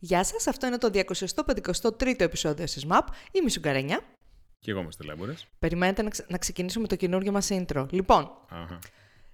Γεια 0.00 0.24
σας, 0.24 0.46
αυτό 0.46 0.66
είναι 0.66 0.78
το 0.78 0.90
253ο 0.92 2.20
επεισόδιο 2.20 2.64
της 2.64 2.86
MAP. 2.88 3.02
Είμαι 3.32 3.46
η 3.46 3.50
Σουγκαρένια. 3.50 4.00
Και 4.58 4.70
εγώ 4.70 4.80
είμαι 4.80 4.90
Στελέμπορες. 4.90 5.46
Περιμένετε 5.58 6.02
να, 6.02 6.10
ξε... 6.10 6.26
να 6.28 6.38
ξεκινήσουμε 6.38 6.86
το 6.86 6.96
καινούργιο 6.96 7.32
μας 7.32 7.48
intro. 7.50 7.86
Λοιπόν, 7.90 8.30
Αχα. 8.48 8.78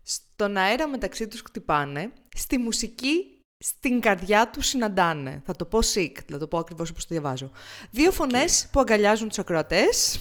στον 0.02 0.56
αέρα 0.56 0.88
μεταξύ 0.88 1.28
τους 1.28 1.40
χτυπάνε, 1.40 2.12
στη 2.36 2.58
μουσική 2.58 3.34
στην 3.64 4.00
καρδιά 4.00 4.50
τους 4.50 4.66
συναντάνε. 4.66 5.42
Θα 5.44 5.56
το 5.56 5.64
πω 5.64 5.78
sick, 5.94 6.12
θα 6.30 6.38
το 6.38 6.46
πω 6.46 6.58
ακριβώς 6.58 6.90
όπως 6.90 7.06
το 7.06 7.14
διαβάζω. 7.14 7.50
Δύο 7.90 8.10
φωνές 8.12 8.68
που 8.72 8.80
αγκαλιάζουν 8.80 9.28
τους 9.28 9.38
ακροατές, 9.38 10.20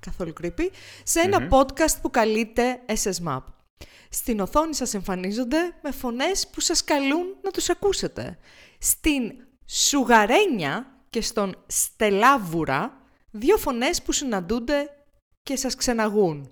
καθόλου 0.00 0.32
creepy, 0.42 0.68
σε 1.02 1.20
ενα 1.20 1.48
podcast 1.50 2.00
που 2.02 2.10
καλείται 2.10 2.80
SSMAP. 2.86 3.42
Στην 4.08 4.40
οθόνη 4.40 4.74
σας 4.74 4.94
εμφανίζονται 4.94 5.74
με 5.82 5.90
φωνές 5.90 6.48
που 6.48 6.60
σας 6.60 6.84
καλούν 6.84 7.36
να 7.42 7.50
τους 7.50 7.70
ακούσετε. 7.70 8.38
Στην 8.78 9.32
Σουγαρένια 9.66 11.04
και 11.10 11.20
στον 11.20 11.64
Στελάβουρα, 11.66 13.00
δύο 13.30 13.56
φωνές 13.56 14.02
που 14.02 14.12
συναντούνται 14.12 14.90
και 15.42 15.56
σας 15.56 15.74
ξεναγούν. 15.74 16.50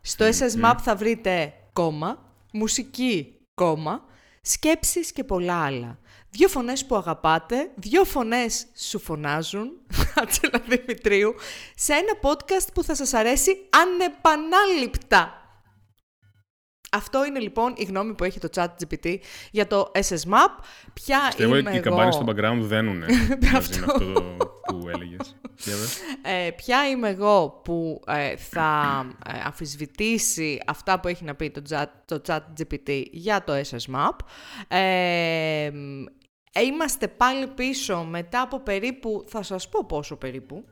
Στο 0.00 0.24
SSMAP 0.24 0.76
θα 0.82 0.96
βρείτε 0.96 1.54
κόμμα, 1.72 2.34
μουσική 2.52 3.40
κόμμα, 3.54 4.04
σκέψεις 4.42 5.12
και 5.12 5.24
πολλά 5.24 5.64
άλλα. 5.64 5.98
Δύο 6.30 6.48
φωνές 6.48 6.86
που 6.86 6.96
αγαπάτε, 6.96 7.70
δύο 7.74 8.04
φωνές 8.04 8.66
σου 8.76 8.98
φωνάζουν, 8.98 9.70
Άτσελα 10.20 10.62
Δημητρίου, 10.68 11.34
σε 11.74 11.92
ένα 11.92 12.12
podcast 12.22 12.68
που 12.74 12.84
θα 12.84 12.94
σας 12.94 13.14
αρέσει 13.14 13.56
ανεπανάληπτα. 13.70 15.41
Αυτό 16.94 17.24
είναι 17.24 17.38
λοιπόν 17.38 17.72
η 17.76 17.84
γνώμη 17.84 18.14
που 18.14 18.24
έχει 18.24 18.38
το 18.40 18.48
chat 18.54 18.66
GPT 18.66 19.16
για 19.50 19.66
το 19.66 19.90
SSMAP. 19.94 20.64
Ποια 20.92 21.18
Πιστεύω 21.26 21.56
είμαι 21.56 21.68
ότι 21.68 21.76
οι 21.76 21.80
εγώ... 21.80 21.88
καμπάνες 21.88 22.14
στο 22.14 22.24
background 22.26 22.58
δένουν 22.60 22.98
μαζί 22.98 23.36
με 23.40 23.48
αυτό 23.56 23.98
το 23.98 24.36
που 24.66 24.88
έλεγες. 24.88 25.36
Για 25.56 25.76
δες. 25.76 25.98
Ε, 26.22 26.50
ποια 26.50 26.88
είμαι 26.88 27.08
εγώ 27.08 27.60
που 27.64 28.00
ε, 28.06 28.36
θα 28.36 29.02
ε, 29.26 29.40
αμφισβητήσει 29.44 30.60
αυτά 30.66 31.00
που 31.00 31.08
έχει 31.08 31.24
να 31.24 31.34
πει 31.34 31.50
το 31.50 31.62
chat, 31.68 31.86
το 32.04 32.22
chat 32.26 32.40
GPT 32.58 33.02
για 33.10 33.44
το 33.44 33.52
SSMAP. 33.52 34.16
Ε, 34.68 35.70
ε, 36.52 36.62
είμαστε 36.62 37.08
πάλι 37.08 37.46
πίσω 37.46 38.04
μετά 38.04 38.40
από 38.40 38.60
περίπου, 38.60 39.24
θα 39.28 39.42
σας 39.42 39.68
πω 39.68 39.84
πόσο 39.86 40.16
περίπου, 40.16 40.64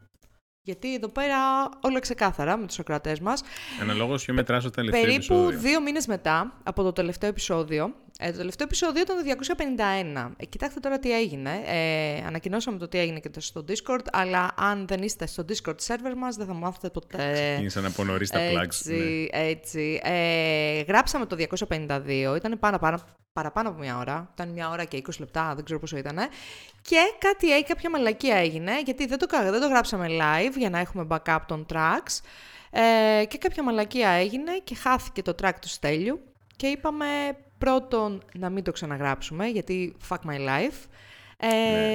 γιατί 0.62 0.94
εδώ 0.94 1.08
πέρα 1.08 1.38
όλα 1.80 1.98
ξεκάθαρα 2.00 2.56
με 2.56 2.66
τους 2.66 2.78
ακροατές 2.78 3.20
μας. 3.20 3.42
Αναλόγως 3.80 4.24
ποιο 4.24 4.34
μετράς 4.34 4.62
το 4.62 4.70
τελευταίο 4.70 5.00
Περίπου 5.02 5.34
επεισόδιο. 5.34 5.58
δύο 5.58 5.80
μήνες 5.82 6.06
μετά 6.06 6.60
από 6.62 6.82
το 6.82 6.92
τελευταίο 6.92 7.28
επεισόδιο, 7.30 7.94
ε, 8.18 8.30
το 8.30 8.36
τελευταίο 8.36 8.66
επεισόδιο 8.66 9.02
ήταν 9.02 9.16
το 9.16 9.22
251. 9.22 10.34
Ε, 10.36 10.44
κοιτάξτε 10.44 10.80
τώρα 10.80 10.98
τι 10.98 11.12
έγινε. 11.12 11.50
Ε, 11.66 12.26
ανακοινώσαμε 12.26 12.78
το 12.78 12.88
τι 12.88 12.98
έγινε 12.98 13.20
και 13.20 13.28
το 13.30 13.40
στο 13.40 13.64
Discord, 13.68 14.04
αλλά 14.12 14.50
αν 14.56 14.86
δεν 14.86 15.02
είστε 15.02 15.26
στο 15.26 15.44
Discord 15.48 15.76
server 15.86 16.14
μας 16.16 16.36
δεν 16.36 16.46
θα 16.46 16.54
μάθετε 16.54 16.90
ποτέ. 16.90 17.32
Ξεκίνησαν 17.32 17.84
από 17.86 18.04
νωρίς 18.04 18.30
τα 18.30 18.38
plugs. 18.38 18.52
ναι. 18.52 18.60
Έτσι, 18.62 19.28
έτσι. 19.32 20.00
Ε, 20.02 20.80
γράψαμε 20.80 21.26
το 21.26 21.36
252, 21.36 22.34
ήταν 22.36 22.58
πάρα, 22.58 22.78
πάρα, 22.78 23.00
παραπάνω 23.40 23.68
από 23.68 23.78
μια 23.78 23.98
ώρα. 23.98 24.30
Ήταν 24.34 24.48
μια 24.48 24.70
ώρα 24.70 24.84
και 24.84 25.02
20 25.06 25.10
λεπτά, 25.18 25.54
δεν 25.54 25.64
ξέρω 25.64 25.80
πόσο 25.80 25.96
ήταν. 25.96 26.16
Και 26.82 26.96
κάτι 27.18 27.52
έγινε, 27.52 27.66
κάποια 27.68 27.90
μαλακία 27.90 28.36
έγινε, 28.36 28.80
γιατί 28.80 29.06
δεν 29.06 29.18
το, 29.18 29.26
κα- 29.26 29.50
δεν 29.50 29.60
το 29.60 29.68
γράψαμε 29.68 30.06
live 30.10 30.56
για 30.56 30.70
να 30.70 30.78
έχουμε 30.78 31.06
backup 31.10 31.38
των 31.46 31.66
tracks. 31.72 32.20
Ε, 32.70 33.24
και 33.24 33.38
κάποια 33.38 33.62
μαλακία 33.62 34.08
έγινε 34.08 34.52
και 34.64 34.74
χάθηκε 34.74 35.22
το 35.22 35.34
track 35.42 35.52
του 35.60 35.68
Στέλιου. 35.68 36.20
Και 36.56 36.66
είπαμε 36.66 37.06
πρώτον 37.58 38.22
να 38.34 38.50
μην 38.50 38.64
το 38.64 38.72
ξαναγράψουμε, 38.72 39.46
γιατί 39.46 39.96
fuck 40.08 40.18
my 40.26 40.38
life. 40.48 40.86
Ε, 41.40 41.46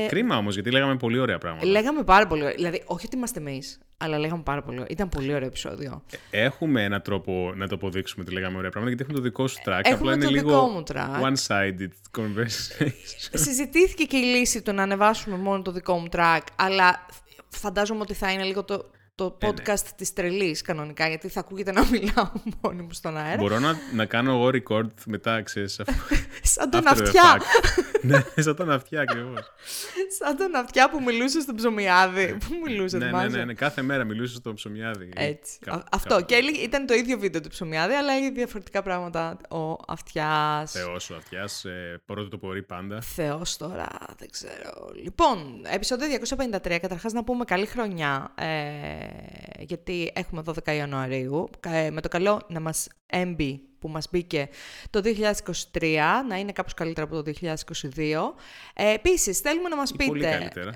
Ναι. 0.01 0.05
Κρίμα 0.07 0.37
όμως, 0.37 0.53
γιατί 0.53 0.71
λέγαμε 0.71 0.95
πολύ 0.95 1.19
ωραία 1.19 1.37
πράγματα. 1.37 1.65
Λέγαμε 1.65 2.03
πάρα 2.03 2.27
πολύ 2.27 2.41
ωραία. 2.41 2.53
Δηλαδή, 2.55 2.83
όχι 2.85 3.05
ότι 3.05 3.15
είμαστε 3.15 3.39
εμείς, 3.39 3.79
αλλά 3.97 4.17
λέγαμε 4.17 4.43
πάρα 4.43 4.61
πολύ 4.61 4.75
ωραία. 4.75 4.87
Ήταν 4.89 5.09
πολύ 5.09 5.33
ωραίο 5.33 5.47
επεισόδιο. 5.47 6.03
Έχουμε 6.29 6.83
έναν 6.83 7.01
τρόπο 7.01 7.53
να 7.55 7.67
το 7.67 7.75
αποδείξουμε 7.75 8.23
ότι 8.23 8.33
λέγαμε 8.33 8.57
ωραία 8.57 8.69
πράγματα, 8.69 8.95
γιατί 8.95 9.03
έχουμε 9.11 9.17
το 9.17 9.29
δικό 9.29 9.47
σου 9.47 9.57
track. 9.65 9.79
Έχουμε 9.83 10.11
απλά 10.11 10.13
είναι 10.13 10.25
το 10.25 10.31
λίγο 10.31 10.49
δικό 10.49 10.67
μου 10.67 10.83
track. 10.93 11.21
one-sided 11.31 12.19
conversation. 12.19 12.89
Συζητήθηκε 13.33 14.03
και 14.03 14.17
η 14.17 14.23
λύση 14.23 14.61
του 14.61 14.73
να 14.73 14.83
ανεβάσουμε 14.83 15.37
μόνο 15.37 15.61
το 15.61 15.71
δικό 15.71 15.97
μου 15.97 16.07
track, 16.11 16.39
αλλά 16.55 17.05
φαντάζομαι 17.49 18.01
ότι 18.01 18.13
θα 18.13 18.31
είναι 18.31 18.43
λίγο 18.43 18.63
το, 18.63 18.85
το 19.15 19.37
Ε, 19.39 19.45
ναι. 19.45 19.51
podcast 19.51 19.79
της 19.95 20.13
τρελής 20.13 20.61
κανονικά, 20.61 21.07
γιατί 21.07 21.27
θα 21.27 21.39
ακούγεται 21.39 21.71
να 21.71 21.85
μιλάω 21.91 22.31
μόνη 22.61 22.81
μου 22.81 22.91
στον 22.93 23.17
αέρα. 23.17 23.37
Μπορώ 23.41 23.59
να, 23.59 23.73
να 23.93 24.05
κάνω 24.05 24.31
εγώ 24.31 24.49
record 24.53 24.87
μετά, 25.05 25.41
ξέρεις, 25.41 25.79
αφού... 25.79 26.15
Σαν 26.41 26.69
τον 26.69 26.81
after 26.83 26.97
the 26.97 27.01
αυτιά. 27.01 27.21
fact. 27.23 27.83
ναι, 28.09 28.23
σαν 28.35 28.55
τον 28.55 28.71
αυτιά 28.71 29.01
ακριβώς. 29.01 29.51
Σαν 30.19 30.37
τον 30.37 30.55
αυτιά 30.55 30.89
που 30.89 31.01
μιλούσε 31.03 31.39
στο 31.41 31.53
ψωμιάδι. 31.53 32.37
Πού 32.47 32.53
μιλούσες, 32.65 32.99
ναι, 32.99 33.05
ναι, 33.05 33.11
θυμάσαι; 33.11 33.37
ναι, 33.37 33.45
ναι, 33.45 33.53
κάθε 33.53 33.81
μέρα 33.81 34.03
μιλούσε 34.03 34.35
στο 34.35 34.53
ψωμιάδι. 34.53 35.09
Έτσι. 35.15 35.57
Κα- 35.65 35.73
Α- 35.73 35.83
Αυτό. 35.91 36.09
κάπου. 36.15 36.25
Και 36.25 36.35
έλεγε- 36.35 36.63
ήταν 36.63 36.85
το 36.85 36.93
ίδιο 36.93 37.19
βίντεο 37.19 37.41
του 37.41 37.49
ψωμιάδι, 37.49 37.93
αλλά 37.93 38.13
έλεγε 38.13 38.29
διαφορετικά 38.31 38.81
πράγματα 38.81 39.37
ο 39.49 39.75
αυτιάς. 39.87 40.71
Θεός 40.71 41.09
ο 41.09 41.15
αυτιάς, 41.15 41.65
ε, 41.65 42.01
πρώτο 42.05 42.27
το 42.29 42.37
πορεί 42.37 42.63
πάντα. 42.63 43.01
Θεός 43.01 43.57
τώρα, 43.57 43.87
δεν 44.17 44.29
ξέρω. 44.31 44.89
Λοιπόν, 45.03 45.61
επεισόδιο 45.73 46.07
253, 46.07 46.79
καταρχάς 46.79 47.13
να 47.13 47.23
πούμε 47.23 47.45
καλή 47.45 47.65
χρονιά, 47.65 48.31
ε, 48.35 49.04
γιατί 49.59 50.11
έχουμε 50.15 50.41
12 50.45 50.75
Ιανουαρίου, 50.75 51.49
ε, 51.67 51.89
με 51.89 52.01
το 52.01 52.07
καλό 52.07 52.41
να 52.47 52.59
μας 52.59 52.87
έμπει 53.05 53.61
που 53.79 53.87
μας 53.91 54.07
μπήκε 54.11 54.49
το 54.89 55.01
2023, 55.71 56.23
να 56.27 56.37
είναι 56.37 56.51
κάπως 56.51 56.73
καλύτερα 56.73 57.05
από 57.07 57.15
το 57.15 57.31
2022. 57.41 58.35
Ε, 58.73 58.93
επίσης, 58.93 59.39
θέλουμε 59.39 59.69
να 59.69 59.75
μας 59.75 59.89
Ή 59.89 59.95
πείτε... 59.95 60.09
Πολύ 60.09 60.23
καλύτερα. 60.23 60.73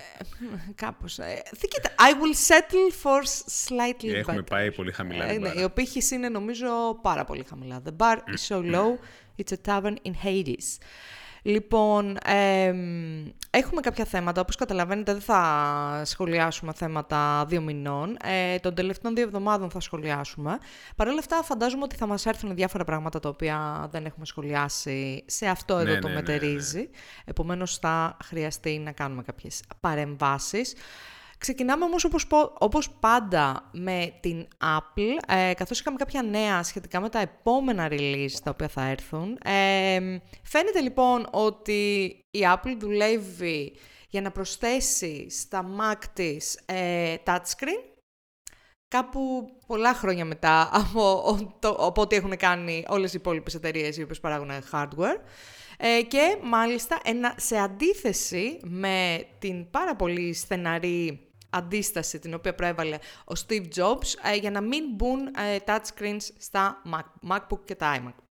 Κάπως. 0.75 1.19
Ε, 1.19 1.41
th- 1.55 1.65
κοίτα, 1.69 1.89
I 1.97 2.11
will 2.13 2.53
settle 2.53 2.93
for 3.03 3.23
slightly 3.67 4.13
Έχουμε 4.15 4.37
better. 4.41 4.45
πάει 4.49 4.71
πολύ 4.71 4.91
χαμηλά 4.91 5.25
Ε, 5.25 5.31
την 5.31 5.41
ναι, 5.41 5.47
μπάρα. 5.47 5.61
η 5.63 5.69
πύχη 5.69 6.15
είναι 6.15 6.29
νομίζω 6.29 6.67
πάρα 7.01 7.23
πολύ 7.25 7.45
χαμηλά. 7.49 7.81
The 7.85 7.95
bar 8.05 8.15
is 8.17 8.55
so 8.55 8.71
low, 8.75 8.97
it's 9.43 9.53
a 9.53 9.71
tavern 9.71 9.93
in 10.03 10.11
Hades. 10.25 10.77
Λοιπόν, 11.41 12.17
εμ, 12.25 13.25
έχουμε 13.49 13.81
κάποια 13.81 14.05
θέματα. 14.05 14.41
Όπως 14.41 14.55
καταλαβαίνετε 14.55 15.11
δεν 15.11 15.21
θα 15.21 16.01
σχολιάσουμε 16.05 16.73
θέματα 16.73 17.45
δύο 17.47 17.61
μηνών. 17.61 18.17
Ε, 18.23 18.59
των 18.59 18.73
τελευταίων 18.73 19.15
δύο 19.15 19.23
εβδομάδων 19.23 19.69
θα 19.69 19.79
σχολιάσουμε. 19.79 20.57
Παρ' 20.95 21.07
όλα 21.07 21.19
αυτά 21.19 21.43
φαντάζομαι 21.43 21.83
ότι 21.83 21.95
θα 21.95 22.05
μας 22.05 22.25
έρθουν 22.25 22.55
διάφορα 22.55 22.83
πράγματα 22.83 23.19
τα 23.19 23.29
οποία 23.29 23.87
δεν 23.91 24.05
έχουμε 24.05 24.25
σχολιάσει 24.25 25.23
σε 25.27 25.47
αυτό 25.47 25.77
εδώ 25.77 25.93
Ναι, 25.93 25.99
το 25.99 26.07
ναι, 26.07 26.13
ναι, 26.13 26.19
μετερίζει. 26.19 26.89
Επομένως 27.25 27.77
θα 27.77 28.17
χρειαστεί 28.23 28.79
να 28.79 28.91
κάνουμε 28.91 29.21
κάποιες 29.21 29.63
παρεμβάσεις. 29.79 30.73
Ξεκινάμε 31.39 31.83
όμως 31.85 32.03
όπως, 32.03 32.27
πο- 32.27 32.53
όπως 32.59 32.89
πάντα 32.89 33.69
με 33.73 34.13
την 34.19 34.47
Apple, 34.63 35.35
ε, 35.35 35.53
καθώς 35.53 35.79
είχαμε 35.79 35.97
κάποια 35.97 36.21
νέα 36.21 36.63
σχετικά 36.63 36.99
με 36.99 37.09
τα 37.09 37.19
επόμενα 37.19 37.87
release 37.91 38.31
τα 38.43 38.51
οποία 38.51 38.67
θα 38.67 38.85
έρθουν. 38.87 39.37
Ε, 39.43 39.99
φαίνεται 40.43 40.79
λοιπόν 40.81 41.27
ότι 41.31 42.07
η 42.31 42.39
Apple 42.55 42.75
δουλεύει 42.79 43.73
για 44.09 44.21
να 44.21 44.31
προσθέσει 44.31 45.29
στα 45.29 45.65
Mac 45.79 46.03
της 46.13 46.59
ε, 46.65 47.15
touchscreen, 47.25 47.83
κάπου 48.87 49.49
πολλά 49.67 49.93
χρόνια 49.93 50.25
μετά 50.25 50.69
από, 50.73 51.23
ο- 51.25 51.55
το, 51.59 51.69
από 51.69 52.01
ό,τι 52.01 52.15
έχουν 52.15 52.37
κάνει 52.37 52.85
όλες 52.87 53.13
οι 53.13 53.17
υπόλοιπες 53.19 53.53
εταιρείες 53.53 53.97
οι 53.97 54.03
οποίες 54.03 54.19
παράγουν 54.19 54.51
hardware. 54.71 55.19
Ε, 55.81 56.01
και 56.01 56.37
μάλιστα 56.43 56.99
ένα, 57.03 57.33
σε 57.37 57.57
αντίθεση 57.57 58.59
με 58.63 59.25
την 59.39 59.69
πάρα 59.69 59.95
πολύ 59.95 60.33
στεναρή 60.33 61.28
αντίσταση 61.49 62.19
την 62.19 62.33
οποία 62.33 62.55
προέβαλε 62.55 62.97
ο 63.25 63.33
Steve 63.47 63.65
Jobs 63.75 64.31
ε, 64.31 64.35
για 64.35 64.51
να 64.51 64.61
μην 64.61 64.83
μπουν 64.95 65.27
ε, 65.27 65.57
touchscreens 65.65 66.27
στα 66.37 66.81
Mac, 66.91 67.31
MacBook 67.31 67.59
και 67.65 67.75
τα 67.75 67.97
iMac. 67.97 68.28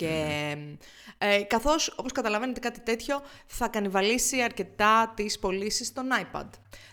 Και 0.00 0.56
ε, 1.18 1.42
καθώς, 1.42 1.94
όπως 1.96 2.12
καταλαβαίνετε, 2.12 2.60
κάτι 2.60 2.80
τέτοιο 2.80 3.22
θα 3.46 3.68
κανιβαλίσει 3.68 4.42
αρκετά 4.42 5.12
τις 5.16 5.38
πωλήσεις 5.38 5.86
στον 5.86 6.06
iPad. 6.22 6.48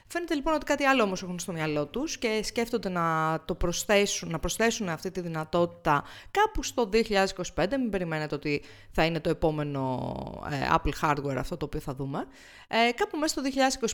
Φαίνεται 0.08 0.34
λοιπόν 0.36 0.54
ότι 0.54 0.66
κάτι 0.66 0.84
άλλο 0.84 1.04
όμως 1.04 1.24
έχουν 1.24 1.40
στο 1.40 1.52
μυαλό 1.52 1.88
τους 1.88 2.18
και 2.18 2.42
σκέφτονται 2.44 2.90
να 2.90 3.40
το 3.46 3.56
προσθέσουν, 3.56 4.30
να 4.30 4.40
προσθέσουν 4.40 4.90
αυτή 4.90 5.12
τη 5.12 5.22
δυνατότητα 5.22 6.04
κάπου 6.32 6.64
στο 6.64 6.90
2025. 7.56 7.68
Μην 7.70 7.90
περιμένετε 7.90 8.36
ότι 8.36 8.64
θα 8.92 9.06
είναι 9.06 9.20
το 9.20 9.30
επόμενο 9.30 10.14
ε, 10.52 10.76
Apple 10.76 10.94
hardware 11.02 11.36
αυτό 11.38 11.58
το 11.58 11.66
οποίο 11.66 11.80
θα 11.80 11.96
δούμε. 11.96 12.28
Ε, 12.68 12.92
κάπου 12.92 13.18
μέσα 13.18 13.40
στο 13.40 13.42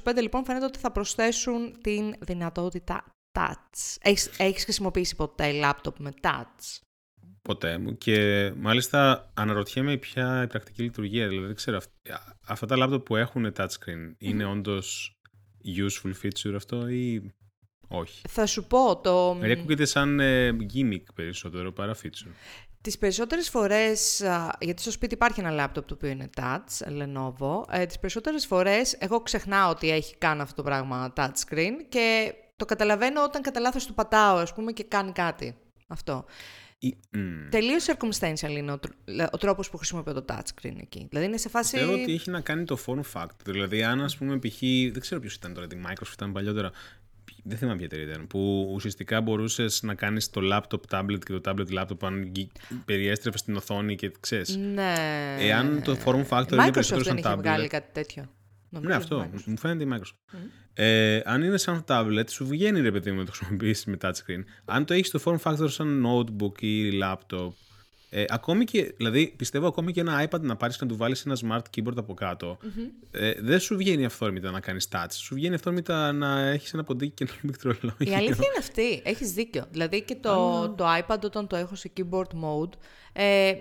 2025 0.04 0.16
λοιπόν 0.22 0.46
φαίνεται 0.46 0.66
ότι 0.66 0.80
θα 0.80 0.92
προσθέσουν 0.92 1.82
την 1.82 2.14
δυνατότητα 2.20 3.04
touch. 3.40 3.98
Έχεις, 4.02 4.30
έχεις 4.38 4.64
χρησιμοποιήσει 4.64 5.16
ποτέ 5.16 5.52
λάπτοπ 5.52 6.00
με 6.00 6.14
touch; 6.22 6.80
Ποτέ 7.44 7.78
μου. 7.78 7.98
Και 7.98 8.52
μάλιστα 8.56 9.32
αναρωτιέμαι 9.34 9.98
ποια 9.98 10.44
η 10.44 10.48
πρακτική 10.48 10.82
λειτουργία. 10.82 11.28
Δηλαδή, 11.28 11.46
δεν 11.46 11.56
ξέρω. 11.56 11.78
αυ- 11.78 12.22
Αυτά 12.48 12.66
τα 12.66 12.78
λάπτοπ 12.78 13.06
που 13.06 13.16
έχουν 13.16 13.54
touchscreen 13.58 14.14
είναι 14.18 14.46
όντως 14.46 15.18
useful 15.66 16.12
feature 16.24 16.54
αυτό 16.56 16.88
ή 16.88 17.32
όχι; 17.88 18.22
Θα 18.30 18.46
σου 18.46 18.68
πω 18.68 19.00
το... 19.04 19.34
Δηλαδή 19.34 19.52
ακούγεται 19.52 19.86
σαν 19.86 20.20
ε, 20.20 20.56
gimmick 20.74 21.04
περισσότερο 21.16 21.72
παρά 21.72 21.96
feature. 22.04 22.32
Τις 22.82 22.98
περισσότερες 22.98 23.50
φορές, 23.50 24.24
γιατί 24.60 24.82
στο 24.82 24.92
σπίτι 24.92 25.14
υπάρχει 25.14 25.40
ένα 25.40 25.50
λάπτοπ 25.52 25.88
το 25.88 25.94
οποίο 25.94 26.10
είναι 26.10 26.30
touch, 26.36 26.88
Lenovo, 26.88 27.64
ε, 27.72 27.86
τις 27.86 28.00
περισσότερες 28.00 28.46
φορές 28.46 28.94
εγώ 29.00 29.22
ξεχνάω 29.22 29.70
ότι 29.70 29.90
έχει 29.92 30.16
κάνει 30.18 30.42
αυτό 30.42 30.56
το 30.56 30.64
πράγμα 30.64 31.14
touchscreen 31.16 31.72
και 31.90 32.34
το 32.56 32.66
καταλαβαίνω 32.66 33.24
όταν 33.24 33.42
κατά 33.42 33.60
λάθος 33.60 33.86
του 33.86 33.94
πατάω, 33.94 34.36
ας 34.38 34.54
πούμε, 34.54 34.72
και 34.72 34.84
κάνει 34.84 35.12
κάτι. 35.12 35.56
Αυτό. 35.88 36.26
Mm. 36.92 37.18
Τελείως 37.50 37.86
circumstantial 37.88 38.50
είναι 38.50 38.72
ο, 38.72 38.80
ο 39.32 39.38
τρόπος 39.38 39.70
που 39.70 39.78
χρησιμοποιώ 39.78 40.14
το 40.14 40.26
touchscreen 40.28 40.76
εκεί. 40.82 41.08
Δηλαδή 41.10 41.28
είναι 41.28 41.38
σε 41.38 41.50
φάση... 41.50 41.72
Πιστεύω 41.72 42.02
ότι 42.02 42.14
έχει 42.14 42.30
να 42.30 42.42
κάνει 42.42 42.64
το 42.64 42.78
form 42.86 43.02
factor. 43.14 43.46
Δηλαδή 43.46 43.84
αν 43.84 44.02
ας 44.02 44.18
πούμε 44.18 44.40
π.χ. 44.40 44.60
δεν 44.92 45.00
ξέρω 45.00 45.22
ποιος 45.22 45.36
ήταν 45.36 45.54
τώρα, 45.54 45.68
τη 45.68 45.78
Microsoft 45.86 46.14
ήταν 46.14 46.32
παλιότερα, 46.32 46.72
δεν 47.44 47.58
θυμάμαι 47.58 47.78
ποια 47.78 47.86
εταιρεία 47.86 48.14
ήταν, 48.14 48.28
που 48.28 48.70
ουσιαστικά 48.74 49.22
μπορούσες 49.22 49.82
να 49.84 49.94
κάνεις 49.94 50.30
το 50.30 50.42
laptop 50.44 50.80
tablet 50.90 51.20
και 51.26 51.40
το 51.40 51.42
tablet 51.46 51.80
laptop 51.80 51.98
αν 52.02 52.32
περιέστρεφες 52.86 53.40
στην 53.40 53.56
οθόνη 53.56 53.96
και 53.96 54.12
ξέρεις. 54.20 54.56
Ναι. 54.58 54.94
Εάν 55.40 55.82
το 55.84 55.98
form 56.06 56.28
factor 56.28 56.52
είναι 56.52 56.72
περισσότερο 56.72 57.04
σαν 57.04 57.18
tablet. 57.18 57.24
Δεν 57.24 57.38
βγάλει 57.38 57.68
κάτι 57.68 57.90
τέτοιο. 57.92 58.30
ναι, 58.70 58.96
αυτό. 58.96 59.30
Μου 59.46 59.58
φαίνεται 59.58 59.84
η 59.84 59.88
Microsoft. 59.92 60.36
Mm. 60.36 60.63
Ε, 60.74 61.22
αν 61.26 61.44
είναι 61.44 61.58
σαν 61.58 61.84
tablet, 61.88 62.30
σου 62.30 62.48
βγαίνει 62.48 62.82
ρε 62.82 62.92
παιδί 62.92 63.12
μου 63.12 63.18
να 63.18 63.26
το 63.26 63.32
χρησιμοποιήσεις 63.32 63.86
με 63.86 63.98
touchscreen. 64.02 64.44
Αν 64.66 64.86
το 64.86 64.94
έχεις 64.94 65.10
το 65.10 65.20
form 65.26 65.38
factor 65.44 65.70
σαν 65.70 66.06
notebook 66.06 66.62
ή 66.62 67.00
laptop, 67.04 67.50
ε, 68.16 68.26
ακόμη 68.28 68.66
και, 68.66 68.94
δηλαδή, 68.98 69.34
πιστεύω 69.38 69.68
ακόμη 69.68 69.92
και 69.92 70.00
ένα 70.00 70.28
iPad 70.30 70.40
να 70.42 70.56
πάρεις 70.56 70.78
και 70.78 70.86
να 70.86 70.92
του 70.92 70.98
βάλεις 70.98 71.26
ένα 71.26 71.38
smart 71.42 71.62
keyboard 71.76 71.98
από 71.98 72.14
κάτω, 72.14 72.58
mm-hmm. 72.62 72.90
ε, 73.12 73.34
δεν 73.40 73.60
σου 73.60 73.76
βγαίνει 73.76 74.06
αυθόρμητα 74.06 74.52
να 74.52 74.60
κάνεις 74.60 74.88
touch. 74.92 75.12
Σου 75.12 75.36
βγαίνει 75.36 75.56
αυθόρμητα 75.56 76.12
να 76.12 76.40
έχεις 76.40 76.74
ένα 76.74 76.84
ποντίκι 76.84 77.12
και 77.12 77.24
ένα 77.24 77.34
μικρολόγιο. 77.52 77.96
Η 77.98 78.16
αλήθεια 78.16 78.46
είναι 78.46 78.58
αυτή. 78.60 79.02
Έχεις 79.06 79.32
δίκιο. 79.32 79.66
Δηλαδή 79.72 80.02
και 80.02 80.16
το, 80.16 80.70
το 80.70 80.86
iPad 81.00 81.20
όταν 81.24 81.48
το 81.48 81.56
έχω 81.56 81.76
σε 81.76 81.92
keyboard 81.98 82.32
mode, 82.44 82.74
ε, 83.14 83.54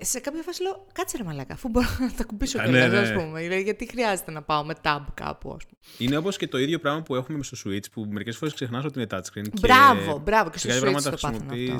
σε 0.00 0.20
κάποια 0.20 0.42
φάση 0.42 0.62
λέω, 0.62 0.86
κάτσε 0.92 1.16
ρε 1.16 1.24
μαλάκα, 1.24 1.54
αφού 1.54 1.68
μπορώ 1.68 1.86
να 2.00 2.12
τα 2.12 2.24
κουμπίσω 2.24 2.58
και 2.58 2.70
ναι, 2.70 2.86
ναι. 2.86 2.98
ας 2.98 3.12
πούμε. 3.12 3.42
Γιατί 3.42 3.86
χρειάζεται 3.86 4.30
να 4.30 4.42
πάω 4.42 4.64
με 4.64 4.74
tab 4.82 5.00
κάπου, 5.14 5.52
ας 5.52 5.64
πούμε. 5.64 5.78
Είναι 5.98 6.16
όπως 6.16 6.36
και 6.36 6.48
το 6.48 6.58
ίδιο 6.58 6.78
πράγμα 6.78 7.02
που 7.02 7.14
έχουμε 7.14 7.42
στο 7.42 7.56
Switch, 7.64 7.90
που 7.92 8.06
μερικές 8.10 8.36
φορές 8.36 8.54
ξεχνάς 8.54 8.84
ότι 8.84 8.98
είναι 8.98 9.08
touchscreen. 9.10 9.44
Μπράβο, 9.60 10.12
και 10.12 10.20
μπράβο, 10.20 10.50
και 10.50 10.58
στο 10.58 10.68
Switch 10.70 11.02
το 11.02 11.10
πάθαμε 11.10 11.72
αυτό. 11.72 11.76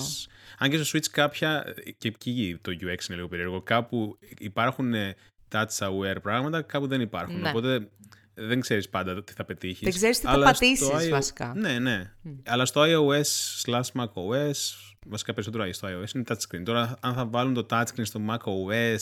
Αν 0.59 0.71
και 0.71 0.83
στο 0.83 0.99
Switch 0.99 1.07
κάποια, 1.11 1.75
και 1.99 2.09
εκεί 2.09 2.59
το 2.63 2.71
UX 2.71 2.83
είναι 2.83 3.17
λίγο 3.17 3.29
περίεργο, 3.29 3.63
κάπου 3.63 4.19
υπάρχουν 4.39 4.95
touch 5.53 5.79
aware 5.79 6.17
πράγματα, 6.23 6.63
κάπου 6.63 6.87
δεν 6.87 7.01
υπάρχουν. 7.01 7.41
Ναι. 7.41 7.49
Οπότε 7.49 7.89
δεν 8.35 8.61
ξέρεις 8.61 8.89
πάντα 8.89 9.25
τι 9.25 9.33
θα 9.33 9.45
πετύχεις. 9.45 9.81
Δεν 9.81 9.93
ξέρεις 9.93 10.21
τι 10.21 10.27
θα 10.27 10.39
πατήσεις 10.39 11.09
βασικά. 11.11 11.53
Ναι, 11.57 11.79
ναι. 11.79 12.13
Αλλά 12.47 12.65
στο 12.65 12.83
iOS 12.85 13.63
slash 13.65 14.03
macOS 14.03 14.53
βασικά 15.07 15.33
περισσότερο 15.33 15.73
στο 15.73 15.89
iOS, 15.89 16.15
είναι 16.15 16.25
touchscreen. 16.29 16.63
Τώρα, 16.65 16.97
αν 17.01 17.15
θα 17.15 17.27
βάλουν 17.27 17.55
το 17.55 17.67
touchscreen 17.71 18.03
στο 18.03 18.21
macOS, 18.29 18.99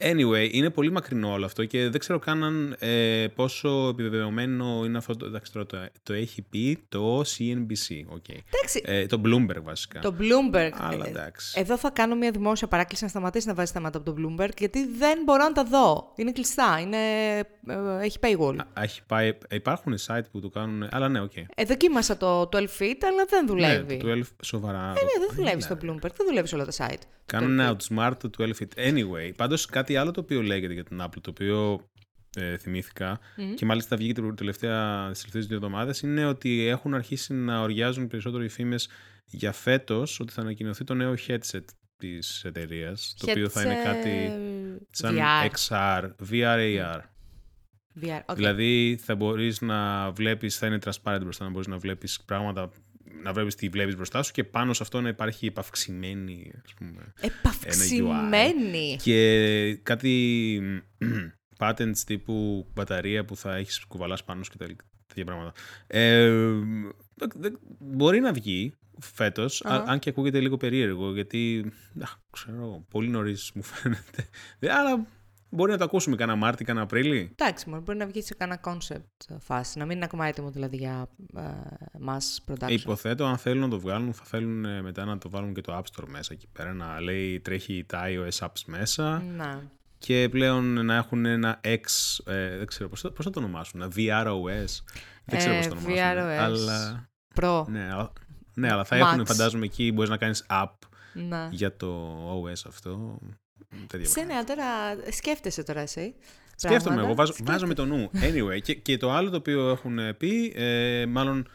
Anyway, 0.00 0.48
είναι 0.52 0.70
πολύ 0.70 0.92
μακρινό 0.92 1.32
όλο 1.32 1.44
αυτό 1.44 1.64
και 1.64 1.88
δεν 1.88 2.00
ξέρω 2.00 2.18
καν 2.18 2.44
αν, 2.44 2.76
ε, 2.78 3.26
πόσο 3.34 3.88
επιβεβαιωμένο 3.88 4.82
είναι 4.84 4.98
αυτό. 4.98 5.26
Εντάξει, 5.26 5.52
τώρα 5.52 5.66
το, 5.66 5.78
το 6.02 6.12
έχει 6.12 6.42
πει 6.42 6.84
το 6.88 7.20
CNBC. 7.20 8.16
Okay. 8.16 8.38
Ε, 8.82 9.06
το 9.06 9.20
Bloomberg 9.24 9.62
βασικά. 9.62 10.00
Το 10.00 10.14
Bloomberg. 10.18 10.70
Αλλά 10.78 11.06
ε, 11.06 11.08
εντάξει. 11.08 11.60
Εδώ 11.60 11.78
θα 11.78 11.90
κάνω 11.90 12.14
μια 12.14 12.30
δημόσια 12.30 12.68
παράκληση 12.68 13.02
να 13.02 13.08
σταματήσει 13.08 13.46
να 13.46 13.54
βάζει 13.54 13.72
θέματα 13.72 13.98
από 13.98 14.12
το 14.12 14.16
Bloomberg 14.18 14.56
γιατί 14.58 14.86
δεν 14.86 15.18
μπορώ 15.24 15.42
να 15.42 15.52
τα 15.52 15.64
δω. 15.64 16.12
Είναι 16.16 16.32
κλειστά. 16.32 16.78
Είναι, 16.80 16.96
ε, 17.38 18.04
έχει 18.04 18.18
paywall. 18.20 18.56
Α, 18.58 18.82
έχει 18.82 19.00
πάει, 19.06 19.32
υπάρχουν 19.50 19.94
site 20.06 20.24
που 20.30 20.40
το 20.40 20.48
κάνουν. 20.48 20.88
Αλλά 20.90 21.08
ναι, 21.08 21.20
OK. 21.20 21.30
Okay. 21.34 21.44
Ε, 21.54 21.64
δοκίμασα 21.64 22.16
το 22.16 22.48
12 22.52 22.56
feet, 22.56 23.00
αλλά 23.04 23.24
δεν 23.28 23.46
δουλεύει. 23.46 23.96
Ναι, 23.96 24.02
το 24.02 24.08
12 24.08 24.22
σοβαρά. 24.42 24.78
Ε, 24.78 25.04
ναι, 25.04 25.26
δεν 25.26 25.30
δουλεύει 25.34 25.60
στο 25.60 25.74
Bloomberg. 25.74 26.12
Δεν 26.16 26.26
δουλεύει 26.26 26.48
σε 26.48 26.54
όλα 26.54 26.64
τα 26.64 26.72
site. 26.72 27.17
Κάνουν 27.28 27.58
outsmart 27.60 28.12
το 28.18 28.30
12 28.38 28.50
feet. 28.58 28.92
Anyway, 28.92 29.32
πάντως 29.36 29.66
κάτι 29.66 29.88
κάτι 29.88 30.00
άλλο 30.00 30.10
το 30.10 30.20
οποίο 30.20 30.42
λέγεται 30.42 30.72
για 30.72 30.84
την 30.84 31.00
Apple, 31.02 31.20
το 31.20 31.30
οποίο 31.30 31.88
ε, 32.36 32.56
θυμήθηκα 32.56 33.20
και 33.54 33.64
μάλιστα 33.64 33.96
βγήκε 33.96 34.12
την 34.12 34.34
τελευταία, 34.34 35.08
τις 35.10 35.18
τελευταίες 35.18 35.46
δύο 35.46 35.56
εβδομάδες 35.56 36.00
είναι 36.00 36.26
ότι 36.26 36.66
έχουν 36.66 36.94
αρχίσει 36.94 37.34
να 37.34 37.60
οργιάζουν 37.60 38.06
περισσότερο 38.06 38.44
οι 38.44 38.48
φήμες 38.48 38.88
για 39.26 39.52
φέτος 39.52 40.20
ότι 40.20 40.32
θα 40.32 40.40
ανακοινωθεί 40.40 40.84
το 40.84 40.94
νέο 40.94 41.14
headset 41.26 41.64
της 41.96 42.44
εταιρείας, 42.44 43.14
το 43.18 43.30
οποίο 43.30 43.48
θα 43.48 43.62
είναι 43.62 43.82
κάτι 43.82 44.30
σαν 44.90 45.16
VR. 45.18 45.48
XR, 45.50 46.10
VR, 46.30 46.58
AR. 46.58 47.00
VR, 48.02 48.20
okay. 48.26 48.34
Δηλαδή 48.34 48.98
θα 49.02 49.14
μπορείς 49.14 49.60
να 49.60 50.10
βλέπεις, 50.10 50.58
θα 50.58 50.66
είναι 50.66 50.78
transparent 50.84 51.20
μπροστά, 51.22 51.44
να 51.44 51.50
μπορείς 51.50 51.66
να 51.66 51.78
βλέπεις 51.78 52.20
πράγματα 52.24 52.70
να 53.22 53.32
βλέπεις 53.32 53.54
τι 53.54 53.68
βλέπεις 53.68 53.96
μπροστά 53.96 54.22
σου 54.22 54.32
και 54.32 54.44
πάνω 54.44 54.72
σε 54.72 54.82
αυτό 54.82 55.00
να 55.00 55.08
υπάρχει 55.08 55.46
επαυξημένη 55.46 56.52
ας 56.64 56.74
πούμε, 56.74 57.12
επαυξημένη 57.20 58.96
και 59.02 59.74
κάτι 59.82 60.60
patents 61.58 61.98
τύπου 62.06 62.66
μπαταρία 62.74 63.24
που 63.24 63.36
θα 63.36 63.56
έχεις 63.56 63.84
κουβαλάς 63.84 64.24
πάνω 64.24 64.42
σου 64.42 64.50
και 64.50 64.76
τέτοια 65.06 65.24
πράγματα. 65.24 65.52
Ε, 65.86 66.30
μπορεί 67.78 68.20
να 68.20 68.32
βγει 68.32 68.72
φέτος, 69.00 69.62
αν 69.64 69.98
και 69.98 70.10
ακούγεται 70.10 70.40
λίγο 70.40 70.56
περίεργο, 70.56 71.12
γιατί, 71.12 71.72
ξέρω, 72.30 72.84
πολύ 72.90 73.08
νωρίς 73.08 73.50
μου 73.54 73.62
φαίνεται. 73.62 74.28
Αλλά 74.78 75.06
Μπορεί 75.50 75.70
να 75.70 75.78
το 75.78 75.84
ακούσουμε 75.84 76.16
κανένα 76.16 76.38
Μάρτι, 76.38 76.64
κανένα 76.64 76.84
Απρίλη. 76.84 77.34
Εντάξει, 77.36 77.70
μπορεί 77.70 77.98
να 77.98 78.06
βγει 78.06 78.22
σε 78.22 78.34
κανένα 78.34 78.60
concept 78.64 79.36
φάση, 79.38 79.78
να 79.78 79.84
μην 79.84 79.96
είναι 79.96 80.04
ακόμα 80.04 80.26
έτοιμο 80.26 80.50
δηλαδή 80.50 80.76
για 80.76 81.08
uh, 81.36 81.40
mass 82.08 82.52
production. 82.52 82.70
Υποθέτω, 82.70 83.24
αν 83.24 83.38
θέλουν 83.38 83.60
να 83.60 83.68
το 83.68 83.80
βγάλουν, 83.80 84.14
θα 84.14 84.24
θέλουν 84.24 84.64
ε, 84.64 84.82
μετά 84.82 85.04
να 85.04 85.18
το 85.18 85.30
βάλουν 85.30 85.54
και 85.54 85.60
το 85.60 85.76
App 85.76 85.82
Store 85.82 86.08
μέσα 86.08 86.32
εκεί 86.32 86.46
πέρα, 86.52 86.72
να 86.72 87.00
λέει 87.00 87.40
τρέχει 87.40 87.84
τα 87.88 88.02
iOS 88.06 88.46
apps 88.46 88.62
μέσα. 88.66 89.22
Να. 89.36 89.62
Και 89.98 90.28
πλέον 90.30 90.84
να 90.84 90.94
έχουν 90.94 91.24
ένα 91.24 91.60
X, 91.64 91.80
ε, 92.24 92.56
δεν 92.56 92.66
ξέρω 92.66 92.88
πώς, 92.88 93.00
πώς 93.14 93.24
θα 93.24 93.30
το 93.30 93.38
ονομάσουν, 93.38 93.82
ένα 93.82 93.92
VROS. 93.96 94.82
Δεν 95.24 95.38
ξέρω 95.38 95.54
ε, 95.54 95.56
πώς 95.56 95.66
το 95.66 95.74
ονομάσουν. 95.74 95.96
VROS. 95.96 96.42
Αλλά... 96.42 97.08
Pro. 97.34 97.64
Ναι, 97.66 97.88
ναι, 98.54 98.72
αλλά 98.72 98.84
θα 98.84 98.96
Max. 98.96 99.00
έχουν, 99.00 99.26
φαντάζομαι, 99.26 99.64
εκεί 99.64 99.92
μπορείς 99.92 100.10
να 100.10 100.16
κάνεις 100.16 100.46
app 100.48 100.72
να. 101.12 101.48
για 101.52 101.76
το 101.76 102.16
OS 102.40 102.62
αυτό. 102.66 103.18
Σε 104.00 104.22
ναι, 104.22 104.44
τώρα 104.44 104.66
σκέφτεσαι 105.10 105.62
τώρα 105.62 105.80
εσύ. 105.80 106.14
Σκέφτομαι 106.56 107.02
εγώ, 107.02 107.14
βάζω, 107.14 107.34
βάζω 107.42 107.66
με 107.66 107.74
το 107.74 107.84
νου. 107.84 108.10
Anyway, 108.14 108.60
και, 108.62 108.74
και 108.74 108.96
το 108.96 109.10
άλλο 109.10 109.30
το 109.30 109.36
οποίο 109.36 109.68
έχουν 109.68 110.16
πει, 110.16 110.52
ε, 110.56 111.06
μάλλον 111.06 111.48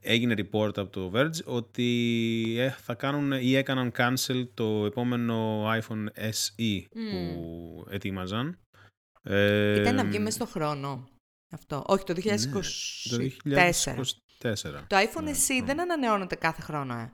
έγινε 0.00 0.34
report 0.38 0.78
από 0.78 0.86
το 0.86 1.10
Verge, 1.14 1.44
ότι 1.44 2.56
ε, 2.58 2.70
θα 2.70 2.94
κάνουν 2.94 3.32
ή 3.32 3.54
έκαναν 3.54 3.92
cancel 3.96 4.48
το 4.54 4.84
επόμενο 4.86 5.68
iPhone 5.70 6.06
SE 6.16 6.82
που 6.90 7.86
ετοίμαζαν. 7.90 8.58
Ε, 9.22 9.80
Ήταν 9.80 9.94
να 9.94 10.04
βγει 10.04 10.18
μέσα 10.18 10.36
στο 10.36 10.46
χρόνο 10.46 11.08
αυτό. 11.50 11.84
Όχι, 11.86 12.04
το 12.04 12.14
2024. 12.16 12.28
Ναι, 13.44 13.70
το 13.70 14.02
2024. 14.42 14.54
Το 14.86 14.96
iPhone 14.96 15.22
ναι, 15.22 15.32
SE 15.32 15.62
δεν 15.64 15.80
ανανεώνεται 15.80 16.34
κάθε 16.34 16.62
χρόνο, 16.62 16.94
ε. 16.94 17.12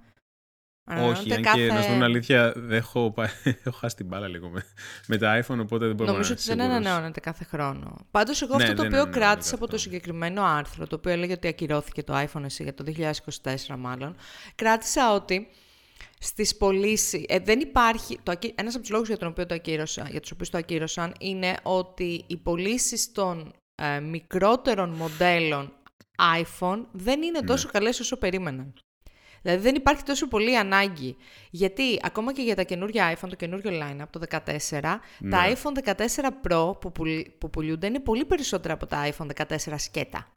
Όχι, 0.97 1.33
αν 1.33 1.43
κάθε... 1.43 1.67
και 1.67 1.73
να 1.73 1.83
σου 1.83 1.99
πω 1.99 2.05
αλήθεια, 2.05 2.53
δεν 2.57 2.77
έχω, 2.77 3.15
έχω 3.65 3.77
χάσει 3.77 3.97
την 3.97 4.07
μπάλα 4.07 4.29
λίγο 4.29 4.49
με, 4.49 4.65
με 5.07 5.17
τα 5.17 5.43
iPhone, 5.43 5.59
οπότε 5.61 5.87
δεν 5.87 5.95
μπορώ 5.95 6.11
Νομίζω 6.13 6.33
ότι 6.33 6.43
δεν 6.43 6.61
ανανεώνεται 6.61 7.21
κάθε 7.21 7.45
χρόνο. 7.45 7.97
Πάντως, 8.11 8.43
εγώ 8.43 8.57
ναι, 8.57 8.63
αυτό 8.63 8.75
το 8.75 8.85
οποίο 8.85 9.11
κράτησα 9.11 9.55
από 9.55 9.67
το 9.67 9.79
συγκεκριμένο 9.79 10.43
άρθρο, 10.43 10.87
το 10.87 10.95
οποίο 10.97 11.13
έλεγε 11.13 11.33
ότι 11.33 11.49
ακυρώθηκε 11.49 12.03
το 12.03 12.15
iPhone 12.17 12.43
εσύ 12.45 12.63
για 12.63 12.75
το 12.75 12.85
2024 13.43 13.77
μάλλον, 13.79 14.17
κράτησα 14.55 15.15
ότι 15.15 15.49
στις 16.19 16.57
πωλήσει. 16.57 17.27
Ε, 17.29 17.39
δεν 17.39 17.61
υπάρχει. 17.61 18.19
Το, 18.23 18.33
ένας 18.55 18.75
από 18.75 18.83
τους 18.83 18.93
λόγους 18.93 19.09
για, 19.09 19.17
τον 19.17 19.29
οποίο 19.29 19.47
το 19.47 19.55
ακύρωσα, 19.55 20.07
για 20.11 20.21
τους 20.21 20.31
οποίους 20.31 20.51
το 20.51 20.59
ακύρωσαν 20.59 21.15
είναι 21.21 21.57
ότι 21.63 22.25
οι 22.27 22.37
πωλήσει 22.37 23.13
των 23.13 23.53
ε, 23.75 24.01
μικρότερων 24.01 24.91
μοντέλων 24.91 25.73
iPhone 26.41 26.85
δεν 26.93 27.23
είναι 27.23 27.41
ναι. 27.41 27.47
τόσο 27.47 27.69
καλές 27.73 28.01
όσο 28.01 28.17
περίμεναν. 28.17 28.75
Δηλαδή 29.43 29.63
δεν 29.63 29.75
υπάρχει 29.75 30.03
τόσο 30.03 30.29
πολύ 30.29 30.59
ανάγκη. 30.59 31.17
Γιατί 31.51 31.99
ακόμα 32.03 32.33
και 32.33 32.43
για 32.43 32.55
τα 32.55 32.63
καινούργια 32.63 33.15
iPhone, 33.15 33.29
το 33.29 33.37
καινούργιο 33.37 33.71
line 33.71 33.99
από 34.01 34.19
το 34.19 34.27
14, 34.31 34.41
ναι. 35.19 35.31
τα 35.31 35.53
iPhone 35.55 35.95
14 35.95 35.95
Pro 36.49 36.81
που, 36.81 36.93
που 37.39 37.51
πουλούνται 37.51 37.87
είναι 37.87 38.01
πολύ 38.01 38.25
περισσότερα 38.25 38.75
από 38.75 38.87
τα 38.87 39.09
iPhone 39.11 39.47
14 39.47 39.57
σκέτα. 39.77 40.33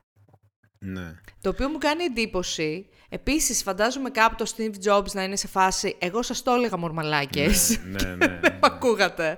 Ναι. 0.85 1.15
Το 1.41 1.49
οποίο 1.49 1.69
μου 1.69 1.77
κάνει 1.77 2.03
εντύπωση. 2.03 2.89
Επίσης 3.09 3.63
φαντάζομαι 3.63 4.09
κάπου 4.09 4.35
το 4.35 4.53
Steve 4.55 4.73
Jobs 4.85 5.11
να 5.11 5.23
είναι 5.23 5.35
σε 5.35 5.47
φάση 5.47 5.95
«Εγώ 5.99 6.21
σας 6.21 6.43
το 6.43 6.51
έλεγα 6.51 6.77
μορμαλάκες». 6.77 7.79
Ναι, 7.83 8.03
ναι, 8.03 8.15
ναι. 8.15 8.27
Δεν 8.27 8.39
ναι. 8.41 8.59
ακούγατε. 8.61 9.37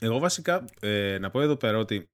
Εγώ 0.00 0.18
βασικά, 0.18 0.64
ε, 0.80 1.18
να 1.20 1.30
πω 1.30 1.40
εδώ 1.40 1.56
πέρα 1.56 1.78
ότι 1.78 2.08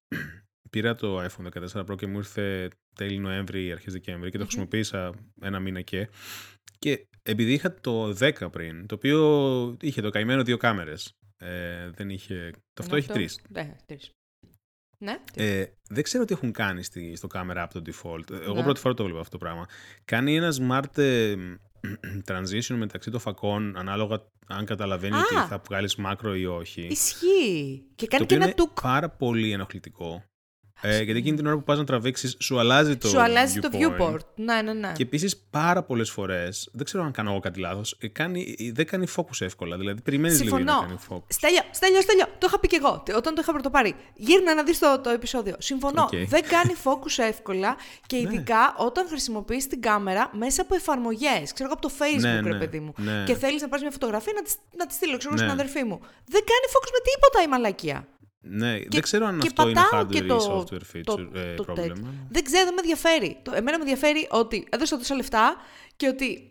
πήρα 0.74 0.94
το 0.94 1.24
iPhone 1.24 1.64
14 1.74 1.84
Pro 1.84 1.96
και 1.96 2.06
μου 2.06 2.16
ήρθε 2.18 2.68
τέλη 2.94 3.18
Νοέμβρη, 3.18 3.72
αρχές 3.72 3.92
Δεκέμβρη 3.92 4.30
και 4.30 4.38
το 4.38 4.44
χρησιμοποίησα 4.44 5.12
ένα 5.40 5.60
μήνα 5.60 5.80
και. 5.80 6.08
Και 6.78 7.06
επειδή 7.22 7.52
είχα 7.52 7.74
το 7.74 8.16
10 8.18 8.50
πριν, 8.52 8.86
το 8.86 8.94
οποίο 8.94 9.76
είχε 9.80 10.00
το 10.00 10.10
καημένο 10.10 10.42
δύο 10.42 10.56
κάμερες, 10.56 11.12
ε, 11.36 11.90
δεν 11.90 12.10
είχε... 12.10 12.50
Το 12.72 12.82
αυτό 12.82 12.96
έχει 12.96 13.08
τρεις. 13.08 13.40
Ναι, 13.48 13.76
τρεις. 13.86 14.10
Ναι. 14.98 15.18
Ε, 15.34 15.64
δεν 15.88 16.02
ξέρω 16.02 16.24
τι 16.24 16.32
έχουν 16.32 16.52
κάνει 16.52 16.82
στη, 16.82 17.16
στο 17.16 17.26
κάμερα 17.26 17.62
από 17.62 17.80
το 17.80 17.92
default. 17.92 18.30
Εγώ 18.30 18.54
ναι. 18.54 18.62
πρώτη 18.62 18.80
φορά 18.80 18.94
το 18.94 19.04
βλέπω 19.04 19.20
αυτό 19.20 19.38
το 19.38 19.44
πράγμα. 19.44 19.66
Κάνει 20.04 20.36
ένα 20.36 20.54
smart, 20.60 20.98
ε, 20.98 21.34
transition 22.30 22.74
μεταξύ 22.76 23.10
των 23.10 23.20
φακών, 23.20 23.76
ανάλογα 23.76 24.30
αν 24.46 24.64
καταλαβαίνει 24.64 25.16
Α. 25.16 25.18
ότι 25.18 25.48
θα 25.48 25.62
βγάλεις 25.66 25.96
μάκρο 25.96 26.34
ή 26.34 26.46
όχι. 26.46 26.80
Ισχύει. 26.80 27.86
Και 27.94 28.06
κάνει 28.06 28.26
το 28.26 28.26
και 28.26 28.34
οποίο 28.34 28.36
ένα 28.36 28.44
είναι 28.44 28.54
τουκ. 28.54 28.80
πάρα 28.80 29.10
πολύ 29.10 29.52
ενοχλητικό. 29.52 30.24
Ε, 30.80 31.02
γιατί 31.02 31.18
εκείνη 31.18 31.36
την 31.36 31.46
ώρα 31.46 31.54
που 31.56 31.62
πας 31.62 31.78
να 31.78 31.84
τραβήξεις, 31.84 32.36
σου 32.40 32.58
αλλάζει 32.58 32.96
το 32.96 33.08
Σου 33.08 33.20
αλλάζει 33.20 33.60
το 33.60 33.68
viewpoint. 33.72 34.00
viewport. 34.00 34.18
Ναι, 34.34 34.62
ναι, 34.62 34.72
ναι. 34.72 34.92
Και 34.96 35.02
επίσης 35.02 35.36
πάρα 35.50 35.82
πολλές 35.82 36.10
φορές, 36.10 36.68
δεν 36.72 36.84
ξέρω 36.84 37.04
αν 37.04 37.12
κάνω 37.12 37.30
εγώ 37.30 37.40
κάτι 37.40 37.60
λάθος, 37.60 37.96
δεν 38.72 38.86
κάνει 38.86 39.06
focus 39.16 39.40
εύκολα. 39.40 39.76
Δηλαδή, 39.76 40.00
περιμένεις 40.00 40.42
λίγο 40.42 40.56
για 40.56 40.64
να 40.64 40.72
Συμφωνώ. 40.72 40.88
κάνει 40.88 41.00
focus. 41.10 41.26
Στέλιο, 41.34 41.60
Στέλιο, 41.70 42.00
Στέλιο. 42.00 42.24
Το 42.38 42.46
είχα 42.46 42.58
πει 42.60 42.66
και 42.68 42.76
εγώ 42.82 43.02
όταν 43.16 43.34
το 43.34 43.40
είχα 43.42 43.52
πρωτοπάρει. 43.52 43.94
Γύρνα 44.14 44.54
να 44.54 44.62
δεις 44.62 44.78
το, 44.78 45.00
το 45.02 45.10
επεισόδιο. 45.10 45.54
Συμφωνώ. 45.58 46.02
Οκ. 46.02 46.16
Δεν 46.28 46.42
κάνει 46.48 46.74
focus 46.84 47.22
εύκολα 47.28 47.76
και 48.06 48.16
Ναι. 48.16 48.22
ειδικά 48.22 48.74
όταν 48.78 49.06
χρησιμοποιείς 49.08 49.66
την 49.66 49.80
κάμερα 49.80 50.30
μέσα 50.32 50.62
από 50.62 50.74
εφαρμογές. 50.74 51.52
Ξέρω 51.52 51.68
εγώ 51.68 51.72
από 51.78 51.88
το 51.88 51.92
Facebook, 51.98 52.20
Ναι, 52.20 52.34
ρε 52.34 52.40
ναι, 52.40 52.58
παιδί 52.58 52.80
μου. 52.80 52.92
ναι. 52.96 53.22
Και 53.26 53.34
θέλεις 53.34 53.60
να 53.62 53.68
πάρεις 53.68 53.82
μια 53.84 53.92
φωτογραφία 53.92 54.32
να 54.36 54.42
τη, 54.42 54.52
να 54.78 54.86
τη 54.86 54.94
στείλω, 54.94 55.16
ξέρω 55.16 55.34
εγώ, 55.34 55.42
Ναι. 55.44 55.48
στην 55.50 55.60
αδερφή 55.60 55.84
μου. 55.88 55.98
Δεν 56.26 56.42
κάνει 56.50 56.66
focus 56.74 56.90
με 56.96 57.00
τίποτα 57.10 57.42
η 57.42 57.48
μαλακία. 57.48 58.06
Ναι, 58.46 58.78
δεν 58.90 59.00
ξέρω 59.02 59.26
αν 59.26 59.38
και 59.38 59.46
αυτό 59.46 59.68
είναι 59.68 59.80
πατάω 59.80 60.00
hardware 60.02 60.10
και 60.10 60.18
ή 60.18 60.26
το- 60.26 60.66
software 60.70 60.96
feature, 60.96 61.02
το- 61.04 61.30
ε, 61.34 61.54
το 61.54 61.64
πρόβλημα. 61.64 61.94
τέτοιο. 61.94 62.12
Δεν 62.30 62.44
ξέρω, 62.44 62.64
δεν 62.64 62.74
με 62.74 62.80
ενδιαφέρει. 62.80 63.36
Το, 63.42 63.50
εμένα 63.54 63.76
με 63.78 63.82
ενδιαφέρει 63.82 64.26
ότι 64.30 64.66
έδωσα 64.70 64.98
τόσα 64.98 65.14
λεφτά 65.14 65.56
και 65.96 66.08
ότι. 66.08 66.50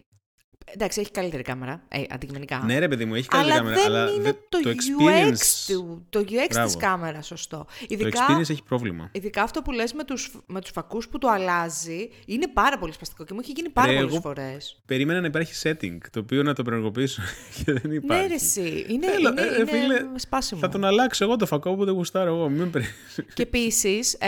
Εντάξει, 0.66 1.00
έχει 1.02 1.12
καλύτερη 1.12 1.44
κάμερα, 1.44 1.84
ε, 1.88 2.02
αντικειμενικά. 2.10 2.62
Ναι, 2.66 2.80
ρε 2.80 2.88
παιδί 2.88 3.06
μου, 3.06 3.16
έχει 3.16 3.28
καλή 3.28 3.44
αλλά 3.44 3.56
κάμερα. 3.56 3.76
δεν 3.76 3.86
αλλά 3.86 4.10
είναι 4.12 4.22
δεν- 4.24 4.38
το, 4.50 4.58
experience, 4.64 5.32
UX, 5.32 5.74
του, 5.74 6.06
το 6.10 6.20
UX 6.20 6.26
της 6.48 6.48
Μπράβο. 6.50 6.78
κάμερας, 6.78 7.26
σωστό. 7.28 7.58
το 7.58 7.86
Ειδικά, 7.88 8.26
experience 8.28 8.50
έχει 8.50 8.64
πρόβλημα. 8.64 9.10
ειδικά 9.12 9.44
αυτό 9.44 9.62
που 9.62 9.72
λες 9.72 9.94
με 9.94 10.04
τους, 10.04 10.32
με 10.46 10.62
τους 10.62 10.72
φακούς 10.72 11.08
που 11.08 11.18
το 11.18 11.28
αλλάζει, 11.28 12.10
είναι 12.26 12.48
πάρα 12.48 12.78
πολύ 12.78 12.94
σπαστικό 12.94 13.24
και 13.24 13.34
μου 13.34 13.40
έχει 13.44 13.52
γίνει 13.56 13.70
πάρα 13.70 13.88
Ρε, 13.92 13.96
πολλές 13.96 14.12
εγώ 14.12 14.22
φορές. 14.22 14.82
Περίμενα 14.86 15.20
να 15.22 15.28
υπάρχει 15.28 15.54
setting, 15.64 15.98
το 16.12 16.20
οποίο 16.20 16.44
να 16.44 16.54
το 16.54 16.64
πρενεργοποιήσω 16.64 17.22
και 17.66 17.72
δεν 17.72 17.82
Ναι, 17.86 17.94
υπάρχει. 17.96 18.28
ρε, 18.28 18.34
εσύ. 18.34 18.86
Είναι, 18.90 19.08
Έλα, 19.08 19.30
είναι, 19.30 19.42
ε, 19.42 19.46
ρε, 19.50 19.56
είναι 19.56 19.66
φίλε, 19.72 20.02
σπάσιμο. 20.16 20.60
Θα 20.62 20.70
τον 20.70 20.86
αλλάξω 20.86 21.24
εγώ 21.26 21.36
το 21.36 21.46
φακό 21.46 21.76
που 21.76 21.86
δεν 21.86 21.94
γουστάρω 21.94 22.36
εγώ. 22.36 22.50
Μην 22.50 22.72
περι- 22.72 22.86
Και 23.34 23.42
επίσης, 23.42 24.14
ε, 24.14 24.28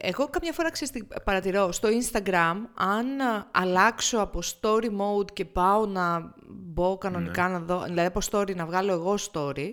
εγώ 0.00 0.28
καμιά 0.28 0.52
φορά 0.52 0.70
ξέρεις, 0.70 0.92
τι 0.92 1.02
παρατηρώ 1.24 1.72
στο 1.72 1.88
Instagram, 1.88 2.54
αν 2.74 3.20
α, 3.20 3.48
αλλάξω 3.50 4.18
από 4.18 4.38
story 4.60 4.84
mode 4.84 5.32
και 5.32 5.44
πάω 5.44 5.62
να 5.88 6.34
μπω 6.48 6.98
κανονικά 6.98 7.48
να 7.48 7.60
δω, 7.60 7.82
δηλαδή 7.82 8.06
από 8.14 8.20
story 8.30 8.54
να 8.56 8.66
βγάλω 8.66 8.92
εγώ 8.92 9.14
story 9.32 9.72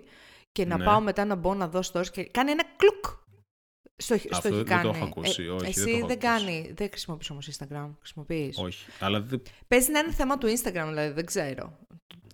και 0.51 0.65
να 0.65 0.77
Ναι. 0.77 0.83
πάω 0.83 0.99
μετά 1.01 1.25
να 1.25 1.35
μπω 1.35 1.53
να 1.53 1.67
δω 1.67 1.79
stories 1.93 2.07
και 2.11 2.23
κάνει 2.23 2.51
ένα 2.51 2.63
κλουκ. 2.77 3.05
Στο, 3.95 4.17
στο 4.17 4.27
Αυτό 4.31 4.47
έχει 4.47 4.57
δεν 4.57 4.65
το 4.65 4.71
κάνει. 4.71 4.89
έχω 4.89 5.03
ακούσει, 5.05 5.47
όχι, 5.47 5.59
δεν 5.59 5.69
εσύ 5.69 5.83
το 5.83 5.89
έχω 5.89 6.07
δεν 6.07 6.17
ακούσει. 6.27 6.45
κάνει, 6.45 6.71
δεν 6.75 6.87
χρησιμοποιείς 6.89 7.29
όμως 7.29 7.49
Instagram, 7.51 7.89
χρησιμοποιείς. 7.99 8.57
Όχι. 8.57 8.85
Αλλά 8.99 9.21
δεν- 9.21 9.41
Παίζει 9.67 9.91
να 9.91 9.99
είναι 9.99 10.11
θέμα 10.11 10.37
του 10.37 10.47
Instagram, 10.47 10.85
δηλαδή, 10.87 11.13
δεν 11.13 11.25
ξέρω. 11.25 11.77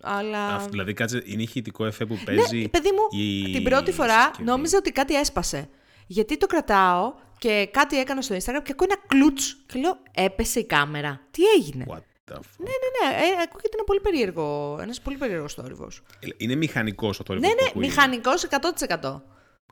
Αλλά... 0.02 0.48
αυτό, 0.56 0.70
δηλαδή, 0.70 0.94
κάτσε, 0.94 1.22
είναι 1.26 1.42
ηχητικό 1.42 1.86
εφέ 1.86 2.06
που 2.06 2.18
παίζει. 2.26 2.58
Ναι, 2.62 2.68
παιδί 2.68 2.90
μου, 2.92 3.20
η 3.22 3.52
την 3.52 3.64
πρώτη 3.64 3.92
φορά 3.92 4.22
συσκευή. 4.24 4.44
νόμιζα 4.50 4.78
ότι 4.78 4.92
κάτι 4.92 5.16
έσπασε. 5.16 5.70
Γιατί 6.08 6.38
το 6.38 6.46
κρατάω 6.46 7.14
και 7.38 7.68
κάτι 7.72 8.00
έκανα 8.00 8.22
στο 8.22 8.36
Instagram 8.36 8.62
και 8.64 8.72
ακούω 8.72 8.88
ένα 8.90 8.98
κλουτς 9.08 9.58
και 9.68 9.80
λέω 9.80 9.98
έπεσε 10.14 10.60
η 10.60 10.66
κάμερα. 10.66 11.22
Τι 11.32 11.44
έγινε; 11.58 11.86
What 11.88 12.00
the 12.32 12.36
fuck. 12.36 12.42
Ναι, 12.58 12.66
ναι, 12.84 13.10
ναι, 13.10 13.16
ε, 13.16 13.42
ακούγεται 13.44 13.74
ένα 13.74 13.84
πολύ 13.86 14.00
περίεργο, 14.00 14.78
ένας 14.82 15.02
πολύ 15.02 15.18
περίεργος 15.18 15.54
θόρυβος. 15.54 16.02
Είναι 16.38 16.56
μηχανικός 16.56 17.20
ο 17.20 17.24
θόρυβος. 17.26 17.50
Ναι, 17.50 17.56
ναι, 17.64 17.86
μηχανικός 17.88 18.44
100%. 18.44 19.22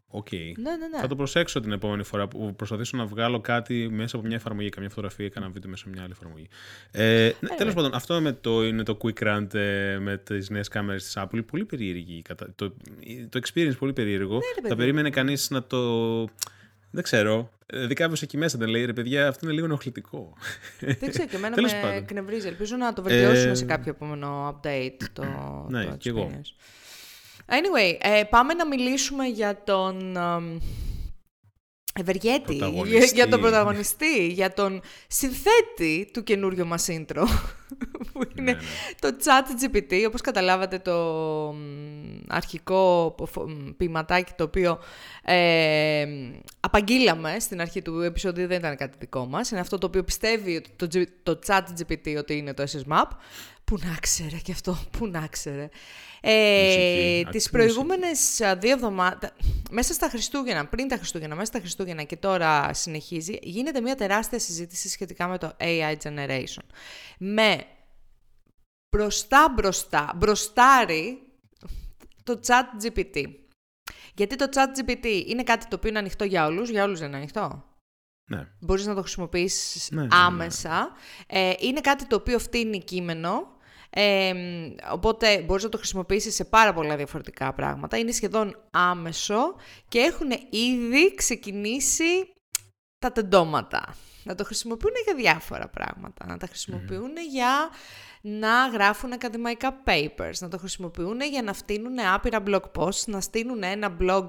Οκ. 0.07 0.31
Ναι, 0.31 0.47
ναι, 0.57 0.88
ναι. 0.88 1.00
Θα 1.00 1.07
το 1.07 1.15
προσέξω 1.15 1.59
την 1.59 1.71
επόμενη 1.71 2.03
φορά 2.03 2.27
που 2.27 2.55
προσπαθήσω 2.55 2.97
να 2.97 3.05
βγάλω 3.05 3.39
κάτι 3.41 3.88
μέσα 3.91 4.15
από 4.15 4.25
μια 4.25 4.35
εφαρμογή, 4.35 4.69
καμιά 4.69 4.89
φωτογραφία 4.89 5.25
ή 5.25 5.29
κανένα 5.29 5.51
βίντεο 5.51 5.69
μέσα 5.69 5.83
από 5.85 5.93
μια 5.95 6.03
άλλη 6.03 6.12
εφαρμογή. 6.12 6.47
Ε, 6.91 7.31
ναι, 7.39 7.50
Τέλος 7.57 7.74
πάντων, 7.74 7.93
αυτό 7.93 8.21
με 8.21 8.31
το, 8.31 8.63
είναι 8.63 8.83
το 8.83 8.97
quick 9.01 9.24
run 9.27 9.53
ε, 9.53 9.97
με 10.00 10.17
τις 10.17 10.50
νέες 10.50 10.67
κάμερες 10.67 11.03
της 11.03 11.17
Apple. 11.17 11.45
Πολύ 11.45 11.65
περίεργη. 11.65 12.13
η 12.17 12.21
κατα- 12.21 12.53
Το, 12.55 12.74
το 13.29 13.39
experience 13.45 13.77
πολύ 13.79 13.93
περίεργο. 13.93 14.33
Ναι, 14.33 14.39
ρε 14.55 14.55
παιδί. 14.55 14.67
θα 14.67 14.75
περίμενε 14.75 15.09
κανείς 15.09 15.50
να 15.50 15.63
το. 15.63 16.19
Δεν 16.91 17.03
ξέρω. 17.03 17.50
Δηλαδή 17.67 17.93
κάποιο 17.93 18.17
εκεί 18.22 18.38
μέσα 18.38 18.57
δεν 18.57 18.67
λέει 18.67 18.86
ρε 18.86 18.93
παιδιά, 18.93 19.27
αυτό 19.27 19.45
είναι 19.45 19.53
λίγο 19.53 19.65
ενοχλητικό. 19.65 20.34
Δεν 20.79 21.10
ξέρω, 21.10 21.27
και 21.27 21.36
εμένα 21.36 21.55
Τέλος 21.55 21.74
με 21.74 21.79
πάντων. 21.81 21.95
εκνευρίζει. 21.98 22.48
Ελπίζω 22.48 22.75
να 22.75 22.93
το 22.93 23.01
βελτιώσουν 23.01 23.50
Ε, 23.51 23.55
σε 23.55 23.65
κάποιο 23.65 23.91
επόμενο 23.91 24.50
update 24.50 24.98
το, 25.13 25.24
Ναι, 25.69 25.86
το 25.86 25.95
κι 25.98 26.07
εγώ. 26.07 26.29
experience. 26.34 27.53
Anyway, 27.53 27.98
ε, 28.01 28.24
πάμε 28.29 28.53
να 28.53 28.67
μιλήσουμε 28.67 29.25
για 29.25 29.63
τον 29.63 30.15
εμ, 30.15 30.57
Ευεργέτη, 32.00 32.53
για, 32.55 32.65
Πρωταγωνιστή. 32.67 33.15
για 33.15 33.27
τον 33.27 33.41
πρωταγωνιστή, 33.41 34.27
για 34.27 34.53
τον 34.53 34.81
συνθέτη 35.07 36.10
του 36.13 36.24
καινούριου 36.24 36.67
μας 36.67 36.88
intro, 36.89 37.24
που 38.19 38.29
είναι 38.38 38.51
Ναι, 38.51 38.57
ναι. 38.57 38.60
το 39.00 39.15
chat 39.24 39.63
GPT, 39.75 40.03
όπως 40.07 40.22
καταλάβατε 40.22 40.79
το 40.79 40.93
μ, 41.53 42.24
αρχικό 42.27 43.13
ποφο- 43.17 43.48
μ, 43.50 43.69
ποιηματάκι 43.77 44.31
το 44.38 44.43
οποίο 44.43 44.79
ε, 45.24 46.05
απαγγείλαμε 46.60 47.36
στην 47.39 47.62
αρχή 47.62 47.81
του 47.81 48.01
επεισόδου 48.01 48.48
δεν 48.48 48.57
ήταν 48.60 48.75
κάτι 48.75 48.98
δικό 49.00 49.25
μας, 49.25 49.51
είναι 49.51 49.60
αυτό 49.60 49.77
το 49.77 49.88
οποίο 49.88 50.03
πιστεύει 50.03 50.55
ότι 50.55 50.69
το, 50.75 50.88
G- 50.93 51.07
το 51.24 51.39
chat 51.48 51.62
GPT 51.79 52.15
ότι 52.17 52.38
είναι 52.38 52.53
το 52.53 52.63
SSMAP, 52.63 53.07
που 53.63 53.77
να 53.84 53.98
ξέρε 54.01 54.36
και 54.43 54.51
αυτό, 54.51 54.77
που 54.98 55.07
να 55.07 55.27
ξέρε. 55.31 55.69
Ε, 56.22 56.63
Μουσική, 56.65 57.27
τις 57.31 57.48
άκρη 57.48 57.57
προηγούμενες 57.57 58.41
α, 58.41 58.55
δύο 58.55 58.72
εβδομάδες, 58.72 59.29
μέσα 59.72 59.93
στα 59.93 60.10
Χριστούγεννα, 60.10 60.65
πριν 60.65 60.88
τα 60.88 60.95
Χριστούγεννα, 60.95 61.36
μέσα 61.36 61.45
στα 61.48 61.60
Χριστούγεννα 61.60 62.03
και 62.03 62.15
τώρα 62.15 62.74
συνεχίζει, 62.74 63.38
γίνεται 63.41 63.81
μια 63.81 63.95
τεράστια 63.95 64.39
συζήτηση 64.39 64.89
σχετικά 64.89 65.27
με 65.27 65.38
το 65.38 65.51
AI 65.60 65.95
generation. 66.03 66.63
Με 67.17 67.63
μπροστά 68.96 69.50
μπροστά, 69.56 70.12
μπροστάρι 70.16 71.22
το 72.24 72.40
chat 72.48 72.84
GPT. 72.86 73.24
Γιατί 74.14 74.36
το 74.36 74.46
chat 74.54 74.80
GPT 74.80 75.06
είναι 75.28 75.44
κάτι 75.44 75.68
το 75.68 75.75
οποίο 75.75 75.90
είναι 75.90 76.00
ανοιχτό 76.00 76.24
για 76.24 76.46
όλους, 76.46 76.70
για 76.70 76.84
όλους 76.84 77.00
δεν 77.00 77.08
είναι 77.08 77.18
ανοιχτό. 77.18 77.64
ναι. 78.30 78.48
Μπορείς 78.60 78.86
να 78.86 78.96
το 78.96 79.02
χρησιμοποιήσεις 79.02 79.92
Ναι, 79.92 80.02
ναι, 80.02 80.08
ναι. 80.08 80.16
άμεσα. 80.16 80.92
Ε, 81.28 81.54
είναι 81.60 81.82
κάτι 81.82 82.06
το 82.06 82.16
οποίο 82.16 82.40
φτύνει 82.40 82.84
κείμενο. 82.84 83.54
Ε, 83.90 84.34
οπότε 84.92 85.42
μπορείς 85.42 85.64
να 85.64 85.70
το 85.70 85.78
χρησιμοποιήσεις 85.78 86.36
σε 86.36 86.46
πάρα 86.46 86.74
πολλά 86.74 86.96
διαφορετικά 86.96 87.54
πράγματα. 87.54 87.98
Είναι 87.98 88.12
σχεδόν 88.12 88.56
άμεσο 88.72 89.56
και 89.88 90.00
έχουν 90.00 90.32
ήδη 90.50 91.16
ξεκινήσει 91.16 92.34
τα 93.00 93.12
τεντώματα. 93.12 93.96
Να 94.24 94.36
το 94.36 94.44
χρησιμοποιούν 94.44 94.94
για 95.06 95.16
διάφορα 95.16 95.68
πράγματα. 95.70 96.25
Να 96.25 96.38
τα 96.38 96.48
χρησιμοποιούν 96.48 97.12
για 97.32 97.70
να 98.27 98.67
γράφουν 98.67 99.13
ακαδημαϊκά 99.13 99.82
papers. 99.86 100.38
Να 100.39 100.48
το 100.48 100.58
χρησιμοποιούν 100.58 101.22
για 101.22 101.41
να 101.41 101.53
φτύνουν 101.53 102.00
άπειρα 102.13 102.44
blog 102.48 102.62
posts, 102.77 103.03
να 103.05 103.22
στείλουν 103.22 103.63
ένα 103.63 103.98
blog 104.01 104.25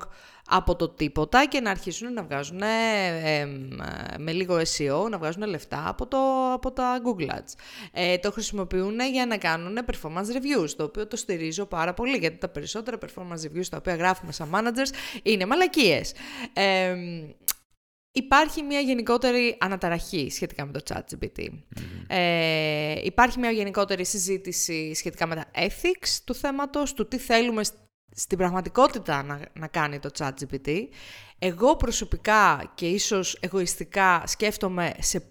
από 0.49 0.77
το 0.77 0.89
τίποτα 0.89 1.47
και 1.47 1.61
να 1.61 1.71
αρχίσουν 1.71 2.13
να 2.13 2.23
βγάζουν 2.23 2.61
ε, 2.61 3.41
εμ, 3.41 3.71
ε, 3.71 4.19
με 4.19 4.33
λίγο 4.33 4.57
SEO, 4.57 5.11
να 5.11 5.19
βγάζουν 5.19 5.43
λεφτά 5.43 5.89
από, 5.89 6.07
το, 6.07 6.19
από 6.53 6.73
τα 6.73 7.01
Google 7.05 7.31
Ads. 7.31 7.55
Ε, 7.93 8.19
το 8.19 8.33
χρησιμοποιούν 8.33 9.01
για 9.13 9.27
να 9.27 9.37
κάνουν 9.37 9.79
performance 9.87 10.37
reviews, 10.37 10.71
το 10.77 10.85
οποίο 10.85 11.07
το 11.07 11.17
στηρίζω 11.17 11.67
πάρα 11.67 11.95
πολύ, 11.95 12.17
γιατί 12.17 12.37
τα 12.37 12.49
περισσότερα 12.49 12.99
performance 13.07 13.47
reviews 13.47 13.67
τα 13.71 13.77
οποία 13.77 13.95
γράφουμε 13.95 14.33
σαν 14.33 14.51
managers 14.55 15.21
είναι 15.23 15.47
μαλακίες. 15.47 16.13
Ε, 18.17 18.21
Υπάρχει 18.23 18.63
μια 18.63 18.81
γενικότερη 18.81 19.57
αναταραχή 19.61 20.31
σχετικά 20.31 20.67
με 20.67 20.73
το 20.73 20.81
ChatGPT. 20.89 21.49
Ε, 22.07 23.01
υπάρχει 23.05 23.39
μια 23.39 23.51
γενικότερη 23.51 24.05
συζήτηση 24.05 24.95
σχετικά 24.95 25.27
με 25.27 25.35
τα 25.35 25.45
ethics 25.55 26.19
του 26.25 26.35
θέματος, 26.35 26.95
του 26.95 27.09
τι 27.09 27.19
θέλουμε 27.19 27.65
σ- 27.65 27.75
στην 28.15 28.39
πραγματικότητα 28.39 29.23
να, 29.23 29.41
να 29.59 29.67
κάνει 29.67 29.99
το 29.99 30.11
ChatGPT. 30.19 30.83
Εγώ 31.39 31.77
προσωπικά 31.77 32.73
και 32.75 32.89
ίσως 32.89 33.39
εγωιστικά 33.41 34.23
σκέφτομαι 34.27 34.95
σε 34.99 35.23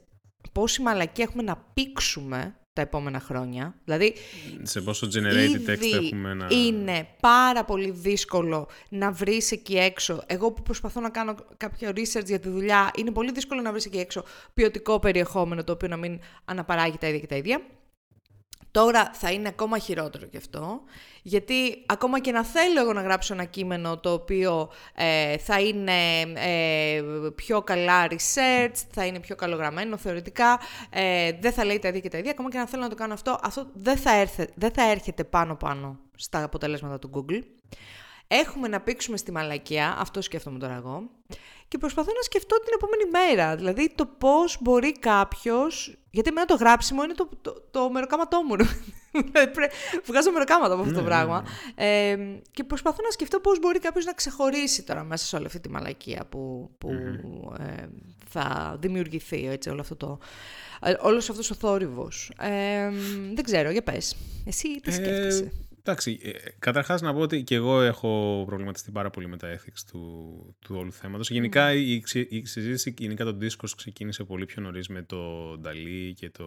πόση 0.52 0.82
μαλακή 0.82 1.22
έχουμε 1.22 1.44
να 1.44 1.58
πήξουμε 1.74 2.56
τα 2.76 2.82
επόμενα 2.82 3.20
χρόνια. 3.20 3.76
Δηλαδή, 3.86 4.14
Σε 4.62 4.82
πόσο 4.82 5.08
generated 5.14 5.70
text 5.70 5.82
Ήδη 5.82 5.92
έχουμε 5.92 6.34
να. 6.34 6.48
είναι 6.52 7.08
πάρα 7.20 7.66
πολύ 7.66 7.92
δύσκολο 7.92 8.68
να 8.90 9.12
βρεις 9.12 9.52
εκεί 9.52 9.78
έξω. 9.78 10.24
Εγώ 10.26 10.52
που 10.52 10.62
προσπαθώ 10.62 11.02
να 11.02 11.10
κάνω 11.10 11.36
κάποιο 11.58 11.90
research 11.90 12.26
για 12.26 12.40
τη 12.40 12.50
δουλειά, 12.50 12.92
είναι 12.98 13.12
πολύ 13.12 13.32
δύσκολο 13.32 13.62
να 13.62 13.72
βρεις 13.72 13.86
εκεί 13.86 13.98
έξω 13.98 14.24
ποιοτικό 14.54 15.00
περιεχόμενο 15.00 15.64
το 15.64 15.72
οποίο 15.72 15.88
να 15.88 15.98
μην 15.98 16.20
αναπαράγει 16.46 16.98
τα 16.98 17.08
ίδια 17.08 17.20
και 17.20 17.28
τα 17.28 17.36
ίδια. 17.36 17.62
Τώρα 18.76 19.10
θα 19.14 19.32
είναι 19.32 19.48
ακόμα 19.48 19.78
χειρότερο 19.78 20.26
και 20.26 20.38
αυτό, 20.38 20.82
γιατί 21.22 21.84
ακόμα 21.86 22.20
και 22.20 22.32
να 22.32 22.44
θέλω 22.44 22.82
εγώ 22.82 22.94
να 22.94 23.02
γράψω 23.02 23.34
ένα 23.34 23.44
κείμενο 23.44 23.98
το 23.98 24.12
οποίο 24.12 24.72
ε, 24.96 25.38
θα 25.38 25.60
είναι 25.60 25.94
ε, 26.34 27.02
πιο 27.36 27.62
καλά 27.62 28.08
research, 28.08 28.76
θα 28.92 29.06
είναι 29.06 29.20
πιο 29.20 29.36
καλογραμμένο 29.36 29.98
θεωρητικά, 29.98 30.60
ε, 30.90 31.32
δεν 31.40 31.52
θα 31.52 31.66
λέει 31.66 31.80
τα 31.80 31.88
ίδια 31.88 32.00
και 32.00 32.10
τα 32.10 32.18
ίδια, 32.18 32.32
ακόμα 32.32 32.50
και 32.50 32.58
να 32.58 32.68
θέλω 32.68 32.82
να 32.82 32.90
το 32.90 32.96
κάνω 32.96 33.14
αυτό, 33.14 33.40
αυτό 33.44 33.68
δεν 33.74 33.98
θα, 33.98 34.16
έρθε, 34.16 34.50
δεν 34.56 34.72
θα 34.72 34.92
έρχεται 34.92 35.24
πάνω-πάνω 35.24 36.00
στα 36.16 36.44
αποτελέσματα 36.44 37.00
του 37.00 37.10
Google. 37.14 37.42
Έχουμε 38.28 38.68
να 38.68 38.82
πήξουμε 38.82 39.18
στη 39.18 39.32
μαλακία, 39.32 39.96
αυτό 39.98 40.22
σκέφτομαι 40.22 40.60
τώρα 40.60 40.76
εγώ, 40.76 41.10
και 41.68 41.78
προσπαθώ 41.78 42.12
να 42.16 42.22
σκεφτώ 42.22 42.60
την 42.60 42.74
επόμενη 42.76 43.04
μέρα. 43.12 43.56
Δηλαδή 43.56 43.92
το 43.96 44.06
πώς 44.06 44.58
μπορεί 44.62 44.92
κάποιος... 45.00 45.98
Γιατί 46.10 46.30
εμένα 46.30 46.46
το 46.46 46.56
γράψιμο 46.56 47.04
είναι 47.04 47.14
το, 47.14 47.30
το, 47.42 47.64
το 47.72 47.90
μεροκάματό 47.90 48.42
μου. 48.44 48.56
Βγάζω 50.08 50.32
μεροκάματα 50.32 50.74
από 50.74 50.82
αυτό 50.82 50.94
το 50.94 51.00
ναι, 51.00 51.06
πράγμα. 51.06 51.42
Ναι, 51.42 51.86
ναι. 51.86 52.12
Ε, 52.12 52.42
και 52.52 52.64
προσπαθώ 52.64 52.98
να 53.04 53.12
σκεφτώ 53.12 53.40
πώς 53.40 53.60
μπορεί 53.60 53.80
κάποιος 53.80 54.06
να 54.06 54.14
ξεχωρίσει 54.14 54.84
τώρα 54.84 55.04
μέσα 55.04 55.26
σε 55.26 55.36
όλη 55.36 55.46
αυτή 55.46 55.60
τη 55.60 55.70
μαλακία 55.70 56.26
που, 56.30 56.72
που 56.78 56.90
ε, 57.60 57.86
θα 58.28 58.78
δημιουργηθεί 58.80 59.48
έτσι, 59.48 59.70
όλο 59.70 59.82
αυτό 59.82 59.96
το, 59.96 60.20
ε, 60.82 60.94
όλος 61.00 61.30
αυτός 61.30 61.52
ο 61.52 61.56
θόρυβος. 61.56 62.32
Ε, 62.40 62.90
δεν 63.34 63.44
ξέρω, 63.44 63.70
για 63.70 63.84
πες. 63.84 64.16
Εσύ 64.46 64.80
τι 64.82 64.92
σκέφτεσαι; 64.92 65.52
Εντάξει, 65.88 66.20
ε, 66.24 66.32
καταρχάς 66.60 67.02
να 67.02 67.14
πω 67.14 67.20
ότι 67.20 67.44
και 67.44 67.56
εγώ 67.56 67.82
έχω 67.82 68.44
προβληματιστεί 68.46 68.92
πάρα 68.92 69.10
πολύ 69.10 69.28
με 69.28 69.38
τα 69.38 69.48
ethics 69.56 69.82
του, 69.92 70.56
του 70.60 70.76
όλου 70.76 70.92
θέματος. 70.92 71.30
Γενικά 71.30 71.74
η, 71.74 72.04
η, 72.30 72.46
συζήτηση 72.46 72.94
γενικά 72.98 73.26
το 73.26 73.38
Discourse 73.42 73.74
ξεκίνησε 73.76 74.24
πολύ 74.24 74.46
πιο 74.46 74.62
νωρίς 74.62 74.88
με 74.88 75.02
το 75.02 75.52
DALI 75.54 76.14
και 76.16 76.30
το 76.30 76.46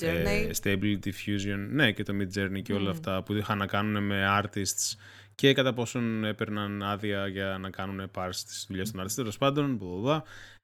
ε, 0.00 0.50
Stable 0.62 0.98
Diffusion, 1.04 1.66
ναι 1.70 1.92
και 1.92 2.02
το 2.02 2.14
Mid 2.20 2.38
Journey 2.38 2.62
και 2.62 2.72
όλα 2.72 2.90
αυτά 2.90 3.22
που 3.22 3.34
είχαν 3.34 3.58
να 3.58 3.66
κάνουν 3.66 4.04
με 4.04 4.24
artists 4.42 4.94
και 5.34 5.52
κατά 5.52 5.72
πόσον 5.72 6.24
έπαιρναν 6.24 6.82
άδεια 6.82 7.26
για 7.26 7.58
να 7.60 7.70
κάνουν 7.70 8.10
parse 8.14 8.30
στις 8.32 8.64
δουλειές 8.68 8.90
των 8.90 9.04
artists. 9.04 9.14
Τέλος 9.14 9.38
πάντων, 9.38 9.80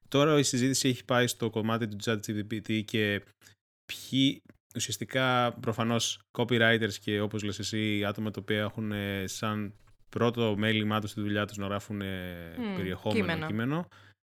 Τώρα 0.07 0.39
η 0.39 0.43
συζήτηση 0.43 0.89
έχει 0.89 1.05
πάει 1.05 1.27
στο 1.27 1.49
κομμάτι 1.49 1.87
του 1.87 1.97
ChatGPT 2.03 2.83
και 2.85 3.21
ποιοι, 3.85 4.41
ουσιαστικά 4.77 5.53
προφανώς 5.59 6.19
copywriters 6.31 6.93
και 7.01 7.21
όπως 7.21 7.43
λες 7.43 7.59
εσύ 7.59 8.05
άτομα 8.05 8.31
τα 8.31 8.39
οποία 8.41 8.59
έχουν 8.59 8.91
ε, 8.91 9.23
σαν 9.27 9.73
πρώτο 10.09 10.55
μέλημά 10.57 11.01
τους 11.01 11.09
στη 11.09 11.21
δουλειά 11.21 11.45
τους 11.45 11.57
να 11.57 11.67
γράφουν 11.67 12.01
ε, 12.01 12.55
περιεχόμενο 12.75 13.21
κείμενο. 13.21 13.47
κείμενο 13.47 13.87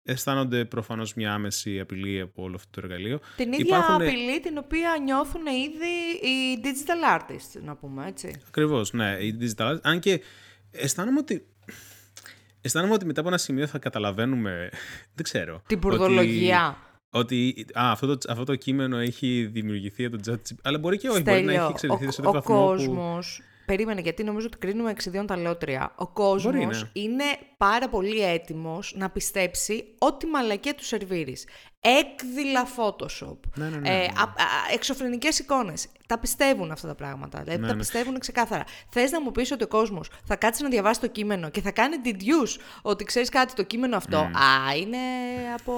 αισθάνονται 0.04 0.66
προφανώς 0.66 1.14
μια 1.14 1.34
άμεση 1.34 1.80
απειλή 1.80 2.20
από 2.20 2.44
όλο 2.44 2.56
αυτό 2.56 2.82
το 2.82 2.82
εργαλείο. 2.84 3.20
Την 3.36 3.52
ίδια 3.52 3.78
Υπάρχουν... 3.78 3.96
απειλή 3.96 4.40
την 4.40 4.58
οποία 4.58 4.98
νιώθουν 5.04 5.46
ήδη 5.46 6.28
οι 6.28 6.62
digital 6.64 7.20
artists, 7.20 7.62
να 7.64 7.76
πούμε 7.76 8.08
έτσι. 8.08 8.36
Ακριβώς, 8.48 8.94
ναι, 8.94 9.18
οι 9.20 9.38
digital 9.42 9.72
artists. 9.72 9.80
Αν 9.82 10.00
και 10.00 10.22
αισθάνομαι 10.72 11.20
ότι 11.20 11.46
αισθάνομαι 12.62 12.94
ότι 12.94 13.06
μετά 13.06 13.20
από 13.20 13.30
ένα 13.30 13.38
σημείο 13.38 13.68
θα 13.68 13.80
καταλαβαίνουμε, 13.80 14.70
δεν 15.16 15.24
ξέρω. 15.24 15.62
Την 15.68 15.80
πορδολογία 15.80 16.68
ότι 16.68 16.91
α, 17.74 17.92
αυτό, 17.92 18.08
το, 18.08 18.32
αυτό 18.32 18.44
το 18.44 18.56
κείμενο 18.56 18.98
έχει 18.98 19.50
δημιουργηθεί 19.52 20.06
από 20.06 20.18
το 20.18 20.32
ChatGPT. 20.32 20.56
Αλλά 20.62 20.78
μπορεί 20.78 20.98
και 20.98 21.10
όχι, 21.10 21.22
μπορεί 21.22 21.42
να 21.42 21.54
έχει 21.54 21.70
εξελιχθεί 21.70 22.12
σε 22.12 22.22
τέτοιο 22.22 22.32
βαθμό. 22.32 22.64
Ο 22.64 22.68
κόσμο. 22.68 23.18
Που... 23.20 23.44
Περίμενε, 23.66 24.02
γιατί 24.02 24.24
νομίζω 24.24 24.46
ότι 24.46 24.58
κρίνουμε 24.58 24.92
εξιδιών 24.92 25.26
τα 25.26 25.38
λότρια. 25.38 25.94
Ο 25.96 26.08
κόσμος 26.08 26.82
ναι. 26.82 26.90
είναι 26.94 27.24
πάρα 27.58 27.90
πολύ 27.90 28.22
έτοιμος 28.22 28.94
να 28.98 29.10
πιστέψει 29.10 29.84
ό,τι 29.98 30.26
μαλακία 30.26 30.76
του 30.76 30.86
σερβίρεις 30.86 31.46
έκδηλα 31.82 32.68
Photoshop, 32.78 33.38
ναι, 33.56 33.70
ναι, 33.70 33.78
ναι, 33.78 33.90
ε, 33.90 34.02
ναι. 34.02 34.08
εξωφρενικές 34.74 35.40
εικόνες. 35.40 35.88
Τα 36.08 36.20
πιστεύουν 36.20 36.72
αυτά 36.72 36.88
τα 36.88 36.96
πράγματα, 36.96 37.42
δηλαδή 37.44 37.68
τα 37.68 37.76
πιστεύουν 37.76 38.20
ξεκάθαρα. 38.20 38.64
Θες 38.90 39.12
να 39.12 39.22
μου 39.22 39.32
πεις 39.32 39.52
ότι 39.52 39.64
ο 39.64 39.68
κόσμος 39.68 40.10
θα 40.24 40.36
κάτσει 40.36 40.64
να 40.64 40.70
διαβάσει 40.70 41.00
το 41.00 41.08
κείμενο 41.08 41.50
και 41.50 41.62
θα 41.62 41.72
κάνει 41.72 41.96
deduce 42.06 42.62
ότι 42.82 43.04
ξέρεις 43.04 43.30
κάτι, 43.30 43.54
το 43.54 43.64
κείμενο 43.64 43.96
αυτό, 43.96 44.18
α, 44.18 44.76
είναι 44.78 44.98
από... 45.60 45.74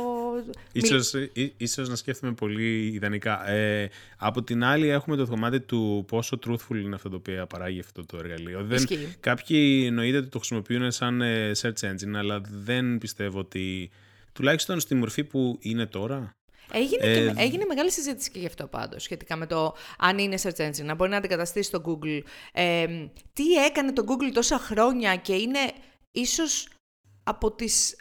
Ίσως, 0.72 1.14
ίσως 1.58 1.90
να 1.90 1.96
σκέφτομαι 1.96 2.34
πολύ 2.34 2.88
ιδανικά. 2.94 3.50
Ε, 3.50 3.90
από 4.18 4.44
την 4.44 4.64
άλλη 4.64 4.88
έχουμε 4.88 5.16
το 5.16 5.28
κομμάτι 5.28 5.60
του 5.60 6.06
πόσο 6.08 6.40
truthful 6.48 6.76
είναι 6.76 6.96
αυτό 6.96 7.10
το 7.10 7.16
οποίο 7.16 7.46
παράγει 7.46 7.80
αυτό 7.80 8.06
το 8.06 8.18
εργαλείο. 8.18 8.64
Δεν, 8.64 8.86
κάποιοι 9.20 9.84
εννοείται 9.88 10.18
ότι 10.18 10.30
το 10.30 10.38
χρησιμοποιούν 10.38 10.92
σαν 10.92 11.22
ε, 11.22 11.52
search 11.62 11.80
engine, 11.82 12.16
αλλά 12.16 12.42
δεν 12.64 12.98
πιστεύω 12.98 13.40
ότι 13.40 13.92
τουλάχιστον 14.34 14.80
στη 14.80 14.96
μορφή 14.96 15.24
που 15.24 15.58
είναι 15.62 15.86
τώρα. 15.86 16.36
Έγινε, 16.72 17.06
ε, 17.06 17.34
έγινε 17.38 17.66
μεγάλη 17.66 17.92
συζήτηση 17.92 18.32
και 18.32 18.40
γι' 18.40 18.46
αυτό 18.46 18.68
πάντως, 18.68 19.04
σχετικά 19.04 19.36
με 19.36 19.46
το 19.46 19.76
αν 19.98 20.18
είναι 20.18 20.38
search 20.44 20.68
engine, 20.68 20.84
να 20.84 20.96
μπορεί 20.96 21.10
να 21.10 21.18
αντικαταστήσει 21.18 21.72
το 21.72 21.82
Google. 21.86 22.22
Ε, 22.54 22.86
τι 23.34 23.54
έκανε 23.54 23.94
το 23.94 24.04
Google 24.08 24.32
τόσα 24.34 24.58
χρόνια 24.58 25.16
και 25.16 25.34
είναι 25.34 25.60
ίσως 26.12 26.68
από 27.24 27.52
τις 27.52 27.96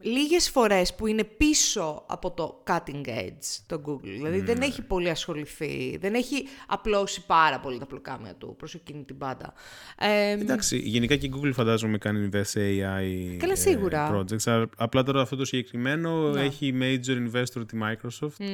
λίγες 0.00 0.50
φορές 0.50 0.94
που 0.94 1.06
είναι 1.06 1.24
πίσω 1.24 2.04
από 2.08 2.30
το 2.30 2.62
cutting 2.66 3.06
edge 3.06 3.58
το 3.66 3.82
Google. 3.86 4.00
Δηλαδή 4.02 4.40
δεν 4.40 4.58
ναι. 4.58 4.64
έχει 4.64 4.82
πολύ 4.82 5.10
ασχοληθεί, 5.10 5.96
δεν 6.00 6.14
έχει 6.14 6.44
απλώσει 6.66 7.26
πάρα 7.26 7.60
πολύ 7.60 7.78
τα 7.78 7.86
πλοκάμια 7.86 8.34
του 8.34 8.54
προς 8.58 8.74
εκείνη 8.74 9.04
την 9.04 9.18
πάντα. 9.18 9.52
Ε, 9.98 10.30
Εντάξει, 10.30 10.78
γενικά 10.78 11.16
και 11.16 11.26
η 11.26 11.32
Google 11.36 11.52
φαντάζομαι 11.52 11.98
κάνει 11.98 12.28
invest 12.32 12.44
σε 12.44 12.60
AI 12.60 13.36
Καλά, 13.38 13.56
σίγουρα. 13.56 14.14
projects. 14.14 14.66
Απλά 14.76 15.02
τώρα 15.02 15.20
αυτό 15.20 15.36
το 15.36 15.44
συγκεκριμένο 15.44 16.30
ναι. 16.30 16.42
έχει 16.42 16.74
major 16.80 17.28
investor 17.30 17.66
τη 17.68 17.78
Microsoft 17.82 18.44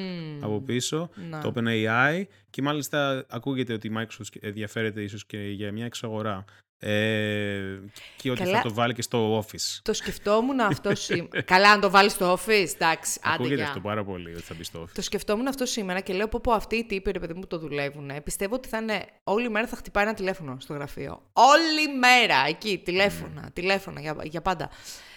από 0.41 0.61
πίσω, 0.61 1.11
ναι. 1.31 1.41
το 1.41 1.53
OpenAI 1.55 2.23
και 2.51 2.63
μάλιστα 2.63 3.25
ακούγεται 3.29 3.73
ότι 3.73 3.87
η 3.87 3.93
Microsoft 3.97 4.37
ενδιαφέρεται 4.41 5.03
ίσως 5.03 5.27
και 5.27 5.39
για 5.39 5.73
μια 5.73 5.85
εξαγορά. 5.85 6.45
Ε, 6.87 7.81
και 8.17 8.31
ότι 8.31 8.45
θα 8.45 8.61
το 8.63 8.75
βάλει 8.75 8.95
και 8.95 9.03
στο 9.03 9.39
office. 9.39 9.81
Το 9.83 9.93
σκεφτόμουν 9.93 10.61
αυτό 10.61 10.95
σήμερα. 10.95 11.43
Καλά, 11.53 11.71
αν 11.71 11.81
το 11.81 11.91
βάλει 11.91 12.11
στο 12.11 12.33
office, 12.33 12.73
εντάξει. 12.75 13.21
Ακούγεται 13.23 13.63
αυτό 13.63 13.81
πάρα 13.81 14.05
πολύ 14.05 14.33
ότι 14.33 14.43
θα 14.43 14.55
μπει 14.55 14.65
στο 14.65 14.83
office. 14.83 14.93
Το 14.95 15.03
σκεφτόμουν 15.03 15.47
αυτό 15.47 15.67
σήμερα 15.67 16.01
και 16.01 16.13
λέω 16.13 16.29
πω, 16.29 16.41
πω 16.43 16.53
αυτοί 16.53 16.77
οι 16.77 16.85
τύποι, 16.85 17.11
ρε 17.11 17.19
παιδί 17.19 17.35
μου, 17.35 17.47
το 17.47 17.59
δουλεύουν. 17.59 18.11
Πιστεύω 18.25 18.55
ότι 18.55 18.69
θα 18.69 18.79
είναι 18.79 19.07
όλη 19.25 19.51
μέρα 19.51 19.67
θα 19.67 19.77
χτυπάει 19.77 20.05
ένα 20.05 20.15
τηλέφωνο 20.15 20.57
στο 20.61 20.73
γραφείο. 20.73 21.23
Όλη 21.33 21.99
μέρα 21.99 22.45
εκεί, 22.49 22.79
τηλέφωνα, 22.85 23.49
mm. 23.49 23.53
τηλέφωνα 23.53 24.01
για, 24.01 24.17
για 24.23 24.43
πάντα. 24.43 24.71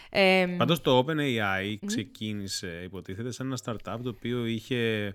Ε, 0.10 0.46
Πάντως 0.58 0.82
το 0.82 1.06
OpenAI 1.06 1.76
ξεκίνησε, 1.86 2.82
υποτίθεται, 2.84 3.32
σαν 3.32 3.46
ένα 3.46 3.58
startup 3.64 4.00
το 4.04 4.10
οποίο 4.10 4.46
είχε 4.46 5.14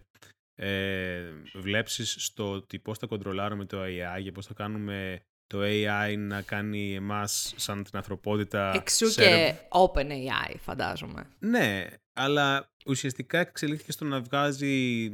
ε, 0.55 1.21
βλέψεις 1.55 2.17
στο 2.19 2.51
ότι 2.51 2.79
πώς 2.79 2.99
θα 2.99 3.07
κοντρολάρουμε 3.07 3.65
το 3.65 3.83
AI 3.83 4.23
και 4.23 4.33
πώς 4.33 4.47
θα 4.47 4.55
κάνουμε 4.55 5.23
το 5.53 5.59
AI 5.62 6.15
να 6.19 6.43
κάνει 6.43 6.95
εμάς 6.95 7.55
σαν 7.57 7.83
την 7.83 7.97
ανθρωπότητα... 7.97 8.73
Εξού 8.75 9.09
και 9.15 9.55
open 9.69 10.07
AI 10.07 10.55
φαντάζομαι. 10.59 11.27
Ναι, 11.38 11.87
αλλά 12.12 12.71
ουσιαστικά 12.87 13.38
εξελίχθηκε 13.38 13.93
στο 13.93 14.05
να 14.05 14.21
βγάζει 14.21 15.11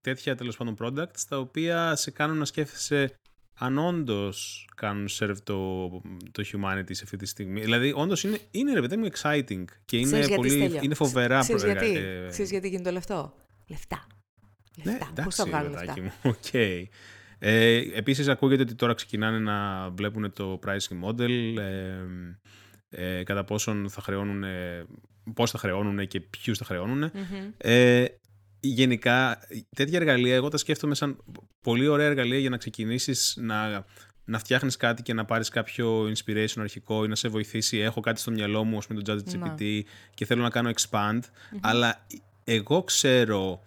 τέτοια 0.00 0.34
τέλος 0.36 0.56
πάντων 0.56 0.76
products 0.80 1.20
τα 1.28 1.38
οποία 1.38 1.96
σε 1.96 2.10
κάνουν 2.10 2.38
να 2.38 2.44
σκέφτεσαι 2.44 3.18
αν 3.54 3.78
όντως 3.78 4.68
κάνουν 4.76 5.08
serve 5.18 5.36
το, 5.44 5.88
το 6.32 6.44
humanity 6.52 6.90
σε 6.90 7.00
αυτή 7.04 7.16
τη 7.16 7.26
στιγμή. 7.26 7.60
Δηλαδή, 7.60 7.92
όντως 7.96 8.24
είναι, 8.24 8.38
είναι 8.50 8.72
ρε 8.72 8.80
παιδί 8.80 8.96
μου 8.96 9.08
exciting 9.12 9.64
και 9.84 9.96
είναι, 9.98 10.26
πολύ, 10.34 10.78
είναι 10.82 10.94
φοβερά 10.94 11.40
Ξέρεις 11.40 11.64
γιατί, 11.64 11.96
ε... 11.96 12.26
Ξέρεις 12.30 12.50
γιατί 12.50 12.68
γίνεται 12.68 12.88
όλο 12.88 12.98
αυτό. 12.98 13.34
Λεφτά. 13.66 14.06
Ναι, 14.82 14.92
Λεφτά. 14.92 15.12
Ναι, 15.16 15.24
Πώς 15.24 15.34
θα 15.34 15.44
βγάλουν 15.44 15.72
λεφτά; 15.72 15.94
Okay. 16.22 16.84
Ε, 17.46 17.82
επίσης 17.94 18.28
ακούγεται 18.28 18.62
ότι 18.62 18.74
τώρα 18.74 18.94
ξεκινάνε 18.94 19.38
να 19.38 19.90
βλέπουν 19.90 20.32
το 20.32 20.58
pricing 20.66 21.08
model, 21.08 21.56
ε, 21.58 21.96
ε, 22.88 23.22
κατά 23.22 23.44
πόσον 23.44 23.88
θα 23.90 24.00
χρεώνουν, 24.00 24.44
πώς 25.34 25.50
θα 25.50 25.58
χρεώνουν 25.58 26.06
και 26.06 26.20
ποιους 26.20 26.58
θα 26.58 26.64
χρεωνουν 26.64 27.10
Ε, 27.56 28.04
γενικά, 28.60 29.38
τέτοια 29.76 29.98
εργαλεία, 29.98 30.34
εγώ 30.34 30.48
τα 30.48 30.56
σκέφτομαι 30.56 30.94
σαν 30.94 31.16
πολύ 31.62 31.86
ωραία 31.86 32.06
εργαλεία 32.06 32.38
για 32.38 32.50
να 32.50 32.56
ξεκινήσεις 32.56 33.36
να, 33.40 33.84
να 34.24 34.38
φτιάχνεις 34.38 34.76
κάτι 34.76 35.02
και 35.02 35.14
να 35.14 35.24
πάρεις 35.24 35.48
κάποιο 35.48 36.02
inspiration 36.02 36.58
αρχικό 36.58 37.04
ή 37.04 37.08
να 37.08 37.14
σε 37.14 37.28
βοηθήσει. 37.28 37.78
Έχω 37.78 38.00
κάτι 38.00 38.20
στο 38.20 38.30
μυαλό 38.30 38.64
μου, 38.64 38.78
με 38.88 39.02
το 39.02 39.12
ChatGPT 39.12 39.60
ναι. 39.60 39.82
και 40.14 40.24
θέλω 40.24 40.42
να 40.42 40.50
κάνω 40.50 40.70
expand, 40.76 41.20
αλλά 41.60 42.06
εγώ 42.44 42.82
ξέρω 42.82 43.62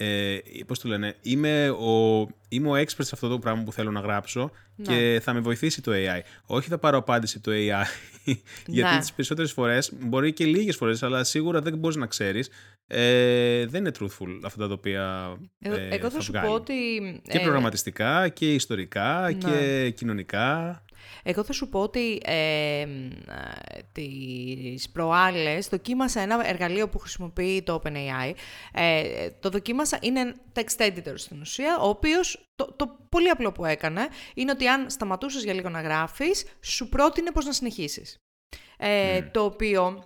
ε, 0.00 0.38
πώς 0.66 0.78
το 0.78 0.88
λένε, 0.88 1.16
είμαι 1.22 1.70
ο, 1.70 2.26
είμαι 2.48 2.68
ο 2.68 2.72
expert 2.72 3.04
σε 3.04 3.10
αυτό 3.12 3.28
το 3.28 3.38
πράγμα 3.38 3.62
που 3.62 3.72
θέλω 3.72 3.90
να 3.90 4.00
γράψω 4.00 4.50
και 4.82 4.92
ναι. 4.92 5.20
θα 5.20 5.32
με 5.32 5.40
βοηθήσει 5.40 5.82
το 5.82 5.92
AI. 5.94 6.20
Όχι 6.46 6.68
θα 6.68 6.78
πάρω 6.78 6.98
απάντηση 6.98 7.40
το 7.40 7.50
AI, 7.54 7.84
γιατί 8.66 8.92
ναι. 8.92 8.98
τις 8.98 9.12
περισσότερες 9.12 9.52
φορές, 9.52 9.92
μπορεί 10.00 10.32
και 10.32 10.44
λίγες 10.44 10.76
φορές, 10.76 11.02
αλλά 11.02 11.24
σίγουρα 11.24 11.60
δεν 11.60 11.78
μπορείς 11.78 11.96
να 11.96 12.06
ξέρεις, 12.06 12.50
ε, 12.86 13.66
δεν 13.66 13.80
είναι 13.80 13.92
truthful 14.00 14.40
αυτά 14.44 14.68
τα 14.68 14.74
οποία 14.74 15.36
ε, 15.58 15.70
ε 15.70 15.88
Εγώ 15.94 16.10
θα, 16.10 16.20
σου 16.20 16.32
πω 16.32 16.48
ότι... 16.48 16.74
Και 17.22 17.40
προγραμματιστικά 17.40 18.28
και 18.28 18.54
ιστορικά 18.54 19.32
και 19.32 19.46
ναι. 19.46 19.90
κοινωνικά. 19.90 20.82
Εγώ 21.22 21.44
θα 21.44 21.52
σου 21.52 21.68
πω 21.68 21.80
ότι 21.80 22.20
ε, 22.24 22.86
τις 23.92 24.90
προάλλες 24.90 25.68
δοκίμασα 25.68 26.20
ένα 26.20 26.48
εργαλείο 26.48 26.88
που 26.88 26.98
χρησιμοποιεί 26.98 27.62
το 27.62 27.82
OpenAI. 27.84 28.32
Ε, 28.72 29.30
το 29.30 29.48
δοκίμασα, 29.48 29.98
είναι 30.02 30.34
text 30.54 30.86
editor 30.86 31.14
στην 31.14 31.40
ουσία, 31.40 31.78
ο 31.78 31.88
οποίος 31.88 32.48
το, 32.54 32.72
το 32.76 32.98
πολύ 33.08 33.28
απλό 33.28 33.52
που 33.52 33.64
έκανε 33.64 34.08
είναι 34.34 34.50
ότι 34.50 34.68
αν 34.68 34.90
σταματούσες 34.90 35.44
για 35.44 35.52
λίγο 35.52 35.68
να 35.68 35.80
γράφεις, 35.80 36.44
σου 36.60 36.88
πρότεινε 36.88 37.30
πώς 37.30 37.44
να 37.44 37.52
συνεχίσεις. 37.52 38.16
Ε, 38.76 39.22
Το 39.22 39.44
οποίο 39.44 40.02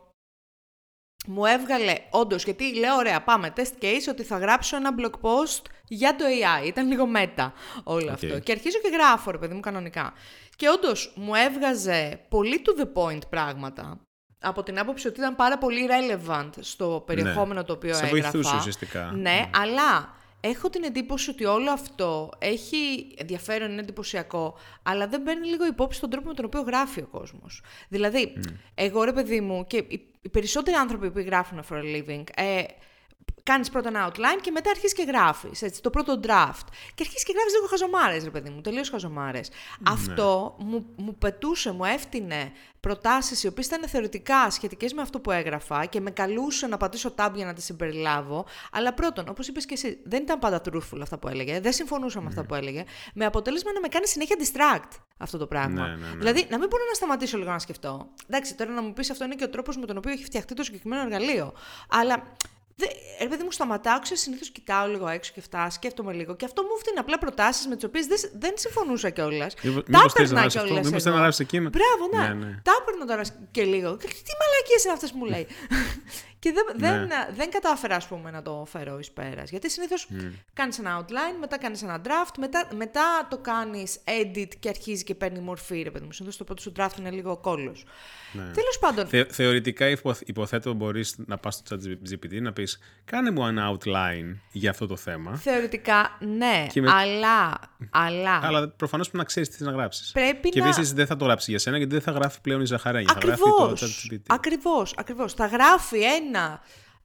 μου 1.26 1.44
έβγαλε 1.44 1.94
όντως, 2.10 2.44
γιατί 2.44 2.74
λέω: 2.74 2.96
Ωραία, 2.96 3.22
πάμε 3.22 3.52
test 3.56 3.82
case 3.82 4.08
ότι 4.08 4.22
θα 4.22 4.38
γράψω 4.38 4.76
ένα 4.76 4.94
blog 4.98 5.12
post 5.20 5.62
για 5.94 6.16
το 6.16 6.24
AI. 6.24 6.66
Ήταν 6.66 6.88
λίγο 6.88 7.06
μέτα 7.06 7.52
όλο 7.84 8.10
αυτό. 8.12 8.38
Και 8.38 8.52
αρχίζω 8.52 8.78
και 8.82 8.88
γράφω, 8.92 9.30
ρε 9.30 9.38
παιδί 9.38 9.54
μου, 9.54 9.60
κανονικά. 9.60 10.12
Και 10.56 10.68
όντως 10.68 11.12
μου 11.16 11.34
έβγαζε 11.34 12.20
πολύ 12.28 12.62
to 12.66 12.80
the 12.82 13.02
point 13.02 13.28
πράγματα. 13.28 14.00
από 14.44 14.62
την 14.62 14.78
άποψη 14.78 15.08
ότι 15.08 15.18
ήταν 15.20 15.36
πάρα 15.36 15.58
πολύ 15.58 15.88
relevant 15.90 16.50
στο 16.60 17.02
περιεχόμενο 17.06 17.64
το 17.64 17.72
οποίο 17.72 17.94
Σε 17.94 18.04
έγραφα. 18.04 18.30
βοηθούσε 18.30 18.56
ουσιαστικά. 18.56 19.12
Ναι, 19.14 19.50
αλλά 19.54 20.14
έχω 20.40 20.70
την 20.70 20.82
εντύπωση 20.84 21.30
ότι 21.30 21.44
όλο 21.44 21.70
αυτό 21.70 22.30
έχει 22.38 23.14
ενδιαφέρον, 23.18 23.70
είναι 23.70 23.80
εντυπωσιακό, 23.80 24.58
αλλά 24.82 25.06
δεν 25.08 25.22
παίρνει 25.22 25.46
λίγο 25.48 25.66
υπόψη 25.66 26.00
τον 26.00 26.10
τρόπο 26.10 26.28
με 26.28 26.34
τον 26.34 26.44
οποίο 26.44 26.60
γράφει 26.60 27.00
ο 27.00 27.06
κόσμος. 27.10 27.62
Δηλαδή, 27.88 28.32
εγώ 28.74 29.02
ρε 29.04 29.12
παιδί 29.12 29.40
μου 29.40 29.66
και 29.66 29.76
οι, 29.76 30.08
οι 30.22 30.28
περισσότεροι 30.28 30.76
άνθρωποι 30.76 31.10
που 31.10 31.18
γράφουν 31.18 31.64
for 31.70 31.74
a 31.76 31.82
living, 31.82 32.24
ε, 32.34 32.62
Κάνεις 33.42 33.70
πρώτα 33.70 33.88
ένα 33.88 34.10
outline 34.10 34.40
και 34.40 34.50
μετά 34.50 34.70
αρχίζεις 34.70 34.94
και 34.94 35.02
γράφεις. 35.02 35.80
Το 35.80 35.90
πρώτο 35.90 36.20
draft. 36.22 36.66
Και 36.94 37.02
αρχίζεις 37.02 37.24
και 37.24 37.32
γράφεις 37.34 37.52
λίγο 37.54 37.66
χαζομάρες, 37.70 38.24
ρε 38.24 38.30
παιδί 38.30 38.50
μου. 38.50 38.60
Τελείως 38.60 38.90
χαζομάρες. 38.90 39.50
Αυτό 39.86 40.56
μου, 40.58 40.86
μου 40.96 41.14
πετούσε, 41.14 41.72
μου 41.72 41.84
έφτιανε 41.84 42.52
προτάσεις 42.80 43.42
οι 43.42 43.46
οποίες 43.46 43.66
ήταν 43.66 43.88
θεωρητικά 43.88 44.50
σχετικές 44.50 44.92
με 44.92 45.02
αυτό 45.02 45.20
που 45.20 45.30
έγραφα 45.30 45.84
και 45.84 46.00
με 46.00 46.10
καλούσε 46.10 46.66
να 46.66 46.76
πατήσω 46.76 47.14
tab 47.16 47.30
για 47.34 47.46
να 47.46 47.52
τις 47.52 47.64
συμπεριλάβω. 47.64 48.44
Αλλά 48.72 48.94
πρώτον, 48.94 49.28
όπως 49.28 49.48
είπες 49.48 49.66
και 49.66 49.74
εσύ, 49.74 49.98
δεν 50.04 50.22
ήταν 50.22 50.38
πάντα 50.38 50.60
truthful 50.64 50.98
αυτά 51.02 51.18
που 51.18 51.28
έλεγε. 51.28 51.60
Δεν 51.60 51.72
συμφωνούσα 51.72 52.20
με 52.20 52.26
αυτά 52.28 52.44
που 52.44 52.54
έλεγε. 52.54 52.84
Με 53.14 53.24
αποτέλεσμα 53.24 53.72
να 53.72 53.80
με 53.80 53.88
κάνει 53.88 54.06
συνέχεια 54.06 54.36
distract 54.38 54.98
αυτό 55.16 55.38
το 55.38 55.46
πράγμα. 55.46 55.86
Ναι, 55.86 55.94
ναι, 55.94 56.06
ναι. 56.08 56.16
Δηλαδή, 56.16 56.46
να 56.50 56.58
μην 56.58 56.68
μπορώ 56.68 56.84
να 56.88 56.94
σταματήσω 56.94 57.38
λίγο 57.38 57.50
να 57.50 57.58
σκεφτώ. 57.58 58.08
Εντάξει, 58.26 58.54
τώρα 58.54 58.70
να 58.70 58.82
μου 58.82 58.92
πεις 58.92 59.10
αυτό 59.10 59.24
είναι 59.24 59.34
και 59.34 59.44
ο 59.44 59.48
τρόπος 59.48 59.76
με 59.76 59.86
τον 59.86 59.96
οποίο 59.96 60.12
έχει 60.12 60.24
φτιαχτεί 60.24 60.54
το 60.54 60.62
συγκεκριμένο 60.62 61.02
εργαλείο. 61.02 61.52
Αλλά 61.88 62.22
Δε, 62.22 62.61
ρε 63.20 63.28
παιδί 63.28 63.42
μου, 63.42 63.50
σταματάω, 63.50 63.98
ξέρω, 63.98 64.20
συνήθως 64.20 64.50
κοιτάω 64.50 64.86
λίγο 64.86 65.08
έξω 65.08 65.32
και 65.34 65.40
αυτά, 65.40 65.70
σκέφτομαι 65.70 66.12
λίγο. 66.12 66.36
Και 66.36 66.44
αυτό 66.44 66.62
μου 66.62 66.78
φτύνει 66.78 66.98
απλά 66.98 67.18
προτάσεις 67.18 67.66
με 67.66 67.74
τις 67.74 67.84
οποίες 67.84 68.06
δεν, 68.06 68.18
δεν 68.38 68.52
συμφωνούσα 68.54 69.10
κιόλας. 69.10 69.54
Τα 69.90 70.04
έπαιρνα 70.08 70.46
κιόλας. 70.46 70.86
Μήπως 70.86 71.02
θέλει 71.02 71.14
να 71.14 71.20
γράψει 71.20 71.42
εκείνο. 71.42 71.70
Μπράβο, 71.70 72.16
ναι. 72.16 72.28
ναι, 72.28 72.46
ναι. 72.46 72.60
Τα 72.62 72.72
έπαιρνα 72.80 73.06
τώρα 73.06 73.22
και 73.50 73.64
λίγο. 73.64 73.96
Τι 73.96 74.32
μαλακίες 74.40 74.84
είναι 74.84 74.92
αυτές 74.92 75.10
που 75.10 75.18
μου 75.18 75.24
λέει. 75.24 75.46
και 76.42 76.52
δεν, 76.52 76.64
Ναι. 76.76 77.06
δεν, 77.06 77.08
δεν 77.34 77.50
κατάφερα, 77.50 77.96
ας 77.96 78.06
πούμε, 78.06 78.30
να 78.30 78.42
το 78.42 78.64
φέρω 78.68 78.98
εις 78.98 79.10
πέρας. 79.10 79.50
Γιατί 79.50 79.70
συνήθως 79.70 80.08
mm. 80.10 80.32
κάνεις 80.52 80.78
ένα 80.78 81.00
outline, 81.00 81.36
μετά 81.40 81.58
κάνεις 81.58 81.82
ένα 81.82 82.00
draft, 82.04 82.34
μετά, 82.38 82.68
μετά 82.76 83.26
το 83.30 83.38
κάνεις 83.38 83.98
edit 84.04 84.48
και 84.58 84.68
αρχίζει 84.68 85.04
και 85.04 85.14
παίρνει 85.14 85.38
μορφή, 85.38 85.82
ρε 85.82 85.90
παιδί 85.90 86.04
μου. 86.04 86.12
Συνήθως 86.12 86.38
το 86.38 86.44
πρώτο 86.44 86.62
σου 86.62 86.72
draft 86.76 86.98
είναι 86.98 87.10
λίγο 87.10 87.36
κόλλος. 87.36 87.84
Ναι. 88.32 88.42
Τέλος 88.42 88.78
πάντων. 88.80 89.06
Θε, 89.06 89.24
θεωρητικά 89.24 89.86
υποθέτω 90.24 90.72
μπορείς 90.72 91.14
να 91.26 91.38
πας 91.38 91.54
στο 91.54 91.76
chat 91.76 92.10
GPT 92.12 92.40
να 92.40 92.52
πεις 92.52 92.78
κάνε 93.04 93.30
μου 93.30 93.46
ένα 93.46 93.76
outline 93.76 94.36
για 94.52 94.70
αυτό 94.70 94.86
το 94.86 94.96
θέμα. 94.96 95.36
Θεωρητικά 95.36 96.16
ναι, 96.20 96.66
με... 96.74 96.90
αλλά, 96.90 97.58
αλλά. 97.90 98.40
Αλλά 98.42 98.68
προφανώς 98.68 99.06
πρέπει 99.06 99.22
να 99.22 99.28
ξέρεις 99.28 99.48
τι 99.48 99.64
να 99.64 99.70
γράψεις. 99.70 100.12
Πρέπει 100.12 100.48
και 100.48 100.60
να... 100.60 100.66
επίσης 100.66 100.92
δεν 100.92 101.06
θα 101.06 101.16
το 101.16 101.24
γράψει 101.24 101.50
για 101.50 101.58
σένα 101.58 101.76
γιατί 101.76 101.92
δεν 101.92 102.02
θα 102.02 102.10
γράφει 102.10 102.40
πλέον 102.40 102.60
η 102.60 102.64
Ζαχαράγια. 102.64 103.12
Ακριβώς, 103.16 103.38
θα 103.38 103.64
γράφει 103.64 103.80
το 103.80 103.86
chat 103.86 104.14
GPT. 104.14 104.20
Ακριβώς, 104.26 104.94
ακριβώς. 104.96 105.32
Θα 105.32 105.46
γράφει 105.46 105.98
ένα 106.00 106.31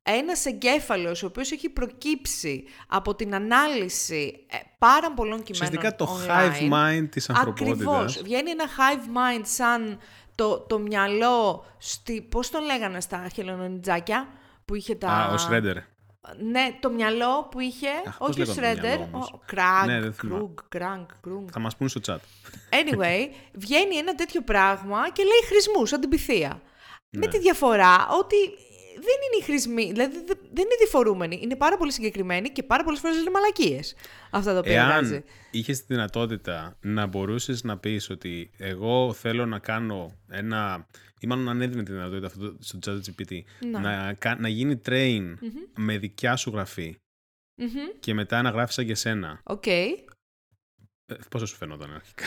ένας 0.03 0.45
εγκέφαλος 0.45 1.23
ο 1.23 1.25
οποίος 1.25 1.51
έχει 1.51 1.69
προκύψει 1.69 2.63
από 2.87 3.15
την 3.15 3.35
ανάλυση 3.35 4.45
ε, 4.49 4.57
πάρα 4.77 5.13
πολλών 5.13 5.43
κειμένων 5.43 5.77
Ουσιαστικά 5.77 5.95
το 5.95 6.19
online. 6.19 6.29
hive 6.29 6.73
mind 6.73 7.07
της 7.09 7.29
ανθρωπότητας. 7.29 7.71
Ακριβώς. 7.71 8.21
Βγαίνει 8.23 8.49
ένα 8.49 8.65
hive 8.65 9.17
mind 9.17 9.41
σαν 9.43 9.99
το, 10.35 10.59
το 10.59 10.79
μυαλό, 10.79 11.65
στη, 11.77 12.21
πώς 12.21 12.49
το 12.49 12.59
λέγανε 12.59 13.01
στα 13.01 13.27
χελωνονιτζάκια 13.33 14.27
που 14.65 14.75
είχε 14.75 14.95
τα... 14.95 15.09
Α, 15.09 15.33
ο 15.33 15.35
Shredder. 15.49 15.75
Ναι, 16.51 16.77
το 16.79 16.89
μυαλό 16.89 17.47
που 17.51 17.59
είχε, 17.59 17.87
Αχ, 18.07 18.15
όχι 18.21 18.41
ο 18.41 18.45
Shredder, 18.55 18.99
ο 19.11 19.39
Κραγκ, 19.45 19.87
ναι, 19.87 20.09
Κρούγκ, 20.09 20.57
Κραγκ, 20.69 21.05
Κρούγκ. 21.21 21.47
Θα 21.51 21.59
μας 21.59 21.75
πούν 21.75 21.87
στο 21.89 22.01
chat. 22.07 22.17
Anyway, 22.69 23.27
βγαίνει 23.63 23.95
ένα 23.95 24.15
τέτοιο 24.15 24.41
πράγμα 24.41 25.09
και 25.09 25.23
λέει 25.23 25.41
χρησμούς, 25.47 25.93
αντιπιθεία. 25.93 26.61
Ναι. 27.09 27.19
Με 27.19 27.27
τη 27.27 27.39
διαφορά 27.39 28.07
ότι 28.19 28.35
δεν 28.99 29.17
είναι 29.25 29.37
οι 29.39 29.43
χρησμοί, 29.43 29.91
δηλαδή 29.91 30.15
δεν 30.27 30.63
είναι 30.65 30.75
διφορούμενοι. 30.79 31.39
Είναι 31.43 31.55
πάρα 31.55 31.77
πολύ 31.77 31.91
συγκεκριμένοι 31.91 32.49
και 32.49 32.63
πάρα 32.63 32.83
πολλές 32.83 32.99
φορές 32.99 33.17
είναι 33.17 33.29
μαλακίες 33.29 33.95
αυτά 34.31 34.53
τα 34.53 34.59
οποία 34.59 34.73
Εάν 34.73 34.87
βγάζει. 34.89 35.23
είχες 35.51 35.79
τη 35.79 35.85
δυνατότητα 35.93 36.77
να 36.81 37.05
μπορούσες 37.05 37.63
να 37.63 37.77
πεις 37.77 38.09
ότι 38.09 38.49
εγώ 38.57 39.13
θέλω 39.13 39.45
να 39.45 39.59
κάνω 39.59 40.17
ένα. 40.29 40.87
ή 41.19 41.27
μάλλον 41.27 41.49
αν 41.49 41.61
έδινε 41.61 41.83
τη 41.83 41.91
δυνατότητα 41.91 42.27
αυτό 42.27 42.55
στο 42.59 42.79
ChatGPT 42.85 43.41
Ναι. 43.71 43.79
να, 43.79 44.17
να 44.39 44.47
γίνει 44.47 44.81
train 44.85 45.21
Mm-hmm. 45.33 45.69
με 45.77 45.97
δικιά 45.97 46.35
σου 46.35 46.49
γραφή 46.49 46.95
και 47.99 48.13
μετά 48.13 48.41
να 48.41 48.49
γράφεις 48.49 48.75
σαν 48.75 48.85
και 48.85 48.95
σένα. 48.95 49.39
Οκ. 49.43 49.67
Ε, 49.67 49.85
Πώς 51.29 51.39
θα 51.39 51.45
σου 51.45 51.55
φαινόταν 51.55 51.93
αρχικά; 51.93 52.25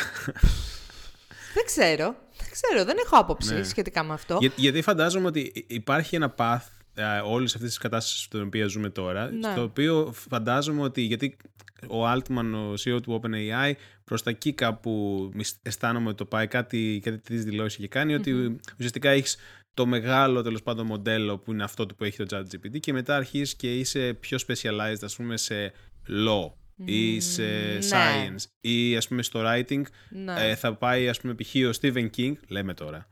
Δεν 1.55 1.65
ξέρω. 1.65 2.17
Δεν 2.39 2.49
ξέρω. 2.51 2.85
Δεν 2.85 2.97
έχω 3.05 3.17
άποψη 3.17 3.55
Ναι. 3.55 3.63
σχετικά 3.63 4.03
με 4.05 4.13
αυτό. 4.13 4.37
Για, 4.41 4.51
γιατί 4.57 4.83
φαντάζομαι 4.83 5.27
ότι 5.27 5.65
υπάρχει 5.67 6.17
ένα 6.17 6.35
path 6.39 6.61
ε, 6.95 7.05
όλης 7.25 7.55
αυτής 7.55 7.69
της 7.69 7.79
κατάστασης 7.79 8.23
στην 8.23 8.43
οποία 8.43 8.67
ζούμε 8.67 8.91
τώρα, 8.91 9.31
Ναι. 9.31 9.51
στο 9.51 9.63
οποίο 9.63 10.13
φαντάζομαι 10.29 10.83
ότι. 10.83 11.01
Γιατί 11.03 11.37
ο 11.89 12.11
Altman, 12.13 12.53
ο 12.55 12.73
CEO 12.73 13.03
του 13.03 13.21
OpenAI, 13.23 13.73
προς 14.05 14.23
τα 14.23 14.31
εκεί 14.31 14.53
κάπου 14.53 15.31
μισ- 15.35 15.59
αισθάνομαι 15.63 16.09
ότι 16.09 16.17
το 16.17 16.25
πάει 16.25 16.47
κάτι, 16.47 17.01
κάτι 17.05 17.19
τη 17.19 17.37
δηλώσεις 17.37 17.79
και 17.79 17.89
κάνει, 17.89 18.15
ότι 18.15 18.61
ουσιαστικά 18.77 19.11
έχεις 19.11 19.37
το 19.75 19.87
μεγάλο 19.87 20.43
τέλος 20.43 20.63
πάντων 20.63 20.87
μοντέλο 20.87 21.39
που 21.39 21.53
είναι 21.53 21.65
αυτό 21.65 21.87
το 21.87 21.95
που 21.95 22.05
έχει 22.05 22.25
το 22.25 22.37
ChatGPT 22.39 22.81
και 22.81 22.93
μετά 22.93 23.17
αρχίζεις 23.17 23.55
και 23.55 23.79
είσαι 23.79 24.15
πιο 24.21 24.39
specialized, 24.47 25.03
ας 25.03 25.17
πούμε, 25.17 25.37
σε 25.37 25.73
law 26.09 26.53
ή 26.85 27.21
σε 27.21 27.43
ναι. 27.43 27.79
science 27.91 28.43
ή 28.61 28.97
ας 28.97 29.09
πούμε 29.09 29.23
στο 29.23 29.43
writing 29.45 29.83
Ναι. 30.11 30.35
ε, 30.49 30.55
θα 30.55 30.75
πάει 30.75 31.09
ας 31.09 31.21
πούμε 31.21 31.35
π.χ. 31.35 31.55
ο 31.55 31.71
Stephen 31.81 32.09
King, 32.17 32.33
λέμε 32.49 32.75
τώρα, 32.75 33.07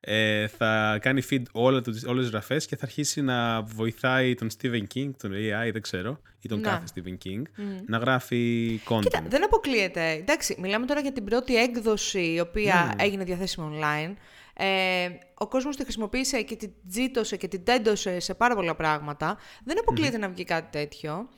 ε, 0.00 0.46
θα 0.46 0.98
κάνει 1.00 1.22
feed 1.30 1.42
όλα, 1.52 1.80
του- 1.80 2.00
όλες 2.06 2.22
τις 2.22 2.30
γραφές 2.32 2.66
και 2.66 2.76
θα 2.76 2.84
αρχίσει 2.84 3.22
να 3.22 3.62
βοηθάει 3.62 4.34
τον 4.34 4.48
Stephen 4.58 4.82
King, 4.94 5.10
τον 5.16 5.32
AI 5.32 5.70
δεν 5.72 5.82
ξέρω, 5.82 6.20
ή 6.40 6.48
τον 6.48 6.60
Ναι. 6.60 6.68
κάθε 6.68 6.84
Stephen 6.94 7.26
King, 7.26 7.42
να 7.86 7.98
γράφει 7.98 8.80
content. 8.88 9.00
Κοίτα, 9.02 9.22
δεν 9.28 9.44
αποκλείεται. 9.44 10.10
Εντάξει, 10.10 10.56
μιλάμε 10.60 10.86
τώρα 10.86 11.00
για 11.00 11.12
την 11.12 11.24
πρώτη 11.24 11.56
έκδοση 11.56 12.32
η 12.32 12.40
οποία 12.40 12.94
Ναι. 12.96 13.04
έγινε 13.04 13.24
διαθέσιμη 13.24 13.78
online. 13.82 14.14
Ε, 14.54 15.08
ο 15.34 15.48
κόσμος 15.48 15.76
τη 15.76 15.82
χρησιμοποίησε 15.82 16.42
και 16.42 16.56
την 16.56 16.70
τζίτωσε 16.88 17.36
και 17.36 17.48
την 17.48 17.64
τέντωσε 17.64 18.20
σε 18.20 18.34
πάρα 18.34 18.54
πολλά 18.54 18.74
πράγματα. 18.74 19.38
Δεν 19.64 19.78
αποκλειεται 19.78 20.18
να 20.18 20.28
βγει 20.28 20.44
κάτι 20.44 20.78
τέτοιο. 20.78 21.28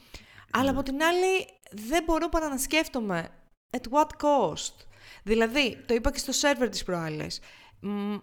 Αλλά 0.50 0.70
από 0.70 0.82
την 0.82 0.94
άλλη 1.02 1.46
δεν 1.72 2.02
μπορώ 2.04 2.28
παρά 2.28 2.48
να 2.48 2.58
σκέφτομαι 2.58 3.28
at 3.70 3.98
what 3.98 4.26
cost; 4.26 4.74
Δηλαδή, 5.22 5.82
το 5.86 5.94
είπα 5.94 6.10
και 6.10 6.18
στο 6.18 6.32
σερβερ 6.32 6.68
της 6.68 6.84
προάλλες. 6.84 7.40
Μ, 7.80 8.14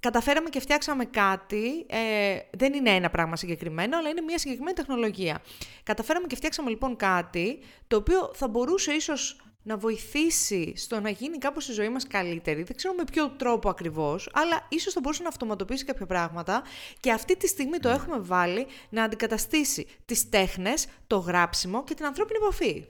καταφέραμε 0.00 0.48
και 0.48 0.60
φτιάξαμε 0.60 1.04
κάτι, 1.04 1.86
ε, 1.88 2.36
δεν 2.50 2.72
είναι 2.72 2.90
ένα 2.90 3.10
πράγμα 3.10 3.36
συγκεκριμένο, 3.36 3.96
αλλά 3.98 4.08
είναι 4.08 4.20
μια 4.20 4.38
συγκεκριμένη 4.38 4.76
τεχνολογία. 4.76 5.42
Καταφέραμε 5.82 6.26
και 6.26 6.36
φτιάξαμε 6.36 6.70
λοιπόν 6.70 6.96
κάτι 6.96 7.58
το 7.86 7.96
οποίο 7.96 8.30
θα 8.34 8.48
μπορούσε 8.48 8.92
ίσως 8.92 9.36
να 9.62 9.76
βοηθήσει 9.76 10.72
στο 10.76 11.00
να 11.00 11.10
γίνει 11.10 11.38
κάπως 11.38 11.68
η 11.68 11.72
ζωή 11.72 11.88
μας 11.88 12.06
καλύτερη. 12.06 12.62
Δεν 12.62 12.76
ξέρω 12.76 12.94
με 12.94 13.04
ποιο 13.12 13.30
τρόπο 13.30 13.68
ακριβώς, 13.68 14.30
αλλά 14.32 14.66
ίσως 14.68 14.92
θα 14.92 15.00
μπορούσε 15.00 15.22
να 15.22 15.28
αυτοματοποιήσει 15.28 15.84
κάποια 15.84 16.06
πράγματα 16.06 16.62
και 17.00 17.12
αυτή 17.12 17.36
τη 17.36 17.46
στιγμή 17.46 17.78
το 17.78 17.88
έχουμε 17.88 18.18
βάλει 18.18 18.66
να 18.88 19.02
αντικαταστήσει 19.02 19.86
τις 20.04 20.28
τέχνες, 20.28 20.86
το 21.06 21.16
γράψιμο 21.16 21.84
και 21.84 21.94
την 21.94 22.04
ανθρώπινη 22.04 22.38
επαφή. 22.42 22.86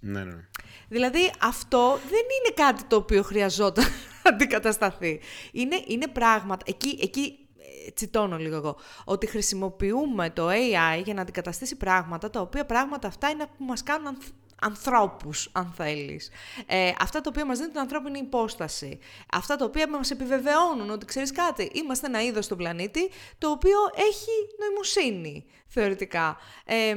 Ναι, 0.00 0.24
ναι. 0.24 0.44
Δηλαδή 0.88 1.32
αυτό 1.40 1.98
δεν 2.08 2.24
είναι 2.38 2.54
κάτι 2.54 2.84
το 2.84 2.96
οποίο 2.96 3.22
χρειαζόταν 3.22 3.84
να 4.22 4.30
αντικατασταθεί. 4.30 5.20
Είναι, 5.52 5.82
είναι 5.86 6.08
πράγματα, 6.08 6.64
εκεί, 6.68 6.98
εκεί 7.02 7.38
ε, 7.86 7.90
τσιτώνω 7.90 8.36
λίγο 8.36 8.56
εγώ, 8.56 8.76
ότι 9.04 9.26
χρησιμοποιούμε 9.26 10.30
το 10.30 10.48
AI 10.48 11.02
για 11.04 11.14
να 11.14 11.20
αντικαταστήσει 11.20 11.76
πράγματα, 11.76 12.30
τα 12.30 12.40
οποία 12.40 12.66
πράγματα 12.66 13.08
αυτά 13.08 13.28
είναι 13.28 13.46
που 13.58 13.64
μας 13.64 13.82
κάνουν 13.82 14.06
ανθ, 14.06 14.24
ανθρώπους, 14.62 15.48
αν 15.52 15.72
θέλεις. 15.76 16.30
Ε, 16.66 16.92
αυτά 17.00 17.20
τα 17.20 17.30
οποία 17.32 17.44
μας 17.44 17.56
δίνουν 17.56 17.72
την 17.72 17.80
ανθρώπινη 17.80 18.18
υπόσταση. 18.18 18.98
Αυτά 19.32 19.56
τα 19.56 19.64
οποία 19.64 19.88
μας 19.88 20.10
επιβεβαιώνουν 20.10 20.90
ότι, 20.90 21.06
ξέρεις 21.06 21.32
κάτι, 21.32 21.70
είμαστε 21.72 22.06
ένα 22.06 22.22
είδος 22.22 22.44
στον 22.44 22.56
πλανήτη, 22.56 23.10
το 23.38 23.50
οποίο 23.50 23.78
έχει 23.94 24.30
νοημοσύνη, 24.58 25.44
θεωρητικά. 25.66 26.36
Ε, 26.64 26.94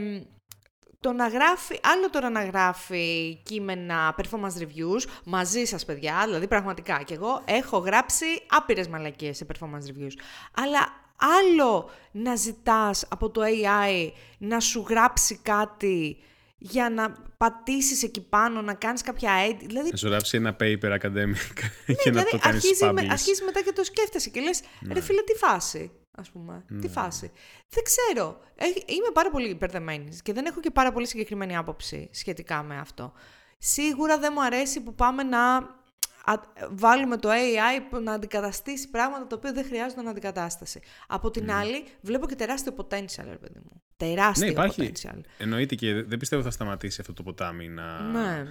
το 1.03 1.11
να 1.11 1.27
γράφει, 1.27 1.79
άλλο 1.83 2.09
τώρα 2.09 2.29
να 2.29 2.43
γράφει 2.43 3.39
κείμενα 3.43 4.15
performance 4.17 4.61
reviews 4.61 5.03
μαζί 5.23 5.65
σας 5.65 5.85
παιδιά, 5.85 6.21
δηλαδή 6.25 6.47
πραγματικά 6.47 7.01
και 7.03 7.13
εγώ 7.13 7.41
έχω 7.45 7.77
γράψει 7.77 8.25
άπειρες 8.49 8.87
μαλακίες 8.87 9.37
σε 9.37 9.45
performance 9.53 9.65
reviews, 9.65 10.13
αλλά 10.53 10.93
άλλο 11.45 11.89
να 12.11 12.35
ζητάς 12.35 13.05
από 13.09 13.29
το 13.29 13.41
AI 13.43 14.11
να 14.37 14.59
σου 14.59 14.85
γράψει 14.89 15.39
κάτι 15.43 16.17
για 16.65 16.89
να 16.89 17.15
πατήσεις 17.37 18.03
εκεί 18.03 18.21
πάνω, 18.21 18.61
να 18.61 18.73
κάνεις 18.73 19.01
κάποια 19.01 19.31
edit, 19.49 19.63
δηλαδή 19.65 19.89
Να 19.91 19.97
σου 19.97 20.07
γράψει 20.07 20.37
ένα 20.37 20.55
paper 20.59 20.99
academic 20.99 21.53
και 22.03 22.11
να 22.11 22.11
δηλαδή 22.11 22.29
το 22.29 22.37
κάνεις 22.37 22.63
αρχίζει, 22.63 22.85
με, 22.85 23.01
publish. 23.01 23.07
αρχίζει 23.09 23.43
μετά 23.43 23.61
και 23.61 23.71
το 23.71 23.83
σκέφτεσαι 23.83 24.29
και 24.29 24.41
λες, 24.41 24.61
ρε 24.91 25.01
φίλε, 25.01 25.21
τι 25.21 25.33
φάση, 25.33 25.91
ας 26.11 26.29
πούμε, 26.29 26.65
τι 26.81 26.87
φάση. 26.87 27.31
Δεν 27.69 27.83
ξέρω, 27.83 28.39
Ε, 28.55 28.65
είμαι 28.65 29.11
πάρα 29.13 29.29
πολύ 29.29 29.49
υπερδεμένης 29.49 30.21
και 30.21 30.33
δεν 30.33 30.45
έχω 30.45 30.59
και 30.59 30.71
πάρα 30.71 30.91
πολύ 30.91 31.07
συγκεκριμένη 31.07 31.55
άποψη 31.55 32.09
σχετικά 32.11 32.63
με 32.63 32.77
αυτό. 32.79 33.13
Σίγουρα 33.57 34.17
δεν 34.17 34.31
μου 34.35 34.43
αρέσει 34.43 34.81
που 34.81 34.95
πάμε 34.95 35.23
να 35.23 35.39
βάλουμε 36.69 37.17
το 37.17 37.29
AI 37.29 38.01
να 38.03 38.13
αντικαταστήσει 38.13 38.89
πράγματα 38.89 39.27
τα 39.27 39.35
οποία 39.35 39.53
δεν 39.53 39.65
χρειάζονται 39.65 40.09
αντικατάσταση. 40.09 40.81
Από 41.07 41.31
την 41.31 41.51
άλλη, 41.51 41.83
βλέπω 42.01 42.27
και 42.27 42.35
τεράστιο 42.35 42.73
potential, 42.77 43.23
ρε 43.29 43.37
παιδί 43.37 43.59
μου. 43.63 43.81
Τεράστιο 43.97 44.45
ναι, 44.45 44.51
υπάρχει. 44.51 44.91
potential. 44.93 45.19
Εννοείται 45.37 45.75
και 45.75 46.03
δεν 46.03 46.17
πιστεύω 46.17 46.43
θα 46.43 46.51
σταματήσει 46.51 47.01
αυτό 47.01 47.13
το 47.13 47.23
ποτάμι 47.23 47.67
να, 47.67 48.01
ναι. 48.01 48.45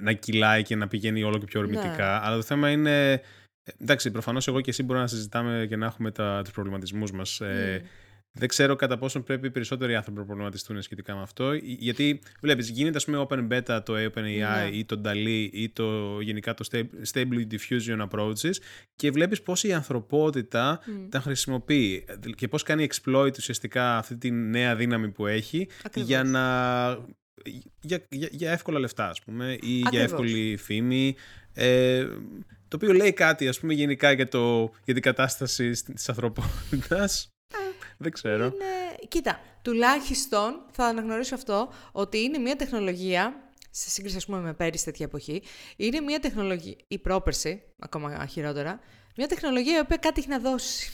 να 0.00 0.12
κυλάει 0.12 0.62
και 0.62 0.76
να 0.76 0.88
πηγαίνει 0.88 1.22
όλο 1.22 1.38
και 1.38 1.44
πιο 1.44 1.60
ορμητικά. 1.60 2.18
Ναι. 2.20 2.26
Αλλά 2.26 2.36
το 2.36 2.42
θέμα 2.42 2.70
είναι. 2.70 3.22
Εντάξει, 3.78 4.10
προφανώς 4.10 4.48
εγώ 4.48 4.60
και 4.60 4.70
εσύ 4.70 4.82
μπορούμε 4.82 5.04
να 5.04 5.10
συζητάμε 5.10 5.66
και 5.68 5.76
να 5.76 5.86
έχουμε 5.86 6.10
τους 6.42 6.52
προβληματισμούς 6.52 7.12
μας. 7.12 7.40
Ε, 7.40 7.82
δεν 8.34 8.48
ξέρω 8.48 8.76
κατά 8.76 8.98
πόσο 8.98 9.20
πρέπει 9.20 9.50
περισσότεροι 9.50 9.94
άνθρωποι 9.94 10.18
να 10.18 10.24
προβληματιστούν 10.24 10.82
σχετικά 10.82 11.14
με 11.14 11.22
αυτό. 11.22 11.52
Γιατί 11.62 12.20
βλέπεις, 12.40 12.68
γίνεται 12.68 12.96
ας 12.96 13.04
πούμε 13.04 13.26
open 13.28 13.48
beta 13.48 13.80
το 13.84 13.94
OpenAI 13.94 14.16
yeah. 14.16 14.70
Ναι. 14.70 14.76
ή 14.76 14.84
το 14.84 15.00
DALI 15.04 15.48
ή 15.52 15.70
το 15.70 16.20
γενικά 16.20 16.54
το 16.54 16.64
Stable 17.12 17.46
Diffusion 17.50 18.08
Approaches 18.08 18.54
και 18.96 19.10
βλέπεις 19.10 19.42
πώς 19.42 19.64
η 19.64 19.72
ανθρωπότητα 19.72 20.80
mm. 20.80 21.08
τα 21.10 21.20
χρησιμοποιεί 21.20 22.04
και 22.36 22.48
πώς 22.48 22.62
κάνει 22.62 22.88
exploit 22.90 23.32
ουσιαστικά 23.38 23.96
αυτή 23.96 24.16
τη 24.16 24.30
νέα 24.30 24.76
δύναμη 24.76 25.08
που 25.08 25.26
έχει 25.26 25.68
για 25.94 26.24
να. 26.24 26.40
Για, 27.80 28.06
για, 28.08 28.28
για 28.30 28.50
εύκολα 28.50 28.78
λεφτά, 28.78 29.08
ας 29.08 29.22
πούμε, 29.22 29.58
ή 29.60 29.84
για 29.90 30.02
εύκολη 30.02 30.56
φήμη. 30.56 31.14
Ε, 31.54 32.06
το 32.68 32.76
οποίο 32.76 32.92
λέει 32.92 33.12
κάτι, 33.12 33.48
ας 33.48 33.60
πούμε, 33.60 33.74
γενικά 33.74 34.12
για, 34.12 34.28
το, 34.28 34.70
για 34.84 34.94
την 34.94 35.02
κατάσταση 35.02 35.70
της 35.70 36.08
ανθρωπότητας. 36.08 37.31
Δεν 38.02 38.12
ξέρω. 38.12 38.44
Είναι... 38.44 39.06
Κοίτα, 39.08 39.40
τουλάχιστον 39.62 40.60
θα 40.70 40.84
αναγνωρίσω 40.84 41.34
αυτό 41.34 41.72
ότι 41.92 42.18
είναι 42.18 42.38
μια 42.38 42.56
τεχνολογία 42.56 43.50
σε 43.70 43.90
σύγκριση 43.90 44.16
ας 44.16 44.26
πούμε 44.26 44.40
με 44.40 44.54
πέρυσι 44.54 44.84
τέτοια 44.84 45.06
εποχή, 45.06 45.42
είναι 45.76 46.00
μια 46.00 46.20
τεχνολογία, 46.20 46.76
ή 46.88 46.98
πρόπερση, 46.98 47.62
ακόμα 47.78 48.26
χειρότερα, 48.26 48.80
μια 49.16 49.26
τεχνολογία 49.26 49.76
η 49.76 49.80
οποία 49.80 49.96
κάτι 49.96 50.20
έχει 50.20 50.28
να 50.28 50.38
δώσει. 50.38 50.90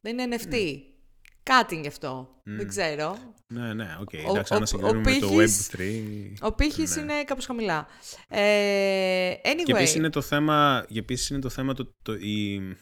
Δεν 0.00 0.18
είναι 0.18 0.36
NFT. 0.40 0.52
Mm. 0.52 0.80
Κάτι 1.42 1.80
γι' 1.80 1.86
αυτό. 1.86 2.28
Mm. 2.38 2.40
Δεν 2.44 2.68
ξέρω. 2.68 3.34
Ναι, 3.46 3.74
ναι, 3.74 3.96
OK. 4.00 4.08
Okay. 4.12 4.30
Εντάξει, 4.30 4.54
αν 4.54 4.66
συγκρίνουμε 4.66 5.18
το 5.20 5.28
Web3... 5.28 5.80
Ο 6.40 6.52
πήχης 6.52 6.96
ναι. 6.96 7.02
είναι 7.02 7.24
κάπως 7.24 7.46
χαμηλά. 7.46 7.86
Ε, 8.28 9.32
anyway. 9.32 9.62
Και 9.64 9.72
επίσης 9.72 9.94
είναι 9.94 10.10
το 10.10 10.20
θέμα, 10.20 10.84
και 10.88 10.98
επίσης 10.98 11.28
είναι 11.28 11.38
το, 11.38 11.48
θέμα 11.48 11.74
το, 11.74 11.94
το, 12.02 12.12
η, 12.12 12.58
δεν 12.58 12.76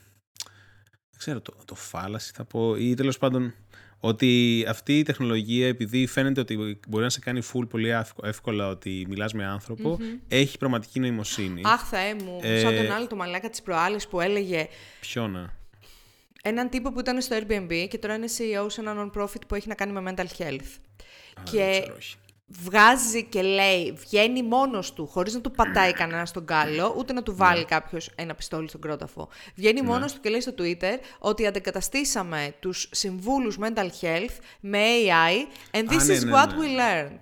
ξέρω, 1.24 1.40
το, 1.40 1.54
το 1.64 1.74
fallacy 1.74 2.32
θα 2.34 2.44
πω, 2.44 2.76
ή 2.76 2.94
τέλος 2.94 3.18
πάντων 3.18 3.54
ότι 4.00 4.64
αυτή 4.68 4.98
η 4.98 5.02
τεχνολογία, 5.02 5.66
επειδή 5.66 6.06
φαίνεται 6.06 6.40
ότι 6.40 6.80
μπορεί 6.88 7.04
να 7.04 7.10
σε 7.10 7.18
κάνει 7.18 7.40
full 7.52 7.68
πολύ 7.68 7.90
εύκολα 8.22 8.68
ότι 8.68 9.06
μιλάς 9.08 9.32
με 9.32 9.44
άνθρωπο, 9.44 9.98
έχει 10.28 10.58
πραγματική 10.58 11.00
νοημοσύνη. 11.00 11.60
Αχ, 11.64 11.88
Θεέ 11.88 12.14
μου, 12.14 12.38
ε... 12.42 12.58
σαν 12.58 12.76
τον 12.76 12.92
άλλο 12.92 13.06
το 13.06 13.16
μαλάκα 13.16 13.50
της 13.50 13.62
προάλλης 13.62 14.08
που 14.08 14.20
έλεγε... 14.20 14.68
να. 15.14 15.52
Έναν 16.42 16.68
τύπο 16.68 16.92
που 16.92 17.00
ήταν 17.00 17.20
στο 17.20 17.36
Airbnb 17.36 17.86
και 17.88 17.98
τώρα 17.98 18.14
είναι 18.14 18.26
CEO 18.26 18.66
σε 18.66 18.80
ένα 18.80 18.94
non-profit 18.96 19.46
που 19.48 19.54
έχει 19.54 19.68
να 19.68 19.74
κάνει 19.74 19.92
με 19.92 20.14
mental 20.16 20.42
health. 20.42 20.78
και 21.42 21.90
βγάζει 22.46 23.24
και 23.24 23.42
λέει, 23.42 23.92
βγαίνει 23.92 24.42
μόνος 24.42 24.92
του, 24.92 25.06
χωρίς 25.06 25.34
να 25.34 25.40
του 25.40 25.50
πατάει 25.50 25.92
κανένα 25.92 26.26
στον 26.26 26.44
κάλο, 26.44 26.94
ούτε 26.98 27.12
να 27.12 27.22
του 27.22 27.36
βάλει 27.36 27.58
ναι. 27.58 27.64
κάποιος 27.64 28.10
ένα 28.14 28.34
πιστόλι 28.34 28.68
στον 28.68 28.80
κρόταφο. 28.80 29.28
Βγαίνει 29.54 29.80
ναι. 29.80 29.86
μόνος 29.86 30.12
του 30.12 30.20
και 30.20 30.28
λέει 30.28 30.40
στο 30.40 30.52
Twitter 30.58 30.98
ότι 31.18 31.46
αντεκαταστήσαμε 31.46 32.54
τους 32.60 32.88
συμβούλους 32.90 33.58
mental 33.60 33.88
health 34.00 34.36
με 34.60 34.78
AI 34.78 35.32
and 35.76 35.88
this 35.88 36.06
ναι, 36.06 36.14
is 36.14 36.34
what 36.34 36.48
we 36.48 36.78
learned. 36.78 37.18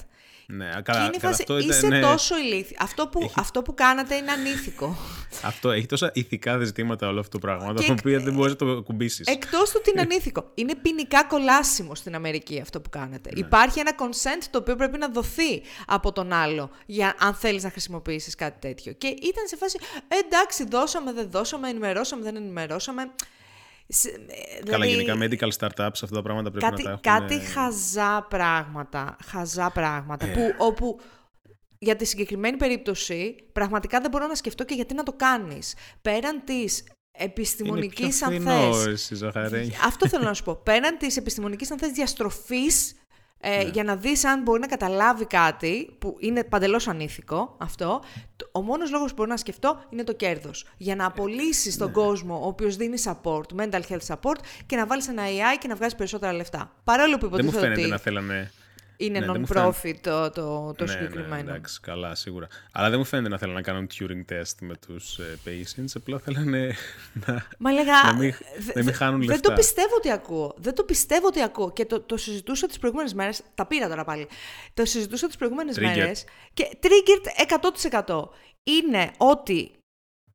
Ναι, 0.46 0.70
καλά, 0.82 1.08
και 1.10 1.18
είναι 1.22 1.34
αυτό 1.34 1.58
είσαι 1.58 1.86
ναι. 1.86 2.00
τόσο 2.00 2.38
ηλίθιο. 2.38 2.76
Αυτό 2.80 3.08
που, 3.08 3.32
αυτό 3.36 3.62
που 3.62 3.74
κάνατε 3.74 4.14
είναι 4.14 4.30
ανήθικο. 4.30 4.96
αυτό 5.42 5.70
έχει 5.70 5.86
τόσα 5.86 6.10
ηθικά 6.14 6.64
ζητήματα 6.64 7.08
όλο 7.08 7.20
αυτό 7.20 7.38
το 7.38 7.46
πράγμα, 7.46 7.74
το 7.74 7.84
οποίο 7.92 8.20
δεν 8.20 8.34
μπορείς 8.34 8.50
να 8.50 8.56
το 8.56 8.82
κουμπίσεις. 8.82 9.26
Εκτός 9.26 9.70
του 9.70 9.76
ότι 9.78 9.90
είναι 9.90 10.00
ανήθικο. 10.00 10.50
Είναι 10.54 10.74
ποινικά 10.74 11.24
κολάσιμο 11.24 11.94
στην 11.94 12.14
Αμερική 12.14 12.60
αυτό 12.60 12.80
που 12.80 12.90
κάνετε. 12.90 13.30
Ναι. 13.34 13.40
Υπάρχει 13.40 13.80
ένα 13.80 13.94
consent 13.98 14.46
το 14.50 14.58
οποίο 14.58 14.76
πρέπει 14.76 14.98
να 14.98 15.08
δοθεί 15.08 15.62
από 15.86 16.12
τον 16.12 16.32
άλλο 16.32 16.70
για 16.86 17.14
αν 17.18 17.34
θέλεις 17.34 17.62
να 17.62 17.70
χρησιμοποιήσεις 17.70 18.34
κάτι 18.34 18.58
τέτοιο. 18.68 18.92
Και 18.92 19.06
ήταν 19.06 19.46
σε 19.46 19.56
φάση, 19.56 19.78
«Ε, 20.08 20.16
εντάξει, 20.26 20.64
δώσαμε, 20.70 21.12
δεν 21.12 21.30
δώσαμε, 21.30 21.68
ενημερώσαμε, 21.68 22.22
δεν 22.22 22.36
ενημερώσαμε. 22.36 23.10
Ε, 24.04 24.64
Καλά, 24.64 24.84
δηλαδή, 24.84 24.88
γενικά 24.88 25.16
medical 25.20 25.50
startups, 25.58 25.98
αυτά 26.02 26.06
τα 26.06 26.22
πράγματα 26.22 26.50
πρέπει 26.50 26.66
κάτι, 26.66 26.82
να 26.82 26.98
τα 26.98 27.10
έχουν. 27.10 27.28
Κάτι 27.28 27.44
χαζά 27.44 28.26
πράγματα, 28.30 29.16
χαζά 29.24 29.70
πράγματα, 29.70 30.26
που, 30.26 30.40
ε. 30.40 30.56
όπου 30.58 31.00
για 31.78 31.96
τη 31.96 32.04
συγκεκριμένη 32.04 32.56
περίπτωση 32.56 33.36
πραγματικά 33.52 34.00
δεν 34.00 34.10
μπορώ 34.10 34.26
να 34.26 34.34
σκεφτώ 34.34 34.64
και 34.64 34.74
γιατί 34.74 34.94
να 34.94 35.02
το 35.02 35.12
κάνεις. 35.12 35.74
Πέραν 36.02 36.44
της 36.44 36.84
επιστημονικής 37.12 38.22
αν 38.22 38.48
Αυτό 39.84 40.08
θέλω 40.08 40.24
να 40.24 40.34
σου 40.34 40.44
πω. 40.44 40.56
Πέραν 40.56 40.98
της 40.98 41.16
επιστημονικής 41.16 41.70
αν 41.70 41.78
θες 41.78 41.90
διαστροφής 41.90 42.94
ε, 43.44 43.56
ναι. 43.56 43.70
για 43.72 43.84
να 43.84 43.96
δεις 43.96 44.24
αν 44.24 44.42
μπορεί 44.42 44.60
να 44.60 44.66
καταλάβει 44.66 45.26
κάτι, 45.26 45.96
που 45.98 46.16
είναι 46.18 46.44
παντελώς 46.44 46.88
ανήθικο 46.88 47.56
αυτό, 47.58 48.02
ο 48.52 48.60
μόνος 48.60 48.90
λόγος 48.90 49.08
που 49.08 49.14
μπορώ 49.16 49.28
να 49.28 49.36
σκεφτώ 49.36 49.84
είναι 49.90 50.04
το 50.04 50.12
κέρδος. 50.12 50.66
Για 50.76 50.96
να 50.96 51.06
απολύσεις 51.06 51.76
τον 51.76 51.86
ναι. 51.86 51.92
κόσμο 51.92 52.40
ο 52.42 52.46
οποίος 52.46 52.76
δίνει 52.76 52.96
support, 53.04 53.60
mental 53.60 53.80
health 53.88 54.06
support 54.14 54.38
και 54.66 54.76
να 54.76 54.86
βάλεις 54.86 55.08
ένα 55.08 55.22
AI 55.22 55.58
και 55.58 55.68
να 55.68 55.74
βγάζεις 55.74 55.94
περισσότερα 55.94 56.32
λεφτά. 56.32 56.72
Παρόλο 56.84 57.18
που 57.18 57.26
υποτίθεται 57.26 57.58
Δεν 57.58 57.68
μου 57.68 57.74
φαίνεται 57.74 57.86
να 57.86 57.98
θέλανε 57.98 58.52
είναι 59.04 59.18
ναι, 59.18 59.26
non-profit 59.28 59.94
το, 60.00 60.30
το, 60.30 60.72
το 60.76 60.84
ναι, 60.84 60.92
ναι 60.92 60.98
συγκεκριμένο. 60.98 61.42
Ναι, 61.42 61.50
εντάξει, 61.50 61.80
καλά, 61.80 62.14
σίγουρα. 62.14 62.46
Αλλά 62.72 62.90
δεν 62.90 62.98
μου 62.98 63.04
φαίνεται 63.04 63.28
να 63.28 63.38
θέλουν 63.38 63.54
να 63.54 63.62
κάνουν 63.62 63.86
Turing 63.98 64.32
test 64.32 64.54
με 64.60 64.74
τους 64.86 65.18
uh, 65.18 65.48
patients. 65.48 65.92
Απλά 65.94 66.18
θέλανε 66.18 66.74
να, 67.26 67.46
Μα 67.58 67.72
λέγα, 67.72 67.92
να, 68.04 68.14
μην, 68.14 68.34
να 68.74 68.82
μην 68.82 68.94
χάνουν 68.94 69.20
λεφτά. 69.20 69.34
Δεν 69.34 69.42
το 69.42 69.52
πιστεύω 69.52 69.96
ότι 69.96 70.10
ακούω. 70.10 70.54
Δεν 70.56 70.74
το 70.74 70.82
πιστεύω 70.82 71.26
ότι 71.26 71.42
ακούω. 71.42 71.72
Και 71.72 71.84
το, 71.84 72.00
το 72.00 72.16
συζητούσα 72.16 72.66
τις 72.66 72.78
προηγούμενες 72.78 73.14
μέρες. 73.14 73.42
Τα 73.54 73.66
πήρα 73.66 73.88
τώρα 73.88 74.04
πάλι. 74.04 74.28
Το 74.74 74.84
συζητούσα 74.84 75.26
τις 75.26 75.36
προηγούμενες 75.36 75.78
μέρες. 75.78 76.24
Και 76.54 76.78
triggered 76.80 78.00
100%. 78.06 78.28
Είναι 78.62 79.10
ότι 79.16 79.70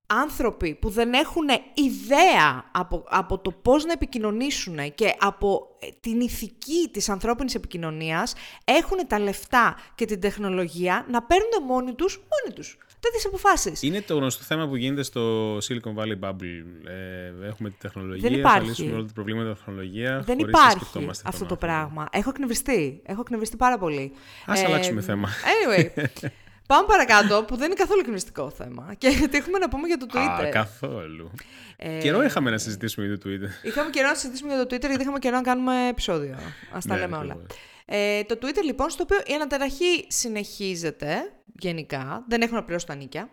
άνθρωποι 0.08 0.76
που 0.76 0.90
δεν 0.90 1.14
έχουν 1.14 1.48
ιδέα 1.74 2.70
από, 2.72 3.04
από 3.10 3.40
το 3.40 3.52
πώς 3.52 3.86
να 3.86 3.92
επικοινωνήσουν 3.92 4.94
και 4.96 5.16
από 5.20 5.67
ε, 5.67 5.67
την 6.00 6.20
ηθική 6.20 6.90
της 6.92 7.10
ανθρώπινης 7.10 7.56
επικοινωνίας 7.56 8.34
έχουν 8.64 8.98
τα 9.08 9.20
λεφτά 9.20 9.76
και 9.96 10.06
την 10.06 10.20
τεχνολογία 10.20 11.06
να 11.10 11.24
παίρνουν 11.24 11.66
μόνοι 11.68 11.94
τους, 11.94 12.16
μόνοι 12.16 12.56
τους. 12.56 12.78
Τέτοιες 13.00 13.26
αποφάσεις. 13.26 13.82
Είναι 13.82 14.02
το 14.02 14.16
γνωστό 14.16 14.44
θέμα 14.44 14.68
που 14.68 14.76
γίνεται 14.76 15.04
στο 15.04 15.56
Silicon 15.58 15.94
Valley 15.96 16.20
Bubble. 16.20 16.64
Ε, 16.86 17.48
έχουμε 17.48 17.70
τη 17.70 17.76
τεχνολογία, 17.80 18.30
δεν 18.30 18.40
υπάρχει. 18.40 18.60
θα 18.60 18.66
λύσουμε 18.66 18.94
όλα 18.94 19.06
τα 19.06 19.14
προβλήματα 19.14 19.54
τεχνολογίας. 19.54 20.26
Δεν 20.26 20.40
υπάρχει 20.40 21.10
αυτό 21.24 21.46
το 21.46 21.56
πράγμα. 21.56 22.08
Έχω 22.12 22.30
εκνευριστεί. 22.30 23.02
Έχω 23.06 23.22
εκνευριστεί 23.22 23.58
πάρα 23.58 23.78
πολύ. 23.78 24.12
Α 24.46 24.60
ε, 24.60 24.66
αλλάξουμε 24.66 25.02
θέμα. 25.02 25.30
Anyway. 25.30 26.06
Πάμε 26.68 26.88
παρακάτω, 26.88 27.44
που 27.44 27.56
δεν 27.56 27.66
είναι 27.66 27.76
καθόλου 27.76 28.00
εκνευριστικό 28.00 28.50
θέμα. 28.50 28.94
Και 28.98 29.28
τι 29.32 29.38
έχουμε 29.38 29.58
να 29.58 29.70
πούμε 29.70 29.88
για 29.88 29.98
το 29.98 30.06
Twitter. 30.14 30.46
Α, 30.46 30.50
καθόλου. 30.50 31.32
Ε, 31.78 31.98
καιρό 31.98 32.24
είχαμε 32.24 32.50
να 32.50 32.58
συζητήσουμε 32.58 33.06
για 33.06 33.18
το 33.18 33.30
Twitter. 33.30 33.66
Είχαμε 33.66 33.90
καιρό 33.90 34.08
να 34.08 34.16
συζητήσουμε 34.16 34.54
για 34.54 34.66
το 34.66 34.76
Twitter, 34.76 34.88
γιατί 34.88 35.02
είχαμε 35.02 35.20
καιρό 35.20 35.36
να 35.36 35.42
κάνουμε 35.42 35.88
επεισόδιο. 35.88 36.34
Α 36.72 36.80
τα 36.88 36.96
ναι, 36.96 37.00
λέμε 37.00 37.18
όλα. 37.18 37.38
Ε, 37.86 38.24
το 38.24 38.38
Twitter, 38.42 38.64
λοιπόν, 38.64 38.90
στο 38.90 39.04
οποίο 39.04 39.18
η 39.26 39.34
αναταραχή 39.34 40.06
συνεχίζεται 40.08 41.34
γενικά. 41.60 42.26
Δεν 42.28 42.42
έχουν 42.42 42.58
απλώσει 42.58 42.86
τα 42.86 42.96
νίκια, 42.96 43.30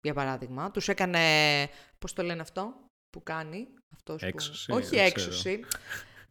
για 0.00 0.14
παράδειγμα. 0.14 0.70
Τους 0.70 0.88
έκανε. 0.88 1.20
Πώς 1.98 2.12
το 2.12 2.22
λένε 2.22 2.40
αυτό 2.40 2.74
που 3.10 3.22
κάνει. 3.22 3.68
Αυτός 3.94 4.22
έξωση. 4.22 4.66
Που... 4.66 4.76
Όχι 4.76 4.96
έξωση. 4.96 5.60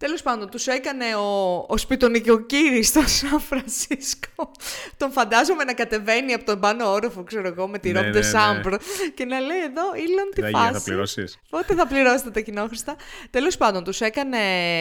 Τέλος 0.04 0.22
πάντων, 0.22 0.50
τους 0.50 0.68
έκανε 0.68 1.16
ο, 1.16 1.58
ο 1.68 1.78
σπιτονικοκύρη 1.78 2.84
στο 2.84 3.02
Σαν 3.08 3.40
Φρανσίσκο. 3.40 4.52
Τον 4.98 5.12
φαντάζομαι 5.12 5.64
να 5.64 5.74
κατεβαίνει 5.74 6.34
από 6.34 6.46
τον 6.46 6.60
πάνω 6.60 6.92
όροφο, 6.92 7.24
ξέρω 7.24 7.48
εγώ, 7.48 7.68
με 7.68 7.80
τη 7.80 7.92
ναι, 7.92 8.02
Ρόμπ 8.02 8.14
ναι, 8.14 8.20
ναι. 8.20 8.78
και 9.14 9.26
να 9.26 9.40
λέει 9.40 9.58
εδώ, 9.58 9.84
Ήλον, 9.96 10.30
τι 10.36 10.42
φάση. 10.42 10.74
Θα 10.74 10.82
πληρώσεις. 10.84 11.40
Πότε 11.50 11.76
θα 11.76 11.88
πληρώσετε 11.88 12.30
τα 12.30 12.40
κοινόχρηστα; 12.40 12.96
Τέλος 13.30 13.58
πάντων, 13.58 13.84
τους 13.84 14.02
έκανε 14.02 14.38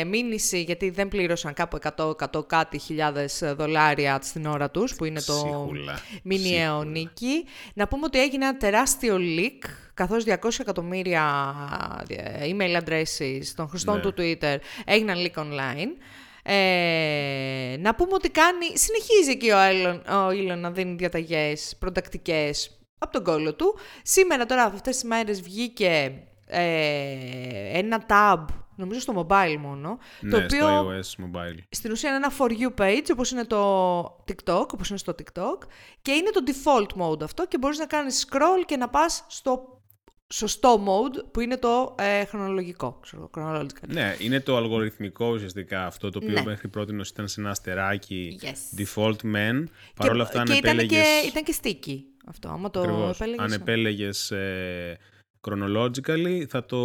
μήνυση 0.06 0.62
γιατί 0.62 0.90
δεν 0.90 1.08
πλήρωσαν 1.08 1.54
κάπου 1.54 1.78
100, 1.96 2.10
100 2.34 2.46
κάτι 2.46 2.78
χιλιάδες 2.78 3.42
δολάρια 3.56 4.18
στην 4.22 4.46
ώρα 4.46 4.70
τους, 4.70 4.94
που 4.94 5.04
είναι 5.04 5.20
το 5.20 5.68
μηνιαίο 6.22 6.84
νίκη. 6.84 7.44
Να 7.74 7.88
πούμε 7.88 8.04
ότι 8.04 8.20
έγινε 8.20 8.44
ένα 8.44 8.56
τεράστιο 8.56 9.16
leak 9.16 9.68
καθώς 9.94 10.24
200 10.26 10.34
εκατομμύρια 10.58 11.54
ε, 12.08 12.46
email 12.50 12.82
addresses 12.82 13.42
των 13.56 13.68
χρηστών 13.68 13.94
ναι. 13.94 14.00
του 14.00 14.14
Twitter 14.18 14.56
έγιναν 14.84 15.16
leak 15.18 15.42
online. 15.42 15.90
Ε, 16.44 17.76
να 17.78 17.94
πούμε 17.94 18.10
ότι 18.12 18.30
κάνει, 18.30 18.66
συνεχίζει 18.74 19.36
και 19.36 19.52
ο 19.52 19.56
Elon, 19.58 20.00
ο 20.50 20.56
να 20.56 20.70
δίνει 20.70 20.94
διαταγές 20.94 21.76
προτακτικές 21.78 22.80
από 22.98 23.12
τον 23.12 23.24
κόλλο 23.24 23.54
του. 23.54 23.78
Σήμερα 24.02 24.46
τώρα 24.46 24.64
αυτές 24.64 24.94
τις 24.94 25.04
μέρες 25.04 25.42
βγήκε 25.42 26.22
ε, 26.46 27.78
ένα 27.78 28.04
tab, 28.08 28.44
νομίζω 28.76 29.00
στο 29.00 29.26
mobile 29.28 29.56
μόνο, 29.58 29.98
Ναι, 30.20 30.30
το 30.30 30.36
οποίο 30.36 31.02
στο 31.02 31.20
iOS 31.20 31.24
mobile. 31.24 31.58
στην 31.70 31.92
ουσία 31.92 32.08
είναι 32.08 32.18
ένα 32.18 32.32
for 32.38 32.50
you 32.50 32.82
page, 32.82 33.06
όπως 33.12 33.30
είναι 33.30 33.44
το 33.44 34.02
TikTok, 34.02 34.66
όπως 34.72 34.88
είναι 34.88 34.98
στο 34.98 35.14
TikTok, 35.18 35.58
και 36.02 36.12
είναι 36.12 36.30
το 36.30 36.40
default 36.46 37.02
mode 37.02 37.22
αυτό 37.22 37.46
και 37.46 37.58
μπορείς 37.58 37.78
να 37.78 37.86
κάνεις 37.86 38.28
scroll 38.30 38.64
και 38.66 38.76
να 38.76 38.88
πας 38.88 39.24
στο 39.28 39.81
σωστό 40.32 40.84
mode 40.86 41.24
που 41.32 41.40
είναι 41.40 41.56
το 41.56 41.94
ε, 41.98 42.24
χρονολογικό. 42.24 42.98
Ξέρω, 43.02 43.30
chronological. 43.36 43.86
Ναι, 43.86 44.16
είναι 44.18 44.40
το 44.40 44.56
αλγοριθμικό 44.56 45.26
ουσιαστικά 45.32 45.86
αυτό 45.86 46.10
το 46.10 46.20
οποίο 46.22 46.32
Ναι. 46.34 46.42
μέχρι 46.44 46.68
πρώτη 46.68 46.94
ήταν 47.12 47.28
σε 47.28 47.40
ένα 47.40 47.50
αστεράκι 47.50 48.38
Yes. 48.42 48.80
default 48.80 49.16
men. 49.34 49.64
Παρ' 49.96 50.10
όλα 50.10 50.22
αυτά, 50.22 50.40
αν 50.40 50.46
και 50.46 50.52
ήταν, 50.52 50.78
επέλεγες... 50.78 50.98
και 51.22 51.26
ήταν 51.28 51.42
και 51.42 51.54
sticky 51.62 51.98
αυτό. 52.26 52.48
Άμα 52.48 52.70
το 52.70 52.80
Ακριβώς. 52.80 53.16
επέλεγες, 53.20 53.40
Αν 53.44 53.48
ναι. 53.48 53.54
επέλεγες 53.54 54.30
ε, 54.30 54.98
chronologically, 55.48 56.44
θα 56.48 56.64
το 56.64 56.78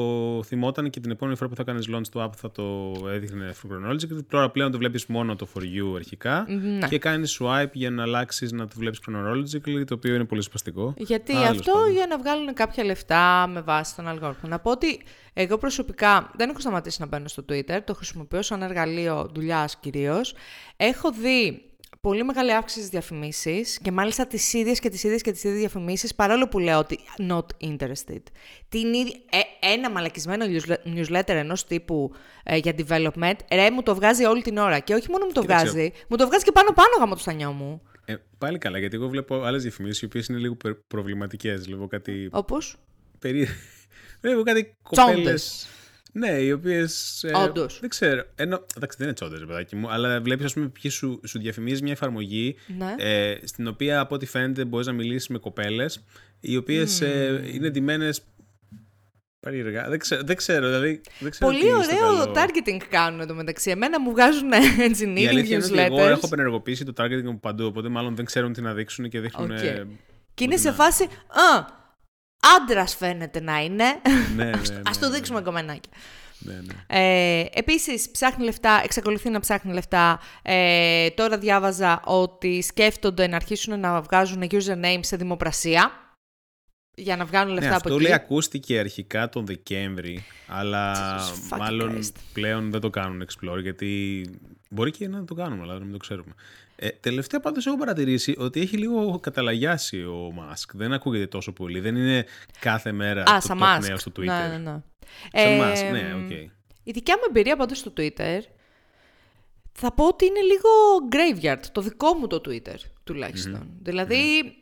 θυμόταν 0.46 0.90
και 0.90 1.00
την 1.00 1.12
επόμενη 1.12 1.38
φορά 1.38 1.50
που 1.50 1.56
θα 1.56 1.64
κάνεις 1.64 1.88
launch 1.96 2.08
το 2.12 2.24
app 2.24 2.30
θα 2.36 2.52
το 2.52 2.94
έδειχνε 3.08 3.54
chronologically. 3.64 4.20
Τώρα 4.30 4.50
πλέον 4.50 4.72
το 4.72 4.78
βλέπεις 4.78 5.06
μόνο 5.06 5.36
το 5.36 5.48
for 5.54 5.60
you 5.62 5.96
αρχικά 5.96 6.46
Ναι. 6.80 6.88
και 6.88 7.00
κάνεις 7.00 7.40
swipe 7.42 7.72
για 7.72 7.90
να 7.90 8.04
αλλάξεις 8.04 8.52
να 8.52 8.68
το 8.68 8.74
βλέπεις 8.78 9.00
chronologically, 9.08 9.84
το 9.88 9.94
οποίο 9.94 10.16
είναι 10.16 10.26
πολύ 10.26 10.42
σπαστικό. 10.42 10.94
Γιατί 10.98 11.32
Αλλά, 11.32 11.42
τέλος 11.42 11.60
αυτό 11.60 11.72
πάντων. 11.72 11.92
για 11.92 12.06
να 12.08 12.18
βγάλουν 12.18 12.54
κάποια 12.54 12.84
λεφτά 12.84 13.48
με 13.54 13.62
βάση 13.62 13.96
τον 13.96 14.08
αλγόριθμο. 14.08 14.50
Να 14.50 14.60
πω 14.60 14.72
ότι 14.72 15.02
εγώ 15.34 15.58
προσωπικά 15.58 16.32
δεν 16.36 16.50
έχω 16.50 16.60
σταματήσει 16.60 17.02
να 17.02 17.08
μπαίνω 17.08 17.28
στο 17.28 17.46
Twitter, 17.50 17.80
το 17.86 17.94
χρησιμοποιώ 17.94 18.42
σαν 18.42 18.62
εργαλείο 18.62 19.30
δουλειάς 19.34 19.78
κυρίως. 19.78 20.34
Έχω 20.78 21.12
δει 21.12 21.62
πολύ 22.02 22.24
μεγάλη 22.24 22.54
αύξηση 22.54 22.80
στις 22.80 22.90
διαφημίσεις 22.92 23.80
και 23.82 23.92
μάλιστα 23.92 24.28
τις 24.28 24.54
ίδιες 24.54 24.80
και 24.80 24.90
τις 24.90 25.04
ίδιες 25.04 25.22
και 25.22 25.32
τις 25.32 25.44
ίδιες 25.44 25.60
διαφημίσεις 25.60 26.16
παρόλο 26.16 26.48
που 26.48 26.60
λέω 26.60 26.78
ότι 26.80 27.00
not 27.30 27.68
interested. 27.68 28.22
Την 28.70 28.94
ίδια, 28.94 29.16
ε, 29.30 29.68
ένα 29.74 29.92
μαλακισμένο 29.92 30.46
newsle- 30.50 30.96
newsletter 30.96 31.28
ενός 31.28 31.66
τύπου 31.66 32.12
ε, 32.44 32.58
για 32.58 32.74
development, 32.78 33.34
ρε 33.52 33.72
μου 33.72 33.84
το 33.84 33.96
βγάζει 33.96 34.26
όλη 34.26 34.42
την 34.42 34.58
ώρα 34.58 34.80
και 34.80 34.94
όχι 34.94 35.10
μόνο 35.10 35.26
μου 35.26 35.32
το 35.32 35.42
Κοίταξε. 35.42 35.66
βγάζει, 35.66 35.92
μου 36.10 36.18
το 36.18 36.28
βγάζει 36.28 36.44
και 36.44 36.52
πάνω 36.52 36.68
πάνω 36.74 36.90
γάμο 37.00 37.14
το 37.14 37.20
στανιό 37.20 37.52
μου. 37.52 37.82
Ε, 38.06 38.16
πάλι 38.38 38.58
καλά, 38.58 38.78
γιατί 38.80 38.96
εγώ 38.96 39.08
βλέπω 39.08 39.42
άλλες 39.44 39.62
διαφημίσεις 39.62 40.02
οι 40.02 40.06
οποίες 40.06 40.28
είναι 40.28 40.38
λίγο 40.40 40.56
προ- 40.56 40.84
προβληματικές. 40.88 41.66
Βλέπω 41.66 41.88
κάτι 41.88 42.30
Όπως, 42.32 42.76
περί... 43.20 43.48
Βλέπω 44.22 44.42
κάτι 44.44 44.76
Τσόντες. 44.92 45.68
Κοπέλες... 46.14 46.32
Ναι, 46.32 46.42
οι 46.42 46.52
οποίες. 46.52 47.26
Όντως. 47.46 47.80
δεν 47.80 47.90
ξέρω. 47.90 48.24
Ενώ, 48.36 48.66
εντάξει, 48.76 48.98
δεν 48.98 49.08
είναι 49.08 49.16
τσόντες, 49.16 49.40
παιδάκι 49.48 49.76
μου, 49.76 49.90
αλλά 49.92 50.22
βλέπεις, 50.22 50.46
ας 50.46 50.54
πούμε, 50.54 50.68
ποιοι 50.82 50.92
σου, 50.92 51.22
σου 51.28 51.40
διαφημίζει 51.40 51.84
μια 51.84 51.92
εφαρμογή 51.92 52.56
ναι. 52.78 52.96
ε, 52.98 53.38
στην 53.44 53.68
οποία 53.68 54.00
από 54.00 54.16
ό,τι 54.16 54.26
φαίνεται 54.26 54.66
μπορείς 54.66 54.88
να 54.88 54.94
μιλήσεις 54.94 55.28
με 55.28 55.38
κοπέλες, 55.38 56.04
οι 56.40 56.58
οποίες 56.58 57.02
ε, 57.02 57.44
είναι 57.54 57.70
ντυμένες. 57.70 58.22
Περίεργα. 59.40 59.90
Δεν 59.90 60.00
ξέρω, 60.00 60.22
δεν 60.24 60.36
ξέρω, 60.36 60.68
δηλαδή. 60.68 61.02
Δεν 61.20 61.32
ξέρω 61.32 61.52
Πολύ 61.52 61.62
τι 61.64 61.68
είναι 61.68 61.84
στο 61.84 61.96
ωραίο 62.06 62.34
καλό. 62.34 62.34
targeting 62.36 62.82
κάνουν 62.90 63.20
εδώ 63.20 63.34
μεταξύ. 63.34 63.70
Εμένα 63.70 64.00
μου 64.02 64.12
βγάζουν 64.12 64.52
έτσι 64.80 65.04
Η 65.06 65.14
knitting 65.18 65.26
αλήθεια 65.28 65.56
είναι 65.56 65.66
ότι 65.66 65.80
εγώ 65.80 65.96
newsletters. 65.98 66.10
έχω 66.10 66.26
απενεργοποιήσει 66.26 66.86
το 66.86 66.94
targeting 66.98 67.24
μου 67.24 67.40
παντού, 67.40 67.66
οπότε 67.66 67.90
μάλλον 67.90 68.16
δεν 68.16 68.26
ξέρουν 68.26 68.54
τι 68.54 68.62
να 68.62 68.74
δείξουν 68.74 69.10
και 69.10 69.20
δείχνουν. 69.20 69.52
Οκ. 69.52 69.58
ε, 69.64 69.86
Και 70.34 70.44
είναι 70.44 70.54
ό,τι 70.54 70.62
σε 70.62 70.68
να- 70.68 70.74
φάση. 70.74 71.04
Α, 71.28 71.66
άντρας 72.56 72.96
φαίνεται 72.96 73.42
να 73.42 73.60
είναι. 73.64 73.86
Ναι, 74.36 74.44
ναι, 74.44 74.50
Ας, 74.62 74.70
ναι, 74.70 74.82
ας 74.86 75.00
το 75.00 75.08
ναι. 75.08 75.16
δείξουμε 75.16 75.42
κομμενάκι. 75.42 75.90
Ναι, 76.40 76.54
ναι. 76.54 76.74
Ε, 76.88 77.46
επίσης, 77.54 78.10
ψάχνει 78.12 78.44
λεφτά, 78.46 78.82
εξακολουθεί 78.84 79.30
να 79.30 79.40
ψάχνει 79.40 79.74
λεφτά. 79.74 80.20
Ε, 80.42 81.10
τώρα 81.10 81.38
διάβαζα 81.38 82.02
ότι 82.06 82.62
σκέφτονται 82.62 83.28
να 83.28 83.36
αρχίσουν 83.36 83.80
να 83.80 84.02
βγάζουν 84.02 84.44
username 84.52 85.00
σε 85.00 85.16
δημοπρασία 85.16 85.92
για 86.96 87.16
να 87.18 87.26
βγάλουν 87.26 87.54
Ναι, 87.54 87.60
λεφτά 87.60 87.76
από 87.76 87.84
αυτό 87.88 87.94
εκεί. 87.94 88.04
λέει 88.04 88.14
ακούστηκε 88.14 88.80
αρχικά 88.80 89.30
τον 89.30 89.46
Δεκέμβρη, 89.46 90.24
αλλά 90.48 90.94
Jesus 91.20 91.54
fucking 91.54 91.58
μάλλον 91.60 91.98
Christ. 91.98 92.12
πλέον 92.34 92.72
δεν 92.72 92.82
το 92.82 92.90
κάνουν 92.90 93.28
explore, 93.28 93.62
γιατί 93.62 94.22
μπορεί 94.70 94.92
και 94.92 95.08
να 95.08 95.24
το 95.26 95.34
κάνουμε, 95.34 95.62
αλλά 95.64 95.74
να 95.74 95.80
μην 95.80 95.92
το 95.92 95.98
ξέρουμε. 95.98 96.34
Ε, 96.80 96.90
τελευταία 96.90 97.40
πάντως 97.40 97.66
έχω 97.68 97.78
παρατηρήσει 97.78 98.36
ότι 98.38 98.60
έχει 98.62 98.78
λίγο 98.78 99.20
καταλαγιάσει 99.20 100.04
ο 100.04 100.32
Μάσκ. 100.34 100.72
Δεν 100.76 100.94
ακούγεται 100.94 101.28
τόσο 101.28 101.52
πολύ. 101.54 101.80
Δεν 101.80 101.96
είναι 101.96 102.26
κάθε 102.60 102.92
μέρα 102.92 103.22
Α, 103.22 103.40
το 103.40 103.42
σαν 103.48 103.60
top 103.62 103.64
Musk. 103.78 103.88
νέο 103.88 103.98
στο 103.98 104.12
Twitter. 104.16 104.26
Ναι, 104.26 104.48
ναι, 104.48 104.58
ναι. 104.58 104.82
Σαν 105.34 105.52
Ε, 105.52 105.60
Musk, 105.62 105.92
ναι, 105.92 106.14
οκ. 106.24 106.32
Η 106.84 106.92
δικιά 106.92 107.16
μου 107.18 107.24
εμπειρία 107.28 107.56
πάντως 107.56 107.78
στο 107.78 107.94
Twitter 107.98 108.40
θα 109.72 109.94
πω 109.94 110.08
ότι 110.08 110.26
είναι 110.26 110.40
λίγο 110.42 110.70
graveyard, 111.12 111.66
το 111.72 111.82
δικό 111.82 112.14
μου 112.14 112.28
το 112.28 112.42
Twitter 112.46 112.76
τουλάχιστον. 113.04 113.70
Δηλαδή 113.82 114.54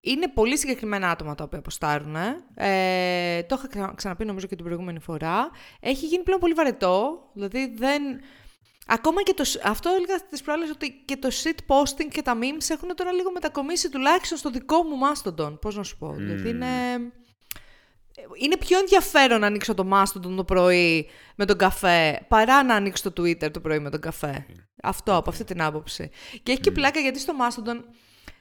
είναι 0.00 0.28
πολύ 0.28 0.58
συγκεκριμένα 0.58 1.10
άτομα 1.10 1.34
τα 1.34 1.44
οποία 1.44 1.58
ποστάρουν. 1.58 2.14
Ε, 2.54 3.42
το 3.42 3.54
είχα 3.58 3.66
ξα- 3.68 3.92
ξαναπεί 3.96 4.24
νομίζω 4.24 4.46
και 4.46 4.54
την 4.56 4.64
προηγούμενη 4.64 4.98
φορά. 5.00 5.50
Έχει 5.80 6.06
γίνει 6.06 6.22
πλέον 6.22 6.40
πολύ 6.40 6.52
βαρετό, 6.52 7.30
δηλαδή 7.34 7.74
δεν... 7.76 8.02
Ακόμα 8.86 9.22
και 9.22 9.34
το, 9.34 9.44
σ- 9.44 9.66
αυτό 9.66 9.88
έλεγα 9.88 10.26
τις 10.30 10.42
προάλλες 10.42 10.70
ότι 10.70 11.02
και 11.04 11.16
το 11.16 11.28
shit 11.42 11.74
posting 11.74 12.08
και 12.10 12.22
τα 12.22 12.34
memes 12.40 12.66
έχουν 12.68 12.94
τώρα 12.94 13.12
λίγο 13.12 13.32
μετακομίσει 13.32 13.90
τουλάχιστον 13.90 14.38
στο 14.38 14.50
δικό 14.50 14.82
μου 14.82 14.96
Mastodon. 15.06 15.60
Πώς 15.60 15.76
να 15.76 15.82
σου 15.82 15.98
πω. 15.98 16.12
Δηλαδή 16.12 16.48
είναι... 16.48 16.66
Είναι 18.42 18.56
πιο 18.56 18.78
ενδιαφέρον 18.78 19.40
να 19.40 19.46
ανοίξω 19.46 19.74
το 19.74 19.88
Mastodon 19.92 20.36
το 20.36 20.44
πρωί 20.44 21.08
με 21.36 21.44
τον 21.44 21.56
καφέ 21.58 22.24
παρά 22.28 22.62
να 22.62 22.74
ανοίξω 22.74 23.12
το 23.12 23.22
Twitter 23.22 23.50
το 23.52 23.60
πρωί 23.60 23.78
με 23.78 23.90
τον 23.90 24.00
καφέ. 24.00 24.46
Αυτό, 24.82 25.16
από 25.16 25.30
αυτή 25.30 25.44
την 25.44 25.62
άποψη. 25.62 26.10
Και 26.42 26.52
έχει 26.52 26.60
και 26.60 26.70
πλάκα 26.70 27.00
γιατί 27.00 27.18
στο 27.18 27.32
Mastodon 27.40 27.80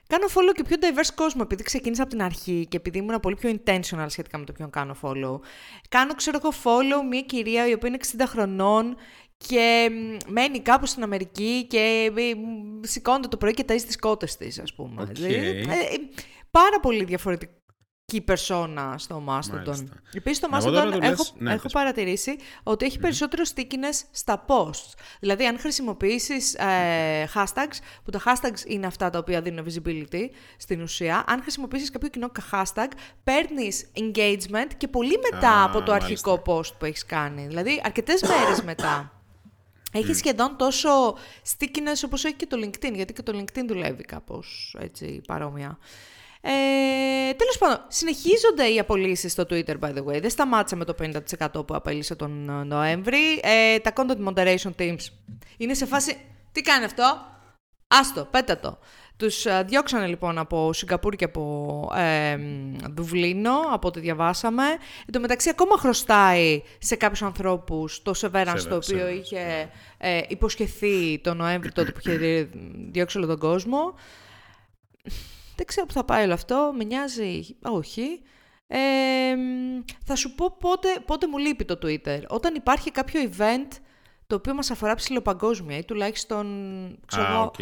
κάνω 0.08 0.25
follow 0.36 0.54
και 0.56 0.63
πιο 0.63 0.77
diverse 0.80 1.12
κόσμο 1.15 1.41
επειδή 1.43 1.63
ξεκίνησα 1.63 2.01
από 2.01 2.12
την 2.12 2.21
αρχή 2.21 2.65
και 2.69 2.77
επειδή 2.77 2.97
ήμουν 2.97 3.19
πολύ 3.19 3.36
πιο 3.36 3.60
intentional 3.65 4.06
σχετικά 4.08 4.38
με 4.38 4.45
το 4.45 4.51
ποιον 4.51 4.69
κάνω 4.69 4.95
follow. 5.01 5.39
Κάνω, 5.89 6.15
ξέρω 6.15 6.39
εγώ, 6.43 6.54
follow 6.63 7.08
μια 7.10 7.21
κυρία 7.21 7.67
η 7.67 7.73
οποία 7.73 7.89
είναι 7.89 7.97
60 8.17 8.23
χρονών 8.27 8.95
και 9.47 9.89
μ, 9.91 10.32
μένει 10.32 10.60
κάπου 10.60 10.86
στην 10.86 11.04
Αμερική 11.04 11.65
και 11.69 12.12
ε, 12.17 12.34
μ, 12.36 12.80
σηκώνεται 12.82 13.27
το 13.27 13.38
πρωί 13.38 13.54
και 13.54 13.65
ταΐζει 13.67 13.82
τις 13.86 13.97
κότες 13.99 14.38
της, 14.38 14.60
ας 14.60 14.73
πούμε. 14.73 15.01
Οκ. 15.01 15.08
Δηλαδή, 15.08 15.34
ε, 15.34 15.60
ε, 15.60 15.65
πάρα 16.51 16.80
πολύ 16.82 17.04
διαφορετική 17.04 17.56
persona 18.27 18.93
στο 18.95 19.23
Mastodon. 19.27 19.63
Μάλιστα. 19.65 20.01
Επίσης 20.13 20.38
στο 20.38 20.49
Εγώ 20.54 20.71
τώρα 20.71 20.88
Mastodon 20.88 20.91
το 20.91 20.97
λες- 20.97 21.10
έχω, 21.12 21.23
ναι, 21.38 21.54
έχω 21.54 21.62
πες. 21.62 21.71
παρατηρήσει 21.71 22.36
ότι 22.63 22.86
έχει 22.86 22.99
περισσότερο 22.99 23.43
stickiness 23.56 24.08
στα 24.12 24.45
posts. 24.47 24.93
Δηλαδή 25.19 25.45
αν 25.45 25.60
χρησιμοποιήσεις 25.60 26.54
ε, 26.54 27.30
hashtags, 27.34 27.77
που 28.04 28.12
τα 28.12 28.21
hashtags 28.25 28.65
είναι 28.67 28.86
αυτά 28.88 29.10
τα 29.10 29.19
οποία 29.19 29.41
δίνουν 29.41 29.65
visibility 29.69 30.25
στην 30.58 30.82
ουσία, 30.82 31.23
αν 31.27 31.41
χρησιμοποιήσεις 31.41 31.89
κάποιο 31.89 32.10
κοινό 32.10 32.32
hashtag, 32.51 32.88
παίρνεις 33.23 33.91
engagement 33.99 34.69
και 34.77 34.88
πολύ 34.88 35.17
μετά 35.32 35.49
Α, 35.51 35.63
από 35.63 35.82
το 35.82 35.91
μάλιστα. 35.91 35.93
αρχικό 36.06 36.41
post 36.45 36.73
που 36.80 36.86
έχεις 36.86 37.06
κάνει. 37.06 37.47
Δηλαδή 37.47 37.82
αρκετές 37.84 38.21
μέρες 38.21 38.62
μετά. 38.63 39.15
Έχει 39.93 40.13
σχεδόν 40.13 40.58
τόσο 40.58 41.17
stickiness 41.58 42.01
όπως 42.06 42.23
έχει 42.25 42.36
και 42.36 42.45
το 42.45 42.58
LinkedIn, 42.58 42.93
γιατί 42.93 43.13
και 43.13 43.21
το 43.21 43.34
LinkedIn 43.36 43.63
δουλεύει 43.67 44.04
κάπως 44.04 44.75
έτσι 44.80 45.21
παρόμοια. 45.27 45.77
Ε, 46.41 47.34
τέλος 47.34 47.58
πάντων, 47.58 47.86
συνεχίζονται 47.88 48.67
οι 48.67 48.80
απολύσεις 48.80 49.32
στο 49.32 49.43
Twitter, 49.49 49.80
by 49.80 49.93
the 49.93 50.04
way. 50.06 50.21
Δεν 50.21 50.30
σταμάτησε 50.30 50.75
με 50.75 50.86
το 50.86 50.95
50% 50.99 51.67
που 51.67 51.75
απέλησε 51.75 52.15
τον 52.15 52.49
ε, 52.49 52.63
Νοέμβρη. 52.63 53.39
Ε, 53.43 53.80
τα 53.80 53.93
content 53.95 54.27
moderation 54.27 54.71
teams 54.80 55.06
είναι 55.58 55.73
σε 55.73 55.86
φάση, 55.86 56.17
τι 56.51 56.62
κάνει 56.62 56.86
αυτό, 56.86 57.25
άστο, 57.88 58.27
πέτα 58.32 58.60
το. 58.60 58.80
Τους 59.21 59.45
ε, 59.45 59.63
διώξανε 59.67 60.07
λοιπόν 60.07 60.38
από 60.38 60.73
Σιγκαπούρ 60.73 61.15
και 61.15 61.25
από 61.25 61.91
ε, 61.95 62.38
μ, 62.38 62.75
Δουβλίνο, 62.89 63.60
από 63.71 63.88
ό,τι 63.88 63.99
διαβάσαμε. 63.99 64.63
Εν 65.05 65.12
τω 65.12 65.19
μεταξύ 65.19 65.49
ακόμα 65.49 65.77
χρωστάει 65.77 66.62
σε 66.77 66.95
κάποιους 66.95 67.21
ανθρώπους 67.21 68.01
το 68.01 68.13
severance 68.15 68.31
Severance, 68.31 68.65
το 68.69 68.75
οποίο 68.75 69.07
severance, 69.07 69.19
είχε 69.21 69.69
ε, 69.97 70.21
υποσχεθεί, 70.27 71.19
τον 71.19 71.38
Νοέμβρη 71.38 71.71
τότε 71.71 71.91
που 71.91 71.99
είχε 71.99 72.47
διώξει 72.91 73.17
όλο 73.17 73.27
τον 73.27 73.38
κόσμο. 73.38 73.93
Δεν 75.55 75.65
ξέρω 75.65 75.86
που 75.86 75.93
θα 75.93 76.03
πάει 76.03 76.23
όλο 76.23 76.34
αυτό, 76.34 76.73
με 76.77 76.84
νοιάζει, 76.84 77.55
όχι. 77.62 78.21
Ε, 78.67 78.77
μ, 79.36 79.81
θα 80.05 80.15
σου 80.15 80.36
πω 80.36 80.55
πότε, 80.60 80.88
πότε 81.05 81.27
μου 81.27 81.38
λείπει 81.38 81.65
το 81.65 81.79
Twitter. 81.84 82.19
Όταν 82.27 82.55
υπάρχει 82.55 82.91
κάποιο 82.91 83.29
event 83.31 83.77
το 84.27 84.36
οποίο 84.36 84.53
μας 84.53 84.71
αφορά 84.71 84.95
ψιλοπαγκόσμια 84.95 85.77
ή 85.77 85.84
τουλάχιστον, 85.84 86.45
ξέρω, 87.06 87.27
α, 87.27 87.32
εγώ, 87.31 87.43
οκ. 87.43 87.55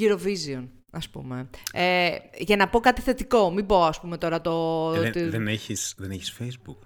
Eurovision, 0.00 0.68
ας 0.94 1.08
πούμε. 1.08 1.48
Ε, 1.72 2.10
για 2.38 2.56
να 2.56 2.68
πω 2.68 2.80
κάτι 2.80 3.00
θετικό, 3.00 3.50
μην 3.50 3.66
πω 3.66 3.84
ας 3.84 4.00
πούμε 4.00 4.18
τώρα 4.18 4.40
το... 4.40 4.50
Ε, 4.96 5.10
το- 5.10 5.20
δεν, 5.20 5.30
δεν, 5.30 5.48
έχεις, 5.48 5.94
δεν 5.98 6.10
έχεις 6.10 6.36
Facebook. 6.40 6.76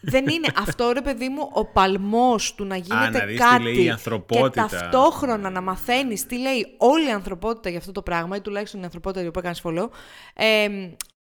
δεν 0.00 0.26
είναι 0.28 0.48
αυτό 0.66 0.90
ρε 0.92 1.00
παιδί 1.02 1.28
μου 1.28 1.48
ο 1.52 1.64
παλμός 1.66 2.54
του 2.54 2.64
να 2.64 2.76
γίνεται 2.76 3.18
να 3.18 3.24
δεις 3.24 3.36
τι 3.36 3.42
κάτι 3.44 3.62
λέει 3.62 3.82
η 3.84 3.90
ανθρωπότητα. 3.90 4.48
και 4.48 4.76
ταυτόχρονα 4.76 5.50
να 5.50 5.60
μαθαίνεις 5.60 6.26
τι 6.26 6.38
λέει 6.38 6.74
όλη 6.78 7.08
η 7.08 7.12
ανθρωπότητα 7.12 7.68
για 7.68 7.78
αυτό 7.78 7.92
το 7.92 8.02
πράγμα 8.02 8.36
ή 8.36 8.40
τουλάχιστον 8.40 8.80
η 8.80 8.84
ανθρωπότητα 8.84 9.24
η 9.24 9.26
οποία 9.28 9.42
κάνεις 9.42 9.60
follow 9.64 9.88
ε, 10.34 10.68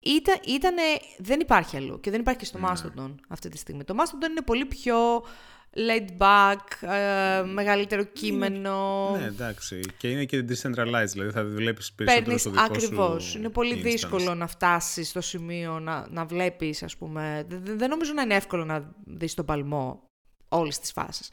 ήταν, 0.03 0.35
ήτανε- 0.47 1.01
δεν 1.17 1.39
υπάρχει 1.39 1.77
αλλού 1.77 1.99
και 1.99 2.11
δεν 2.11 2.19
υπάρχει 2.19 2.39
και 2.39 2.45
στο 2.45 2.57
Ναι. 2.57 2.67
Mastodon 2.67 3.15
αυτή 3.27 3.49
τη 3.49 3.57
στιγμή. 3.57 3.83
Το 3.83 3.95
Mastodon 3.97 4.29
είναι 4.29 4.41
πολύ 4.45 4.65
πιο 4.65 4.95
laid 5.75 6.07
back, 6.17 6.89
ε, 6.89 7.43
μεγαλύτερο 7.43 8.03
κείμενο. 8.03 9.09
Ναι, 9.19 9.25
εντάξει. 9.25 9.79
Και 9.97 10.09
είναι 10.09 10.25
και 10.25 10.45
decentralized, 10.49 11.07
δηλαδή 11.11 11.31
θα 11.31 11.43
βλέπεις 11.43 11.93
περισσότερο 11.93 12.23
Παίρνεις 12.25 12.41
στο 12.41 12.49
δικό 12.49 12.63
ακριβώς. 12.63 13.23
σου 13.23 13.37
Είναι 13.37 13.49
πολύ 13.49 13.75
instance. 13.75 13.81
δύσκολο 13.83 14.35
να 14.35 14.47
φτάσεις 14.47 15.09
στο 15.09 15.21
σημείο 15.21 15.79
να, 15.79 16.07
να 16.09 16.25
βλέπεις, 16.25 16.83
ας 16.83 16.97
πούμε. 16.97 17.45
Δεν, 17.47 17.77
δεν 17.77 17.89
νομίζω 17.89 18.13
να 18.13 18.21
είναι 18.21 18.35
εύκολο 18.35 18.65
να 18.65 18.91
δεις 19.05 19.33
τον 19.33 19.45
παλμό 19.45 20.03
όλες 20.49 20.79
τις 20.79 20.91
φάσεις. 20.91 21.29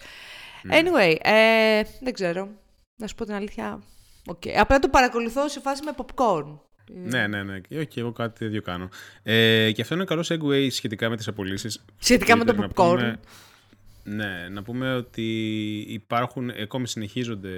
Ναι. 0.62 0.80
Anyway, 0.80 1.14
ε, 1.22 1.82
δεν 2.01 2.12
ξέρω. 2.12 2.49
Να 2.97 3.07
σου 3.07 3.14
πω 3.14 3.24
την 3.24 3.34
αλήθεια. 3.34 3.82
Okay. 4.30 4.49
Απλά 4.57 4.78
το 4.78 4.89
παρακολουθώ 4.89 5.49
σε 5.49 5.61
φάση 5.61 5.82
με 5.84 5.91
popcorn. 5.97 6.59
Ναι, 6.93 7.26
ναι, 7.26 7.43
ναι. 7.43 7.59
Και 7.61 7.78
όχι, 7.78 7.99
εγώ 8.01 8.12
κάτι 8.12 8.39
τέτοιο 8.45 8.62
κάνω. 8.62 8.89
Ε, 9.22 9.70
και 9.72 9.82
αυτό 9.82 9.95
είναι 9.95 10.05
καλό 10.05 10.24
segue 10.28 10.66
σχετικά 10.70 11.09
με 11.09 11.16
τις 11.16 11.28
απολύσεις. 11.28 11.84
Σχετικά 11.99 12.36
με 12.36 12.45
το 12.45 12.53
Να 12.53 12.66
popcorn. 12.66 12.70
πούμε- 12.74 13.20
ναι, 14.09 14.48
να 14.48 14.62
πούμε 14.62 14.94
ότι 14.94 15.40
υπάρχουν, 15.88 16.50
ακόμη 16.50 16.88
συνεχίζονται, 16.88 17.52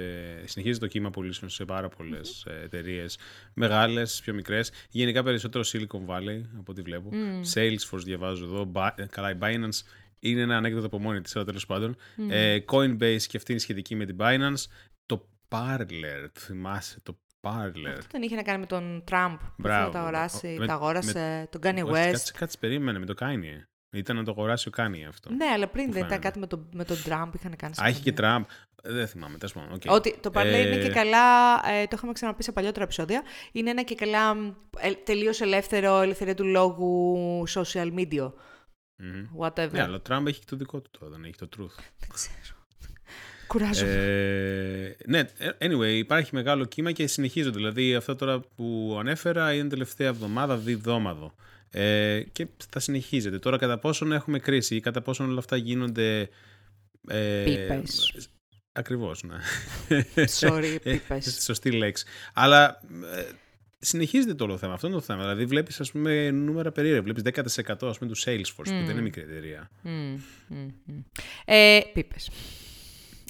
συνεχίζεται 0.45 0.85
το 0.85 0.91
κύμα 0.91 1.07
απολύσεων 1.07 1.49
σε 1.49 1.65
πάρα 1.65 1.87
πολλές 1.89 2.45
εταιρείες. 2.63 3.17
Μεγάλες, 3.53 4.19
πιο 4.23 4.33
μικρές. 4.33 4.71
Γενικά 4.89 5.23
περισσότερο 5.23 5.63
Silicon 5.67 6.05
Valley, 6.07 6.41
από 6.59 6.71
ό,τι 6.71 6.81
βλέπω. 6.81 7.09
Salesforce 7.53 8.03
διαβάζω 8.03 8.43
εδώ. 8.45 8.71
Ba- 8.75 8.91
ε, 8.95 9.05
καλά, 9.05 9.31
η 9.31 9.35
Binance 9.41 9.81
είναι 10.19 10.41
ένα 10.41 10.57
ανέκδοτο 10.57 10.85
από 10.85 10.99
μόνη 10.99 11.21
της, 11.21 11.35
αλλά 11.35 11.45
τέλος 11.45 11.65
πάντων. 11.65 11.95
Ε, 12.29 12.57
Coinbase 12.65 13.21
και 13.27 13.37
αυτή 13.37 13.51
είναι 13.51 13.59
σχετική 13.61 13.95
με 13.95 14.05
την 14.05 14.15
Binance. 14.19 14.63
Το 15.05 15.27
Parler, 15.49 16.29
το 16.33 16.39
θυμάσαι, 16.39 16.99
το 17.03 17.17
Parler. 17.41 17.89
Αυτό 17.97 18.07
δεν 18.11 18.21
είχε 18.21 18.35
να 18.35 18.41
κάνει 18.43 18.59
με 18.59 18.65
τον 18.65 19.03
Τραμπ 19.05 19.37
που 19.37 19.53
Μπράβο. 19.57 19.79
ήθελε 19.79 19.85
να 19.87 19.91
τα 19.91 19.99
αγοράσει, 19.99 20.55
Με- 20.59 20.65
τα 20.65 20.73
αγόρασε, 20.73 21.47
τον 21.51 21.61
Kanye 21.63 21.83
Όχι, 21.85 21.91
West. 21.93 22.11
Κάτσε, 22.11 22.33
κάτσε, 22.37 22.57
περίμενε 22.59 22.99
με 22.99 23.05
το 23.05 23.13
Kanye. 23.19 23.65
Ήταν 23.93 24.15
να 24.15 24.23
το 24.23 24.31
αγοράσει 24.31 24.67
ο 24.69 24.71
Kanye 24.77 25.05
αυτό. 25.07 25.33
Ναι, 25.33 25.45
αλλά 25.45 25.67
πριν 25.67 25.85
Μου 25.85 25.91
δεν 25.91 25.99
ήταν 25.99 26.09
φαίνεται. 26.09 26.27
κάτι 26.27 26.39
με 26.39 26.47
τον, 26.47 26.69
με 26.73 26.83
τον 26.85 26.97
Τραμπ 27.03 27.33
είχαν 27.33 27.55
κάνει. 27.55 27.73
Α, 27.83 27.87
έχει 27.87 28.01
και 28.01 28.09
συμφωνία. 28.15 28.29
Τραμπ. 28.29 28.43
Ε, 28.83 28.91
Δεν 28.91 29.07
θυμάμαι, 29.07 29.37
τέλος 29.37 29.53
πάντων. 29.53 29.73
οκ. 29.73 29.81
Ότι 29.87 30.17
το 30.21 30.31
Parler 30.33 30.45
είναι 30.45 30.75
Ε, 30.75 30.81
και 30.81 30.89
καλά, 30.89 31.53
ε, 31.71 31.83
το 31.87 31.93
είχαμε 31.97 32.11
ξαναπεί 32.13 32.43
σε 32.43 32.51
παλιότερα 32.51 32.83
επεισόδια, 32.83 33.21
είναι 33.51 33.69
ένα 33.69 33.83
και 33.83 33.95
καλά 33.95 34.31
ε, 34.77 34.91
τελείως 35.03 35.41
ελεύθερο, 35.41 35.99
ελευθερία 36.01 36.33
του 36.35 36.45
λόγου, 36.45 37.43
social 37.49 37.93
media, 37.99 38.31
μμμ. 38.95 39.25
whatever. 39.39 39.69
Ναι, 39.71 39.81
αλλά 39.81 39.95
ο 39.95 39.99
Τραμπ 39.99 40.27
έχει 40.27 40.39
και 40.39 40.45
το 40.49 40.55
δικό 40.55 40.81
του 40.81 40.89
τώρα, 40.99 41.11
δεν 41.11 41.23
έχει 41.23 41.35
το 41.35 41.49
truth. 41.57 41.75
Δεν 41.99 42.09
ξέρω. 42.13 42.55
Κουράζομαι. 43.47 43.91
ε, 43.91 44.95
ναι, 45.05 45.21
anyway, 45.59 45.93
υπάρχει 45.93 46.35
μεγάλο 46.35 46.65
κύμα 46.65 46.91
και 46.91 47.07
συνεχίζονται. 47.07 47.57
Δηλαδή, 47.57 47.95
αυτά 47.95 48.15
τώρα 48.15 48.39
που 48.39 48.95
ανέφερα 48.99 49.53
είναι 49.53 49.69
τελευταία 49.69 50.07
εβδομάδα, 50.07 50.57
δεκαπενθήμερο. 50.57 51.33
Ε, 51.71 52.21
και 52.31 52.47
θα 52.69 52.79
συνεχίζεται. 52.79 53.39
Τώρα, 53.39 53.57
κατά 53.57 53.77
πόσον 53.79 54.11
έχουμε 54.11 54.39
κρίση 54.39 54.75
ή 54.75 54.79
κατά 54.79 55.01
πόσον 55.01 55.29
όλα 55.29 55.39
αυτά 55.39 55.55
γίνονται. 55.55 56.29
Ε, 57.07 57.43
Πίπες. 57.43 58.27
Ακριβώς, 58.71 59.23
ναι. 59.23 59.35
Sorry, 60.39 60.77
Ε, 60.83 60.91
πίπες. 60.91 61.37
Σωστή 61.43 61.71
λέξη. 61.71 62.05
Αλλά 62.33 62.81
ε, 63.15 63.23
συνεχίζεται 63.79 64.33
το 64.33 64.43
όλο 64.43 64.57
θέμα. 64.57 64.73
Αυτό 64.73 64.87
είναι 64.87 64.95
το 64.95 65.01
θέμα. 65.01 65.21
Δηλαδή, 65.21 65.45
βλέπεις 65.45 65.79
ας 65.79 65.91
πούμε 65.91 66.31
νούμερα 66.31 66.71
περίεργα. 66.71 67.01
Βλέπεις 67.01 67.23
10% 67.23 67.87
ας 67.87 67.97
πούμε, 67.97 68.11
του 68.11 68.17
Salesforce, 68.17 68.41
που 68.55 68.63
δεν 68.63 68.89
είναι 68.89 69.01
μικρή 69.01 69.21
εταιρεία. 69.21 69.69
Μμμ, 69.81 70.19
μμμ, 70.47 70.67
μμμ. 70.85 71.01
Ε, 71.45 71.79
πίπες. 71.93 72.29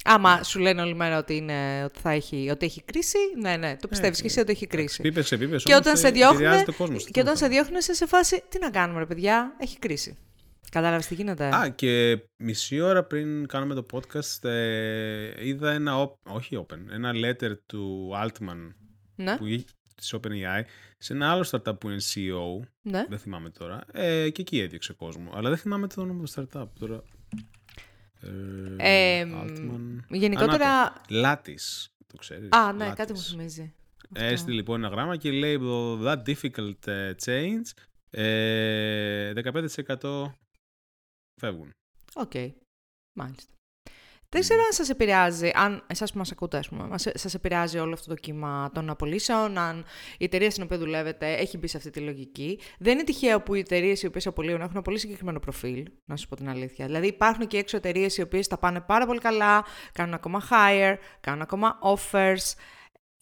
Άμα 0.04 0.42
σου 0.42 0.58
λένε 0.58 0.82
όλη 0.82 0.94
μέρα 0.94 1.18
ότι, 1.18 1.36
είναι, 1.36 1.84
ότι, 1.84 1.98
θα 2.00 2.10
έχει, 2.10 2.48
ότι 2.50 2.66
έχει 2.66 2.82
κρίση, 2.82 3.18
ναι, 3.40 3.56
ναι, 3.56 3.76
το 3.76 3.88
πιστεύεις 3.88 4.20
και 4.20 4.26
εσύ 4.26 4.40
ότι 4.40 4.52
έχει 4.52 4.66
κρίση. 4.66 5.02
Πίπες 5.02 5.26
σε 5.26 5.36
πίπες. 5.36 5.62
Και 5.62 5.74
όταν 5.74 5.96
σε 5.96 6.10
διώχνουν, 6.10 6.64
Το 6.64 6.72
κόσμος, 6.72 7.04
και 7.04 7.20
όταν 7.20 7.36
σε 7.36 7.46
διώχνουν 7.46 7.78
είσαι 7.78 7.94
σε 7.94 8.06
φάση, 8.06 8.42
τι 8.48 8.58
να 8.58 8.70
κάνουμε 8.70 8.98
ρε 8.98 9.06
παιδιά, 9.06 9.56
έχει 9.58 9.78
κρίση. 9.78 10.18
Κατάλαβες 10.70 11.06
τι 11.06 11.14
γίνεται; 11.14 11.44
Α, 11.44 11.68
και 11.68 12.22
μισή 12.36 12.80
ώρα 12.80 13.04
πριν 13.04 13.46
κάνουμε 13.46 13.74
το 13.74 13.86
podcast, 13.92 14.48
ε, 14.48 15.46
είδα 15.46 15.72
ένα, 15.72 16.04
op- 16.08 16.32
όχι 16.32 16.66
open, 16.66 16.78
ένα 16.92 17.12
letter 17.14 17.52
του 17.66 18.10
Altman 18.24 18.72
ναι, 19.14 19.36
που 19.36 19.46
είχε 19.46 19.64
της 19.96 20.14
OpenAI 20.16 20.62
σε 20.98 21.12
ένα 21.12 21.30
άλλο 21.30 21.46
startup 21.50 21.80
που 21.80 21.88
είναι 21.88 22.00
CEO, 22.14 22.66
ναι. 22.82 23.04
δεν 23.08 23.18
θυμάμαι 23.18 23.50
τώρα, 23.50 23.84
ε, 23.92 24.30
και 24.30 24.40
εκεί 24.40 24.60
έδιωξε 24.60 24.92
κόσμο. 24.92 25.30
Αλλά 25.34 25.48
δεν 25.48 25.58
θυμάμαι 25.58 25.86
το 25.86 26.00
όνομα 26.00 26.24
του 26.24 26.30
startup 26.30 26.66
τώρα. 26.78 27.02
Ε, 28.22 29.20
Ε, 29.20 29.26
Altman. 29.34 29.98
γενικότερα... 30.08 30.68
Α, 30.68 30.84
να 30.84 30.92
το. 30.92 31.02
Lattice, 31.08 31.86
το 32.06 32.16
ξέρεις. 32.16 32.48
Α, 32.50 32.72
ναι, 32.72 32.90
Lattice. 32.90 32.94
κάτι 32.96 33.12
μου 33.12 33.18
θυμίζει. 33.18 33.74
Έστειλε 34.14 34.54
λοιπόν 34.54 34.84
ένα 34.84 34.88
γράμμα 34.88 35.16
και 35.16 35.30
λέει 35.30 35.58
that 36.04 36.22
difficult 36.26 36.86
ε, 36.86 37.14
change 37.24 37.62
ε, 38.10 39.32
15% 40.00 40.32
φεύγουν. 41.40 41.70
Οκ. 42.14 42.32
Μάλιστα. 43.18 43.52
Δεν 44.34 44.40
ξέρω 44.40 44.60
αν 44.60 44.72
σας 44.72 44.88
επηρεάζει, 44.90 45.50
αν 45.54 45.84
εσάς 45.86 46.12
που 46.12 46.18
μας 46.18 46.30
ακούτε, 46.32 46.56
ας 46.58 46.68
πούμε, 46.68 46.86
μας- 46.86 47.06
σας 47.14 47.34
επηρεάζει 47.34 47.78
όλο 47.78 47.92
αυτό 47.92 48.08
το 48.08 48.14
κύμα 48.14 48.70
των 48.74 48.90
απολύσεων, 48.90 49.58
αν 49.58 49.84
η 50.18 50.24
εταιρεία 50.24 50.50
στην 50.50 50.62
οποία 50.62 50.78
δουλεύετε 50.78 51.32
έχει 51.32 51.58
μπει 51.58 51.66
σε 51.66 51.76
αυτή 51.76 51.90
τη 51.90 52.00
λογική. 52.00 52.58
Δεν 52.78 52.92
είναι 52.92 53.04
τυχαίο 53.04 53.40
που 53.40 53.54
οι 53.54 53.58
εταιρείες 53.58 54.02
οι 54.02 54.06
οποίες 54.06 54.26
απολύουν 54.26 54.60
έχουν 54.60 54.70
ένα 54.72 54.82
πολύ 54.82 54.98
συγκεκριμένο 54.98 55.38
προφίλ, 55.38 55.84
να 56.04 56.16
σου 56.16 56.28
πω 56.28 56.36
την 56.36 56.48
αλήθεια. 56.48 56.86
Δηλαδή 56.86 57.06
υπάρχουν 57.06 57.46
και 57.46 57.56
έξω 57.58 57.76
εταιρείες 57.76 58.16
οι 58.16 58.22
οποίες 58.22 58.48
τα 58.48 58.58
πάνε 58.58 58.80
πάρα 58.80 59.06
πολύ 59.06 59.18
καλά, 59.18 59.64
κάνουν 59.92 60.14
ακόμα 60.14 60.42
hire, 60.50 60.94
κάνουν 61.20 61.42
ακόμα 61.42 61.78
offers. 61.82 62.54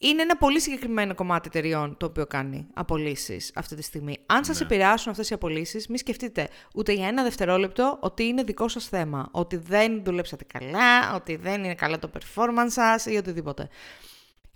Είναι 0.03 0.21
ένα 0.21 0.37
πολύ 0.37 0.59
συγκεκριμένο 0.61 1.15
κομμάτι 1.15 1.47
εταιριών 1.47 1.97
το 1.97 2.05
οποίο 2.05 2.25
κάνει 2.27 2.67
απολύσεις 2.73 3.51
αυτή 3.55 3.75
τη 3.75 3.81
στιγμή. 3.81 4.17
Αν 4.25 4.43
σας 4.45 4.59
Ναι. 4.59 4.65
επηρεάσουν 4.65 5.11
αυτές 5.11 5.29
οι 5.29 5.33
απολύσεις, 5.33 5.87
μην 5.87 5.97
σκεφτείτε 5.97 6.47
ούτε 6.75 6.91
για 6.93 7.07
ένα 7.07 7.23
δευτερόλεπτο 7.23 7.97
ότι 8.01 8.23
είναι 8.23 8.43
δικό 8.43 8.67
σας 8.67 8.85
θέμα. 8.87 9.27
Ότι 9.31 9.55
δεν 9.57 10.03
δουλέψατε 10.03 10.43
καλά, 10.59 11.13
ότι 11.15 11.35
δεν 11.35 11.63
είναι 11.63 11.75
καλά 11.75 11.99
το 11.99 12.09
performance 12.13 12.65
σας 12.67 13.05
ή 13.05 13.15
οτιδήποτε. 13.17 13.67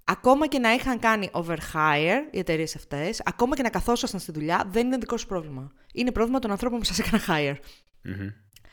Ακόμα 0.04 0.48
και 0.48 0.60
να 0.60 0.74
είχαν 0.74 1.00
κάνει 1.00 1.30
overhire 1.34 2.20
οι 2.32 2.40
εταιρείες 2.40 2.76
αυτές, 2.76 3.22
ακόμα 3.26 3.56
και 3.56 3.62
να 3.62 3.70
καθόσασταν 3.70 4.20
στη 4.20 4.32
δουλειά, 4.32 4.68
δεν 4.72 4.86
είναι 4.86 4.98
δικό 4.98 5.18
σου 5.18 5.28
πρόβλημα. 5.28 5.72
Είναι 5.94 6.12
πρόβλημα 6.12 6.40
των 6.40 6.52
ανθρώπων 6.52 6.80
που 6.80 6.86
σας 6.86 7.00
έκανα 7.00 7.24
hire. 7.28 7.56
Μμμ. 8.02 8.28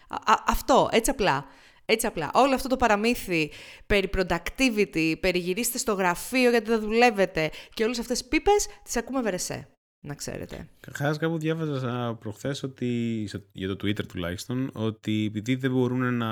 Α- 0.08 0.32
α- 0.32 0.42
αυτό, 0.46 0.88
έτσι 0.92 1.10
απλά. 1.10 1.44
Έτσι 1.84 2.06
απλά. 2.06 2.30
Όλο 2.34 2.54
αυτό 2.54 2.68
το 2.68 2.76
παραμύθι 2.76 3.50
περί 3.86 4.10
productivity, 4.16 5.14
περί 5.20 5.38
γυρίστε 5.38 5.78
στο 5.78 5.92
γραφείο 5.92 6.50
γιατί 6.50 6.70
δεν 6.70 6.80
δουλεύετε 6.80 7.50
και 7.74 7.84
όλες 7.84 7.98
αυτές 7.98 8.18
τις 8.18 8.28
πίπες 8.28 8.66
τις 8.84 8.96
ακούμε 8.96 9.22
βερεσέ. 9.22 9.66
Να 10.04 10.14
ξέρετε. 10.14 10.68
Καταρχάς, 10.80 11.18
κάπου 11.18 11.38
διάβαζα 11.38 12.14
προχθές 12.20 12.62
ότι, 12.62 13.24
σε- 13.28 13.44
για 13.52 13.68
το 13.68 13.74
Twitter 13.86 14.06
τουλάχιστον, 14.06 14.70
ότι 14.72 15.24
επειδή 15.28 15.54
δεν 15.54 15.70
μπορούν 15.70 16.14
να. 16.14 16.28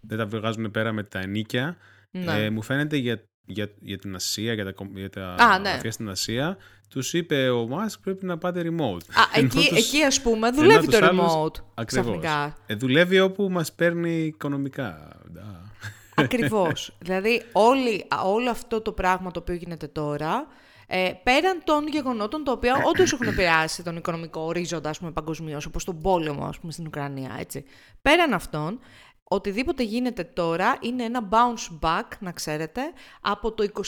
δεν 0.00 0.18
τα 0.18 0.26
βγάζουν 0.26 0.70
πέρα 0.70 0.92
με 0.92 1.02
τα 1.02 1.18
ενίκια, 1.18 1.76
Ναι. 2.10 2.44
ε, 2.44 2.50
μου 2.50 2.62
φαίνεται 2.62 2.96
για, 2.96 3.22
για, 3.46 3.70
για 3.80 3.98
την 3.98 4.14
Ασία, 4.14 4.52
για 4.52 4.64
τα, 4.64 4.72
κομ- 4.72 4.98
για 4.98 5.10
τα 5.10 5.34
Α, 5.34 5.58
ναι. 5.58 5.68
γραφεία 5.70 5.92
στην 5.92 6.08
Ασία, 6.08 6.56
τους 6.88 7.12
είπε 7.12 7.48
ο 7.50 7.66
Μάσκ 7.66 8.00
πρέπει 8.00 8.24
να 8.26 8.38
πάτε 8.38 8.60
remote. 8.64 9.02
Α, 9.14 9.22
Ενώ 9.38 9.46
εκεί, 9.54 9.68
τους- 9.68 9.78
εκεί 9.78 10.02
ας 10.02 10.20
πούμε 10.22 10.50
δουλεύει 10.50 10.86
τους 10.86 10.98
το 10.98 11.06
άλλους- 11.06 11.24
remote 11.24 11.62
Ακριβώς. 11.74 11.84
ξαφνικά. 11.84 12.56
Ε, 12.66 12.74
δουλεύει 12.74 13.20
όπου 13.20 13.48
μας 13.50 13.72
παίρνει 13.72 14.10
οικονομικά. 14.24 15.16
Ντα. 15.32 15.72
Ακριβώς. 16.14 16.94
δηλαδή 17.04 17.42
όλη, 17.52 18.04
όλο 18.24 18.50
αυτό 18.50 18.80
το 18.80 18.92
πράγμα 18.92 19.30
το 19.30 19.40
οποίο 19.40 19.54
γίνεται 19.54 19.86
τώρα, 19.86 20.46
ε, 20.86 21.10
πέραν 21.22 21.60
των 21.64 21.88
γεγονότων 21.88 22.44
τα 22.44 22.52
οποία 22.52 22.74
όντως 22.86 23.12
έχουν 23.12 23.26
επηρεάσει 23.32 23.82
τον 23.82 23.96
οικονομικό 23.96 24.40
ορίζοντα 24.40 24.90
ας 24.90 24.98
πούμε, 24.98 25.10
παγκοσμίως, 25.10 25.66
όπως 25.66 25.84
τον 25.84 26.00
πόλεμο 26.00 26.44
ας 26.44 26.58
πούμε, 26.58 26.72
στην 26.72 26.86
Ουκρανία. 26.86 27.36
Έτσι. 27.38 27.64
Πέραν 28.02 28.32
αυτών, 28.32 28.78
οτιδήποτε 29.24 29.82
γίνεται 29.82 30.24
τώρα 30.24 30.76
είναι 30.80 31.02
ένα 31.02 31.28
bounce 31.30 31.78
back, 31.80 32.08
να 32.18 32.32
ξέρετε, 32.32 32.82
από 33.20 33.52
το 33.52 33.64
21, 33.74 33.80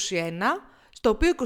στο 0.90 1.10
οποίο 1.10 1.32
21 1.38 1.44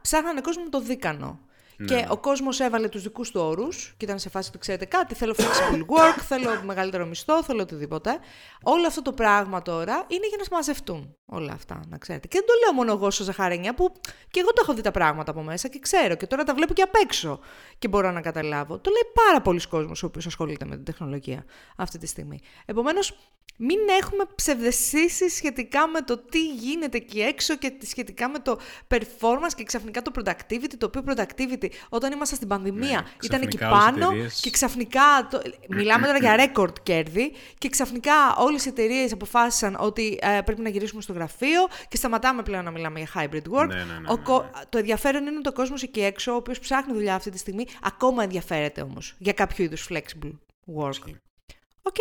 ψάχνανε 0.00 0.40
κόσμο 0.40 0.62
με 0.62 0.70
το 0.70 0.80
δίκανο. 0.80 1.40
Και 1.86 2.06
ο 2.08 2.18
κόσμος 2.18 2.60
έβαλε 2.60 2.88
τους 2.88 3.02
δικούς 3.02 3.30
του 3.30 3.40
όρους 3.40 3.94
και 3.96 4.04
ήταν 4.04 4.18
σε 4.18 4.28
φάση 4.28 4.52
του: 4.52 4.58
Ξέρετε 4.58 4.84
κάτι, 4.84 5.14
θέλω 5.14 5.34
flexible 5.36 5.80
work, 5.96 6.18
θέλω 6.20 6.62
μεγαλύτερο 6.64 7.06
μισθό, 7.06 7.42
θέλω 7.42 7.62
οτιδήποτε. 7.62 8.18
Όλο 8.62 8.86
αυτό 8.86 9.02
το 9.02 9.12
πράγμα 9.12 9.62
τώρα 9.62 10.04
είναι 10.08 10.26
για 10.28 10.36
να 10.38 10.44
συμμαζευτούν 10.44 11.16
όλα 11.26 11.52
αυτά, 11.52 11.80
να 11.88 11.98
ξέρετε. 11.98 12.28
Και 12.28 12.38
δεν 12.38 12.46
το 12.46 12.52
λέω 12.64 12.72
μόνο 12.72 12.92
εγώ 12.92 13.10
στο 13.10 13.24
Ζαχαρένια, 13.24 13.74
που 13.74 13.92
και 14.30 14.40
εγώ 14.40 14.48
το 14.48 14.60
έχω 14.62 14.74
δει 14.74 14.80
τα 14.80 14.90
πράγματα 14.90 15.30
από 15.30 15.42
μέσα 15.42 15.68
και 15.68 15.78
ξέρω 15.78 16.14
και 16.14 16.26
τώρα 16.26 16.44
τα 16.44 16.54
βλέπω 16.54 16.72
και 16.72 16.82
απ' 16.82 16.94
έξω 17.02 17.40
και 17.78 17.88
μπορώ 17.88 18.10
να 18.10 18.20
καταλάβω. 18.20 18.78
Το 18.78 18.90
λέει 18.90 19.12
πάρα 19.26 19.40
πολλοί 19.40 19.60
κόσμος 19.68 20.02
ο 20.02 20.06
οποίος 20.06 20.26
ασχολείται 20.26 20.64
με 20.64 20.74
την 20.74 20.84
τεχνολογία 20.84 21.44
αυτή 21.76 21.98
τη 21.98 22.06
στιγμή. 22.06 22.40
Επομένως, 22.64 23.16
μην 23.60 23.78
έχουμε 24.00 24.24
ψευδεσίσεις 24.34 25.34
σχετικά 25.34 25.88
με 25.88 26.00
το 26.00 26.18
τι 26.18 26.46
γίνεται 26.46 26.96
εκεί 26.96 27.20
έξω 27.20 27.56
και 27.56 27.72
σχετικά 27.82 28.28
με 28.28 28.38
το 28.38 28.58
performance 28.88 29.52
και 29.56 29.64
ξαφνικά 29.64 30.02
το 30.02 30.10
productivity, 30.14 30.74
το 30.78 30.86
οποίο 30.86 31.02
productivity 31.06 31.67
όταν 31.88 32.12
ήμασταν 32.12 32.36
στην 32.36 32.48
πανδημία 32.48 33.00
Ναι, 33.00 33.08
ήταν 33.22 33.42
εκεί 33.42 33.56
ξαφνικά 33.56 33.68
όλες 33.70 33.86
οι 33.88 33.92
πάνω 33.92 34.06
εταιρείες- 34.10 34.40
και 34.40 34.50
ξαφνικά, 34.50 35.28
το, 35.30 35.40
μιλάμε 35.68 36.06
τώρα 36.06 36.18
για 36.18 36.52
record 36.54 36.72
κέρδη 36.82 37.32
και 37.58 37.68
ξαφνικά 37.68 38.12
όλες 38.38 38.64
οι 38.64 38.68
εταιρείες 38.68 39.12
αποφάσισαν 39.12 39.76
ότι 39.80 40.18
ε, 40.22 40.40
πρέπει 40.44 40.60
να 40.60 40.68
γυρίσουμε 40.68 41.02
στο 41.02 41.12
γραφείο 41.12 41.66
και 41.88 41.96
σταματάμε 41.96 42.42
πλέον 42.42 42.64
να 42.64 42.70
μιλάμε 42.70 42.98
για 43.00 43.08
hybrid 43.14 43.58
work. 43.58 43.66
Ναι, 43.68 43.74
ναι, 43.74 43.82
ναι, 43.82 44.08
Ο 44.08 44.16
ναι, 44.16 44.22
κο- 44.22 44.42
ναι. 44.42 44.62
Το 44.68 44.78
ενδιαφέρον 44.78 45.26
είναι 45.26 45.36
ότι 45.38 45.48
ο 45.48 45.52
κόσμος 45.52 45.82
εκεί 45.82 46.00
έξω, 46.00 46.32
ο 46.32 46.36
οποίος 46.36 46.58
ψάχνει 46.58 46.92
δουλειά 46.92 47.14
αυτή 47.14 47.30
τη 47.30 47.38
στιγμή, 47.38 47.64
ακόμα 47.82 48.22
ενδιαφέρεται 48.22 48.80
όμως 48.82 49.14
για 49.18 49.32
κάποιο 49.32 49.64
είδους 49.64 49.88
flexible 49.90 50.32
work. 50.76 50.90
Ισχύει. 50.90 51.16
Οκ, 51.82 51.96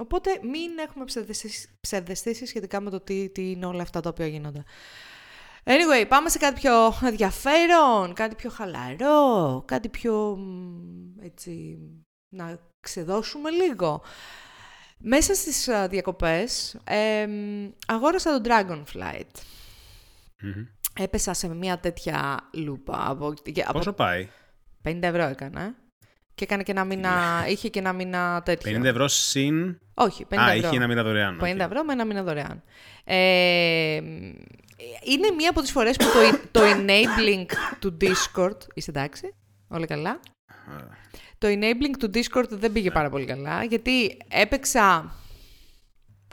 Οπότε 0.00 0.30
μην 0.42 0.78
έχουμε 0.88 1.04
ψευδαισθήσεις 1.80 2.48
σχετικά 2.48 2.80
με 2.80 2.90
το 2.90 3.00
τι, 3.00 3.28
τι 3.28 3.50
είναι 3.50 3.66
όλα 3.66 3.82
αυτά 3.82 4.00
τα 4.00 4.08
οποία 4.08 4.26
γίνονται. 4.26 4.64
Anyway, 5.70 6.04
πάμε 6.08 6.28
σε 6.28 6.38
κάτι 6.38 6.60
πιο 6.60 6.72
ενδιαφέρον, 7.04 8.12
κάτι 8.14 8.34
πιο 8.34 8.50
χαλαρό, 8.50 9.62
κάτι 9.66 9.88
πιο 9.88 10.38
έτσι 11.22 11.78
να 12.28 12.58
ξεδώσουμε 12.80 13.50
λίγο. 13.50 14.02
Μέσα 14.98 15.34
στις 15.34 15.68
uh, 15.70 15.86
διακοπές 15.90 16.76
αγόρασα 17.86 18.40
το 18.40 18.50
Dragonflight. 18.50 19.40
Έπεσα 21.00 21.32
σε 21.32 21.48
μια 21.48 21.78
τέτοια 21.78 22.48
λούπα. 22.52 23.06
Από, 23.08 23.34
Πόσο 23.72 23.92
πάει; 23.92 24.28
50 24.84 24.98
ευρώ 25.00 25.22
έκανα. 25.22 25.74
Και 26.34 26.44
έκανε 26.44 26.62
και 26.62 26.70
ένα 26.70 26.84
μήνα, 26.84 27.44
είχε 27.48 27.68
και 27.68 27.78
ένα 27.78 27.92
μήνα 27.92 28.42
τέτοιο. 28.44 28.80
50 28.80 28.84
ευρώ 28.84 29.08
συν... 29.08 29.80
Όχι, 29.94 30.26
50 30.30 30.36
Α, 30.38 30.50
ευρώ. 30.50 30.66
είχε 30.66 30.76
ένα 30.76 30.86
μήνα 30.86 31.02
δωρεάν. 31.02 31.40
50 31.42 31.56
ευρώ 31.58 31.84
με 31.84 31.92
ένα 31.92 32.04
μήνα 32.04 32.22
δωρεάν. 32.22 32.62
Ε, 33.04 34.00
είναι 35.04 35.30
μία 35.30 35.50
από 35.50 35.60
τις 35.60 35.70
φορές 35.70 35.96
που 35.96 36.04
το, 36.04 36.38
το 36.50 36.60
enabling 36.60 37.46
του 37.78 37.96
Discord... 38.00 38.56
Είσαι 38.74 38.90
εντάξει, 38.90 39.34
όλα 39.68 39.86
καλά; 39.86 40.20
Το 41.38 41.48
enabling 41.48 41.96
του 41.98 42.10
Discord 42.14 42.48
δεν 42.48 42.72
πήγε 42.72 42.90
πάρα 42.90 43.10
πολύ 43.10 43.24
καλά, 43.24 43.64
γιατί 43.64 44.16
έπαιξα 44.28 45.12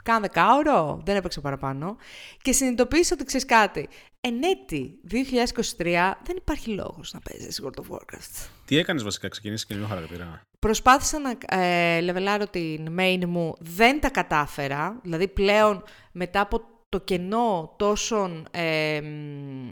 κάνα 0.02 0.20
δεκάωρο, 0.20 1.00
δεν 1.04 1.16
έπαιξα 1.16 1.40
παραπάνω, 1.40 1.96
και 2.42 2.52
συνειδητοποίησα 2.52 3.14
ότι 3.14 3.24
ξέρεις 3.24 3.46
κάτι. 3.46 3.88
Εν 4.20 4.42
έτη 4.42 5.00
2023 5.10 6.12
δεν 6.24 6.36
υπάρχει 6.36 6.70
λόγος 6.70 7.12
να 7.12 7.20
παίζεις 7.20 7.62
World 7.64 7.80
of 7.80 7.94
Warcraft. 7.94 8.48
Τι 8.64 8.78
έκανες 8.78 9.02
βασικά, 9.02 9.28
ξεκινήσεις 9.28 9.66
καινούριο 9.66 9.88
χαρακτήρα. 9.88 10.42
Προσπάθησα 10.58 11.18
να 11.18 11.58
ε, 11.60 12.00
λεβελάρω 12.00 12.46
την 12.46 12.96
main 12.98 13.24
μου, 13.26 13.54
δεν 13.58 14.00
τα 14.00 14.10
κατάφερα, 14.10 15.00
δηλαδή 15.02 15.28
πλέον 15.28 15.82
μετά 16.12 16.40
από 16.40 16.75
το 16.88 17.00
κενό 17.00 17.74
τόσων 17.76 18.48
ε, 18.50 19.00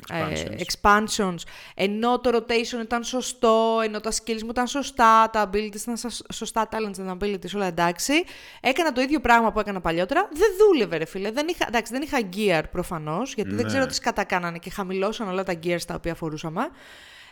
expansions. 0.08 0.60
expansions, 0.66 1.38
ενώ 1.74 2.20
το 2.20 2.30
rotation 2.34 2.82
ήταν 2.82 3.04
σωστό, 3.04 3.80
ενώ 3.84 4.00
τα 4.00 4.10
skills 4.10 4.42
μου 4.42 4.50
ήταν 4.50 4.66
σωστά, 4.66 5.30
τα 5.30 5.50
abilities 5.50 5.80
ήταν 5.80 5.96
σωστά, 6.32 6.68
talents 6.70 7.06
and 7.06 7.18
abilities, 7.18 7.54
όλα 7.54 7.66
εντάξει. 7.66 8.12
Έκανα 8.60 8.92
το 8.92 9.00
ίδιο 9.00 9.20
πράγμα 9.20 9.52
που 9.52 9.60
έκανα 9.60 9.80
παλιότερα. 9.80 10.28
Δεν 10.32 10.48
δούλευε, 10.58 10.96
ρε 10.96 11.04
φίλε. 11.04 11.30
Δεν 11.30 11.48
είχα, 11.48 11.64
εντάξει, 11.68 11.92
δεν 11.92 12.02
είχα 12.02 12.18
gear 12.36 12.62
προφανώς, 12.70 13.34
γιατί 13.34 13.50
ναι. 13.50 13.56
δεν 13.56 13.66
ξέρω 13.66 13.86
τι 13.86 13.94
σκατακάνανε 13.94 14.58
και 14.58 14.70
χαμηλώσαν 14.70 15.28
όλα 15.28 15.42
τα 15.42 15.52
gears 15.62 15.82
τα 15.86 15.94
οποία 15.94 16.14
φορούσαμε. 16.14 16.68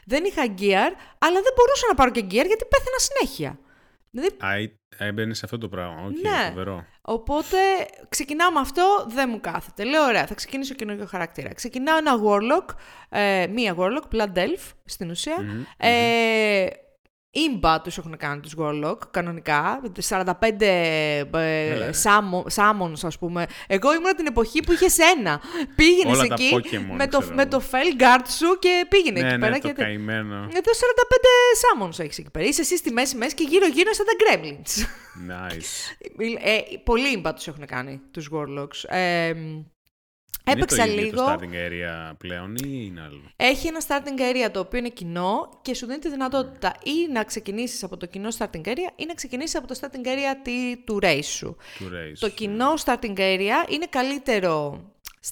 Δεν 0.05 0.25
είχα 0.25 0.43
gear, 0.47 0.91
αλλά 1.19 1.41
δεν 1.43 1.53
μπορούσα 1.57 1.87
να 1.89 1.95
πάρω 1.95 2.11
και 2.11 2.21
gear 2.21 2.47
γιατί 2.47 2.65
πέθαινα 2.69 2.99
συνέχεια. 2.99 3.59
Δηλαδή... 4.13 4.77
Έμπαινε 4.99 5.35
σε 5.35 5.41
αυτό 5.45 5.59
το 5.59 5.69
πράγμα. 5.69 6.09
Okay, 6.09 6.23
ναι. 6.23 6.49
Φοβερό. 6.49 6.85
Οπότε 7.03 7.57
ξεκινάω 8.09 8.53
με 8.53 8.61
αυτό, 8.61 9.07
δεν 9.09 9.29
μου 9.33 9.41
κάθεται. 9.41 9.85
Λέω, 9.85 10.05
ωραία, 10.05 10.27
θα 10.27 10.35
ξεκινήσω 10.35 10.75
καινούργιο 10.75 11.07
χαρακτήρα. 11.07 11.55
Ξεκινάω 11.55 11.97
ένα 11.97 12.13
Warlock, 12.25 12.75
ε, 13.09 13.47
μία 13.47 13.77
Warlock, 13.79 14.17
Blood 14.17 14.37
Elf 14.37 14.71
στην 14.85 15.11
ουσια 15.11 15.37
ε, 15.77 16.67
Ήμπα 17.35 17.81
τους 17.81 17.99
έχουν 17.99 18.17
κάνει 18.17 18.41
τους 18.41 18.55
Warlock, 18.59 18.99
κανονικά. 19.11 19.81
45 20.09 20.61
ε, 20.61 21.23
summons, 22.55 23.01
ας 23.03 23.19
πούμε. 23.19 23.47
Εγώ 23.67 23.95
ήμουν 23.95 24.17
την 24.17 24.27
εποχή 24.27 24.63
που 24.63 24.73
είχες 24.73 24.99
ένα. 24.99 25.41
Πήγαινες 25.77 26.23
εκεί 26.23 26.51
Pokemon, 26.55 26.97
με, 26.97 27.07
το, 27.07 27.23
με 27.35 27.47
το 27.47 27.63
Felguard 27.71 28.27
σου 28.29 28.59
και 28.59 28.87
πήγαινε 28.89 29.21
ναι, 29.21 29.27
εκεί 29.27 29.37
ναι, 29.37 29.47
πέρα. 29.47 29.59
το 29.59 29.69
και... 29.69 29.73
καημένο. 29.73 30.35
Εδώ 30.35 30.71
45 31.81 31.83
summons 31.83 31.99
έχεις 31.99 32.19
εκεί 32.19 32.31
πέρα. 32.31 32.47
Είσαι 32.47 32.61
εσύ 32.61 32.77
στη 32.77 32.93
μέση 32.93 33.17
μέση 33.17 33.35
και 33.35 33.45
γύρω-γύρω 33.49 33.93
σαν 33.93 34.07
τα 34.07 34.13
Gremlins. 34.19 34.85
Nice. 35.31 35.97
ε, 36.43 36.59
πολλοί 36.85 37.13
ήμπα 37.13 37.35
τους 37.35 37.47
έχουν 37.47 37.67
κάνει, 37.67 38.01
τους 38.11 38.31
Warlocks. 38.33 38.95
Ε, 38.97 39.33
Έπαιξα 40.45 40.87
είναι 40.87 40.95
το 40.95 41.01
λίγο. 41.01 41.17
το 41.17 41.33
starting 41.33 41.55
area 41.55 42.13
πλέον 42.19 42.55
ή 42.57 42.61
είναι 42.87 43.01
άλλο. 43.01 43.21
Έχει 43.37 43.67
ένα 43.67 43.81
starting 43.89 44.21
area 44.21 44.51
το 44.53 44.61
οποίο 44.61 44.79
είναι 44.79 44.89
κοινό 44.89 45.59
και 45.63 45.75
σου 45.75 45.87
δίνει 45.87 45.99
τη 45.99 46.11
δυνατότητα 46.11 46.75
ή 46.83 47.13
να 47.13 47.25
ξεκινήσεις 47.25 47.83
από 47.83 47.97
το 47.97 48.07
κοινό 48.07 48.29
starting 48.39 48.65
area 48.65 48.91
ή 48.97 49.05
να 49.07 49.15
ξεκινήσεις 49.15 49.55
από 49.57 49.67
το 49.67 49.79
starting 49.81 50.07
area 50.07 50.53
του 50.85 50.99
race 51.03 51.21
σου. 51.23 51.57
Του 51.79 51.91
race, 51.93 52.17
το 52.19 52.29
κοινό 52.29 52.75
starting 52.85 53.19
area 53.19 53.69
είναι 53.71 53.87
καλύτερο 53.91 54.85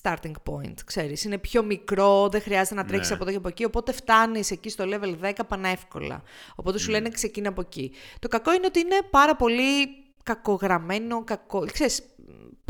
starting 0.02 0.32
point, 0.50 0.74
ξέρεις. 0.84 1.24
Είναι 1.24 1.38
πιο 1.38 1.62
μικρό, 1.62 2.28
δεν 2.28 2.40
χρειάζεται 2.42 2.74
να 2.74 2.84
τρέξεις 2.84 3.08
Ναι. 3.08 3.14
από 3.14 3.22
εδώ 3.24 3.32
και 3.32 3.38
από 3.38 3.48
εκεί, 3.48 3.64
οπότε 3.64 3.92
φτάνεις 3.92 4.50
εκεί 4.50 4.68
στο 4.68 4.84
level 4.88 5.14
10 5.24 5.32
πανεύκολα. 5.48 6.22
Οπότε 6.54 6.78
σου 6.78 6.90
λένε 6.90 7.08
ξεκίνα 7.08 7.48
από 7.48 7.60
εκεί. 7.60 7.92
Το 8.18 8.28
κακό 8.28 8.52
είναι 8.52 8.66
ότι 8.66 8.80
είναι 8.80 8.98
πάρα 9.10 9.36
πολύ 9.36 9.88
κακογραμμένο, 10.22 11.24
κακό... 11.24 11.66
Ξέρεις, 11.72 12.02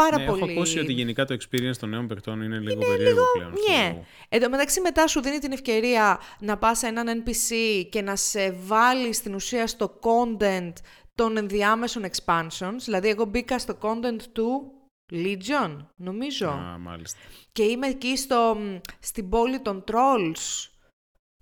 πάρα 0.03 0.19
ναι, 0.19 0.25
πολύ... 0.27 0.43
Έχω 0.43 0.51
ακούσει 0.53 0.79
ότι 0.79 0.93
γενικά 0.93 1.25
το 1.25 1.35
experience 1.41 1.77
των 1.79 1.89
νέων 1.89 2.07
παιχτών 2.07 2.43
είναι 2.43 2.59
λίγο 2.59 2.81
περίεργο 2.81 3.23
πλέον. 3.37 3.53
στο- 3.57 3.73
Ναι. 3.73 4.03
Εν 4.29 4.41
τω 4.43 4.49
μεταξύ 4.49 4.81
μετά 4.81 5.07
σου 5.07 5.21
δίνει 5.21 5.39
την 5.39 5.53
ευκαιρία 5.53 6.21
να 6.41 6.57
πας 6.59 6.79
σε 6.79 6.87
έναν 6.87 7.23
NPC 7.25 7.55
και 7.91 8.03
να 8.03 8.17
σε 8.17 8.51
βάλει 8.53 9.13
στην 9.13 9.35
ουσία 9.35 9.67
στο 9.67 9.99
content 10.03 10.73
των 11.15 11.37
ενδιάμεσων 11.37 12.05
expansions. 12.05 12.77
Δηλαδή 12.85 13.09
εγώ 13.09 13.25
μπήκα 13.25 13.59
στο 13.59 13.79
content 13.81 14.23
του 14.33 14.73
Legion, 15.13 15.77
νομίζω. 15.97 16.49
Α, 16.49 16.79
μάλιστα. 16.79 17.19
Και 17.53 17.63
είμαι 17.63 17.87
εκεί 17.87 18.17
στο, 18.17 18.57
μ, 18.61 18.77
στην 19.01 19.29
πόλη 19.29 19.61
των 19.61 19.85
Trolls. 19.91 20.69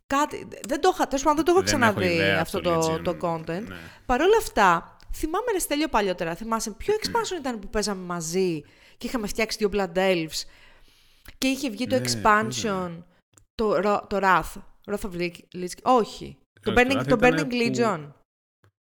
Κάτι, 0.06 0.48
δεν 0.68 0.80
το, 0.80 0.90
είχα- 0.94 1.06
τέλος 1.06 1.22
πάντων, 1.24 1.36
δεν 1.36 1.44
το 1.44 1.50
έχω 1.50 1.61
Δεν 1.62 1.82
έχω 1.82 1.92
ξαναδεί 1.92 2.14
ιδέα 2.14 2.40
αυτό 2.40 2.61
το 2.61 2.78
το, 2.78 2.92
Legion, 2.94 3.02
το 3.02 3.16
content. 3.20 3.62
ναι. 3.68 3.76
Παρ' 4.06 4.20
όλα 4.20 4.36
αυτά, 4.38 4.96
θυμάμαι 5.14 5.52
ρε 5.52 5.59
Στέλιο 5.59 5.88
παλιότερα, 5.88 6.34
θυμάσαι 6.34 6.70
ποιο 6.70 6.94
expansion 7.02 7.38
ήταν 7.40 7.59
που 7.59 7.68
παίζαμε 7.68 8.02
μαζί 8.04 8.62
και 8.98 9.06
είχαμε 9.06 9.26
φτιάξει 9.26 9.59
δύο 9.59 9.68
Blood 9.72 9.96
Elves 9.98 10.42
και 11.38 11.48
είχε 11.48 11.70
βγει 11.70 11.86
το 11.86 11.98
Ναι, 11.98 12.00
ποιο 12.00 12.20
expansion, 12.22 13.02
το, 13.54 13.74
Ρο- 13.80 14.06
το 14.09 14.18
Wrath. 14.22 14.52
Wrath 14.86 15.11
of 15.11 15.12
Lich- 15.12 15.40
Lich- 15.54 15.82
Όχι. 15.82 16.38
Το 16.61 16.70
Όχι, 16.70 16.74
το 16.74 16.74
Burning, 16.74 16.98
Wrath 17.00 17.06
το 17.09 17.16
ήταν 17.16 17.18
Burning 17.20 17.48
που- 17.48 17.56
Legion. 17.76 18.12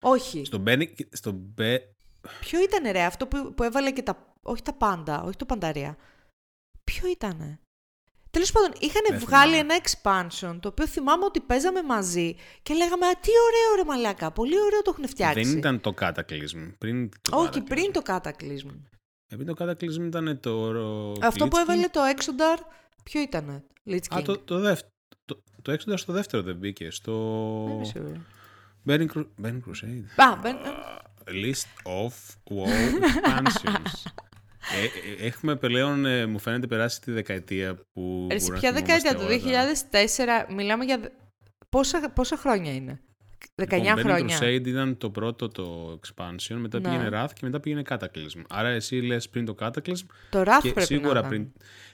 Όχι. 0.03 0.45
Στο 0.45 0.63
Benny, 0.65 0.87
στο 1.11 1.39
Be... 1.57 1.77
Ποιο 2.39 2.61
ήταν 2.61 2.91
ρε, 2.91 3.01
αυτό 3.03 3.27
που, 3.27 3.53
που 3.53 3.63
έβαλε 3.63 3.91
και 3.91 4.01
τα... 4.03 4.33
Όχι 4.41 4.61
τα 4.61 4.73
πάντα, 4.73 5.21
όχι 5.23 5.35
το 5.35 5.45
πανταρία. 5.45 5.97
Ποιο 6.83 7.07
ήτανε; 7.09 7.59
Τέλος 8.31 8.51
πάντων, 8.51 8.71
είχαν 8.79 9.01
Δεν 9.09 9.19
βγάλει 9.19 9.53
θυμάμαι. 9.55 9.73
ένα 9.73 9.81
expansion 9.83 10.57
το 10.61 10.67
οποίο 10.67 10.87
θυμάμαι 10.87 11.25
ότι 11.25 11.39
παίζαμε 11.39 11.83
μαζί 11.83 12.35
και 12.63 12.73
λέγαμε 12.73 13.05
Α, 13.05 13.11
τι 13.21 13.29
ωραίο 13.47 13.75
ρε 13.75 13.83
μαλάκα. 13.89 14.31
Πολύ 14.31 14.61
ωραίο 14.61 14.81
το 14.81 14.91
έχουν 14.93 15.07
φτιάξει. 15.07 15.41
Δεν 15.43 15.57
ήταν 15.57 15.81
το 15.81 15.93
Cataclysm. 16.01 16.73
Πριν 16.77 17.09
το 17.21 17.37
Όχι, 17.37 17.49
Cataclysm. 17.53 17.63
πριν 17.67 17.91
το 17.91 18.01
Cataclysm. 18.05 18.69
Ε, 19.27 19.35
πριν 19.35 19.55
το 19.55 19.65
Cataclysm 19.65 20.01
ήταν 20.05 20.39
το... 20.39 20.71
Αυτό 21.21 21.47
που 21.47 21.55
Lich 21.55 21.59
King. 21.59 21.61
έβαλε 21.61 21.87
το 21.87 21.99
Exodar, 22.15 22.59
ποιο 23.03 23.21
ήτανε. 23.21 23.63
Lich 23.87 23.93
King; 23.93 24.17
Α, 24.17 24.21
το, 24.21 24.37
το, 24.37 24.59
δεύτερο. 24.59 24.91
Το, 25.25 25.41
το 25.61 25.71
Exodus 25.73 25.93
στο 25.97 26.13
δεύτερο 26.13 26.43
δεν 26.43 26.55
μπήκε. 26.55 26.91
Στο... 26.91 27.13
Δεν 27.67 27.75
είμαι 27.75 27.85
σίγουρη. 27.85 28.21
Burning, 28.87 29.07
Cru... 29.17 29.25
Burning 29.43 29.59
Crusade. 29.67 30.23
Α, 30.31 30.35
μπεν- 30.35 30.57
List 31.27 31.87
of 31.87 32.13
WoW 32.49 32.65
expansions. 33.01 34.11
ε, 34.81 35.23
ε, 35.23 35.27
έχουμε 35.27 35.55
πλέον, 35.55 36.05
ε, 36.05 36.25
μου 36.25 36.39
φαίνεται, 36.39 36.67
περάσει 36.67 37.01
τη 37.01 37.11
δεκαετία 37.11 37.75
που. 37.93 38.27
Ρε, 38.31 38.39
σε 38.39 38.43
μπορούμε 38.45 38.59
ποια 38.59 38.71
να 38.71 38.79
δεκαετία, 38.79 39.11
το 39.13 39.19
θυμόμαστε 39.19 39.49
όλα 39.49 39.65
τα- 39.89 40.47
2004, 40.49 40.53
μιλάμε 40.55 40.83
για... 40.85 40.97
δε- 40.97 41.07
Πόσα, 41.69 42.09
πόσα 42.15 42.37
χρόνια 42.37 42.73
είναι; 42.73 42.99
19 43.55 43.65
Λοιπόν, 43.71 43.93
Burning 43.95 43.99
χρόνια. 44.03 44.39
Crusade 44.39 44.65
ήταν 44.67 44.97
το 44.97 45.09
πρώτο 45.09 45.47
το 45.47 45.99
expansion, 46.05 46.55
μετά 46.55 46.79
Ναι. 46.79 46.89
πήγαινε 46.89 47.09
Wrath 47.13 47.29
και 47.33 47.39
μετά 47.41 47.59
πήγαινε 47.59 47.81
Cataclysm. 47.89 48.41
Άρα 48.49 48.67
εσύ 48.67 48.95
λες 48.95 49.29
πριν 49.29 49.45
το 49.45 49.55
Cataclysm 49.59 50.05
Το 50.29 50.41
Wrath 50.41 50.59
και 50.61 50.71
πρέπει 50.71 50.85
σίγουρα 50.93 51.13
να 51.13 51.17
ήταν. 51.19 51.29
πριν. 51.29 51.47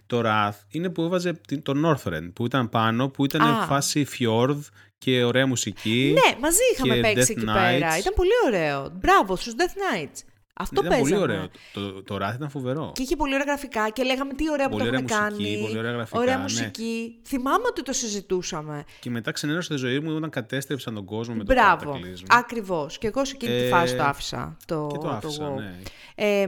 Το 0.06 0.22
Wrath 0.26 0.58
είναι 0.72 0.90
που 0.90 1.02
έβαζε 1.04 1.34
την- 1.48 1.62
το 1.62 1.74
Northrend 1.86 2.30
που 2.36 2.46
ήταν 2.46 2.70
πάνω, 2.70 3.10
που 3.10 3.26
ήταν 3.26 3.42
Α. 3.42 3.66
φάση 3.66 4.08
fjord 4.20 4.60
και 4.98 5.24
ωραία 5.24 5.48
μουσική. 5.48 6.14
Ναι, 6.14 6.40
μαζί 6.40 6.58
είχαμε 6.74 6.96
και 6.96 7.02
παίξει 7.02 7.34
Death 7.34 7.38
εκεί 7.38 7.46
Knights. 7.50 7.54
πέρα. 7.54 7.98
Ήταν 7.98 8.14
πολύ 8.16 8.30
ωραίο. 8.46 8.90
Μπράβο 9.00 9.36
στους 9.36 9.54
Death 9.58 9.96
Knights. 9.96 10.22
Αυτό 10.60 10.82
ήταν 10.86 11.00
πολύ 11.00 11.12
παίζαμε. 11.12 11.34
ωραίο. 11.34 11.48
Το, 11.74 12.04
το 12.04 12.16
Wrath 12.16 12.36
ήταν 12.36 12.50
φοβερό. 12.50 12.92
Και 12.96 13.02
είχε 13.02 13.16
πολύ 13.16 13.34
ωραία 13.34 13.46
γραφικά 13.46 13.90
και 13.90 14.04
λέγαμε 14.04 14.34
τι 14.34 14.50
ωραία 14.52 14.70
που 14.70 14.78
Πολύ 14.78 14.90
το 14.90 14.96
έχουν 14.96 15.06
ωραία 15.12 15.22
μουσική, 15.30 15.44
κάνει. 15.54 15.62
πολύ 15.66 15.78
ωραία 15.80 15.92
γραφικά, 15.92 16.20
Ωραία 16.20 16.36
ναι. 16.36 16.42
μουσική. 16.42 17.20
Θυμάμαι 17.26 17.64
ότι 17.70 17.82
το 17.84 17.94
συζητούσαμε. 17.94 18.84
Και 19.00 19.10
μετά 19.10 19.32
ξενέρωσε 19.32 19.70
τη 19.74 19.76
ζωή 19.80 20.00
μου 20.00 20.16
όταν 20.16 20.30
κατέστρεψαν 20.30 20.94
τον 20.94 21.06
κόσμο 21.06 21.36
με 21.36 21.44
Μπράβο. 21.44 21.84
το 21.92 21.98
Cataclysm. 21.98 22.26
Ακριβώς. 22.30 22.98
Και 22.98 23.08
εγώ 23.08 23.26
σε 23.26 23.34
εκείνη 23.36 23.58
τη 23.58 23.64
Ε, 23.64 23.70
φάση 23.70 23.96
το 23.96 24.04
άφησα. 24.04 24.58
Το, 24.66 24.88
Και 24.92 24.98
το 24.98 25.10
άφησα, 25.10 25.54
WoW. 25.54 25.56
ναι. 25.60 25.76
Ε, 26.20 26.48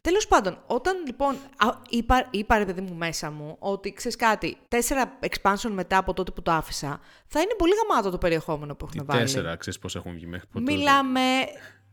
τέλος 0.00 0.26
πάντων, 0.28 0.58
όταν 0.66 0.94
λοιπόν 1.06 1.34
α, 1.56 1.68
είπα, 1.88 2.26
είπα 2.30 2.58
ρε 2.58 2.64
παιδί 2.64 2.80
μου 2.80 2.94
μέσα 2.94 3.30
μου 3.30 3.56
ότι 3.58 3.92
ξέρεις 3.92 4.16
κάτι, 4.16 4.56
τέσσερα 4.68 5.18
expansion 5.20 5.70
μετά 5.70 5.96
από 5.96 6.12
τότε 6.14 6.30
που 6.30 6.42
το 6.42 6.50
άφησα, 6.52 7.00
θα 7.26 7.40
είναι 7.40 7.54
πολύ 7.58 7.72
γαμάτο 7.88 8.10
το 8.10 8.18
περιεχόμενο 8.18 8.74
που 8.74 8.84
έχουν 8.88 8.98
Τι 9.00 9.04
βάλει. 9.06 9.20
τέσσερα, 9.20 9.56
ξέρεις 9.56 9.78
πώς 9.78 9.96
έχουν 9.96 10.12
βγει 10.12 10.26
μέχρι 10.26 10.46
ποτέ. 10.52 10.72
Μιλάμε, 10.72 11.20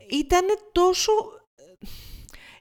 ήταν 0.09 0.41
τόσο... 0.71 1.11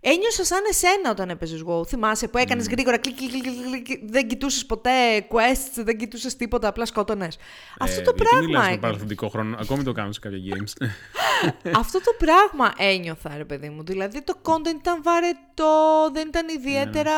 Ένιωσα 0.07 0.45
σαν 0.45 0.59
εσένα 0.69 1.11
όταν 1.11 1.31
έπαιζες 1.31 1.63
WoW. 1.67 1.87
Θυμάσαι 1.87 2.29
που 2.29 2.39
έκανες 2.39 2.69
γρήγορα 2.69 2.99
κλικ, 2.99 3.17
κλικ, 3.17 3.31
κλικ, 3.31 3.85
κλικ, 3.85 4.11
δεν 4.11 4.29
κοιτούσες 4.29 4.67
ποτέ 4.67 5.27
quests, 5.31 5.83
δεν 5.85 5.97
κοιτούσες 5.97 6.37
τίποτα, 6.37 6.69
απλά 6.69 6.87
σκότωνες. 6.87 7.37
Αυτό 7.79 8.03
το 8.03 8.13
γιατί 8.17 8.23
πράγμα. 8.23 8.47
μιλάς 8.47 8.61
με 8.61 8.67
έκανες. 8.67 8.81
παρελθοντικό 8.81 9.29
χρόνο. 9.29 9.57
Ακόμη 9.61 9.83
το 9.83 9.93
κάνω 9.93 10.13
σε 10.13 10.21
κάποια 10.21 10.39
games. 10.49 10.87
Αυτό 11.81 12.01
το 12.01 12.11
πράγμα 12.19 12.73
ένιωθα, 12.77 13.37
ρε 13.37 13.45
παιδί 13.45 13.69
μου. 13.69 13.85
Δηλαδή 13.85 14.23
το 14.23 14.35
content 14.43 14.79
ήταν 14.79 15.03
βαρετό, 15.03 16.11
δεν 16.13 16.29
ήταν 16.29 16.49
ιδιαίτερα 16.49 17.13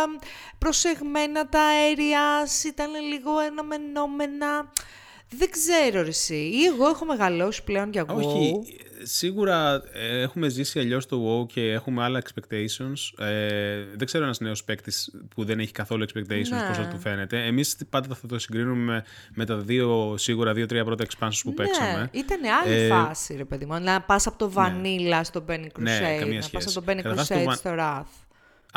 προσεγμένα 0.58 1.48
τα 1.48 1.60
areas, 1.60 2.64
ήταν 2.64 2.90
λίγο 3.12 3.30
αναμενόμενα. 3.36 4.72
Δεν 5.30 5.50
ξέρω 5.50 6.02
ρε 6.02 6.08
εσύ. 6.08 6.34
Ή 6.34 6.64
εγώ 6.64 6.86
έχω 6.88 7.04
μεγαλώσει 7.04 7.64
πλέον 7.64 7.90
για 7.92 8.04
WoW. 8.08 8.14
Όχι, 8.16 8.62
σίγουρα 9.02 9.82
ε, 9.92 10.20
έχουμε 10.20 10.48
ζήσει 10.48 10.78
αλλιώς 10.78 11.06
το 11.06 11.40
WoW 11.42 11.46
και 11.46 11.70
έχουμε 11.72 12.02
άλλα 12.02 12.22
expectations. 12.22 13.24
Ε, 13.24 13.84
δεν 13.96 14.06
ξέρω 14.06 14.24
ένας 14.24 14.40
νέος 14.40 14.64
παίκτη 14.64 14.92
που 15.34 15.44
δεν 15.44 15.58
έχει 15.58 15.72
καθόλου 15.72 16.04
expectations 16.04 16.48
Ναι. 16.48 16.66
πώς 16.68 16.76
θα 16.76 16.88
του 16.90 16.98
φαίνεται. 16.98 17.44
Εμείς 17.44 17.76
πάντα 17.90 18.14
θα 18.14 18.26
το 18.26 18.38
συγκρίνουμε 18.38 18.92
με, 18.92 19.04
με 19.34 19.44
τα 19.44 19.56
δύο, 19.56 20.14
σίγουρα 20.18 20.52
δύο-τρία 20.52 20.84
πρώτα 20.84 21.04
expansions 21.08 21.40
που 21.42 21.54
παίξαμε. 21.54 21.92
Ναι, 22.12 22.18
ήταν 22.20 22.38
άλλη 22.64 22.74
Ε, 22.74 22.88
φάση, 22.88 23.34
ρε 23.36 23.44
παιδί 23.44 23.64
μου. 23.66 23.80
Να 23.80 24.00
πας 24.00 24.26
από 24.26 24.38
το 24.38 24.52
Vanilla 24.56 25.20
στο 25.22 25.44
Benny 25.48 25.64
Crusade, 25.66 25.78
Ναι, 25.78 26.16
καμία 26.18 26.40
να 26.40 26.48
πας 26.48 26.62
σχέση. 26.62 26.78
από 26.78 26.86
το 26.86 26.92
Benny 26.92 27.02
Καταρχάς, 27.02 27.26
το 27.28 27.34
Crusade 27.34 27.48
Va- 27.48 27.56
στο 27.56 27.70
Wrath. 27.78 28.25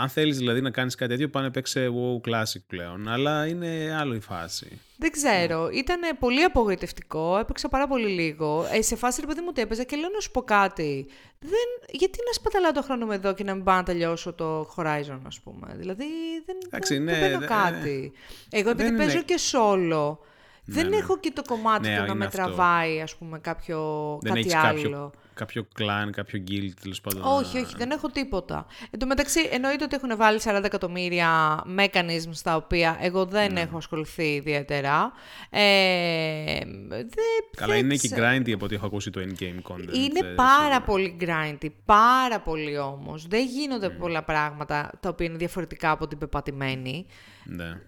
Αν 0.02 0.10
θέλεις 0.10 0.38
δηλαδή 0.38 0.62
να 0.62 0.70
κάνεις 0.72 0.96
κάτι 0.96 1.12
τέτοιο, 1.12 1.30
πάνε 1.30 1.50
παίξε 1.52 1.88
WoW 1.90 2.30
Classic 2.30 2.62
πλέον. 2.68 3.08
Αλλά 3.08 3.46
είναι 3.48 3.96
άλλο 4.00 4.14
η 4.16 4.20
φάση. 4.20 4.80
Δεν 4.98 5.12
ξέρω. 5.12 5.70
Ήταν 5.74 6.00
πολύ 6.20 6.44
απογοητευτικό. 6.44 7.38
Έπαιξα 7.38 7.70
πάρα 7.70 7.88
πολύ 7.88 8.08
λίγο. 8.08 8.66
Ε, 8.74 8.82
σε 8.82 8.96
φάση, 8.96 9.22
ρε 9.22 9.28
παιδί 9.28 9.40
μου, 9.40 9.48
ότι 9.50 9.62
έπαιζα 9.62 9.84
και 9.84 9.96
λέω 9.96 10.10
να 10.14 10.20
σου 10.20 10.32
πω 10.32 10.42
κάτι. 10.42 11.08
Δεν... 11.40 11.68
Γιατί 11.92 12.20
να 12.28 12.34
σπαταλάω 12.34 12.72
το 12.72 12.82
χρόνο 12.82 13.06
μου 13.06 13.12
εδώ 13.12 13.34
και 13.34 13.44
να 13.44 13.56
μην 13.56 13.64
πάω 13.64 13.76
να 13.76 13.84
τελειώσω 13.84 14.34
το 14.34 14.62
Horizon, 14.76 15.20
ας 15.28 15.40
πούμε. 15.40 15.76
Δηλαδή 15.78 16.06
δεν, 16.46 16.56
Εντάξει, 16.66 16.94
δεν, 16.94 17.04
ναι, 17.04 17.12
δεν 17.12 17.22
παίρνω 17.22 17.40
δε- 17.40 17.46
κάτι. 17.46 18.12
Εγώ 18.50 18.70
επειδή 18.70 18.84
δεν 18.90 18.96
είναι- 18.96 19.06
παίζω 19.06 19.22
και 19.22 19.36
solo. 19.52 20.18
δεν 20.66 20.88
ναι. 20.90 20.96
έχω 20.98 21.20
και 21.20 21.32
το 21.36 21.42
κομμάτι 21.48 21.88
Ναι, 21.88 21.94
του 21.96 22.00
να 22.00 22.06
είναι 22.06 22.16
με 22.16 22.26
αυτό. 22.26 22.38
τραβάει, 22.38 23.02
ας 23.02 23.16
πούμε, 23.16 23.40
κάποιο, 23.40 23.80
Δεν 24.22 24.34
κάτι 24.34 24.40
έχεις 24.40 24.54
άλλο. 24.56 24.82
κάποιο, 24.82 25.12
κάποιο 25.40 25.68
clan, 25.80 26.10
κάποιο 26.12 26.44
guild 26.48 26.70
τέλος 26.82 27.02
πάντων. 27.02 27.22
Όχι, 27.24 27.58
όχι, 27.58 27.76
δεν 27.78 27.92
έχω 27.92 28.10
τίποτα. 28.10 28.66
Εν 28.92 29.00
τω 29.00 29.06
μεταξύ, 29.06 29.40
εννοείται 29.52 29.84
ότι 29.84 29.96
έχουν 29.96 30.18
βάλει 30.18 30.40
40 30.44 30.62
εκατομμύρια 30.64 31.30
mechanisms 31.78 32.38
τα 32.44 32.56
οποία 32.56 32.98
εγώ 33.02 33.26
δεν 33.26 33.54
Ναι. 33.54 33.60
έχω 33.62 33.78
ασχοληθεί 33.78 34.34
ιδιαίτερα. 34.34 35.12
Ε, 35.50 36.60
δεν, 36.90 37.10
Καλά, 37.58 37.74
δεν 37.74 37.84
είναι 37.86 37.96
και 37.96 38.08
ξε- 38.10 38.20
grindy 38.20 38.52
από 38.54 38.66
ό,τι 38.66 38.76
έχω 38.76 38.86
ακούσει 38.86 39.10
το 39.10 39.22
in-game 39.22 39.72
content. 39.72 39.94
Είναι 39.96 40.20
ε, 40.20 40.34
πάρα 40.36 40.60
σίγουρα. 40.62 40.82
πολύ 40.82 41.18
grindy, 41.22 41.68
πάρα 41.86 42.40
πολύ 42.40 42.78
όμως. 42.78 43.28
Δεν 43.28 43.46
γίνονται 43.46 43.90
πολλά 43.90 44.24
πράγματα 44.24 44.92
τα 45.00 45.10
οποία 45.10 45.26
είναι 45.26 45.38
διαφορετικά 45.38 45.92
από 45.92 46.08
την 46.08 46.18
πεπατημένη. 46.18 47.06
Ναι. 47.46 47.82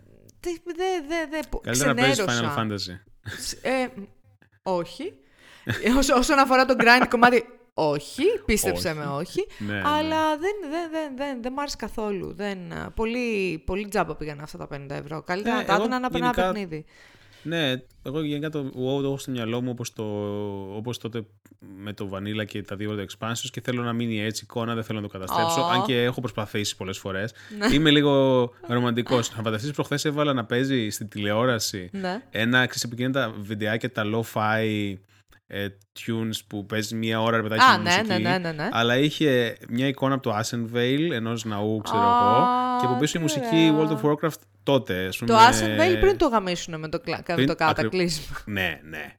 Δεν 0.43 0.57
δε, 0.65 1.07
δε, 1.07 1.25
δε, 1.29 1.39
Καλύτερα 1.61 1.93
να 1.93 2.01
παίζεις 2.01 2.23
Final 2.23 2.27
ξενέρωσα. 2.27 2.55
Fantasy. 2.57 2.99
Ε, 3.61 3.87
όχι. 4.63 5.13
Όσο- 5.97 6.15
όσον 6.17 6.39
αφορά 6.39 6.65
το 6.65 6.75
grind 6.79 7.05
κομμάτι, 7.09 7.43
όχι. 7.73 8.23
Πίστεψε 8.45 8.87
Όχι. 8.89 8.97
με, 8.97 9.05
όχι. 9.05 9.47
Ναι, 9.57 9.73
ναι. 9.73 9.81
αλλά 9.85 10.37
δεν, 10.37 10.53
δεν, 10.71 10.89
δεν, 10.91 11.15
δεν, 11.17 11.41
δεν 11.41 11.53
μ' 11.53 11.59
άρεσε 11.59 11.75
καθόλου. 11.79 12.33
Δεν, 12.35 12.73
α, 12.73 12.91
πολύ, 12.95 13.57
πολύ 13.65 13.87
τζάμπα 13.87 14.15
πήγαν 14.15 14.39
αυτά 14.39 14.57
τα 14.57 14.67
50 14.77 14.89
ευρώ. 14.89 15.21
Καλύτερα 15.21 15.55
Ναι, 15.55 15.61
να 15.61 15.67
τα 15.67 15.73
εγώ 15.73 15.81
έδωνα 15.81 15.99
να 15.99 16.09
παίρνω 16.09 16.25
ένα 16.27 16.35
γενικά- 16.35 16.53
παιχνίδι. 16.53 16.85
Ναι, 17.43 17.73
εγώ 18.03 18.21
γενικά 18.23 18.49
το 18.49 18.59
WoW 18.65 19.01
το 19.01 19.07
έχω 19.07 19.17
στο 19.17 19.31
μυαλό 19.31 19.61
μου 19.61 19.69
όπως, 19.71 19.93
το, 19.93 20.03
όπως 20.75 20.97
τότε 20.97 21.25
με 21.77 21.93
το 21.93 22.09
Vanilla 22.13 22.45
και 22.45 22.61
τα 22.61 22.75
δύο 22.75 22.87
πρώτα 22.89 23.05
expansions 23.09 23.49
και 23.51 23.61
θέλω 23.61 23.81
να 23.83 23.93
μείνει 23.93 24.21
έτσι 24.21 24.43
εικόνα, 24.43 24.73
δεν 24.73 24.83
θέλω 24.83 24.99
να 25.01 25.07
το 25.07 25.11
καταστρέψω. 25.17 25.61
Ω. 25.61 25.65
Αν 25.65 25.83
και 25.85 26.03
έχω 26.03 26.19
προσπαθήσει 26.19 26.75
πολλές 26.77 26.97
φορές. 26.97 27.33
Ναι. 27.57 27.75
Είμαι 27.75 27.89
λίγο 27.91 28.43
ρομαντικός. 28.67 29.35
Να 29.35 29.43
φανταστείς 29.43 29.71
προχθές 29.71 30.05
έβαλα 30.05 30.33
να 30.33 30.45
παίζει 30.45 30.89
στην 30.89 31.07
τηλεόραση 31.07 31.89
Ναι. 31.93 32.21
ένα 32.31 32.59
ξέρεις 32.65 32.83
από 32.83 32.93
εκείνα 32.93 33.11
τα 33.11 33.33
βιντεάκια, 33.39 33.91
τα 33.91 34.03
lo-fi 34.13 34.93
ε, 35.53 35.67
tunes 35.99 36.39
που 36.47 36.65
παίζει 36.65 36.95
μία 36.95 37.21
ώρα 37.21 37.37
ρε 37.37 37.43
παιδάκι 37.43 37.61
Α, 37.63 37.77
με 37.77 37.83
ναι, 37.83 37.89
μουσική, 37.97 38.21
ναι, 38.21 38.29
ναι, 38.29 38.37
ναι, 38.37 38.51
ναι. 38.51 38.69
Αλλά 38.71 38.97
είχε 38.97 39.57
μια 39.69 39.87
εικόνα 39.87 40.13
από 40.13 40.23
το 40.23 40.37
Ashenvale, 40.37 41.09
ενός 41.11 41.45
ναού, 41.45 41.81
ξέρω 41.83 41.99
Α, 41.99 42.03
εγώ, 42.35 42.45
και 42.79 42.85
από 42.85 42.95
πίσω 42.99 43.19
η 43.19 43.21
μουσική 43.21 43.71
ωραία. 43.75 43.87
World 44.01 44.01
of 44.01 44.09
Warcraft 44.11 44.39
τότε. 44.63 45.05
Ας 45.05 45.17
Το 45.17 45.25
πούμε, 45.25 45.37
Ascenvale 45.51 45.99
πριν 45.99 46.17
το 46.17 46.27
γαμίσουν 46.27 46.79
με 46.79 46.87
το, 46.89 46.99
κλα- 46.99 47.23
με 47.27 47.33
πριν- 47.33 47.47
το 47.47 47.55
ακρι- 47.59 47.75
κατακλείσμα. 47.75 48.37
Ναι, 48.45 48.79
ναι. 48.83 48.97
ναι. 48.97 49.15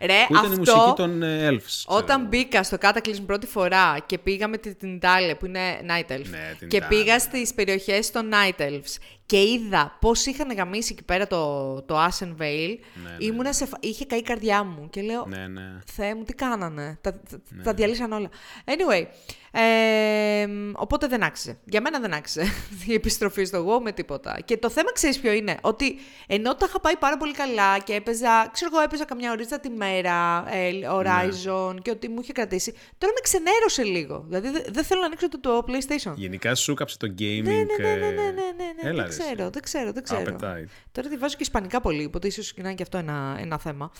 Ρε, 0.06 0.24
που 0.28 0.34
ήταν 0.34 0.44
η 0.50 0.54
αυτό- 0.60 0.74
μουσική 0.74 0.92
των 0.96 1.22
ε, 1.22 1.48
Elves. 1.50 1.62
ξέρω 1.66 1.96
Όταν 1.96 2.20
εγώ. 2.20 2.28
μπήκα 2.28 2.62
στο 2.62 2.76
Cataclysm 2.80 3.22
πρώτη 3.26 3.46
φορά 3.46 3.96
και 4.06 4.18
πήγα 4.18 4.48
με 4.48 4.56
την, 4.56 4.76
την 4.78 4.94
Ιτάλια 4.94 5.36
που 5.36 5.46
είναι 5.46 5.60
Night 5.80 6.12
Elf 6.12 6.24
Ναι, 6.30 6.54
την 6.58 6.68
και 6.68 6.76
Ιτάλια. 6.76 6.86
πήγα 6.98 7.18
στις 7.18 7.54
περιοχές 7.54 8.10
των 8.10 8.30
Night 8.32 8.60
Elves 8.60 8.96
και 9.30 9.42
είδα 9.42 9.96
πώς 10.00 10.26
είχαν 10.26 10.52
γαμίσει 10.52 10.92
εκεί 10.92 11.02
πέρα 11.04 11.26
το, 11.26 11.82
το 11.82 11.96
Ashen 12.04 12.26
Vale, 12.28 12.76
Ναι, 12.94 13.10
ναι. 13.10 13.16
ήμουνα 13.18 13.52
σε, 13.52 13.66
φα- 13.66 13.78
είχε 13.80 14.04
καεί 14.06 14.18
η 14.18 14.22
καρδιά 14.22 14.64
μου 14.64 14.88
και 14.90 15.00
λέω 15.02 15.26
Ναι, 15.28 15.46
ναι. 15.46 15.78
Θεέ 15.92 16.14
μου, 16.14 16.22
τι 16.22 16.32
κάνανε. 16.34 16.98
Τα, 17.00 17.12
τα, 17.12 17.40
τα 17.62 17.72
διαλύσαν 17.74 18.12
όλα. 18.12 18.28
Anyway, 18.64 19.04
ε, 19.52 20.46
οπότε 20.72 21.06
δεν 21.06 21.22
άξιζε. 21.22 21.58
Για 21.64 21.80
μένα 21.80 22.00
δεν 22.00 22.12
άξιζε 22.14 22.44
η 22.86 22.94
επιστροφή 22.94 23.44
στο 23.44 23.66
WoW 23.66 23.80
με 23.82 23.92
τίποτα. 23.92 24.38
Και 24.44 24.56
το 24.56 24.70
θέμα 24.70 24.92
ξέρεις 24.92 25.18
ποιο 25.20 25.32
είναι; 25.32 25.56
Ότι 25.60 25.96
ενώ 26.26 26.54
τα 26.54 26.66
είχα 26.68 26.80
πάει 26.80 26.96
πάρα 26.96 27.16
πολύ 27.16 27.32
καλά 27.32 27.78
και 27.78 27.94
έπαιζα, 27.94 28.48
ξέρω 28.52 28.70
εγώ, 28.74 28.82
έπαιζα 28.84 29.04
καμιά 29.04 29.30
ωρίτσα 29.30 29.60
τη 29.60 29.68
μέρα, 29.70 30.44
ε, 30.54 30.70
Horizon 30.92 31.74
και 31.82 31.90
ότι 31.90 32.08
μου 32.08 32.20
είχε 32.22 32.32
κρατήσει. 32.32 32.72
Τώρα 32.98 33.12
με 33.12 33.20
ξενέρωσε 33.22 33.82
λίγο. 33.82 34.24
Δηλαδή 34.28 34.50
δεν 34.50 34.62
δεν 34.68 34.84
θέλω 34.84 35.00
να 35.00 35.06
ανοίξω 35.06 35.28
το, 35.28 35.40
το 35.40 35.64
PlayStation. 35.68 36.12
Γενικά 36.16 36.54
σου 36.54 36.74
κάψε 36.74 36.96
το 36.96 37.06
gaming. 37.18 37.42
Ναι, 37.42 37.52
ναι, 37.52 37.64
ναι, 37.78 37.94
ναι, 37.94 38.06
ε, 38.06 38.10
ναι, 38.10 38.10
ναι, 38.10 38.32
ναι, 38.32 38.82
ναι, 38.82 38.88
Έλα, 38.88 39.02
δεν 39.02 39.16
ρε, 39.16 39.19
εσύ. 39.19 39.19
Ξέρω, 39.20 39.50
δεν 39.50 39.62
ξέρω, 39.62 39.92
δεν 39.92 40.02
ξέρω. 40.02 40.36
Appetite. 40.40 40.66
Τώρα 40.92 41.08
τη 41.08 41.16
βάζω 41.16 41.36
και 41.36 41.42
ισπανικά 41.42 41.80
πολύ, 41.80 42.04
οπότε 42.04 42.26
ίσως 42.26 42.52
να 42.56 42.62
είναι 42.64 42.74
και 42.74 42.82
αυτό 42.82 42.98
ένα, 42.98 43.36
ένα 43.40 43.58
θέμα. 43.58 43.90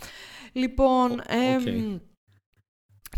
Λοιπόν, 0.53 1.11
Ο- 1.11 1.23
εμ, 1.29 1.57
οκ. 1.57 2.01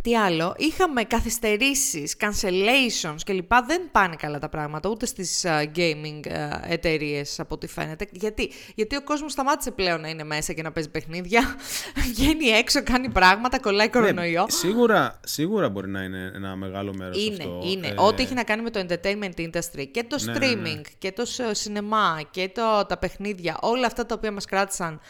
Τι 0.02 0.16
άλλο, 0.16 0.54
είχαμε 0.58 1.02
καθυστερήσεις, 1.04 2.16
cancellations 2.20 3.16
κλπ. 3.24 3.52
Δεν 3.66 3.88
πάνε 3.92 4.14
καλά 4.18 4.38
τα 4.38 4.48
πράγματα, 4.48 4.88
ούτε 4.88 5.06
στις 5.06 5.44
α, 5.44 5.62
gaming 5.76 6.26
uh, 6.26 6.32
εταιρείες 6.68 7.40
από 7.40 7.54
ό,τι 7.54 7.66
φαίνεται. 7.66 8.06
Γιατί; 8.12 8.50
Γιατί 8.74 8.96
ο 8.96 9.02
κόσμος 9.02 9.32
σταμάτησε 9.32 9.70
πλέον 9.70 10.00
να 10.00 10.08
είναι 10.08 10.24
μέσα 10.24 10.52
και 10.52 10.62
να 10.62 10.72
παίζει 10.72 10.90
παιχνίδια, 10.90 11.56
βγαίνει 12.14 12.46
έξω, 12.46 12.82
κάνει 12.82 13.08
πράγματα, 13.10 13.58
κολλάει 13.60 13.88
κορονοϊό. 13.88 14.40
Ναι, 14.42 14.50
σίγουρα, 14.50 15.20
σίγουρα 15.24 15.68
μπορεί 15.68 15.88
να 15.88 16.02
είναι 16.02 16.32
ένα 16.34 16.56
μεγάλο 16.56 16.94
μέρος 16.94 17.24
Είναι, 17.26 17.34
αυτό. 17.42 17.60
είναι. 17.64 17.86
Ε, 17.86 17.94
Ό,τι 17.96 18.22
έχει 18.22 18.34
να 18.34 18.44
κάνει 18.44 18.62
με 18.62 18.70
το 18.70 18.86
entertainment 18.88 19.40
industry 19.40 19.86
και 19.90 20.04
το 20.04 20.16
Ναι, 20.24 20.32
ναι, 20.32 20.38
streaming 20.38 20.74
ναι. 20.76 20.80
και 20.98 21.12
το 21.12 21.24
σ- 21.24 21.50
σινεμά 21.50 22.20
και 22.30 22.50
το, 22.54 22.86
τα 22.88 22.96
παιχνίδια, 22.96 23.58
όλα 23.60 23.86
αυτά 23.86 24.06
τα 24.06 24.14
οποία 24.14 24.32
μας 24.32 24.44
κράτησαν 24.44 25.00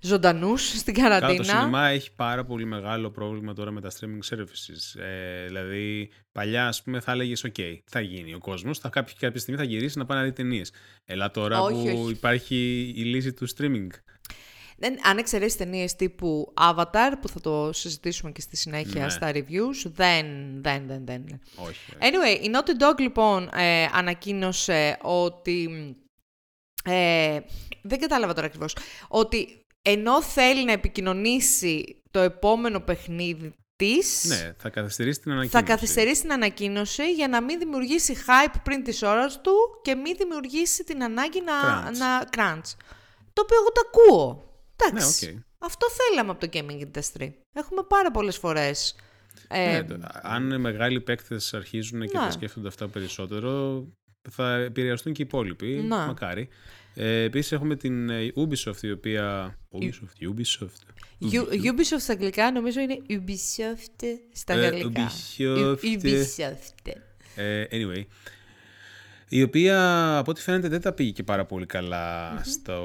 ζωντανούς 0.00 0.68
στην 0.68 0.94
Καλά, 0.94 1.08
καραντίνα. 1.08 1.44
το 1.44 1.48
σινεμά 1.48 1.88
έχει 1.88 2.12
πάρα 2.16 2.44
πολύ 2.44 2.64
μεγάλο 2.64 3.10
πρόβλημα 3.10 3.52
τώρα 3.54 3.70
με 3.70 3.80
τα 3.80 3.90
streaming 3.90 4.36
services. 4.36 5.00
Ε, 5.00 5.46
δηλαδή, 5.46 6.10
παλιά, 6.32 6.66
ας 6.66 6.82
πούμε, 6.82 7.00
θα 7.00 7.12
έλεγες: 7.12 7.46
OK, 7.48 7.74
θα 7.84 8.00
γίνει 8.00 8.34
ο 8.34 8.38
κόσμος, 8.38 8.78
θα 8.78 8.88
κάποια, 8.88 9.14
κάποια 9.18 9.40
στιγμή 9.40 9.60
θα 9.60 9.66
γυρίσει 9.66 9.98
να 9.98 10.06
πάει 10.06 10.18
να 10.18 10.24
δει 10.24 10.32
ταινίες. 10.32 10.72
Ελά 11.04 11.30
τώρα 11.30 11.60
Όχι, 11.60 11.90
που 11.92 12.00
όχι. 12.02 12.10
υπάρχει 12.12 12.56
η 12.96 13.02
λύση 13.02 13.32
του 13.32 13.48
streaming. 13.56 13.86
Δεν, 14.80 15.06
αν 15.06 15.18
εξαιρέσεις 15.18 15.56
ταινίες 15.56 15.96
τύπου 15.96 16.52
Avatar, 16.60 17.12
που 17.20 17.28
θα 17.28 17.40
το 17.40 17.72
συζητήσουμε 17.72 18.30
και 18.32 18.40
στη 18.40 18.56
συνέχεια 18.56 19.02
Ναι. 19.02 19.08
στα 19.10 19.30
reviews, 19.34 19.90
δεν, 19.94 20.26
δεν, 20.62 20.86
δεν, 20.86 21.06
δεν. 21.06 21.40
Όχι. 21.56 21.78
Anyway, 21.98 22.44
η 22.44 22.50
Naughty 22.54 22.82
Dog 22.82 22.98
λοιπόν 23.00 23.48
ε, 23.54 23.84
ανακοίνωσε 23.92 24.98
ότι... 25.02 25.68
Ε, 26.84 27.38
δεν 27.82 28.00
κατάλαβα 28.00 28.34
τώρα 28.34 28.46
ακριβώς. 28.46 28.76
Ότι 29.08 29.66
ενώ 29.82 30.22
θέλει 30.22 30.64
να 30.64 30.72
επικοινωνήσει 30.72 32.02
το 32.10 32.18
επόμενο 32.20 32.80
παιχνίδι 32.80 33.54
της, 33.76 34.24
Ναι, 34.28 34.54
θα 34.58 34.68
καθυστερήσει 34.68 35.20
την 35.20 35.30
ανακοίνωση. 35.30 35.56
θα 35.64 35.72
καθυστερήσει 35.72 36.20
την 36.20 36.32
ανακοίνωση 36.32 37.12
για 37.12 37.28
να 37.28 37.42
μην 37.42 37.58
δημιουργήσει 37.58 38.16
hype 38.26 38.54
πριν 38.62 38.82
της 38.84 39.02
ώρας 39.02 39.40
του 39.40 39.52
και 39.82 39.94
μην 39.94 40.16
δημιουργήσει 40.16 40.84
την 40.84 41.02
ανάγκη 41.02 41.40
να... 41.40 41.52
Crunch. 41.90 41.96
να 41.96 42.22
crunch. 42.36 42.70
Το 43.32 43.42
οποίο 43.42 43.56
εγώ 43.60 43.72
το 43.72 43.80
ακούω. 43.86 44.52
Εντάξει. 44.76 45.26
Ναι, 45.26 45.32
οκ. 45.32 45.38
Αυτό 45.58 45.86
θέλαμε 45.90 46.30
από 46.30 46.40
το 46.40 46.48
gaming 46.52 46.80
industry. 46.86 47.30
Έχουμε 47.52 47.82
πάρα 47.88 48.10
πολλές 48.10 48.36
φορές. 48.36 48.96
Ε, 49.48 49.70
Ναι, 49.70 49.84
το- 49.84 50.08
αν 50.22 50.60
μεγάλοι 50.60 51.00
παίκτες 51.00 51.54
αρχίζουν 51.54 52.00
και 52.00 52.18
Ναι. 52.18 52.24
τα 52.24 52.30
σκέφτονται 52.30 52.68
αυτά 52.68 52.88
περισσότερο, 52.88 53.84
θα 54.30 54.54
επηρεαστούν 54.54 55.12
και 55.12 55.22
οι 55.22 55.24
υπόλοιποι. 55.28 55.66
Ναι. 55.66 55.86
Μακάρι. 55.86 56.48
Ε, 56.94 57.22
Επίσης 57.22 57.52
έχουμε 57.52 57.76
την 57.76 58.10
ε, 58.10 58.32
Ubisoft 58.36 58.82
η 58.82 58.90
οποία. 58.90 59.56
Ubisoft, 59.72 60.28
Ubisoft. 60.30 60.94
U- 61.20 61.72
Ubisoft 61.72 61.98
στα 62.00 62.12
αγγλικά 62.12 62.52
νομίζω 62.52 62.80
είναι 62.80 62.98
Ubisoft 63.08 64.04
στα 64.32 64.52
Ε, 64.54 64.60
γαλλικά. 64.60 65.08
Ubisoft. 65.08 65.74
U- 65.74 66.00
Ubisoft. 66.02 66.92
Ε, 67.36 67.64
anyway. 67.70 68.04
Η 69.28 69.42
οποία 69.42 70.08
από 70.18 70.30
ό,τι 70.30 70.40
φαίνεται 70.40 70.68
δεν 70.68 70.80
τα 70.80 70.92
πήγε 70.92 71.10
και 71.10 71.22
πάρα 71.22 71.44
πολύ 71.46 71.66
καλά 71.66 72.40
στο 72.44 72.82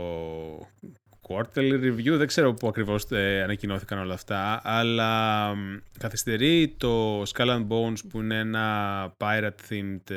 quarterly 1.27 1.73
review, 1.83 2.17
δεν 2.17 2.27
ξέρω 2.27 2.53
πού 2.53 2.67
ακριβώς 2.67 3.05
ε, 3.11 3.41
ανακοινώθηκαν 3.43 3.99
όλα 3.99 4.13
αυτά, 4.13 4.61
αλλά 4.63 5.53
μ, 5.55 5.77
καθυστερεί 5.99 6.75
το 6.77 7.21
Skull 7.21 7.47
and 7.47 7.67
Bones 7.67 7.97
που 8.09 8.19
είναι 8.21 8.35
ένα 8.37 9.15
pirate-themed 9.19 10.09
ε, 10.09 10.15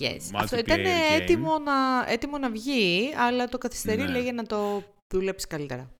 Yes. 0.00 0.04
multiplayer 0.04 0.34
Αυτό 0.34 0.58
ήταν 0.58 0.78
game. 0.80 1.20
έτοιμο 1.20 1.58
να, 1.58 1.72
έτοιμο 2.12 2.38
να 2.38 2.50
βγει, 2.50 3.08
αλλά 3.26 3.48
το 3.48 3.58
καθυστερεί 3.58 4.02
Ναι. 4.02 4.08
λέει 4.08 4.22
για 4.22 4.32
να 4.32 4.42
το 4.46 4.82
δουλέψει 5.08 5.46
καλύτερα. 5.46 5.90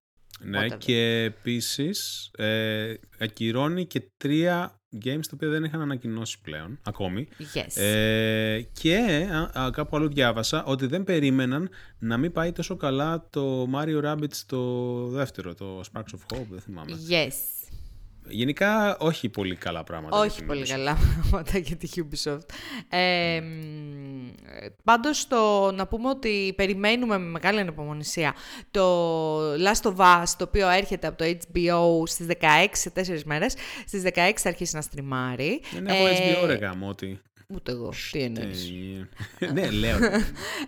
Ναι, 0.40 0.66
Whatever. 0.66 0.78
και 0.78 1.22
επίσης 1.22 2.30
ε, 2.38 2.94
ακυρώνει 3.18 3.86
και 3.86 4.02
τρία 4.16 4.75
games 5.04 5.20
τα 5.22 5.30
οποία 5.34 5.48
δεν 5.48 5.64
είχαν 5.64 5.80
ανακοινώσει 5.80 6.40
πλέον 6.42 6.78
ακόμη. 6.82 7.28
Yes. 7.54 7.80
Ε, 7.82 8.60
και 8.72 8.96
α, 9.54 9.60
α, 9.62 9.70
κάπου 9.70 9.96
αλλού 9.96 10.08
διάβασα 10.08 10.64
ότι 10.64 10.86
δεν 10.86 11.04
περίμεναν 11.04 11.68
να 11.98 12.16
μην 12.16 12.32
πάει 12.32 12.52
τόσο 12.52 12.76
καλά 12.76 13.26
το 13.30 13.68
Mario 13.74 14.04
Rabbids 14.04 14.36
το 14.46 15.06
δεύτερο, 15.06 15.54
το 15.54 15.80
Sparks 15.92 15.98
of 16.00 16.36
Hope, 16.36 16.46
δεν 16.50 16.60
θυμάμαι. 16.60 16.92
yes. 17.10 17.32
Γενικά 18.28 18.96
όχι 18.98 19.28
πολύ 19.28 19.54
καλά 19.56 19.84
πράγματα. 19.84 20.16
για 20.16 20.26
Όχι 20.26 20.36
την 20.38 20.46
πολύ 20.46 20.62
Ubisoft. 20.64 20.70
καλά 20.70 20.96
πράγματα 21.30 21.58
για 21.58 21.76
τη 21.76 21.88
Ubisoft. 21.96 22.40
Ε, 22.88 23.40
μ, 23.40 24.28
πάντως, 24.84 25.26
το, 25.26 25.72
να 25.72 25.86
πούμε 25.86 26.08
ότι 26.08 26.52
περιμένουμε 26.56 27.18
με 27.18 27.24
μεγάλη 27.24 27.60
ανυπομονησία 27.60 28.34
το 28.70 29.54
Last 29.54 29.82
of 29.82 29.96
Us, 29.96 30.24
το 30.38 30.44
οποίο 30.44 30.68
έρχεται 30.68 31.06
από 31.06 31.16
το 31.18 31.24
HBO 31.24 32.02
στις 32.08 32.26
16, 32.40 32.44
σε 32.72 32.92
4 32.96 33.22
μέρες. 33.24 33.54
Στις 33.86 34.02
16 34.04 34.10
θα 34.36 34.48
αρχίσει 34.48 34.74
να 34.74 34.80
στριμάρει. 34.80 35.60
Δεν 35.72 35.86
έχω 35.86 36.06
Ε, 36.06 36.34
HBO 36.42 36.46
ρε 36.46 36.54
γάμο, 36.54 36.88
ότι... 36.88 37.20
Ούτε 37.54 37.72
εγώ. 37.72 37.92
Τι 38.10 38.22
εννοείς; 38.22 38.72
Ε, 39.38 39.52
ναι, 39.52 39.70
λέω. 39.70 39.98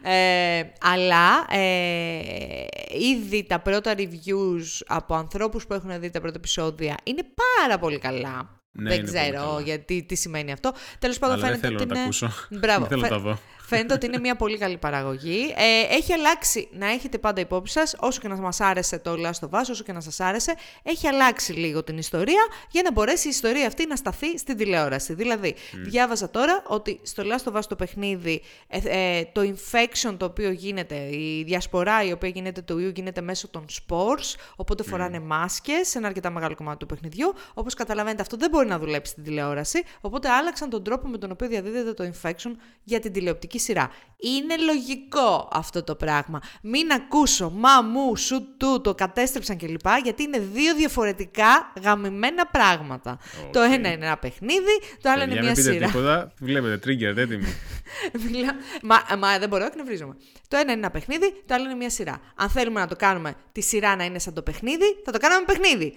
Ε, 0.02 0.62
αλλά 0.80 1.46
ε, 1.50 2.64
ήδη 2.98 3.44
τα 3.48 3.60
πρώτα 3.60 3.94
reviews 3.96 4.80
από 4.86 5.14
ανθρώπους 5.14 5.66
που 5.66 5.74
έχουν 5.74 6.00
δει 6.00 6.10
τα 6.10 6.20
πρώτα 6.20 6.36
επεισόδια 6.36 6.96
είναι 7.02 7.22
πάρα 7.34 7.78
πολύ 7.78 7.98
καλά. 7.98 8.60
Ναι, 8.72 8.88
δεν 8.88 8.98
είναι 8.98 9.10
πολύ 9.10 9.20
ξέρω 9.20 9.44
καλά. 9.46 9.60
γιατί 9.60 10.02
τι 10.02 10.14
σημαίνει 10.14 10.52
αυτό. 10.52 10.72
Τέλος 10.98 11.18
πάντων 11.18 11.36
Αλλά 11.36 11.50
δεν 11.50 11.58
φαίνεται 11.58 11.66
θέλω 11.68 11.78
ότι 11.80 11.88
να 11.88 11.94
τα 11.94 11.98
είναι... 12.00 12.08
ακούσω. 12.08 12.30
Μπράβο. 12.50 12.78
Δεν 12.80 12.88
θέλω 12.88 13.00
να 13.00 13.06
Φαι- 13.08 13.16
τα 13.16 13.22
δω. 13.30 13.38
Φαίνεται 13.68 13.94
ότι 13.94 14.06
είναι 14.06 14.18
μια 14.18 14.36
πολύ 14.36 14.58
καλή 14.58 14.76
παραγωγή. 14.76 15.54
Ε, 15.56 15.94
έχει 15.94 16.12
αλλάξει, 16.12 16.68
να 16.72 16.86
έχετε 16.86 17.18
πάντα 17.18 17.40
υπόψη 17.40 17.72
σας, 17.72 17.96
όσο 17.98 18.20
και 18.20 18.28
να 18.28 18.36
μας 18.36 18.60
άρεσε 18.60 18.98
το 18.98 19.14
Last 19.18 19.48
of 19.48 19.60
Us, 19.60 19.64
όσο 19.70 19.82
και 19.82 19.92
να 19.92 20.00
σας 20.00 20.20
άρεσε, 20.20 20.54
έχει 20.82 21.06
αλλάξει 21.06 21.52
λίγο 21.52 21.82
την 21.82 21.98
ιστορία 21.98 22.46
για 22.70 22.82
να 22.82 22.92
μπορέσει 22.92 23.26
η 23.26 23.30
ιστορία 23.30 23.66
αυτή 23.66 23.86
να 23.86 23.96
σταθεί 23.96 24.38
στην 24.38 24.56
τηλεόραση. 24.56 25.14
Δηλαδή, 25.14 25.54
διάβαζα 25.72 26.30
τώρα 26.30 26.62
ότι 26.66 27.00
στο 27.02 27.22
Last 27.26 27.52
of 27.52 27.56
Us 27.56 27.62
το 27.68 27.76
παιχνίδι, 27.76 28.42
ε, 28.68 28.78
ε, 28.84 29.24
το 29.32 29.40
infection 29.40 30.14
το 30.16 30.24
οποίο 30.24 30.50
γίνεται, 30.50 30.96
η 30.96 31.42
διασπορά 31.46 32.02
η 32.02 32.12
οποία 32.12 32.28
γίνεται 32.28 32.60
του 32.60 32.78
ιού 32.78 32.92
γίνεται 32.94 33.20
μέσω 33.20 33.48
των 33.48 33.64
spores, 33.68 34.34
οπότε 34.56 34.82
φοράνε 34.82 35.20
μάσκες 35.20 35.88
σε 35.88 35.98
ένα 35.98 36.06
αρκετά 36.06 36.30
μεγάλο 36.30 36.54
κομμάτι 36.54 36.78
του 36.78 36.86
παιχνιδιού. 36.86 37.34
Όπως 37.54 37.74
καταλαβαίνετε 37.74 38.22
αυτό 38.22 38.36
δεν 38.36 38.50
μπορεί 38.50 38.66
να 38.66 38.78
δουλέψει 38.78 39.12
στην 39.12 39.24
τηλεόραση, 39.24 39.82
οπότε 40.00 40.28
άλλαξαν 40.28 40.70
τον 40.70 40.84
τρόπο 40.84 41.08
με 41.08 41.18
τον 41.18 41.30
οποίο 41.30 41.48
διαδίδεται 41.48 41.92
το 41.92 42.10
infection 42.12 42.50
για 42.84 43.00
την 43.00 43.12
τηλεοπτική 43.12 43.57
σειρά. 43.58 43.90
Είναι 44.20 44.56
λογικό 44.56 45.48
αυτό 45.52 45.82
το 45.82 45.94
πράγμα. 45.94 46.40
Μην 46.62 46.92
ακούσω 46.92 47.50
μα 47.50 47.82
μου, 47.82 48.16
σου, 48.16 48.56
του, 48.56 48.80
το 48.80 48.94
κατέστρεψαν 48.94 49.56
κλπ. 49.56 49.86
Γιατί 50.02 50.22
είναι 50.22 50.38
δύο 50.38 50.74
διαφορετικά 50.74 51.72
γαμημένα 51.82 52.46
πράγματα. 52.46 53.18
Το 53.52 53.60
ένα 53.60 53.74
είναι 53.92 54.04
ένα 54.06 54.16
παιχνίδι, 54.16 54.80
το 55.02 55.10
άλλο 55.10 55.22
είναι 55.22 55.32
Για 55.32 55.42
μια 55.42 55.50
μην 55.50 55.62
πείτε 55.62 55.72
σειρά. 55.72 55.86
τίποτα, 55.86 56.32
βλέπετε, 56.40 56.74
trigger, 56.84 57.16
έτοιμοι. 57.16 57.46
Μιλάω- 58.30 58.54
μα, 58.82 59.16
μα 59.18 59.38
δεν 59.38 59.48
μπορώ, 59.48 59.64
εκνευρίζομαι. 59.64 60.16
Το 60.48 60.56
ένα 60.56 60.72
είναι 60.72 60.80
ένα 60.80 60.90
παιχνίδι, 60.90 61.42
το 61.46 61.54
άλλο 61.54 61.64
είναι 61.64 61.74
μια 61.74 61.90
σειρά. 61.90 62.20
Αν 62.34 62.48
θέλουμε 62.48 62.80
να 62.80 62.86
το 62.86 62.96
κάνουμε 62.96 63.34
τη 63.52 63.60
σειρά 63.60 63.96
να 63.96 64.04
είναι 64.04 64.18
σαν 64.18 64.34
το 64.34 64.42
παιχνίδι, 64.42 64.84
θα 65.04 65.12
το 65.12 65.18
κάνουμε 65.18 65.44
παιχνίδι. 65.46 65.94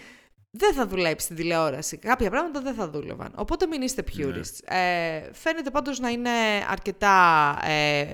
Δεν 0.52 0.74
θα 0.74 0.88
δουλέψει 0.88 1.26
στην 1.26 1.36
τηλεόραση. 1.38 1.98
Κάποια 1.98 2.30
πράγματα 2.30 2.62
δεν 2.62 2.74
θα 2.74 2.90
δούλευαν. 2.90 3.34
Οπότε 3.36 3.66
μην 3.66 3.82
είστε 3.82 4.04
purists. 4.16 4.74
Ε, 4.76 5.30
φαίνεται 5.34 5.72
πάντως 5.72 6.00
να 6.00 6.10
είναι 6.10 6.30
αρκετά... 6.68 7.58
Ε, 7.64 8.14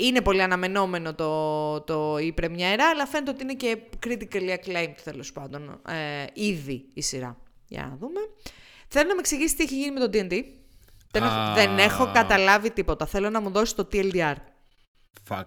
είναι 0.00 0.20
πολύ 0.20 0.42
αναμενόμενο 0.42 1.14
το, 1.14 1.80
το, 1.80 2.18
η 2.18 2.32
πρεμιέρα, 2.32 2.88
αλλά 2.88 3.06
φαίνεται 3.06 3.30
ότι 3.30 3.42
είναι 3.42 3.54
και 3.54 3.78
critically 4.06 4.54
acclaimed 4.54 4.94
τέλος 5.04 5.32
πάντων. 5.32 5.80
Ε, 5.88 6.24
ήδη 6.32 6.88
η 6.94 7.02
σειρά. 7.02 7.36
Για 7.68 7.86
να 7.90 7.96
δούμε. 7.96 8.20
Θέλω 8.88 9.08
να 9.08 9.14
με 9.14 9.20
εξηγήσεις 9.20 9.56
τι 9.56 9.62
έχει 9.62 9.74
γίνει 9.74 9.90
με 9.90 10.00
το 10.00 10.10
D&D. 10.12 10.42
Δεν, 11.10 11.22
έχω, 11.22 11.34
Α. 11.34 11.54
δεν 11.54 11.78
έχω 11.78 12.10
καταλάβει 12.12 12.70
τίποτα. 12.70 13.06
Θέλω 13.06 13.30
να 13.30 13.40
μου 13.40 13.50
δώσεις 13.50 13.74
το 13.74 13.88
TLDR. 13.92 14.34
Fuck. 15.28 15.44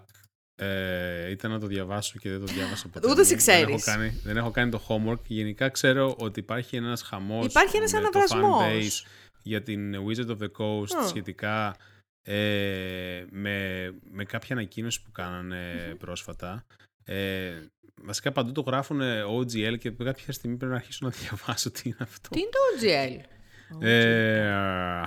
Ε, 0.56 1.30
ήταν 1.30 1.50
να 1.50 1.60
το 1.60 1.66
διαβάσω 1.66 2.18
και 2.18 2.30
δεν 2.30 2.40
το 2.40 2.46
διάβασα 2.46 2.88
ποτέ. 2.88 3.10
Ούτε 3.10 3.20
εσύ 3.20 3.34
Δεν 3.36 3.54
έχω, 3.62 3.76
ξέρεις. 3.76 3.84
κάνει, 3.84 4.20
δεν 4.24 4.36
έχω 4.36 4.50
κάνει 4.50 4.70
το 4.70 4.82
homework. 4.88 5.24
Γενικά 5.26 5.68
ξέρω 5.68 6.14
ότι 6.18 6.40
υπάρχει 6.40 6.76
ένας 6.76 7.02
χαμός 7.02 7.46
Υπάρχει 7.46 7.76
ένας 7.76 7.92
με 7.92 8.00
το 8.00 8.06
αναβρασμός. 8.08 9.04
fanbase 9.04 9.08
για 9.42 9.62
την 9.62 9.94
Wizards 10.06 10.28
of 10.28 10.38
the 10.38 10.50
Coast 10.58 10.96
Α. 11.04 11.06
σχετικά 11.08 11.76
ε, 12.22 13.24
με, 13.30 13.88
με 14.10 14.24
κάποια 14.24 14.56
ανακοίνωση 14.56 15.02
που 15.02 15.10
κάνανε 15.12 15.94
πρόσφατα. 15.98 16.66
Ε, 17.04 17.52
βασικά 18.02 18.32
παντού 18.32 18.52
το 18.52 18.60
γράφουν 18.60 19.00
OGL 19.38 19.78
και 19.78 19.90
κάποια 19.90 20.32
στιγμή 20.32 20.56
πρέπει 20.56 20.72
να 20.72 20.78
αρχίσω 20.78 20.98
να 21.06 21.10
διαβάσω 21.20 21.70
τι 21.70 21.82
είναι 21.84 21.96
αυτό. 21.98 22.28
Τι 22.28 22.40
είναι 22.40 22.48
το 22.50 22.58
OGL? 22.86 23.24
Ε, 23.80 25.02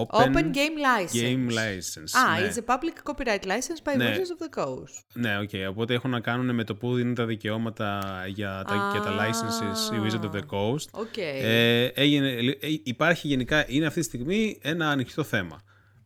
open, 0.00 0.20
Open 0.20 0.50
Game 0.52 0.76
License. 0.86 1.22
Game 1.22 1.50
License. 1.50 2.18
Α, 2.18 2.40
ναι. 2.40 2.48
it's 2.48 2.56
a 2.56 2.74
public 2.74 3.10
copyright 3.10 3.46
license 3.46 3.92
by 3.92 3.96
Ναι. 3.96 4.14
Wizards 4.14 4.32
of 4.34 4.46
the 4.46 4.64
Coast. 4.64 5.04
Ναι, 5.12 5.38
οκ. 5.38 5.50
Οπότε 5.68 5.94
έχουν 5.94 6.10
να 6.10 6.20
κάνουν 6.20 6.54
με 6.54 6.64
το 6.64 6.74
που 6.74 6.94
δίνουν 6.94 7.14
τα 7.14 7.24
δικαιώματα 7.26 8.00
για 8.26 8.64
τα, 8.66 8.90
για 8.92 9.00
τα 9.00 9.12
licenses 9.18 9.94
η 9.94 9.98
Wizard 10.06 10.24
of 10.24 10.36
the 10.36 10.46
Coast. 10.50 10.88
Οκ. 10.90 11.16
Ε, 11.16 11.84
έγινε, 11.84 12.28
ε, 12.28 12.56
υπάρχει 12.82 13.28
γενικά, 13.28 13.64
είναι 13.68 13.86
αυτή 13.86 14.00
τη 14.00 14.06
στιγμή 14.06 14.58
ένα 14.62 14.90
ανοιχτό 14.90 15.22
θέμα. 15.22 15.62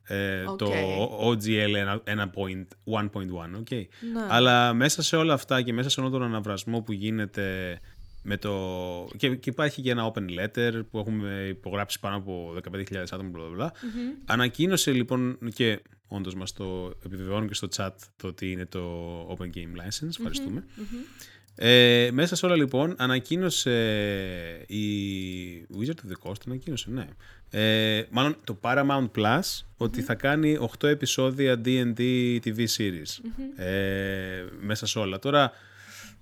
Ε, 0.08 0.44
Οκ. 0.46 0.58
Το 0.58 0.72
OGL 1.20 1.98
1.1.1, 2.04 3.00
οκ. 3.58 3.70
Ναι. 3.70 3.88
Αλλά 4.28 4.74
μέσα 4.74 5.02
σε 5.02 5.16
όλα 5.16 5.34
αυτά 5.34 5.62
και 5.62 5.72
μέσα 5.72 5.88
σε 5.90 6.00
όλο 6.00 6.10
τον 6.10 6.22
αναβρασμό 6.22 6.80
που 6.80 6.92
γίνεται 6.92 7.78
με 8.22 8.36
το... 8.36 8.52
Και, 9.16 9.36
και 9.36 9.50
υπάρχει 9.50 9.82
και 9.82 9.90
ένα 9.90 10.12
open 10.12 10.26
letter 10.38 10.80
που 10.90 10.98
έχουμε 10.98 11.46
υπογράψει 11.48 12.00
πάνω 12.00 12.16
από 12.16 12.56
15.000 12.72 12.96
άτομα, 12.96 13.30
bla, 13.34 13.60
bla, 13.60 13.64
bla. 13.64 13.68
Ανακοίνωσε 14.24 14.92
λοιπόν 14.92 15.38
και 15.54 15.82
όντως 16.08 16.34
μας 16.34 16.52
το 16.52 16.92
επιβεβαιώνουν 17.04 17.48
και 17.48 17.54
στο 17.54 17.68
chat 17.76 17.90
το 18.16 18.26
ότι 18.26 18.50
είναι 18.50 18.66
το 18.66 19.20
Open 19.38 19.56
Game 19.56 19.80
License. 19.82 20.08
Ευχαριστούμε. 20.08 20.64
Ε, 21.60 22.08
μέσα 22.12 22.36
σε 22.36 22.46
όλα 22.46 22.56
λοιπόν 22.56 22.94
ανακοίνωσε 22.98 23.74
η 24.66 24.86
Wizard 25.78 25.88
of 25.88 26.10
the 26.10 26.28
Coast, 26.28 26.40
ανακοίνωσε, 26.46 26.90
ναι. 26.90 27.06
Ε, 27.50 28.04
μάλλον 28.10 28.36
το 28.44 28.58
Paramount 28.60 29.10
Plus 29.16 29.64
ότι 29.76 30.02
θα 30.02 30.14
κάνει 30.14 30.58
8 30.78 30.88
επεισόδια 30.88 31.60
D&D 31.64 32.00
TV 32.44 32.66
series 32.76 33.30
ε, 33.56 34.44
μέσα 34.60 34.86
σε 34.86 34.98
όλα. 34.98 35.18
Τώρα, 35.18 35.52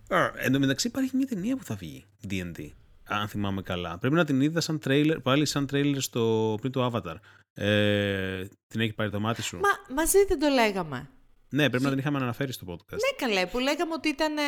ε, 0.08 0.30
εν 0.36 0.52
τω 0.52 0.58
μεταξύ 0.58 0.86
υπάρχει 0.86 1.16
μια 1.16 1.26
ταινία 1.26 1.56
που 1.56 1.64
θα 1.64 1.74
βγει 1.74 2.04
D&D, 2.30 2.68
αν 3.04 3.28
θυμάμαι 3.28 3.62
καλά. 3.62 3.98
Πρέπει 3.98 4.14
να 4.14 4.24
την 4.24 4.40
είδα 4.40 4.60
σαν 4.60 4.80
trailer, 4.86 5.16
πάλι 5.22 5.46
σαν 5.46 5.68
trailer 5.72 5.96
στο, 5.98 6.54
πριν 6.60 6.72
το 6.72 6.86
Avatar. 6.92 7.16
Ε, 7.54 8.44
την 8.68 8.80
έχει 8.80 8.92
πάρει 8.92 9.10
το 9.10 9.20
μάτι 9.20 9.42
σου; 9.42 9.56
Μα 9.56 9.94
μαζί 9.94 10.24
δεν 10.28 10.38
το 10.38 10.48
λέγαμε. 10.48 11.08
Ναι, 11.48 11.68
πρέπει 11.68 11.84
να 11.84 11.90
την 11.90 11.98
είχαμε 11.98 12.18
αναφέρει 12.18 12.52
στο 12.52 12.66
podcast. 12.68 12.90
Ναι, 12.90 13.26
καλέ, 13.26 13.46
που 13.46 13.58
λέγαμε 13.58 13.92
ότι, 13.92 14.08
ήταν, 14.08 14.36
ε, 14.36 14.42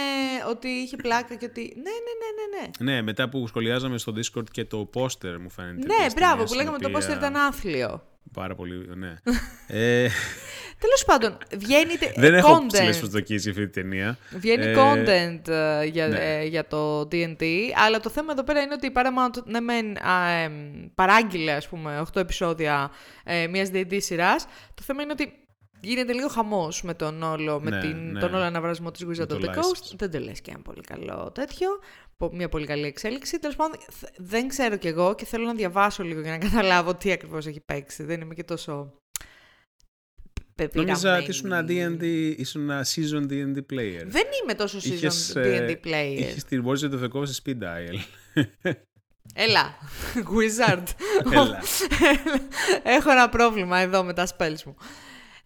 ότι 0.48 0.68
είχε 0.68 0.96
πλάκα 0.96 1.34
και 1.34 1.44
ότι. 1.44 1.60
Ναι, 1.60 1.82
ναι, 1.82 1.90
ναι, 1.90 2.58
ναι. 2.58 2.66
ναι. 2.80 2.92
Ναι, 2.92 3.02
μετά 3.02 3.28
που 3.28 3.46
σχολιάζαμε 3.46 3.98
στο 3.98 4.12
Discord 4.16 4.50
και 4.50 4.64
το 4.64 4.84
πόστερ 4.84 5.40
μου 5.40 5.50
φαίνεται. 5.50 5.86
Ναι, 5.86 6.04
της 6.04 6.14
μπράβο, 6.14 6.32
ταινίας, 6.32 6.50
που 6.50 6.56
λέγαμε 6.56 6.78
την 6.78 6.86
το 6.86 6.96
οποία- 6.96 7.08
πόστερ 7.08 7.16
ήταν 7.30 7.36
άθλιο. 7.42 8.02
Πάρα 8.32 8.54
πολύ, 8.54 8.96
ναι. 8.96 9.14
ε, 9.66 10.08
Τέλος 10.80 11.04
πάντων, 11.06 11.38
βγαίνει 11.56 11.96
τε- 11.98 12.18
δεν 12.18 12.34
έχω 12.34 12.56
content. 12.56 12.66
ψηλές 12.72 12.98
προσδοκίες 12.98 13.42
για 13.42 13.50
αυτή 13.50 13.66
τη 13.66 13.70
ταινία. 13.80 14.18
Βγαίνει 14.30 14.64
Ε, 14.66 14.74
content 14.78 15.48
ε, 15.48 15.84
για, 15.84 16.08
ναι. 16.08 16.18
ε, 16.18 16.44
για 16.44 16.66
το 16.66 17.00
D&D, 17.00 17.44
αλλά 17.86 18.00
το 18.00 18.10
θέμα 18.10 18.32
εδώ 18.32 18.44
πέρα 18.44 18.60
είναι 18.60 18.74
ότι 18.74 18.86
η 18.86 18.92
Paramount 18.94 19.42
ναι, 19.44 19.60
μεν, 19.60 19.96
α, 20.06 20.28
εμ, 20.28 20.52
παράγγειλε 20.94 21.52
ας 21.52 21.68
πούμε 21.68 22.02
8 22.12 22.20
επεισόδια 22.20 22.90
ε, 23.24 23.46
μιας 23.46 23.68
D&D 23.72 23.96
σειράς. 24.00 24.44
Το 24.74 24.82
θέμα 24.82 25.02
είναι 25.02 25.12
ότι 25.12 25.32
γίνεται 25.80 26.12
λίγο 26.12 26.28
χαμός 26.28 26.82
με 26.82 26.94
τον 26.94 27.22
όλο, 27.22 27.60
με 27.60 27.70
Ναι, 27.70 27.80
την, 27.80 28.10
ναι. 28.12 28.20
τον 28.20 28.34
όλο 28.34 28.42
αναβρασμό 28.42 28.90
της 28.90 29.04
Wizard 29.06 29.28
το 29.28 29.38
of 29.42 29.44
the 29.44 29.48
license. 29.48 29.58
Coast. 29.58 29.96
Δεν 29.96 30.10
το 30.10 30.18
λες 30.18 30.40
και 30.40 30.50
ένα 30.50 30.60
πολύ 30.62 30.80
καλό 30.80 31.30
τέτοιο. 31.34 31.68
πο- 32.16 32.30
Μια 32.34 32.48
πολύ 32.48 32.66
καλή 32.66 32.86
εξέλιξη. 32.86 33.38
Τέλος 33.38 33.56
πάντων, 33.56 33.78
θ- 33.90 34.10
δεν 34.16 34.48
ξέρω 34.48 34.76
κι 34.76 34.88
εγώ 34.88 35.14
και 35.14 35.24
θέλω 35.24 35.44
να 35.46 35.54
διαβάσω 35.54 36.02
λίγο 36.02 36.20
για 36.20 36.30
να 36.30 36.38
καταλάβω 36.38 36.94
τι 36.94 37.12
ακριβώς 37.12 37.46
έχει 37.46 37.60
παίξει. 37.60 38.02
Δεν 38.02 38.20
είμαι 38.20 38.34
και 38.34 38.44
τόσο... 38.44 38.92
Νόμιζα 40.72 40.94
πεπειραμένη. 40.94 41.22
ότι 41.22 41.30
ήσουν 41.30 41.52
ένα 41.52 41.64
D&D, 41.68 42.34
ήσουν 42.36 42.70
ένα 42.70 42.86
season 42.94 43.30
D&D 43.32 43.56
player. 43.72 44.04
Δεν 44.06 44.24
είμαι 44.42 44.54
τόσο 44.56 44.78
Είχες, 44.82 45.32
season 45.34 45.40
ε, 45.40 45.66
D&D 45.66 45.86
player. 45.86 46.18
Είχες 46.18 46.44
τη 46.44 46.58
Wizard 46.64 46.90
of 46.92 47.00
the 47.02 47.08
Coast 47.12 47.32
speed 47.44 47.58
dial. 47.62 47.98
Έλα, 49.34 49.74
Wizard. 50.36 50.82
Έλα. 51.32 51.62
Έχω 52.82 53.10
ένα 53.10 53.28
πρόβλημα 53.28 53.78
εδώ 53.78 54.02
με 54.04 54.12
τα 54.12 54.26
spells 54.36 54.62
μου. 54.64 54.76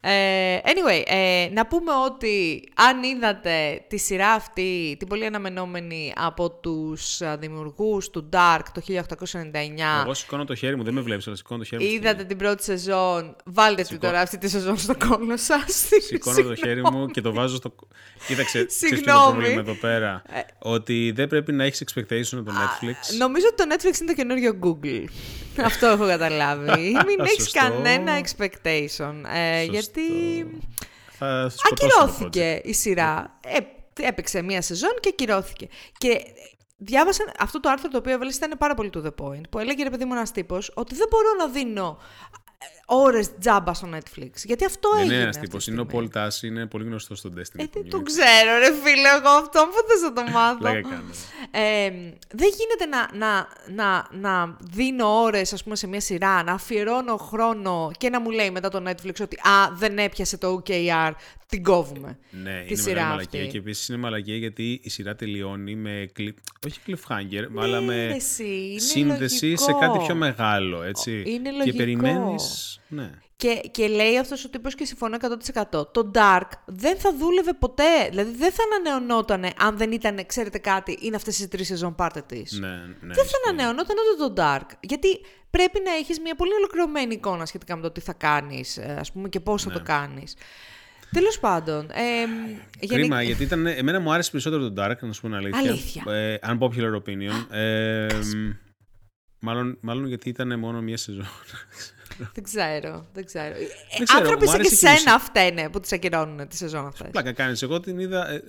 Ε, 0.05 0.59
anyway, 0.65 1.03
ε, 1.07 1.49
να 1.53 1.67
πούμε 1.67 1.93
ότι 2.07 2.63
αν 2.75 3.03
είδατε 3.03 3.85
τη 3.89 3.99
σειρά 3.99 4.31
αυτή, 4.31 4.97
την 4.99 5.09
πολύ 5.09 5.27
αναμενόμενη 5.27 6.13
από 6.17 6.51
τους 6.51 7.21
α, 7.21 7.37
δημιουργούς 7.37 8.11
του 8.11 8.29
Dark 8.33 8.61
το 8.75 8.83
1899, 8.89 10.03
Εγώ 10.03 10.15
σηκώνω 10.15 10.45
το 10.45 10.55
χέρι 10.55 10.77
μου, 10.77 10.83
δεν 10.85 10.95
με 10.95 11.01
βλέπεις, 11.01 11.27
αλλά 11.27 11.37
σηκώνω 11.37 11.59
το 11.61 11.65
χέρι 11.67 11.83
μου. 11.83 11.89
στη 11.89 11.99
είδατε 11.99 12.25
την 12.25 12.37
πρώτη 12.37 12.63
σεζόν, 12.65 13.37
βάλτε 13.45 13.75
την 13.75 13.85
Σηκώ- 13.87 14.01
τώρα 14.03 14.21
αυτή 14.21 14.39
τη 14.39 14.49
σεζόν 14.49 14.79
στο 14.79 14.95
κόλλο 15.09 15.37
σας. 15.37 15.89
Σηκώνω 16.09 16.43
το 16.43 16.55
χέρι 16.55 16.83
μου 16.83 17.07
και 17.07 17.21
το 17.21 17.33
βάζω 17.33 17.57
στο. 17.57 17.75
Κοίταξε, 18.27 18.65
ξέρεις 18.65 18.79
ποιο 18.79 18.89
είναι 18.89 18.97
το 19.07 19.13
Συγγνώμη. 19.13 19.33
πρόβλημα 19.37 19.61
εδώ 19.61 19.75
πέρα; 19.81 20.23
ότι 20.59 21.13
δεν 21.15 21.29
πρέπει 21.29 21.53
να 21.53 21.65
έχεις 21.65 21.85
expectation 21.85 22.39
από 22.39 22.45
το 22.45 22.53
Netflix. 22.53 23.17
Νομίζω 23.19 23.47
ότι 23.53 23.57
το 23.57 23.75
Netflix 23.75 24.01
είναι 24.01 24.11
το 24.11 24.15
καινούριο 24.15 24.59
Google. 24.63 25.05
Αυτό 25.71 25.87
έχω 25.87 26.07
καταλάβει. 26.07 26.81
Μην 27.07 27.21
έχεις 27.21 27.43
Σωστό. 27.43 27.61
κανένα 27.61 28.21
expectation. 28.21 29.15
Ε, 29.35 29.59
Σωστό. 29.59 29.73
γιατί 29.73 30.03
Θα 31.11 31.49
σκοτώσω 31.49 31.89
το 31.89 32.03
ακυρώθηκε 32.03 32.61
η 32.65 32.73
σειρά. 32.73 33.39
Ε, 33.45 33.59
έπαιξε 34.07 34.43
μία 34.43 34.63
σεζόν 34.63 34.95
και 35.01 35.09
ακυρώθηκε. 35.09 35.69
Και 35.99 36.21
διάβασα 36.77 37.33
αυτό 37.39 37.61
το 37.61 37.69
άρθρο 37.69 37.89
το 37.89 37.99
οποίο 37.99 38.13
έβαλες 38.13 38.37
ήταν 38.37 38.59
πάρα 38.59 38.75
πολύ 38.75 38.91
to 38.95 38.99
the 39.03 39.15
point. 39.25 39.43
Που 39.51 39.59
έλεγε 39.59 39.83
ρε 39.83 39.91
παιδί 39.91 40.05
μου 40.05 40.13
ένας 40.13 40.31
τύπος 40.31 40.73
ότι 40.75 40.95
δεν 40.95 41.07
μπορώ 41.11 41.29
να 41.39 41.47
δίνω 41.49 41.99
ώρες 42.87 43.39
τζάμπα 43.39 43.75
στο 43.75 43.89
Netflix. 43.95 44.31
Γιατί 44.45 44.65
αυτό 44.65 44.89
Δεν 44.91 44.99
έγινε. 45.01 45.15
είναι 45.15 45.23
ένας 45.23 45.37
αυτή 45.37 45.47
τη 45.49 45.51
τύπος. 45.51 45.67
Είναι 45.67 45.81
ο 45.81 45.85
στιγμή. 45.89 46.09
Paul 46.13 46.17
Tassi, 46.19 46.43
είναι 46.43 46.67
πολύ 46.67 46.85
γνωστός 46.85 47.19
στο 47.19 47.29
Destiny. 47.37 47.39
Ε, 47.39 47.43
δεν 47.57 47.71
community. 47.75 47.89
το 47.91 48.03
ξέρω, 48.03 48.59
ρε 48.59 48.73
φίλε, 48.83 49.09
εγώ 49.19 49.29
αυτό 49.29 49.61
που 49.61 49.77
θες 49.89 50.01
να 50.03 50.13
το 50.13 50.31
μάθω. 50.31 50.59
Πλάκα 50.59 50.81
κάνω. 50.81 51.03
Ε, 51.51 51.91
δεν 52.35 52.51
γίνεται 52.59 52.87
να, 52.91 53.09
να, 53.17 53.47
να, 53.75 54.07
να 54.21 54.57
δίνω 54.61 55.23
ώρες, 55.23 55.53
ας 55.53 55.63
πούμε, 55.63 55.77
σε 55.77 55.87
μια 55.87 56.01
σειρά, 56.01 56.43
να 56.43 56.53
αφιερώνω 56.53 57.17
χρόνο 57.17 57.91
και 57.99 58.09
να 58.09 58.21
μου 58.21 58.31
λέει 58.31 58.51
μετά 58.51 58.69
το 58.69 58.83
Netflix 58.89 59.15
ότι 59.21 59.37
«Α, 59.37 59.73
δεν 59.75 59.99
έπιασε 59.99 60.39
το 60.39 60.63
OKR, 60.67 61.11
την 61.47 61.63
κόβουμε». 61.63 62.19
Ναι, 62.31 62.61
τη 62.61 62.67
είναι 62.73 62.77
σειρά 62.83 62.95
μεγάλη 62.95 63.11
μαλακία. 63.11 63.41
αυτή. 63.41 63.53
Και 63.53 63.59
επίσης 63.59 63.89
είναι 63.89 63.99
μαλακία 63.99 64.37
γιατί 64.37 64.81
η 64.83 64.91
σειρά 64.91 65.15
τελειώνει 65.15 65.75
με. 65.75 66.11
κλι- 66.13 66.37
Όχι 66.67 66.81
cliffhanger, 66.87 67.45
αλλά 67.59 67.81
με 67.81 67.95
Ναι, 67.95 68.07
ρε 68.07 68.15
εσύ, 68.15 68.45
είναι 68.71 68.81
σύνδεση 68.81 69.57
σε 69.57 69.71
λογικό. 69.71 69.79
κάτι 69.79 69.99
πιο 70.05 70.15
μεγάλο. 70.15 70.83
Έτσι. 70.83 71.23
Είναι 71.27 71.51
Και 71.51 71.57
λογικό. 71.57 71.77
περιμένεις. 71.77 72.72
Ναι. 72.89 73.11
Και, 73.37 73.61
και 73.71 73.89
λέει 73.89 74.19
αυτός 74.19 74.45
ο 74.45 74.49
τύπος 74.51 74.75
και 74.75 74.85
συμφωνώ 74.85 75.17
100%. 75.71 75.93
Το 75.93 76.11
Dark 76.15 76.49
δεν 76.67 76.99
θα 76.99 77.15
δούλευε 77.17 77.53
ποτέ. 77.53 78.09
Δηλαδή 78.11 78.37
δεν 78.37 78.53
θα 78.53 78.63
ανανεωνόταν 78.73 79.45
αν 79.59 79.77
δεν 79.77 79.93
ήταν, 79.93 80.27
ξέρετε 80.27 80.59
κάτι, 80.59 80.99
είναι 81.01 81.17
αυτές 81.17 81.39
οι 81.39 81.49
τρεις 81.49 81.67
σεζόν 81.67 81.95
πάρτε 81.95 82.23
της. 82.23 82.53
Ναι, 82.53 82.67
ναι, 82.69 82.75
δεν 83.01 83.15
θα 83.15 83.23
ισχύει. 83.23 83.35
ανανεωνόταν 83.49 83.97
ούτε 84.15 84.25
το 84.29 84.43
Dark. 84.43 84.67
Γιατί 84.81 85.09
πρέπει 85.51 85.81
να 85.85 85.93
έχεις 85.93 86.21
μια 86.21 86.35
πολύ 86.35 86.53
ολοκληρωμένη 86.53 87.15
εικόνα 87.15 87.47
σχετικά 87.47 87.77
με 87.77 87.83
το 87.83 87.91
τι 87.91 88.01
θα 88.01 88.13
κάνεις, 88.13 88.77
ε, 88.77 88.97
ας 88.99 89.13
πούμε, 89.13 89.29
και 89.29 89.41
πώς 89.41 89.63
θα 89.63 89.69
Ναι. 89.69 89.75
το 89.75 89.83
κάνεις. 89.83 90.37
Τέλος 91.13 91.39
πάντων. 91.41 91.91
Ε, 91.91 92.03
γενικ- 92.81 92.99
Κρίμα, 93.01 93.23
γιατί 93.23 93.43
ήταν, 93.43 93.67
εμένα 93.67 94.01
μου 94.01 94.13
άρεσε 94.13 94.31
περισσότερο 94.31 94.71
το 94.71 94.83
Dark, 94.85 94.97
να 95.01 95.13
σου 95.13 95.21
πω 95.21 95.27
την 95.27 95.37
αλήθεια. 95.37 95.59
Αλήθεια. 95.71 96.13
Ε, 96.13 96.39
unpopular 96.43 96.95
opinion. 97.03 97.47
Ε, 97.57 98.07
μάλλον, 99.41 99.79
μάλλον 99.81 100.07
γιατί 100.07 100.29
ήταν 100.29 100.59
μόνο 100.59 100.81
μία 100.83 100.97
σεζόν. 100.97 101.27
Δεν 102.35 102.45
ξέρω, 102.45 103.07
δεν 103.13 103.25
ξέρω. 103.25 103.45
Ε, 103.45 103.59
Δεν 103.99 104.07
ξέρω, 104.07 104.19
Άνθρωποι 104.19 104.45
μου 104.45 104.51
σαν 104.51 104.61
και 104.61 104.67
άρεσε 104.67 104.87
και 104.87 104.93
η 104.93 104.97
σένα 104.97 105.19
φταίνε 105.19 105.69
που 105.69 105.81
τις 105.81 105.93
ακυρώνουν 105.93 106.49
τη 106.49 106.57
σεζόν 106.57 106.87
αυτές. 106.87 107.11
Πλάκα 107.11 107.33
κάνεις, 107.33 107.63
εγώ 107.63 107.81
την 107.81 107.99
είδα... 107.99 108.43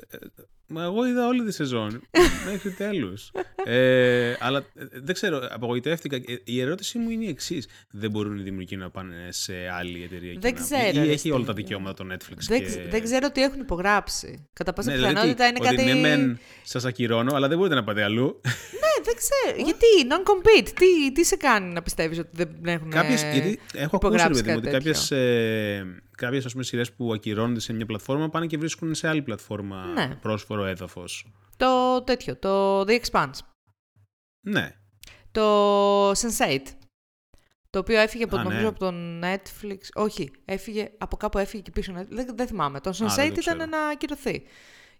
ε, 0.70 0.74
ε, 0.74 0.74
μα 0.76 0.84
εγώ 0.84 1.08
είδα 1.08 1.28
όλη 1.28 1.44
τη 1.44 1.52
σεζόν, 1.52 2.02
μέχρι 2.52 2.72
τέλους. 2.72 3.32
Ε, 3.66 4.34
αλλά 4.40 4.58
ε, 4.58 4.64
δεν 5.04 5.14
ξέρω, 5.16 5.48
απογοητεύτηκα. 5.52 6.16
Ε, 6.16 6.22
Η 6.44 6.62
ερώτησή 6.62 6.98
μου 6.98 7.10
είναι 7.10 7.26
η 7.26 7.30
εξής. 7.30 7.68
Δεν 7.92 8.10
μπορούν 8.12 8.38
οι 8.38 8.42
δημιουργοί 8.42 8.76
να 8.78 8.90
πάνε 8.90 9.16
σε 9.30 9.54
άλλη 9.78 10.04
εταιρεία 10.04 10.34
και 10.34 10.40
Δεν 10.40 10.54
να- 10.54 10.60
ξέρω, 10.62 10.88
Ή 11.02 11.06
ρε, 11.06 11.12
έχει 11.12 11.18
Στέλιο. 11.18 11.38
όλα 11.38 11.46
τα 11.46 11.54
δικαιώματα 11.54 12.04
το 12.04 12.14
Netflix 12.14 12.38
Δεν, 12.48 12.60
και... 12.60 12.66
ξ- 12.66 12.90
δεν 12.90 13.04
ξέρω 13.04 13.32
τι 13.32 13.42
έχουν 13.44 13.60
υπογράψει. 13.60 14.48
Κατά 14.54 14.74
πάσα 14.74 14.90
Ναι, 14.90 14.96
δηλαδή, 14.96 15.14
πιθανότητα 15.14 15.48
είναι 15.48 15.58
ότι 15.62 15.76
κάτι. 15.76 15.84
ναι, 15.84 16.00
μεν 16.00 16.40
σας 16.64 16.86
ακυρώνω, 16.86 17.36
αλλά 17.36 17.48
δεν 17.48 17.58
μπορείτε 17.58 17.76
να 17.76 17.84
πάτε 17.84 18.04
αλλού. 18.04 18.42
Ναι, 18.84 19.04
δεν 19.04 19.16
ξέρω. 19.16 19.64
Γιατί, 19.66 19.86
non-compete, 20.10 20.70
τι, 20.76 21.12
τι 21.12 21.26
σε 21.26 21.36
κάνει 21.36 21.74
να 21.74 21.82
πιστεύεις 21.82 22.20
ότι 22.20 22.30
δεν 22.32 22.50
έχουν 22.66 22.90
Κάποιες, 22.90 23.24
γιατί 23.24 23.60
έχω 23.74 23.96
ακούσει, 23.96 24.12
ρε 24.16 24.22
υπογράψει 24.24 24.42
παιδί 24.44 24.52
μου, 24.52 24.58
ότι 24.64 24.70
κάτι 24.72 24.78
κάποιες, 24.84 25.12
ε, 25.12 26.04
κάποιες 26.18 26.46
ας 26.46 26.52
πούμε, 26.52 26.64
σειρές 26.64 26.94
που 26.94 27.14
ακυρώνονται 27.14 27.60
σε 27.60 27.74
μια 27.74 27.86
πλατφόρμα 27.86 28.30
πάνε 28.30 28.46
και 28.46 28.58
βρίσκουν 28.58 28.94
σε 28.96 29.08
άλλη 29.08 29.22
πλατφόρμα 29.22 29.86
Ναι. 29.86 30.16
πρόσφορο 30.22 30.66
έδαφος. 30.66 31.32
Το 31.58 32.02
τέτοιο, 32.04 32.38
το 32.38 32.82
The 32.82 33.00
Expanse. 33.02 33.38
Ναι. 34.46 34.76
Το 35.32 36.12
Sense8. 36.12 36.60
Το 37.70 37.80
οποίο 37.80 38.00
έφυγε 38.00 38.24
από, 38.24 38.38
Α, 38.38 38.44
νομίζω 38.44 38.62
ναι. 38.62 38.68
από 38.68 38.80
το 38.80 38.94
Netflix. 39.22 39.78
Όχι, 39.94 40.32
έφυγε, 40.46 40.92
από 40.98 41.18
κάπου 41.18 41.38
έφυγε 41.38 41.62
και 41.62 41.72
πίσω. 41.72 41.94
Δεν, 42.10 42.28
δεν 42.36 42.48
θυμάμαι. 42.48 42.80
Το 42.80 42.92
δεν 42.92 43.08
Sense8 43.08 43.16
το 43.16 43.24
ήταν 43.24 43.40
ξέρω. 43.40 43.66
να 43.66 43.88
ακυρωθεί. 43.88 44.44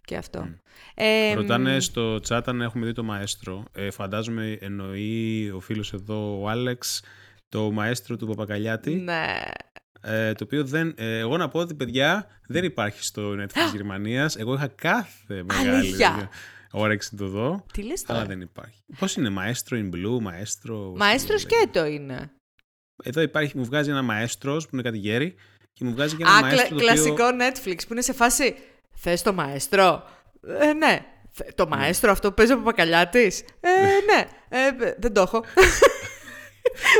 Και 0.04 0.16
αυτό. 0.16 0.48
Ε, 0.94 1.34
Ρωτάνε 1.34 1.80
στο 1.80 2.14
chat 2.28 2.40
αν 2.44 2.60
έχουμε 2.60 2.86
δει 2.86 2.92
το 2.92 3.02
Μαέστρο. 3.02 3.64
Ε, 3.72 3.90
φαντάζομαι 3.90 4.58
εννοεί 4.60 5.50
ο 5.50 5.60
φίλος 5.60 5.92
εδώ, 5.92 6.40
ο 6.40 6.48
Άλεξ, 6.48 7.02
το 7.48 7.70
Μαέστρο 7.70 8.16
του 8.16 8.26
Παπακαλιάτη. 8.26 8.94
Ναι. 8.94 9.34
Ε, 10.06 10.32
το 10.32 10.44
οποίο 10.44 10.64
δεν... 10.64 10.94
ε, 10.96 11.18
εγώ 11.18 11.36
να 11.36 11.48
πω 11.48 11.58
ότι, 11.58 11.74
παιδιά, 11.74 12.26
δεν 12.48 12.64
υπάρχει 12.64 13.04
στο 13.04 13.30
Netflix 13.42 13.72
Γερμανίας. 13.72 14.36
Εγώ 14.36 14.54
είχα 14.54 14.66
κάθε 14.66 15.42
μεγάλη 15.48 15.68
Αλήθεια; 15.68 16.28
όρεξη 16.70 17.08
να 17.12 17.18
το 17.18 17.28
δω. 17.28 17.64
Τι 17.72 17.82
λες 17.82 18.04
Αλλά 18.06 18.18
τώρα; 18.18 18.28
δεν 18.30 18.40
υπάρχει. 18.40 18.82
Πώς 18.98 19.16
είναι, 19.16 19.28
Μαέστρο 19.28 19.78
in 19.78 19.94
Blue, 19.94 20.20
Μαέστρο... 20.20 20.92
Μαέστρο 20.96 21.38
σκέτο 21.38 21.84
είναι. 21.84 22.30
Εδώ 23.04 23.20
υπάρχει, 23.20 23.56
μου 23.58 23.64
βγάζει 23.64 23.90
ένα 23.90 24.02
Μαέστρος 24.02 24.64
που 24.64 24.70
είναι 24.72 24.82
κάτι 24.82 24.98
γέρι 24.98 25.34
και 25.72 25.84
μου 25.84 25.92
βγάζει 25.92 26.16
και 26.16 26.22
ένα 26.22 26.32
Α, 26.32 26.40
Μαέστρο 26.40 26.76
κλα- 26.76 26.94
το 26.94 27.00
οποίο... 27.00 27.14
κλασικό 27.14 27.24
Netflix 27.40 27.78
που 27.86 27.92
είναι 27.92 28.02
σε 28.02 28.12
φάση. 28.12 28.54
Θες 28.96 29.22
το 29.22 29.32
μαέστρο. 29.32 30.04
Ε, 30.60 30.72
ναι. 30.72 31.00
Θε- 31.32 31.54
Το 31.54 31.66
μαέστρο 31.68 32.10
αυτό 32.10 32.28
που 32.28 32.34
παίζει 32.34 32.52
ο 32.52 32.56
Παπακαλιάτη. 32.56 33.32
Ε, 33.60 33.70
ναι. 34.14 34.24
Ε, 34.48 34.94
δεν 34.98 35.12
το 35.12 35.20
έχω. 35.20 35.44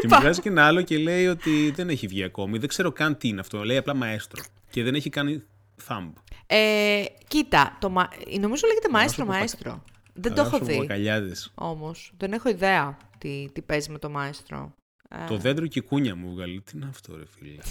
Και 0.00 0.08
μου 0.08 0.18
βγάζει 0.20 0.40
και 0.40 0.48
ένα 0.48 0.66
άλλο 0.66 0.82
και 0.82 0.98
λέει 0.98 1.26
ότι 1.26 1.70
δεν 1.70 1.88
έχει 1.88 2.06
βγει 2.06 2.22
ακόμη. 2.22 2.58
Δεν 2.58 2.68
ξέρω 2.68 2.92
καν 2.92 3.16
τι 3.16 3.28
είναι 3.28 3.40
αυτό. 3.40 3.64
Λέει 3.64 3.76
απλά 3.76 3.94
Μαέστρο. 3.94 4.42
Και 4.70 4.82
δεν 4.82 4.94
έχει 4.94 5.10
κάνει 5.10 5.42
thumb. 5.88 6.12
Ε, 6.46 7.04
κοίτα, 7.28 7.76
το 7.80 7.90
μα... 7.90 8.08
νομίζω 8.40 8.66
λέγεται 8.66 8.88
μαέστρο 8.88 9.24
Παπακα- 9.24 9.38
μαέστρο. 9.40 9.84
Δεν 10.14 10.34
το 10.34 10.40
έχω 10.42 10.58
δει. 10.58 10.72
Παπακαλιάδης. 10.74 11.52
Όμως. 11.54 12.12
Δεν 12.16 12.32
έχω 12.32 12.48
ιδέα 12.48 12.96
τι, 13.18 13.48
τι 13.52 13.62
παίζει 13.62 13.90
με 13.90 13.98
το 13.98 14.10
μαέστρο. 14.10 14.74
Ε, 15.08 15.26
Το 15.28 15.36
δέντρο 15.36 15.66
και 15.66 15.80
κούνια 15.80 16.16
μου 16.16 16.30
βγάλει. 16.34 16.60
Τι 16.60 16.72
είναι 16.76 16.86
αυτό, 16.90 17.16
ρε 17.16 17.24
φίλε; 17.38 17.62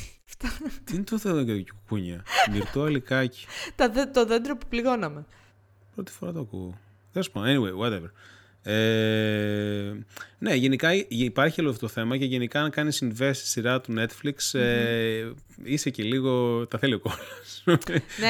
Τι 0.83 0.95
είναι 0.95 1.03
το 1.03 1.17
δέντρο 1.17 1.57
και 1.61 1.71
κούνια; 1.87 2.23
Μυρτό 2.51 2.81
αλικάκι. 2.83 3.45
τα 3.75 3.89
δε- 3.89 4.05
το 4.05 4.25
δέντρο 4.25 4.57
που 4.57 4.67
πληγώναμε. 4.69 5.25
Πρώτη 5.95 6.11
φορά 6.11 6.31
το 6.31 6.39
ακούω. 6.39 6.77
Τέλο 7.13 7.25
πάντων, 7.31 7.49
anyway, 7.49 7.85
whatever. 7.85 8.09
Ε, 8.65 9.93
ναι, 10.39 10.53
γενικά 10.55 10.89
υπάρχει 11.07 11.61
όλο 11.61 11.69
αυτό 11.69 11.81
το 11.85 11.91
θέμα 11.93 12.17
και 12.17 12.25
γενικά 12.25 12.61
αν 12.61 12.69
κάνεις 12.69 13.03
invest 13.03 13.31
στη 13.33 13.47
σειρά 13.47 13.81
του 13.81 13.93
Netflix 13.97 14.59
ε, 14.59 15.31
είσαι 15.63 15.89
και 15.89 16.03
λίγο, 16.03 16.65
τα 16.67 16.77
θέλει 16.77 16.93
ο 16.93 16.99
κόλλος. 16.99 17.63
Ναι, 17.65 17.75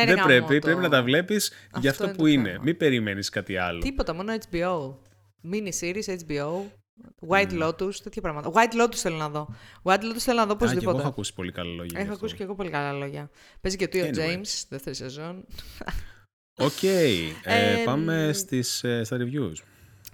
ρε 0.04 0.06
Δεν 0.06 0.16
γάμο 0.16 0.26
πρέπει, 0.28 0.60
το. 0.60 0.66
πρέπει 0.66 0.82
να 0.82 0.90
τα 0.90 1.04
βλέπεις 1.04 1.52
για 1.80 1.90
αυτό 1.90 2.04
είναι 2.04 2.14
που 2.14 2.20
το 2.22 2.26
είναι. 2.28 2.50
θέμα. 2.50 2.64
Μην 2.64 2.78
περιμένεις 2.78 3.30
κάτι 3.30 3.58
άλλο. 3.58 3.80
Τίποτα, 3.80 4.14
μόνο 4.14 4.34
HBO. 4.52 4.94
Mini 5.52 5.70
series, 5.80 6.18
HBO. 6.28 6.62
White 7.30 7.64
Lotus, 7.64 7.96
τέτοια 8.04 8.22
πράγματα. 8.22 8.52
White 8.54 8.82
Lotus 8.84 8.96
θέλω 8.96 9.16
να 9.16 9.30
δω. 9.30 9.56
White 9.84 9.94
Lotus 10.02 10.18
θέλω 10.20 10.38
να 10.38 10.46
δω 10.46 10.54
Α, 10.54 10.58
και 10.58 10.64
εγώ 10.64 10.72
οπωσδήποτε. 10.74 11.00
έχω 11.00 11.08
ακούσει 11.08 11.34
πολύ 11.34 11.52
καλά 11.52 11.70
λόγια. 11.70 11.86
γι' 11.86 11.96
Έχω 11.96 12.04
αυτό. 12.04 12.14
ακούσει 12.14 12.36
και 12.36 12.44
εγώ 12.44 12.56
πολύ 12.56 12.70
καλά 12.70 12.92
λόγια. 12.92 13.30
Παίζει 13.62 13.78
και 13.78 13.84
ο 13.84 13.88
Theo 13.88 14.06
Anyway. 14.06 14.18
James, 14.38 14.64
δεύτερη 14.70 14.96
σεζόν. 14.96 15.46
Οκ, 16.58 16.84
ε, 16.84 17.08
Ε, 17.44 17.84
πάμε 17.86 18.30
μ, 18.30 18.34
στις, 18.34 18.84
ε, 18.84 19.04
στα 19.04 19.18
reviews. 19.20 19.54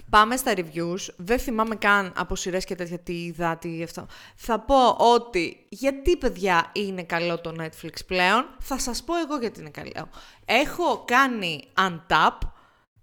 Πάμε 0.10 0.38
στα 0.38 0.53
reviews. 0.55 1.14
Δεν 1.16 1.39
θυμάμαι 1.39 1.76
καν 1.76 2.14
από 2.16 2.36
σειρές 2.36 2.66
και 2.66 2.76
τέτοια 2.76 2.99
τι 2.99 3.24
είδα, 3.24 3.57
τι 3.57 3.84
αυτό. 3.84 4.05
Θα 4.36 4.60
πω 4.60 4.89
ότι 4.89 5.66
γιατί 5.70 6.18
παιδιά 6.18 6.72
είναι 6.74 7.03
καλό 7.03 7.41
το 7.41 7.55
Netflix 7.60 7.93
πλέον, 8.07 8.55
θα 8.60 8.80
σας 8.80 9.03
πω 9.03 9.18
εγώ 9.18 9.38
γιατί 9.38 9.60
είναι 9.60 9.70
καλό. 9.70 10.10
Έχω 10.45 11.03
κάνει 11.07 11.64
untap 11.78 12.38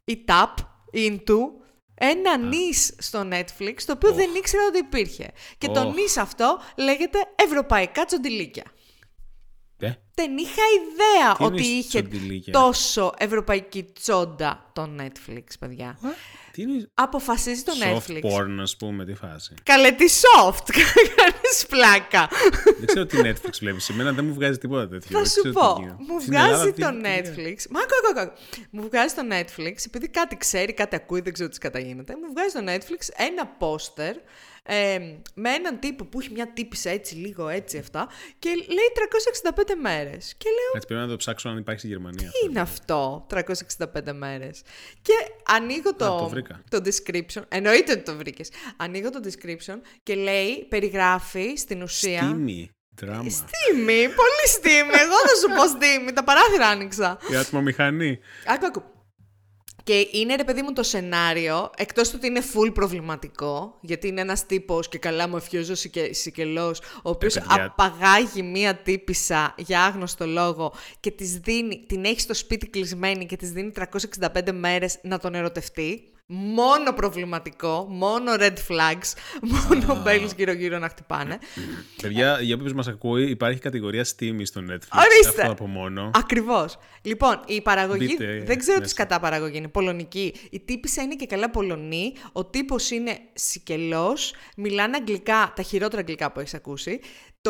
ή 0.04 0.24
tap 0.28 0.54
into 0.92 1.38
ένα 1.94 2.36
niche 2.38 2.94
στο 2.98 3.28
Netflix, 3.32 3.74
το 3.86 3.92
οποίο 3.92 4.12
δεν 4.12 4.34
ήξερα 4.34 4.62
ότι 4.66 4.78
υπήρχε. 4.78 5.30
Και 5.58 5.68
το 5.68 5.80
Οχ. 5.80 5.94
νης 5.94 6.16
αυτό 6.16 6.60
λέγεται 6.76 7.18
Ευρωπαϊκά 7.34 8.04
Τσοντιλίκια. 8.04 8.64
Ε, 9.78 9.92
Δεν 10.14 10.36
είχα 10.36 10.62
ιδέα 10.82 11.34
Τι 11.36 11.44
ότι 11.44 11.54
εννοείς 11.54 11.68
είχε 11.68 12.02
τσοντιλίκια; 12.02 12.52
τόσο 12.52 13.12
ευρωπαϊκή 13.18 13.82
τσόντα 13.82 14.70
το 14.72 14.88
Netflix, 14.98 15.44
παιδιά. 15.58 15.98
Τι 16.56 16.62
είναι 16.62 16.88
Αποφασίζει 16.94 17.62
το 17.62 17.72
soft 17.82 18.10
Netflix. 18.10 18.20
porn, 18.20 18.56
ας 18.60 18.76
πούμε, 18.76 19.04
τι 19.04 19.14
φάση. 19.14 19.54
Καλέ 19.62 19.90
τι 19.92 20.04
soft, 20.10 20.70
κάνεις 20.80 21.66
πλάκα. 21.68 22.28
δεν 22.78 22.86
ξέρω 22.86 23.06
τι 23.06 23.16
Netflix 23.20 23.50
βλέπεις. 23.60 23.88
Εμένα 23.88 24.12
δεν 24.12 24.24
μου 24.24 24.34
βγάζει 24.34 24.58
τίποτα 24.58 24.88
τέτοιο. 24.88 25.10
Θα 25.10 25.18
Δεν 25.18 25.26
σου 25.30 25.40
ξέρω 25.40 25.54
τι 25.54 25.60
πω, 25.60 25.76
γίνεται. 25.80 25.96
μου 26.12 26.20
Στην 26.20 26.34
Ελλάδα 26.34 26.54
βγάζει 26.56 26.72
τι- 26.72 26.82
το 26.82 26.90
τι- 26.90 27.00
Netflix. 27.02 27.56
Μα 27.70 27.80
ακού, 27.80 27.94
ακού, 28.10 28.20
ακού. 28.20 28.32
Μου 28.70 28.82
βγάζει 28.88 29.14
το 29.14 29.22
Netflix, 29.30 29.74
επειδή 29.86 30.08
κάτι 30.08 30.36
ξέρει, 30.36 30.72
κάτι 30.72 30.96
ακούει, 30.96 31.20
δεν 31.20 31.32
ξέρω 31.32 31.48
τι 31.48 31.58
καταγίνεται. 31.58 32.12
Μου 32.16 32.32
βγάζει 32.32 32.52
το 32.54 32.72
Netflix 32.72 33.24
ένα 33.28 33.46
πόστερ 33.46 34.16
ε, 34.66 34.98
με 35.34 35.50
έναν 35.50 35.78
τύπο 35.78 36.04
που 36.04 36.20
έχει 36.20 36.30
μια 36.32 36.52
τύπησα 36.52 36.90
έτσι 36.90 37.14
λίγο 37.14 37.48
έτσι 37.48 37.78
αυτά 37.78 38.08
και 38.38 38.48
λέει 38.48 38.88
365 39.54 39.62
μέρες. 39.80 40.34
Και 40.36 40.48
λέω, 40.48 40.72
Έτσι 40.74 40.86
πρέπει 40.86 41.00
να 41.02 41.08
το 41.08 41.16
ψάξω 41.16 41.48
αν 41.48 41.58
υπάρχει 41.58 41.80
στη 41.80 41.88
Γερμανία. 41.88 42.28
τι 42.28 42.48
είναι 42.50 42.60
αυτό 42.60 43.26
365 43.30 44.12
μέρες. 44.12 44.62
Και 45.02 45.12
ανοίγω 45.44 45.94
το, 45.94 46.18
το 46.18 46.28
βρήκα. 46.28 46.62
το 46.70 46.80
description, 46.84 47.42
εννοείται 47.48 47.92
ότι 47.92 48.02
το 48.02 48.16
βρήκες. 48.16 48.50
Ανοίγω 48.76 49.10
το 49.10 49.20
description 49.24 49.76
και 50.02 50.14
λέει, 50.14 50.66
περιγράφει 50.68 51.56
στην 51.56 51.82
ουσία... 51.82 52.20
Τίμη. 52.20 52.70
Δράμα. 53.00 53.30
Στήμη, 53.30 54.02
πολύ 54.08 54.46
στήμη. 54.46 54.90
Εγώ 54.92 55.16
θα 55.28 55.34
σου 55.40 55.48
πω 55.56 55.66
στήμη. 55.66 56.12
Τα 56.12 56.24
παράθυρα 56.24 56.66
άνοιξα. 56.66 57.18
Η 57.32 57.36
ατμομηχανή. 57.36 58.18
Άκου, 58.46 58.66
άκου. 58.66 58.82
Και 59.86 60.08
είναι 60.12 60.34
ρε 60.34 60.44
παιδί 60.44 60.62
μου 60.62 60.72
το 60.72 60.82
σενάριο, 60.82 61.70
εκτός 61.76 62.08
του 62.08 62.14
ότι 62.18 62.26
είναι 62.26 62.42
full 62.54 62.74
προβληματικό, 62.74 63.78
γιατί 63.80 64.08
είναι 64.08 64.20
ένας 64.20 64.46
τύπος 64.46 64.88
και 64.88 64.98
καλά 64.98 65.28
μου 65.28 65.36
ευχιόζω 65.36 65.74
σικε, 65.74 66.12
σικελός, 66.12 66.78
ο 66.78 67.10
οποίος 67.10 67.36
Ε, 67.36 67.40
παιδιά. 67.40 67.64
απαγάγει 67.64 68.42
μία 68.42 68.74
τύπησα 68.74 69.54
για 69.56 69.84
άγνωστο 69.84 70.26
λόγο 70.26 70.72
και 71.00 71.10
της 71.10 71.38
δίνει, 71.38 71.84
την 71.86 72.04
έχει 72.04 72.20
στο 72.20 72.34
σπίτι 72.34 72.66
κλεισμένη 72.66 73.26
και 73.26 73.36
της 73.36 73.50
δίνει 73.52 73.70
365 73.70 74.52
μέρες 74.52 74.98
να 75.02 75.18
τον 75.18 75.34
ερωτευτεί. 75.34 76.10
Μόνο 76.28 76.92
προβληματικό, 76.92 77.86
μόνο 77.90 78.32
red 78.38 78.56
flags, 78.68 79.12
μόνο 79.40 80.02
bells 80.06 80.30
γύρω-γύρω 80.36 80.78
να 80.78 80.88
χτυπάνε. 80.88 81.38
Παιδιά, 82.02 82.40
για 82.40 82.54
όποιος 82.54 82.72
μας 82.72 82.88
ακούει, 82.88 83.30
υπάρχει 83.30 83.60
κατηγορία 83.60 84.04
Steamy 84.04 84.40
στο 84.42 84.60
Netflix. 84.60 84.98
Ορίστε. 85.04 85.40
Αυτό 85.40 85.52
από 85.52 85.66
μόνο. 85.66 86.10
Ακριβώς. 86.14 86.78
Λοιπόν, 87.02 87.40
η 87.46 87.62
παραγωγή. 87.62 88.06
Μπείτε 88.18 88.42
δεν 88.46 88.58
ξέρω 88.58 88.76
τι 88.76 88.82
μέσα. 88.82 88.94
κατά 88.94 89.20
παραγωγή 89.20 89.56
είναι. 89.56 89.68
Πολωνική. 89.68 90.34
Η 90.50 90.60
τύπησα 90.60 91.02
είναι 91.02 91.14
και 91.14 91.26
καλά 91.26 91.50
Πολωνή. 91.50 92.12
Ο 92.32 92.44
τύπος 92.44 92.90
είναι 92.90 93.18
σικελός. 93.32 94.34
Μιλάνε 94.56 94.96
αγγλικά, 94.96 95.52
τα 95.56 95.62
χειρότερα 95.62 96.00
αγγλικά 96.00 96.32
που 96.32 96.40
έχεις 96.40 96.54
ακούσει. 96.54 97.00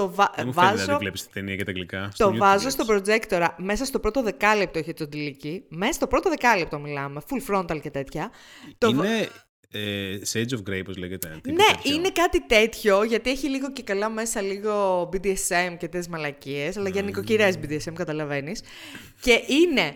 Το 0.01 0.11
βα... 0.11 0.33
Δεν 0.37 0.47
μου 0.47 0.53
φαίνεται 0.53 0.73
να 0.73 0.77
βάζω, 0.79 0.93
τη 0.93 0.97
βλέπεις 0.99 1.27
τη 1.27 1.33
ταινία 1.33 1.57
και 1.57 1.65
τα 1.65 1.71
αγγλικά. 1.71 2.01
το 2.03 2.11
Στο 2.15 2.29
YouTube 2.29 2.37
βάζω 2.37 2.69
βλέπεις. 2.71 2.73
στο 2.73 2.85
projector 3.39 3.49
μέσα 3.57 3.85
στο 3.85 3.99
πρώτο 3.99 4.23
δεκάλεπτο 4.23 4.79
έχει 4.79 4.93
το 4.93 5.09
τηλική. 5.09 5.65
Μέσα 5.69 5.93
στο 5.93 6.07
πρώτο 6.07 6.29
δεκάλεπτο 6.31 6.79
μιλάμε. 6.79 7.21
Full 7.29 7.55
frontal 7.55 7.81
και 7.83 7.91
τέτοια. 7.91 8.31
Το 8.79 8.95
βα- 8.95 9.05
Είναι 9.07 9.29
ε, 9.71 10.19
Sage 10.33 10.53
of 10.59 10.71
Grey, 10.71 10.83
πώς 10.85 10.97
λέγεται. 10.97 11.29
τύπου 11.43 11.57
Ναι, 11.57 11.65
τέτοιο. 11.77 11.95
είναι 11.95 12.11
κάτι 12.11 12.47
τέτοιο, 12.47 13.03
γιατί 13.05 13.31
έχει 13.31 13.49
λίγο 13.49 13.73
και 13.73 13.83
καλά 13.83 14.09
μέσα 14.11 14.41
λίγο 14.41 15.03
BDSM 15.13 15.71
και 15.71 15.77
τέτοιες 15.79 16.09
μαλακίες, 16.09 16.77
αλλά 16.77 16.89
για 16.89 17.03
νοικοκυρές 17.03 17.57
BDSM 17.63 17.93
καταλαβαίνεις. 17.95 18.63
Και 19.21 19.41
είναι, 19.47 19.95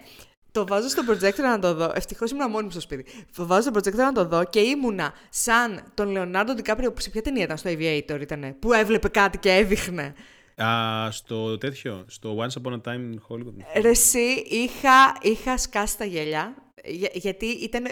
το 0.53 0.67
βάζω 0.67 0.89
στο 0.89 1.03
projector 1.11 1.39
να 1.43 1.59
το 1.59 1.75
δω, 1.75 1.93
ευτυχώς 1.95 2.31
ήμουν 2.31 2.51
μόνη 2.51 2.65
μου 2.65 2.71
στο 2.71 2.81
σπίτι, 2.81 3.05
το 3.37 3.47
βάζω 3.47 3.71
στο 3.71 3.79
projector 3.91 3.97
να 3.97 4.13
το 4.13 4.25
δω 4.25 4.45
και 4.45 4.61
ήμουνα 4.61 5.13
σαν 5.31 5.83
τον 5.95 6.11
Λεωνάρντο 6.11 6.55
Ντικάπριο, 6.55 6.93
που 6.93 7.01
σε 7.01 7.11
ποια 7.11 7.23
ταινία 7.23 7.43
ήταν, 7.45 7.57
στο 7.57 7.71
Aviator 7.71 8.19
ήτανε, 8.21 8.57
που 8.59 8.73
έβλεπε 8.73 9.09
κάτι 9.09 9.39
και 9.39 9.51
έδειχνε. 9.55 10.15
Α, 10.63 11.11
στο 11.11 11.59
τέτοιο, 11.59 12.05
στο 12.09 12.37
Once 12.39 12.63
Upon 12.63 12.73
a 12.73 12.77
Time 12.89 12.95
in 12.95 13.15
Hollywood. 13.29 13.81
Ρε 13.81 13.89
εσύ, 13.89 14.45
είχα, 14.49 15.17
είχα 15.21 15.59
σκάσει 15.59 15.99
τα 15.99 16.05
γέλια, 16.05 16.55
για- 16.85 17.11
γιατί 17.13 17.47
ήταν, 17.47 17.85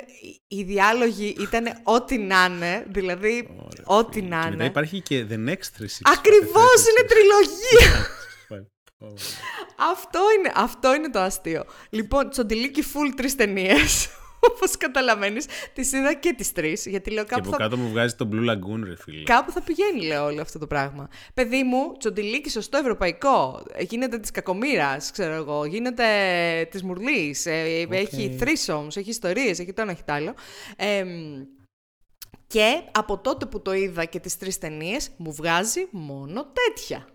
οι 0.48 0.62
διάλογοι 0.62 1.36
ήταν 1.40 1.64
ό,τι 1.82 2.18
να 2.18 2.44
είναι, 2.44 2.86
δηλαδή 2.88 3.48
ό,τι 3.84 4.22
να 4.22 4.28
Και 4.42 4.44
μετά 4.44 4.54
είναι. 4.54 4.64
υπάρχει 4.64 5.00
και 5.00 5.24
The 5.30 5.34
Next 5.48 5.68
360. 5.78 6.12
Ακριβώς, 6.16 6.78
είναι 6.88 7.08
τριλογία. 7.08 8.06
Ω, 8.98 9.06
Αυτό 9.92 10.18
είναι, 10.38 10.52
αυτό 10.54 10.94
είναι 10.94 11.10
το 11.10 11.18
αστείο. 11.18 11.64
Λοιπόν, 11.90 12.30
Τσοντιλίκη 12.30 12.82
full 12.82 13.12
τρεις 13.16 13.34
ταινίες. 13.34 14.08
Όπως 14.50 14.76
καταλαβαίνεις, 14.76 15.46
τις 15.72 15.92
είδα 15.92 16.14
και 16.14 16.32
τις 16.32 16.52
τρεις. 16.52 16.86
Γιατί 16.86 17.10
λέω 17.10 17.24
Και 17.24 17.28
κάπου 17.28 17.48
από 17.48 17.50
θα, 17.50 17.56
κάτω 17.56 17.76
μου 17.76 17.88
βγάζει 17.88 18.14
το 18.14 18.28
Blue 18.32 18.50
Lagoon, 18.50 18.80
ρε 18.84 18.96
φίλε. 18.96 19.22
κάπου 19.22 19.52
θα 19.52 19.62
πηγαίνει, 19.62 20.02
λέω 20.02 20.24
όλο 20.24 20.40
αυτό 20.40 20.58
το 20.58 20.66
πράγμα. 20.66 21.08
Παιδί 21.34 21.62
μου, 21.62 21.96
Τσοντιλίκη 21.98 22.50
σωστό 22.50 22.78
ευρωπαϊκό. 22.78 23.62
Γίνεται 23.80 24.18
της 24.18 24.30
κακομήρα, 24.30 24.96
ξέρω 25.12 25.34
εγώ. 25.34 25.64
Γίνεται 25.64 26.04
της 26.70 26.82
μουρλής. 26.82 27.46
Έχει 27.46 28.38
threesomes, 28.40 28.96
έχει 28.96 29.10
ιστορίες, 29.10 29.58
έχει 29.58 29.72
το 29.72 29.82
ένα, 29.82 29.90
έχει 29.90 30.02
το 30.04 30.12
άλλο. 30.12 30.34
Εμ, 30.76 31.08
και 32.46 32.82
από 32.92 33.18
τότε 33.18 33.46
που 33.46 33.62
το 33.62 33.72
είδα 33.72 34.04
και 34.04 34.20
τις 34.20 34.36
τρεις 34.38 34.58
ταινίες 34.58 35.10
μου 35.16 35.32
βγάζει 35.32 35.86
μόνο 35.90 36.46
τέτοια. 36.52 37.06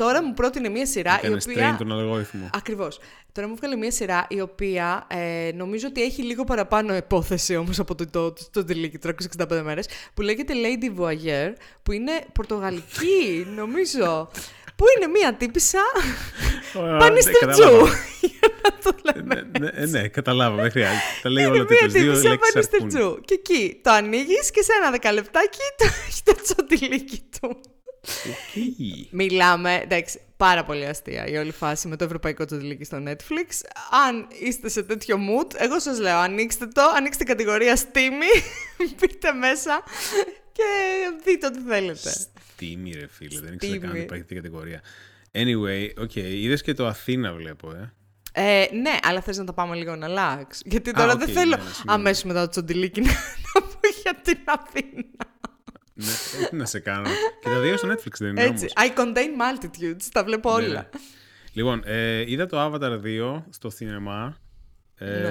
Τώρα 0.00 0.22
μου 0.24 0.34
πρότεινε 0.34 0.68
μια 0.68 0.86
σειρά 0.86 1.12
η 1.22 1.26
Έκανε 1.26 1.40
οποία... 1.48 1.74
strain 1.74 1.78
τον 1.78 1.92
αλγόριθμο. 1.92 2.50
Ακριβώς. 2.54 2.98
Τώρα 3.32 3.48
μου 3.48 3.54
βγάλε 3.54 3.76
μια 3.76 3.90
σειρά 3.90 4.26
η 4.28 4.40
οποία 4.40 5.06
ε, 5.08 5.50
νομίζω 5.54 5.86
ότι 5.88 6.02
έχει 6.02 6.22
λίγο 6.22 6.44
παραπάνω 6.44 6.96
υπόθεση 6.96 7.56
όμως 7.56 7.78
από 7.78 7.94
το, 7.94 8.06
το, 8.10 8.32
το, 8.32 8.42
το 8.52 8.64
τελίκι 8.64 8.98
365 9.48 9.60
μέρες, 9.64 9.86
που 10.14 10.22
λέγεται 10.22 10.52
Lady 10.56 11.00
Voyeur, 11.00 11.52
που 11.82 11.92
είναι 11.92 12.12
πορτογαλική, 12.32 13.46
νομίζω. 13.60 14.30
που 14.76 14.84
είναι 14.96 15.06
μια 15.06 15.34
τύπησα; 15.34 15.78
Ωραία, 16.74 16.92
ναι, 16.92 16.98
πανιστερτζού. 16.98 17.62
κατάλαβα. 17.62 17.86
Για 18.40 18.48
να 18.62 18.70
το 18.82 18.96
λέμε. 19.14 19.48
Ναι, 19.58 19.58
ναι, 19.58 19.70
ε, 19.82 19.86
ναι, 19.86 20.08
κατάλαβα, 20.08 20.62
δεν 20.62 20.70
χρειάζεται. 20.70 21.00
Τα 21.22 21.30
λέει 21.30 21.44
Είναι 21.44 21.52
όλα 21.52 21.62
μια 21.68 21.68
τέτοιες 21.78 21.92
δύο 21.92 22.12
τύπησα 22.12 22.28
λέξεις 22.28 22.56
αρκούν. 22.56 22.78
πανιστερτζού. 22.78 23.20
Και 23.20 23.34
εκεί 23.34 23.80
το 23.82 23.90
ανοίγεις 23.90 24.50
και 24.50 24.62
σε 24.62 24.72
ένα 24.80 24.90
δεκαλεπτάκι 24.90 25.58
το 25.76 25.84
έχει 26.08 26.22
το 26.24 26.34
τσοντιλίκι 26.42 27.22
του. 27.40 27.60
Οκ. 28.06 28.62
Μιλάμε, 29.10 29.80
εντάξει, 29.82 30.20
πάρα 30.36 30.64
πολύ 30.64 30.86
αστεία 30.86 31.26
η 31.26 31.36
όλη 31.36 31.52
φάση 31.52 31.88
με 31.88 31.96
το 31.96 32.04
ευρωπαϊκό 32.04 32.44
τσοντιλίκι 32.44 32.84
στο 32.84 33.02
Netflix. 33.06 33.48
Αν 34.06 34.26
είστε 34.40 34.68
σε 34.68 34.82
τέτοιο 34.82 35.16
mood, 35.16 35.54
εγώ 35.56 35.80
σας 35.80 35.98
λέω, 35.98 36.18
ανοίξτε 36.18 36.66
το, 36.66 36.82
ανοίξτε 36.96 37.24
κατηγορία 37.24 37.76
Steamy, 37.76 38.42
μπείτε 39.00 39.32
μέσα 39.32 39.82
και 40.52 40.62
δείτε 41.24 41.46
ό,τι 41.46 41.58
θέλετε. 41.60 42.10
Steamy, 42.10 42.92
ρε 42.94 43.06
φίλε, 43.06 43.40
δεν 43.40 43.52
ήξερα 43.52 43.78
καν 43.78 43.90
Steamy. 43.90 43.92
ότι 43.92 44.00
υπάρχει 44.00 44.22
αυτή 44.22 44.34
η 44.34 44.36
κατηγορία. 44.36 44.80
Anyway, 45.32 46.02
οκ, 46.02 46.14
είδες 46.14 46.62
και 46.62 46.74
το 46.74 46.86
Αθήνα 46.86 47.32
βλέπω, 47.32 47.70
ε. 47.70 47.92
Ε, 48.32 48.66
ναι, 48.72 48.96
αλλά 49.02 49.20
θες 49.20 49.38
να 49.38 49.44
το 49.44 49.52
πάμε 49.52 49.74
λίγο 49.76 49.96
να 49.96 50.06
αλλάξεις. 50.06 50.60
Γιατί 50.64 50.92
τώρα 50.92 51.12
οκ, 51.12 51.18
δεν 51.18 51.28
θέλω 51.28 51.56
ναι, 51.56 51.62
ναι, 51.62 51.70
συγγνώμη. 51.70 52.00
αμέσως 52.00 52.24
μετά 52.24 52.40
το 52.40 52.48
τσοντιλίκι 52.48 53.00
να, 53.00 53.10
να 53.54 53.60
πω 53.60 53.78
για 54.02 54.14
την 54.22 54.38
Αθήνα. 54.44 55.38
Ναι, 56.04 56.46
τι 56.48 56.56
να 56.56 56.64
σε 56.64 56.78
κάνω. 56.78 57.08
και 57.42 57.48
τα 57.48 57.60
δύο 57.60 57.76
στο 57.76 57.88
Netflix 57.88 58.12
δεν 58.18 58.28
είναι 58.30 58.42
Έτσι, 58.42 58.66
όμως. 58.76 58.90
I 58.94 58.98
contain 58.98 59.64
multitudes, 59.64 60.04
τα 60.12 60.24
βλέπω 60.24 60.58
Ναι, 60.58 60.64
όλα. 60.64 60.72
ναι. 60.74 60.88
Λοιπόν, 61.52 61.82
ε, 61.84 62.30
είδα 62.30 62.46
το 62.46 62.64
Avatar 62.66 63.00
2 63.04 63.42
στο 63.50 63.70
σινεμά. 63.70 64.36
Ε, 64.98 65.04
Ναι. 65.06 65.28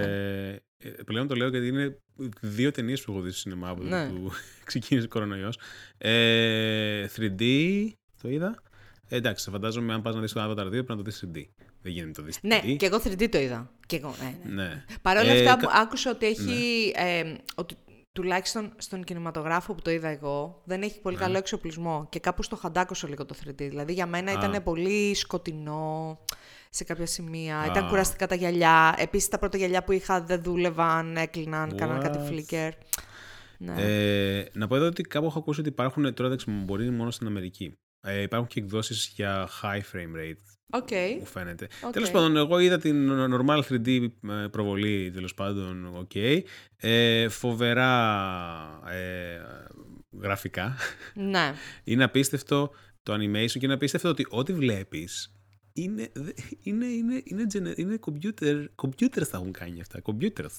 ε, 0.78 0.89
πλέον 1.05 1.28
το 1.28 1.36
λέω 1.36 1.47
γιατί 1.47 1.67
είναι 1.67 1.97
δύο 2.41 2.72
ταινίες 2.72 3.01
που 3.01 3.11
έχω 3.11 3.22
δει 3.22 3.30
στο 3.32 3.39
σινεμά 3.39 3.70
από 3.70 3.84
Ναι. 3.84 4.07
το 4.07 4.13
που 4.13 4.32
ξεκίνησε 4.65 5.05
ο 5.05 5.09
κορονοϊός. 5.09 5.59
Ε, 5.97 7.07
3D 7.15 7.41
το 8.22 8.30
είδα. 8.30 8.61
Ε, 9.09 9.15
εντάξει, 9.15 9.45
θα 9.45 9.51
φαντάζομαι 9.51 9.93
αν 9.93 10.01
πας 10.01 10.15
να 10.15 10.22
δεις 10.22 10.32
το 10.34 10.41
Avatar 10.43 10.65
2 10.65 10.70
πρέπει 10.70 10.86
να 10.89 10.95
το 10.95 11.01
δεις 11.01 11.24
3D. 11.26 11.43
Δεν 11.82 11.91
γίνεται 11.91 12.07
να 12.07 12.13
το 12.13 12.22
δεις 12.24 12.38
3D. 12.38 12.47
Ναι, 12.65 12.76
και 12.76 12.86
εγώ 12.86 12.97
3D 13.03 13.28
το 13.30 13.38
είδα. 13.38 13.72
Και 13.86 13.95
εγώ, 13.95 14.15
ναι, 14.22 14.53
ναι. 14.53 14.63
Ναι. 14.63 14.84
Παρ' 15.01 15.17
όλα 15.17 15.30
Ε, 15.32 15.39
αυτά, 15.39 15.45
κα- 15.49 15.55
Ναι. 15.55 15.61
μου 15.63 15.70
άκουσα 15.82 16.11
ότι 16.11 16.26
έχει. 16.26 16.91
ε, 16.95 17.34
ότι 17.55 17.76
τουλάχιστον 18.12 18.74
στον 18.78 19.03
κινηματογράφο 19.03 19.74
που 19.74 19.82
το 19.82 19.91
είδα 19.91 20.07
εγώ, 20.07 20.62
δεν 20.66 20.82
έχει 20.82 20.95
Ναι. 20.95 21.01
πολύ 21.01 21.18
καλό 21.18 21.38
εξοπλισμό. 21.38 22.07
Και 22.10 22.20
κάπου 22.20 22.43
στο 22.43 22.55
χαντάκωσα 22.55 23.07
λίγο 23.07 23.26
το 23.26 23.36
3D. 23.43 23.68
Δηλαδή 23.70 23.93
για 23.93 24.05
μένα 24.05 24.32
ήταν 24.32 24.64
πολύ 24.64 25.16
σκοτεινό 25.16 26.20
σε 26.70 26.84
κάποια 26.84 27.05
σημεία. 27.05 27.66
Ήταν 27.68 27.88
κουραστικά 27.88 28.28
τα 28.28 28.36
γυαλιά. 28.36 28.95
Επίσης 28.97 29.30
τα 29.30 29.39
πρώτα 29.39 29.57
γυαλιά 29.57 29.84
που 29.84 29.91
είχα 29.91 30.22
δεν 30.22 30.43
δούλευαν, 30.43 31.18
έκλειναν, 31.18 31.76
κάνανε 31.76 32.03
κάτι 32.03 32.18
What? 32.22 32.30
flicker. 32.32 32.72
Ναι. 33.57 33.74
Ε, 33.78 34.45
να 34.53 34.68
πω 34.68 34.76
εδώ 34.76 34.86
ότι 34.86 35.01
κάπου 35.03 35.26
έχω 35.26 35.39
ακούσει 35.39 35.60
ότι 35.60 35.70
υπάρχουν, 35.70 36.14
τώρα 36.14 36.30
δεν 36.30 36.38
ξέρω, 36.38 36.57
μπορεί 36.57 36.89
μόνο 36.89 37.12
στην 37.12 37.28
Αμερική. 37.28 37.78
Ε, 38.01 38.22
υπάρχουν 38.22 38.47
και 38.47 38.60
εκδόσεις 38.60 39.12
για 39.16 39.49
high 39.62 39.82
frame 39.95 40.20
rate, 40.20 40.49
Οκ. 40.72 40.91
μου 41.20 41.26
φαίνεται. 41.26 41.67
Οκ. 41.86 41.91
Τέλος 41.91 42.11
πάντων, 42.11 42.38
εγώ 42.38 42.59
είδα 42.59 42.78
την 42.78 43.09
normal 43.11 43.61
3D 43.70 44.07
ε, 44.30 44.47
προβολή, 44.51 45.11
τέλος 45.13 45.34
πάντων, 45.34 45.97
οκ. 45.97 46.15
Ε, 46.78 47.30
φοβερά 47.30 47.91
ε, 48.89 49.41
γραφικά. 50.22 50.76
Ναι. 51.13 51.53
είναι 51.84 52.03
απίστευτο 52.03 52.72
το 53.03 53.13
animation 53.13 53.51
και 53.51 53.59
είναι 53.61 53.74
απίστευτο 53.74 54.09
ότι 54.09 54.26
ό,τι 54.30 54.53
βλέπεις 54.53 55.39
είναι, 55.84 56.10
δε- 56.14 56.32
είναι, 56.64 56.86
είναι, 56.86 57.22
είναι, 57.24 57.46
gener- 57.54 57.78
είναι 57.78 58.00
computer, 58.06 58.66
computers 58.86 59.24
θα 59.30 59.38
έχουν 59.38 59.52
κάνει 59.52 59.82
αυτά, 59.82 60.02
computers. 60.04 60.58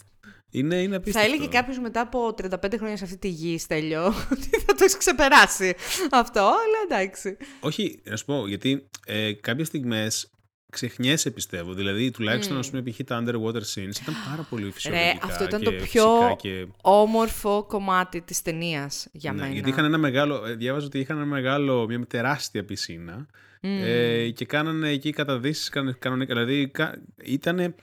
Είναι, 0.51 0.77
είναι 0.77 0.91
Θα 0.91 0.97
απίστευτο. 0.97 1.29
έλεγε 1.33 1.47
κάποιος 1.49 1.79
μετά 1.79 2.01
από 2.01 2.35
35 2.43 2.75
χρόνια 2.77 2.97
σε 2.97 3.05
αυτή 3.05 3.17
τη 3.17 3.29
γη, 3.29 3.59
Στέλιο, 3.59 4.07
ότι 4.33 4.49
θα 4.61 4.75
το 4.75 4.79
έχεις 4.81 4.97
ξεπεράσει 4.97 5.75
αυτό, 6.11 6.41
αλλά 6.41 6.79
εντάξει. 6.99 7.37
Όχι, 7.61 8.01
να 8.05 8.17
σου 8.17 8.25
πω, 8.25 8.47
γιατί 8.49 8.89
ε, 9.07 9.33
κάποιες 9.33 9.67
στιγμές 9.67 10.31
ξεχνιέσαι 10.73 11.31
πιστεύω. 11.31 11.73
Δηλαδή, 11.75 12.11
τουλάχιστον, 12.11 12.59
ας 12.59 12.71
πούμε, 12.71 12.83
π.χ. 12.83 12.97
τα 13.05 13.23
underwater 13.25 13.57
scenes 13.75 14.01
ήταν 14.03 14.15
πάρα 14.31 14.47
πολύ 14.51 14.71
φυσιολογικά 14.71 15.19
αυτό 15.27 15.45
ήταν 15.45 15.59
και 15.61 15.65
το 15.65 15.71
φυσικά 15.71 15.87
πιο 15.87 16.37
Και... 16.39 16.67
όμορφο 16.83 17.65
κομμάτι 17.69 18.21
της 18.21 18.43
ταινίας 18.43 19.09
για 19.13 19.33
Ναι, 19.33 19.41
μένα. 19.41 19.53
γιατί 19.53 19.69
είχαν 19.69 19.85
ένα 19.85 19.99
μεγάλο, 19.99 20.47
ε, 20.47 20.55
διάβαζα 20.55 20.87
ότι 20.87 20.99
είχαν 20.99 21.17
ένα 21.17 21.27
μεγάλο, 21.27 21.87
μια 21.87 22.07
τεράστια 22.07 22.65
πισίνα 22.65 23.27
ε, 23.61 24.31
και 24.31 24.45
κάνανε 24.45 24.89
εκεί 24.89 25.11
καταδύσεις 25.11 25.69
καν- 25.69 25.99
κανονικά. 25.99 26.35
Δηλαδή, 26.35 26.69
κα, 26.69 27.03
ήτανε, 27.25 27.75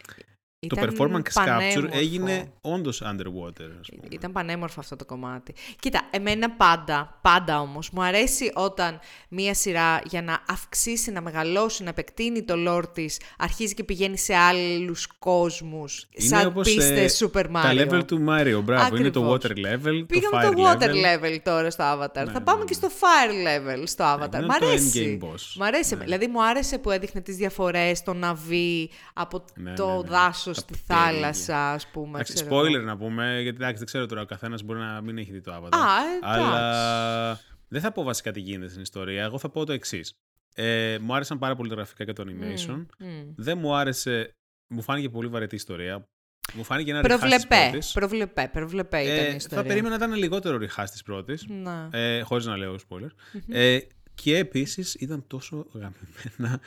το 0.67 0.75
Ήταν 0.81 0.95
performance 0.97 1.39
capture 1.39 1.45
πανέμορφο. 1.45 1.97
έγινε 1.97 2.51
όντως 2.61 3.01
underwater, 3.05 3.69
ας 3.79 3.89
πούμε. 3.89 4.07
Ήταν 4.09 4.31
πανέμορφο 4.31 4.79
αυτό 4.79 4.95
το 4.95 5.05
κομμάτι. 5.05 5.53
Κοίτα, 5.79 6.01
εμένα 6.11 6.51
πάντα, 6.51 7.19
πάντα 7.21 7.59
όμως, 7.61 7.89
μου 7.89 8.03
αρέσει 8.03 8.51
όταν 8.55 8.99
μία 9.29 9.53
σειρά 9.53 10.01
για 10.05 10.21
να 10.21 10.39
αυξήσει, 10.49 11.11
να 11.11 11.21
μεγαλώσει, 11.21 11.83
να 11.83 11.89
επεκτείνει 11.89 12.43
το 12.43 12.53
lore 12.67 12.93
της, 12.93 13.19
αρχίζει 13.37 13.73
και 13.73 13.83
πηγαίνει 13.83 14.17
σε 14.17 14.35
άλλους 14.35 15.07
κόσμους, 15.19 16.07
Είναι 16.11 16.27
σαν 16.27 16.47
όπως, 16.47 16.73
πίστες 16.73 17.21
ε, 17.21 17.25
Super 17.33 17.43
Mario. 17.45 17.51
Τα 17.51 17.71
level 17.73 18.07
του 18.07 18.25
Mario, 18.29 18.61
μπράβο. 18.63 18.95
Είναι 18.95 19.09
το 19.09 19.31
Ακριβώς. 19.33 19.39
water 19.41 19.65
level, 19.67 20.03
Πήγαμε 20.07 20.43
το 20.45 20.51
το 20.53 20.63
fire 20.63 20.75
water 20.75 20.89
level. 20.89 21.23
level, 21.25 21.37
τώρα 21.43 21.71
στο 21.71 21.83
Avatar. 21.83 22.09
Θα 22.13 22.23
ναι, 22.25 22.39
πάμε 22.39 22.59
ναι, 22.59 22.65
και 22.65 22.73
στο 22.73 22.87
fire 22.99 23.31
level 23.47 23.83
στο 23.85 24.05
Avatar. 24.15 24.33
είναι 24.35 24.45
Μ' 24.45 24.47
το 24.59 24.65
αρέσει. 24.65 25.19
endgame 25.21 25.25
boss. 25.25 25.39
Μ' 25.55 25.63
αρέσει. 25.63 25.95
Ναι. 25.95 26.03
Δηλαδή 26.03 26.27
μου 26.27 26.43
άρεσε 26.45 26.77
που 26.77 26.91
έδειχνε 26.91 27.21
τις 27.21 27.35
διαφορές, 27.35 28.03
το 28.03 28.13
ναβί 28.13 28.89
από 29.13 29.43
Ναι, 29.55 29.73
το 29.73 29.87
ναι, 29.87 29.93
ναι. 29.93 30.07
δάσος 30.07 30.55
Τα 30.55 30.56
στη 30.59 30.73
πουτέρια. 30.73 31.03
θάλασσα, 31.05 31.71
ας 31.73 31.87
πούμε. 31.87 32.09
Εντάξει, 32.13 32.33
ξέρω 32.33 32.55
εγώ. 32.55 32.61
spoiler 32.65 32.83
να 32.83 32.97
πούμε, 32.97 33.33
γιατί 33.41 33.57
εντάξει, 33.57 33.77
δεν 33.77 33.85
ξέρω 33.85 34.05
τώρα, 34.05 34.21
ο 34.21 34.25
καθένας 34.25 34.63
μπορεί 34.63 34.79
να 34.79 35.01
μην 35.01 35.17
έχει 35.17 35.31
δει 35.31 35.41
το 35.41 35.53
Avatar. 35.55 35.69
Α, 35.71 35.97
ε, 36.01 36.19
αλλά 36.21 37.39
δεν 37.67 37.81
θα 37.81 37.91
πω 37.91 38.03
βασικά 38.03 38.31
τι 38.31 38.39
γίνεται 38.39 38.69
στην 38.69 38.81
ιστορία. 38.81 39.23
Εγώ 39.23 39.39
θα 39.39 39.49
πω 39.49 39.65
το 39.65 39.71
εξής. 39.73 40.13
Ε, 40.55 40.97
μου 41.01 41.15
άρεσαν 41.15 41.39
πάρα 41.39 41.55
πολύ 41.55 41.69
τα 41.69 41.75
γραφικά 41.75 42.05
και 42.05 42.13
το 42.13 42.23
animation. 42.27 42.85
Μμ. 42.99 43.07
Δεν 43.35 43.57
μου 43.57 43.75
άρεσε. 43.75 44.35
Μου 44.67 44.81
φάνηκε 44.81 45.09
πολύ 45.09 45.27
βαρετή 45.27 45.55
ιστορία. 45.55 46.07
Μου 46.53 46.63
φάνηκε 46.63 46.91
ένα 46.91 47.01
ριχάς 47.01 47.19
της 47.19 47.29
Προβλεπέ, 47.29 47.67
πρώτης. 47.69 47.91
προβλεπέ, 47.91 48.49
προβλεπέ 48.53 48.99
ήταν 49.01 49.15
η 49.15 49.19
Ε, 49.19 49.35
ιστορία. 49.35 49.57
θα 49.61 49.67
περίμενα 49.67 49.97
να 49.97 50.05
ήταν 50.05 50.17
λιγότερο 50.17 50.57
ριχά 50.57 50.83
της 50.83 51.03
πρώτης. 51.03 51.45
Να. 51.47 51.89
Ε, 51.91 52.21
Χωρίς 52.21 52.45
να 52.45 52.57
λέω 52.57 52.75
spoiler. 52.89 53.09
ε, 53.49 53.77
και 54.15 54.37
επίσης 54.37 54.93
ήταν 54.93 55.27
τόσο 55.27 55.65
γαμημένα. 55.73 56.59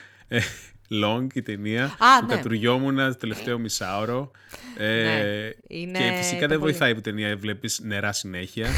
Ε, 0.90 0.96
long 1.04 1.26
η 1.34 1.42
ταινία. 1.42 1.84
Α, 1.84 2.20
που 2.20 2.26
ναι. 2.26 2.34
κατουργιόμουν 2.34 2.96
το 2.96 3.16
τελευταίο 3.16 3.58
μισάωρο. 3.58 4.30
Ε, 4.76 5.04
Ναι, 5.04 5.50
είναι 5.68 5.98
και 5.98 6.14
φυσικά 6.16 6.40
το 6.40 6.46
δεν 6.48 6.58
πολύ. 6.58 6.70
βοηθάει 6.70 6.92
που 6.92 6.98
η 6.98 7.02
ταινία 7.02 7.36
βλέπεις 7.36 7.80
νερά 7.82 8.12
συνέχεια. 8.12 8.68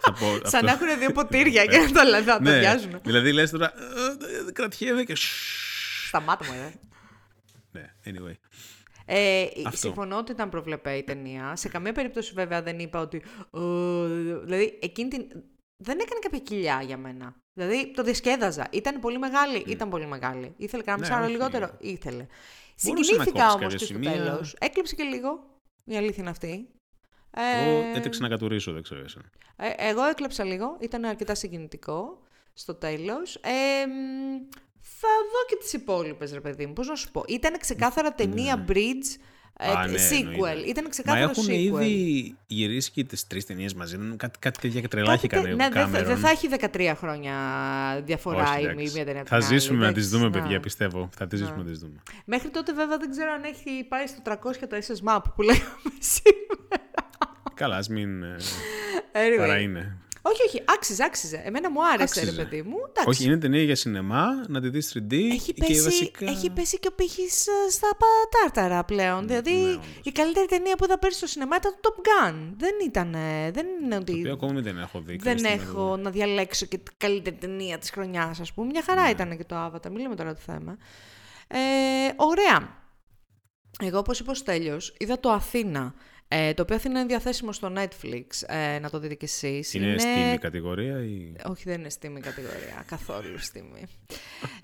θα 0.00 0.12
πω 0.12 0.26
Σαν 0.34 0.42
αυτό. 0.44 0.60
να 0.66 0.70
έχουν 0.72 0.98
δύο 0.98 1.12
ποτήρια 1.12 1.64
και 1.66 1.76
να 1.78 1.86
το, 2.04 2.10
να 2.10 2.24
το 2.24 2.42
ναι, 2.42 2.56
αδειάζουν. 2.56 3.00
δηλαδή 3.02 3.32
λες 3.32 3.50
τώρα 3.50 3.72
«Ε, 3.76 4.48
ε, 4.48 4.52
κρατιέμαι 4.52 5.02
και 5.02 5.14
«Σσσσ». 5.14 6.06
Σταμάτα 6.08 6.44
μου, 6.44 6.52
ε. 6.52 6.74
ναι, 7.72 7.92
anyway. 8.06 8.34
Ε, 9.06 9.44
Αυτό. 9.66 9.76
συμφωνώ 9.78 10.16
ότι 10.16 10.32
ήταν 10.32 10.48
προβλεπέ 10.48 10.92
η 10.92 11.02
ταινία. 11.02 11.56
Σε 11.56 11.68
καμία 11.68 11.92
περίπτωση 11.92 12.32
βέβαια 12.34 12.62
δεν 12.62 12.78
είπα 12.78 13.00
ότι... 13.00 13.22
«Ε, 13.54 13.60
δηλαδή 14.44 14.78
εκείνη 14.82 15.08
την... 15.08 15.24
Δεν 15.82 15.98
έκανε 16.00 16.18
κάποια 16.20 16.38
κοιλιά 16.38 16.82
για 16.86 16.96
μένα. 16.96 17.34
Δηλαδή 17.52 17.90
το 17.94 18.02
διασκέδαζα. 18.02 18.66
Ήταν 18.70 19.00
πολύ 19.00 19.18
μεγάλη, 19.18 19.64
ήταν 19.66 19.88
πολύ 19.90 20.06
μεγάλη. 20.06 20.54
Ήθελε 20.56 20.82
κανένα 20.82 21.06
Ναι, 21.08 21.14
μισάωρο 21.14 21.24
όχι. 21.24 21.32
λιγότερο, 21.32 21.76
ήθελε. 21.80 22.16
να 22.22 22.26
Συγκινήθηκα 22.74 23.24
κόψει 23.24 23.40
όμως 23.40 23.52
κάποια 23.54 23.68
και 23.68 23.76
στο 23.76 23.84
σημεία. 23.84 24.12
τέλος. 24.12 24.56
Έκλειψε 24.60 24.94
και 24.94 25.02
λίγο. 25.02 25.44
Η 25.84 25.96
αλήθεια 25.96 26.22
είναι 26.22 26.30
αυτή. 26.30 26.68
Εγώ 27.36 27.78
Ε, 27.80 27.96
έτρεξα 27.96 28.22
να 28.22 28.28
κατουρίσω, 28.28 28.72
δεν 28.72 28.82
ξέρω 28.82 29.00
εσένα. 29.00 29.24
ε, 29.56 29.70
εγώ 29.76 30.04
έκλεψα 30.04 30.44
λίγο. 30.44 30.76
Ήταν 30.80 31.04
αρκετά 31.04 31.34
συγκινητικό 31.34 32.18
στο 32.52 32.74
τέλος. 32.74 33.34
Ε, 33.36 33.86
μ, 33.86 33.92
θα 34.80 35.08
δω 35.32 35.44
και 35.48 35.56
τις 35.56 35.72
υπόλοιπες, 35.72 36.32
ρε 36.32 36.40
παιδί 36.40 36.66
μου. 36.66 36.72
Πώς 36.72 36.88
να 36.88 36.94
σου 36.94 37.10
πω. 37.10 37.24
Ήταν 37.28 37.58
ξεκάθαρα 37.58 38.12
ταινία 38.14 38.64
bridge, 38.68 38.74
ε, 38.74 39.18
Ναι. 39.18 39.24
Α, 39.58 39.86
ναι, 39.86 39.94
sequel. 40.10 40.18
εννοείται. 40.32 40.68
Ήταν 40.68 40.84
Μα 40.84 40.90
ξεκάθαρο 40.90 41.22
έχουν 41.30 41.44
sequel. 41.46 41.50
ήδη 41.82 42.36
γυρίσει 42.46 42.90
και 42.90 43.04
τις 43.04 43.26
τρεις 43.26 43.46
ταινίες 43.46 43.74
μαζί. 43.74 43.96
Δεν- 43.96 44.16
Κάτι, 44.16 44.38
κάτι 44.38 44.60
τέτοια 44.60 44.80
και 44.80 44.88
τρελά 44.88 45.06
Κάτι 45.06 45.18
έχει 45.18 45.26
κάνει 45.26 45.44
τε- 45.44 45.52
ο 45.52 45.56
ναι, 45.56 45.62
δεν 45.62 45.72
θα, 45.72 45.80
Κάμερον. 45.80 46.06
δεν 46.06 46.16
θα 46.16 46.30
έχει 46.30 46.48
13 46.48 46.94
χρόνια 46.98 47.34
διαφορά 48.04 48.42
Όχι, 48.52 48.60
η 48.62 48.64
εντάξει. 48.64 48.92
μία 48.94 49.04
ταινία 49.04 49.20
από 49.20 49.28
Θα 49.30 49.36
την 49.38 49.46
άλλη, 49.46 49.58
ζήσουμε 49.58 49.78
να 49.86 49.92
τις 49.92 50.06
εντάξει, 50.06 50.24
δούμε, 50.24 50.36
να. 50.36 50.42
παιδιά, 50.42 50.60
πιστεύω. 50.60 51.08
Θα 51.16 51.26
τις 51.26 51.38
ζήσουμε 51.38 51.58
να 51.62 51.64
τις 51.70 51.78
δούμε. 51.78 52.02
Μέχρι 52.24 52.50
τότε 52.50 52.72
βέβαια 52.72 52.96
δεν 52.98 53.10
ξέρω 53.10 53.32
αν 53.32 53.42
έχει 53.44 53.84
πάει 53.88 54.06
στο 54.06 54.22
300 54.24 54.66
το 54.68 54.76
SS 54.76 55.08
Map 55.16 55.20
που 55.36 55.42
λέγαμε 55.42 55.92
σήμερα. 55.98 56.90
Καλά, 57.54 57.76
ας 57.76 57.88
μην. 57.88 58.22
ε, 58.22 58.36
Anyway. 59.12 59.36
Παρά 59.38 59.58
είναι. 59.58 59.96
Όχι, 60.24 60.42
όχι, 60.46 60.62
άξιζε, 60.64 61.04
άξιζε. 61.04 61.42
Εμένα 61.44 61.70
μου 61.70 61.86
άρεσε, 61.86 62.02
Άξιζε. 62.02 62.24
ρε 62.30 62.36
παιδί 62.42 62.62
μου. 62.62 62.76
Εντάξει. 62.88 63.08
Όχι, 63.08 63.24
είναι 63.24 63.38
ταινία 63.38 63.62
για 63.62 63.76
σινεμά, 63.76 64.26
να 64.48 64.60
τη 64.60 64.68
δεις 64.68 64.92
3D. 64.96 65.12
Έχει 65.14 65.52
και 65.52 65.64
πέσει, 65.66 65.82
βασικά... 65.82 66.26
έχει 66.30 66.50
πέσει 66.50 66.78
και 66.78 66.88
ο 66.90 66.94
πύχης 66.94 67.46
ε, 67.46 67.70
στα 67.70 67.88
πατάρταρα 68.02 68.84
πλέον. 68.84 69.26
δηλαδή, 69.26 69.50
ναι, 69.52 69.70
όντως. 69.72 69.84
η 70.02 70.12
καλύτερη 70.12 70.46
ταινία 70.46 70.76
που 70.76 70.84
είδα 70.84 70.98
πέρσι 70.98 71.16
στο 71.18 71.26
σινεμά 71.26 71.56
ήταν 71.56 71.74
το 71.80 71.94
Top 71.96 72.00
Gun. 72.30 72.34
Δεν 72.56 72.72
ήταν. 72.84 73.14
ε, 73.14 73.50
Δεν 73.50 73.66
είναι 73.84 73.96
ότι. 73.96 74.12
Το 74.12 74.18
οποίο 74.18 74.32
ακόμη 74.32 74.60
δεν 74.60 74.78
έχω 74.78 75.00
δει. 75.00 75.16
δεν 75.16 75.18
καλή 75.24 75.38
στιγμή 75.38 75.62
έχω 75.70 75.96
να 75.96 76.10
διαλέξω 76.10 76.66
και 76.66 76.78
την 76.78 76.94
καλύτερη 76.96 77.36
ταινία 77.36 77.78
της 77.78 77.90
χρονιάς, 77.90 78.40
ας 78.40 78.52
πούμε. 78.52 78.66
Μια 78.66 78.82
χαρά 78.86 79.02
Ναι. 79.02 79.10
ήταν 79.10 79.36
και 79.36 79.44
το 79.44 79.56
Avatar. 79.66 79.90
Μην 79.90 80.00
λέμε 80.00 80.14
τώρα 80.14 80.34
το 80.34 80.40
θέμα. 80.46 80.76
Ε, 81.48 81.58
ωραία. 82.16 82.80
Εγώ, 83.82 83.98
όπως 83.98 84.20
είπε 84.20 84.30
ο 84.30 84.34
Στέλιος, 84.34 84.94
είδα 84.98 85.20
το 85.20 85.30
Αθήνα. 85.30 85.94
Ε, 86.34 86.54
το 86.54 86.62
οποίο 86.62 86.76
Αθήνα 86.76 86.98
είναι 86.98 87.08
διαθέσιμο 87.08 87.52
στο 87.52 87.72
Netflix. 87.76 88.24
Ε, 88.46 88.78
να 88.78 88.90
το 88.90 88.98
δείτε 88.98 89.14
κι 89.14 89.24
εσείς. 89.24 89.74
Είναι 89.74 89.98
στην 89.98 90.40
κατηγορία 90.40 91.04
ή. 91.04 91.32
Όχι, 91.50 91.62
δεν 91.64 91.80
είναι 91.80 91.90
στήμη 91.90 92.20
κατηγορία. 92.20 92.84
καθόλου 92.86 93.38
στήμη. 93.38 93.82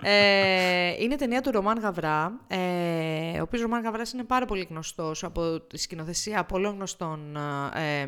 ε, 0.03 0.93
είναι 0.99 1.15
ταινία 1.15 1.41
του 1.41 1.51
Ρωμάν 1.51 1.79
Γαβρά, 1.79 2.39
ε, 2.47 3.39
ο 3.39 3.41
οποίος 3.41 3.61
Ρωμάν 3.61 3.83
Γαβράς 3.83 4.13
είναι 4.13 4.23
πάρα 4.23 4.45
πολύ 4.45 4.67
γνωστός 4.69 5.23
από 5.23 5.61
τη 5.61 5.77
σκηνοθεσία 5.77 6.43
πολλών 6.43 6.73
γνωστών 6.75 7.35
ε, 7.75 8.01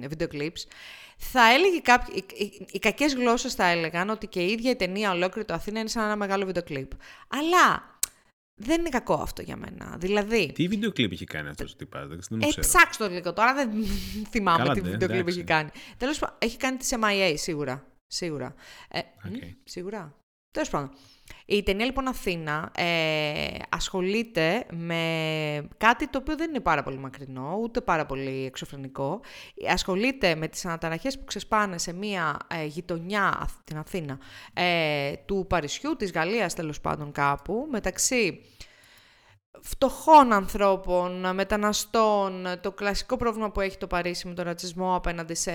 ε, 0.00 0.08
βίντεο 0.08 0.28
κλιπς. 0.28 0.66
Θα 1.16 1.52
έλεγε 1.52 1.78
κάποιοι, 1.78 2.24
οι, 2.36 2.44
οι, 2.44 2.66
οι 2.72 2.78
κακές 2.78 3.14
γλώσσες 3.14 3.54
θα 3.54 3.66
έλεγαν 3.66 4.10
ότι 4.10 4.26
και 4.26 4.40
η 4.40 4.50
ίδια 4.50 4.70
η 4.70 4.76
ταινία 4.76 5.10
ολόκληρη 5.10 5.46
το 5.46 5.54
Αθήνα 5.54 5.80
είναι 5.80 5.88
σαν 5.88 6.04
ένα 6.04 6.16
μεγάλο 6.16 6.44
βίντεο 6.44 6.62
κλιπ. 6.62 6.90
Αλλά 7.28 7.97
δεν 8.58 8.80
είναι 8.80 8.88
κακό 8.88 9.14
αυτό 9.14 9.42
για 9.42 9.56
μένα. 9.56 9.96
Δηλαδή, 9.98 10.52
Τι 10.52 10.68
βίντεο 10.68 10.92
κλιπ 10.92 11.12
έχει 11.12 11.24
κάνει 11.24 11.48
αυτός 11.48 11.72
ο 11.72 11.76
τυπάς, 11.76 12.08
δεν 12.08 12.18
δεν 12.28 12.38
το 12.38 12.46
ε, 12.46 12.48
ξέρω. 12.48 12.66
ψάξτε 12.66 13.06
το 13.08 13.14
λίγο 13.14 13.32
τώρα, 13.32 13.54
δεν 13.54 13.70
θυμάμαι 14.30 14.58
Καλά, 14.58 14.74
τι 14.74 14.80
ναι, 14.80 14.90
βίντεο 14.90 15.08
κλιπ 15.08 15.20
εντάξει. 15.20 15.38
έχει 15.38 15.46
κάνει. 15.46 15.70
Τέλος 15.96 16.18
πάντων, 16.18 16.36
έχει 16.40 16.56
κάνει 16.56 16.76
τις 16.76 16.90
MIA 17.02 17.34
σίγουρα. 17.36 17.86
Σίγουρα. 18.06 18.54
Ε, 18.88 18.98
μ, 19.22 19.34
Οκ. 19.34 19.42
σίγουρα. 19.64 20.14
Τέλος 20.50 20.68
πάντων. 20.70 20.90
Η 21.50 21.62
ταινία 21.62 21.84
λοιπόν 21.84 22.08
Αθήνα 22.08 22.70
ε, 22.74 23.46
ασχολείται 23.68 24.66
με 24.70 25.68
κάτι 25.76 26.08
το 26.08 26.18
οποίο 26.18 26.36
δεν 26.36 26.48
είναι 26.48 26.60
πάρα 26.60 26.82
πολύ 26.82 26.98
μακρινό, 26.98 27.58
ούτε 27.62 27.80
πάρα 27.80 28.06
πολύ 28.06 28.44
εξωφρενικό. 28.44 29.20
Ασχολείται 29.70 30.34
με 30.34 30.48
τις 30.48 30.64
αναταραχές 30.64 31.18
που 31.18 31.24
ξεσπάνε 31.24 31.78
σε 31.78 31.92
μία 31.92 32.36
ε, 32.48 32.64
γειτονιά, 32.64 33.38
Αθ- 33.40 33.64
την 33.64 33.78
Αθήνα, 33.78 34.18
ε, 34.52 35.12
του 35.26 35.46
Παρισιού, 35.48 35.96
της 35.96 36.12
Γαλλίας 36.12 36.54
τέλος 36.54 36.80
πάντων 36.80 37.12
κάπου, 37.12 37.66
μεταξύ 37.70 38.40
φτωχών 39.60 40.32
ανθρώπων, 40.32 41.34
μεταναστών, 41.34 42.46
το 42.60 42.72
κλασικό 42.72 43.16
πρόβλημα 43.16 43.50
που 43.50 43.60
έχει 43.60 43.76
το 43.76 43.86
Παρίσι 43.86 44.28
με 44.28 44.34
τον 44.34 44.44
ρατσισμό 44.44 44.94
απέναντι 44.94 45.34
σε 45.34 45.52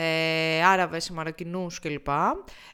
Άραβες, 0.65 1.03
σε 1.03 1.13
Μαροκινούς 1.13 1.79
κλπ. 1.79 2.07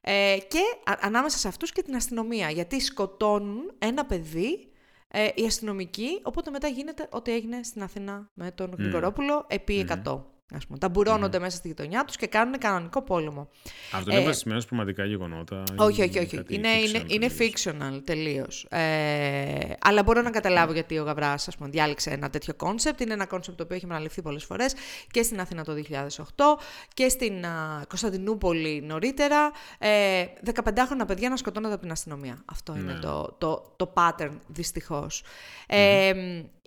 Ε, 0.02 0.38
και 0.48 0.60
α- 0.86 0.98
ανάμεσα 1.02 1.38
σε 1.38 1.48
αυτούς 1.48 1.72
και 1.72 1.82
την 1.82 1.96
αστυνομία, 1.96 2.50
γιατί 2.50 2.80
σκοτώνουν 2.80 3.72
ένα 3.78 4.06
παιδί 4.06 4.72
ε, 5.08 5.28
οι 5.36 5.46
αστυνομικοί, 5.46 6.22
οπότε 6.24 6.52
μετά 6.52 6.68
γίνεται 6.68 7.08
ό,τι 7.12 7.32
έγινε 7.34 7.64
στην 7.64 7.84
Αθήνα 7.84 8.30
με 8.34 8.52
τον 8.52 8.76
Γρηγορόπουλο 8.78 9.46
επί 9.48 9.88
100. 10.06 10.22
Ας 10.56 10.66
πούμε. 10.66 10.78
Ταμπουρώνονται 10.78 11.40
μέσα 11.40 11.58
στη 11.58 11.68
γειτονιά 11.68 12.06
τους 12.06 12.16
και 12.16 12.28
κάνουν 12.28 12.58
κανονικό 12.58 13.02
πόλεμο. 13.02 13.50
Αυτό 13.94 14.12
είναι 14.12 14.22
Ε, 14.22 14.26
βασισμένο 14.26 14.60
σε 14.60 14.68
πραγματικά 14.68 15.06
γεγονότα. 15.06 15.64
όχι, 15.78 16.02
ή 16.02 16.04
όχι, 16.04 16.20
όχι. 16.20 16.36
κάτι 16.38 16.54
Είναι, 16.56 16.68
fiction 16.70 16.88
είναι, 16.88 17.04
είναι 17.08 17.28
τελείως. 17.28 17.64
fictional 17.66 18.02
τελείως. 18.04 18.66
Ε, 18.70 19.58
αλλά 19.82 20.04
μπορώ 20.04 20.22
να 20.22 20.30
καταλάβω 20.30 20.74
γιατί 20.74 21.00
ο 21.00 21.04
Γαβράς 21.04 21.48
διάλεξε 21.60 22.10
ένα 22.10 22.30
τέτοιο 22.30 22.54
concept. 22.54 23.00
Είναι 23.02 23.14
ένα 23.14 23.26
concept 23.26 23.58
το 23.58 23.64
οποίο 23.64 23.76
έχει 23.76 23.86
αναλυθεί 23.86 24.22
πολλές 24.22 24.44
φορές 24.44 24.74
και 25.12 25.24
στην 25.24 25.40
Αθήνα 25.40 25.64
το 25.64 25.74
2008 25.74 26.60
και 26.94 27.10
στην 27.10 27.46
α, 27.46 27.86
Κωνσταντινούπολη 27.88 28.82
νωρίτερα. 28.82 29.52
Ε, 29.80 30.26
15χρονα 30.54 31.08
παιδιά 31.08 31.30
να 31.30 31.38
σκοτώνονται 31.38 31.74
από 31.74 31.82
την 31.84 31.92
αστυνομία. 31.92 32.42
Αυτό 32.46 32.76
είναι 32.78 32.94
Ναι. 32.94 33.00
το, 33.00 33.36
το, 33.38 33.74
το 33.76 33.94
pattern 33.96 34.32
δυστυχώς. 34.48 35.24
Ε, 35.68 36.14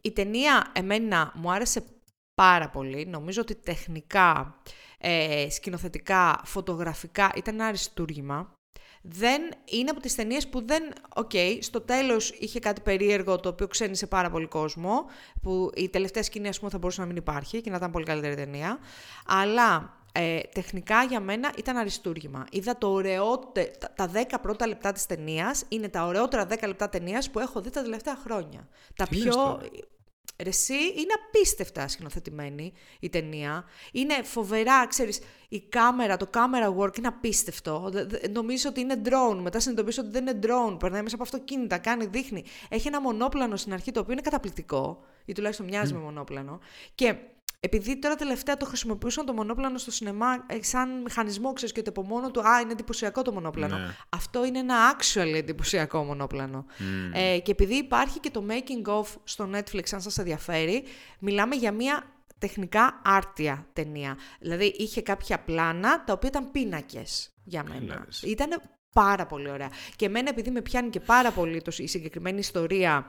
η 0.03 0.11
ταινία 0.12 0.70
εμένα 0.72 1.33
μου 1.35 1.53
άρεσε 1.53 1.83
πάρα 2.43 2.68
πολύ. 2.68 3.07
Νομίζω 3.07 3.40
ότι 3.40 3.55
τεχνικά, 3.55 4.57
ε, 4.99 5.47
σκηνοθετικά, 5.51 6.40
φωτογραφικά 6.45 7.30
ήταν 7.36 7.55
ένα 7.55 7.66
αριστούργημα. 7.66 8.53
Δεν 9.03 9.43
είναι 9.64 9.90
από 9.90 10.01
τις 10.01 10.14
ταινίες 10.14 10.49
που 10.49 10.66
δεν... 10.66 10.82
Οκ, 11.14 11.30
στο 11.61 11.80
τέλος 11.80 12.30
είχε 12.30 12.59
κάτι 12.59 12.80
περίεργο 12.80 13.40
το 13.40 13.49
οποίο 13.49 13.66
ξένισε 13.66 14.07
πάρα 14.07 14.30
πολύ 14.30 14.47
κόσμο, 14.47 15.05
που 15.43 15.70
η 15.74 15.88
τελευταία 15.88 16.22
σκηνή 16.22 16.49
ας 16.49 16.59
πούμε 16.59 16.70
θα 16.70 16.78
μπορούσε 16.78 17.01
να 17.01 17.07
μην 17.07 17.16
υπάρχει 17.16 17.61
και 17.61 17.70
να 17.70 17.76
ήταν 17.76 17.90
πολύ 17.90 18.05
καλύτερη 18.05 18.34
ταινία. 18.34 18.78
Αλλά 19.26 19.97
ε, 20.12 20.40
τεχνικά 20.53 21.03
για 21.03 21.20
μένα 21.20 21.53
ήταν 21.57 21.76
αριστούργημα. 21.76 22.47
Είδα 22.51 22.78
το 22.78 22.88
ωραιότε... 22.88 23.70
τα, 23.78 23.93
τα 23.95 24.11
10 24.30 24.38
πρώτα 24.43 24.66
λεπτά 24.66 24.93
της 24.93 25.07
ταινίας 25.07 25.64
είναι 25.68 25.88
τα 25.88 26.05
ωραιότερα 26.05 26.47
10 26.49 26.66
λεπτά 26.66 26.88
ταινίας 26.88 27.30
που 27.30 27.38
έχω 27.38 27.61
δει 27.61 27.70
τα 27.70 27.82
τελευταία 27.82 28.16
χρόνια. 28.16 28.68
Τα 28.97 29.07
Τι 29.07 29.16
λες 29.16 29.34
πιο... 29.34 29.61
τώρα; 30.43 30.49
Ρε 30.49 30.49
εσύ, 30.49 30.74
είναι 30.74 31.12
απίστευτα 31.26 31.88
σκηνοθετημένη 31.88 32.72
η 33.00 33.08
ταινία. 33.08 33.64
Είναι 33.92 34.22
φοβερά, 34.22 34.87
ξέρεις, 34.87 35.21
η 35.49 35.61
κάμερα, 35.61 36.17
το 36.17 36.30
camera 36.34 36.76
work 36.79 36.99
είναι 36.99 37.07
απίστευτο. 37.08 37.88
Δε- 37.92 38.04
δε- 38.04 38.29
Νομίζω 38.29 38.68
ότι 38.68 38.80
είναι 38.80 39.00
drone, 39.04 39.38
μετά 39.42 39.61
συνειδητοποιήσω 39.61 40.00
ότι 40.03 40.11
δεν 40.11 40.26
είναι 40.26 40.38
drone. 40.42 40.79
Περνάει 40.79 41.03
μέσα 41.03 41.14
από 41.14 41.25
αυτοκίνητα, 41.25 41.79
κάνει, 41.79 42.07
δείχνει. 42.07 42.45
Έχει 42.68 42.88
ένα 42.88 43.00
μονόπλανο 43.00 43.57
στην 43.57 43.72
αρχή 43.72 43.92
το 43.92 44.00
οποίο 44.00 44.12
είναι 44.12 44.22
καταπληκτικό. 44.22 45.04
ή 45.25 45.33
τουλάχιστον 45.33 45.67
μοιάζει 45.67 45.92
με 45.92 45.99
μονόπλανο. 45.99 46.61
Και 46.95 47.14
επειδή 47.64 47.99
τώρα 47.99 48.14
τελευταία 48.14 48.57
το 48.57 48.67
χρησιμοποιούσαν 48.67 49.26
το 49.26 49.33
μονόπλανο 49.33 49.79
στο 49.79 49.91
σινεμά 49.91 50.45
ε, 50.47 50.63
σαν 50.63 51.03
μηχανισμό, 51.03 51.53
ξέρεις 51.53 51.75
και 51.75 51.80
ότι 51.80 51.89
από 51.89 52.03
μόνο 52.03 52.30
του, 52.30 52.41
α, 52.41 52.61
είναι 52.61 52.72
εντυπωσιακό 52.72 53.22
το 53.22 53.33
μονόπλανο. 53.33 53.79
Ναι. 53.79 53.95
Αυτό 54.09 54.45
είναι 54.45 54.59
ένα 54.59 54.97
actual 54.97 55.34
εντυπωσιακό 55.34 56.05
μονόπλανο. 56.05 56.67
Ε, 57.13 57.39
και 57.39 57.51
επειδή 57.51 57.75
υπάρχει 57.75 58.21
και 58.21 58.30
το 58.30 58.45
making 58.49 59.01
of 59.01 59.07
στο 59.25 59.51
Netflix, 59.55 59.83
αν 59.93 60.01
σας 60.01 60.18
ενδιαφέρει, 60.18 60.84
μιλάμε 61.18 61.55
για 61.55 61.72
μια 61.72 62.05
τεχνικά 62.39 63.01
άρτια 63.05 63.67
ταινία. 63.72 64.17
Δηλαδή 64.41 64.75
είχε 64.79 65.03
κάποια 65.03 65.39
πλάνα 65.39 66.05
τα 66.05 66.13
οποία 66.13 66.29
ήταν 66.29 66.51
πίνακες 66.51 67.30
για 67.45 67.64
μένα. 67.68 68.03
λες. 68.05 68.22
Ήταν 68.22 68.63
πάρα 68.93 69.26
πολύ 69.26 69.51
ωραία. 69.51 69.68
Και 69.97 70.07
εμένα 70.07 70.29
επειδή 70.29 70.51
με 70.51 70.61
πιάνει 70.61 70.91
και 70.91 71.01
πάρα 71.01 71.30
πολύ 71.30 71.63
το, 71.63 71.72
η 71.76 71.87
συγκεκριμένη 71.87 72.39
ιστορία 72.39 73.07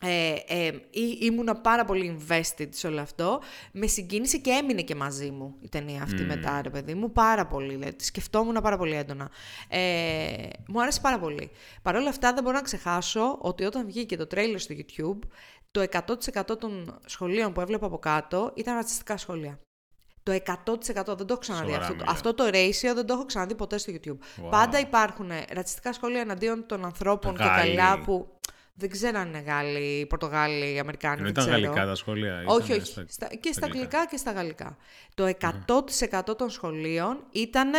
ε, 0.00 0.34
ε, 0.46 0.66
ή- 0.90 1.18
ήμουνα 1.20 1.54
πάρα 1.60 1.84
πολύ 1.84 2.18
invested 2.20 2.66
σε 2.70 2.86
όλο 2.86 3.00
αυτό. 3.00 3.40
Με 3.72 3.86
συγκίνησε 3.86 4.38
και 4.38 4.50
έμεινε 4.50 4.82
και 4.82 4.94
μαζί 4.94 5.30
μου 5.30 5.54
η 5.60 5.68
ταινία 5.68 6.02
αυτή 6.02 6.22
μετά, 6.22 6.62
ρε 6.62 6.70
παιδί 6.70 6.94
μου. 6.94 7.12
Πάρα 7.12 7.46
πολύ. 7.46 7.68
Δηλαδή, 7.74 7.94
τη 7.94 8.04
σκεφτόμουν 8.04 8.58
πάρα 8.62 8.76
πολύ 8.76 8.94
έντονα. 8.94 9.30
Ε, 9.68 9.78
μου 10.68 10.82
άρεσε 10.82 11.00
πάρα 11.00 11.18
πολύ. 11.18 11.50
Παρ' 11.82 11.96
όλα 11.96 12.08
αυτά, 12.08 12.32
δεν 12.32 12.42
μπορώ 12.42 12.56
να 12.56 12.62
ξεχάσω 12.62 13.38
ότι 13.40 13.64
όταν 13.64 13.86
βγήκε 13.86 14.16
το 14.16 14.26
τρέιλερ 14.26 14.60
στο 14.60 14.74
YouTube, 14.78 15.18
το 15.70 15.80
100% 15.80 16.58
των 16.58 16.98
σχολείων 17.06 17.52
που 17.52 17.60
έβλεπα 17.60 17.86
από 17.86 17.98
κάτω 17.98 18.52
ήταν 18.54 18.74
ρατσιστικά 18.74 19.16
σχόλια. 19.16 19.58
Το 20.22 20.32
100% 20.32 21.16
δεν 21.16 21.16
το 21.16 21.24
έχω 21.28 21.38
ξαναδεί. 21.38 21.64
Σοβαρά 21.72 21.82
Αυτό, 21.86 21.92
το- 21.92 21.98
μιλάς. 21.98 22.14
αυτό 22.14 22.34
το 22.34 22.44
ratio 22.46 22.94
δεν 22.94 23.06
το 23.06 23.12
έχω 23.14 23.24
ξαναδεί 23.24 23.54
ποτέ 23.54 23.78
στο 23.78 23.92
YouTube. 23.96 24.12
Wow. 24.44 24.50
Πάντα 24.50 24.78
υπάρχουν 24.78 25.30
ρατσιστικά 25.52 25.92
σχόλια 25.92 26.20
εναντίον 26.20 26.66
των 26.66 26.84
ανθρώπων 26.84 27.36
και 27.36 27.42
Γάλλοι. 27.42 27.76
καλά 27.76 28.00
που 28.00 28.37
δεν 28.78 28.90
ξέρω 28.90 29.18
αν 29.18 29.28
είναι 29.28 29.38
Γάλλοι, 29.46 30.06
Πορτογάλοι, 30.06 30.78
Αμερικάνοι. 30.78 31.14
Ενώ 31.20 31.22
δεν 31.22 31.30
ήταν 31.32 31.44
ξέρω. 31.44 31.60
γαλλικά 31.60 31.86
τα 31.86 31.94
σχόλια. 31.94 32.42
Όχι, 32.46 32.64
ήταν 32.72 32.76
όχι. 32.82 32.90
στα- 32.92 33.04
Στα- 33.08 33.26
και 33.40 33.52
στα 33.52 33.66
αγγλικά. 33.66 33.86
αγγλικά 33.98 34.06
και 34.10 34.16
στα 34.16 34.32
γαλλικά. 34.32 34.76
Το 35.14 35.26
100% 35.26 36.36
των 36.36 36.50
σχολείων 36.50 37.24
ήταν. 37.30 37.70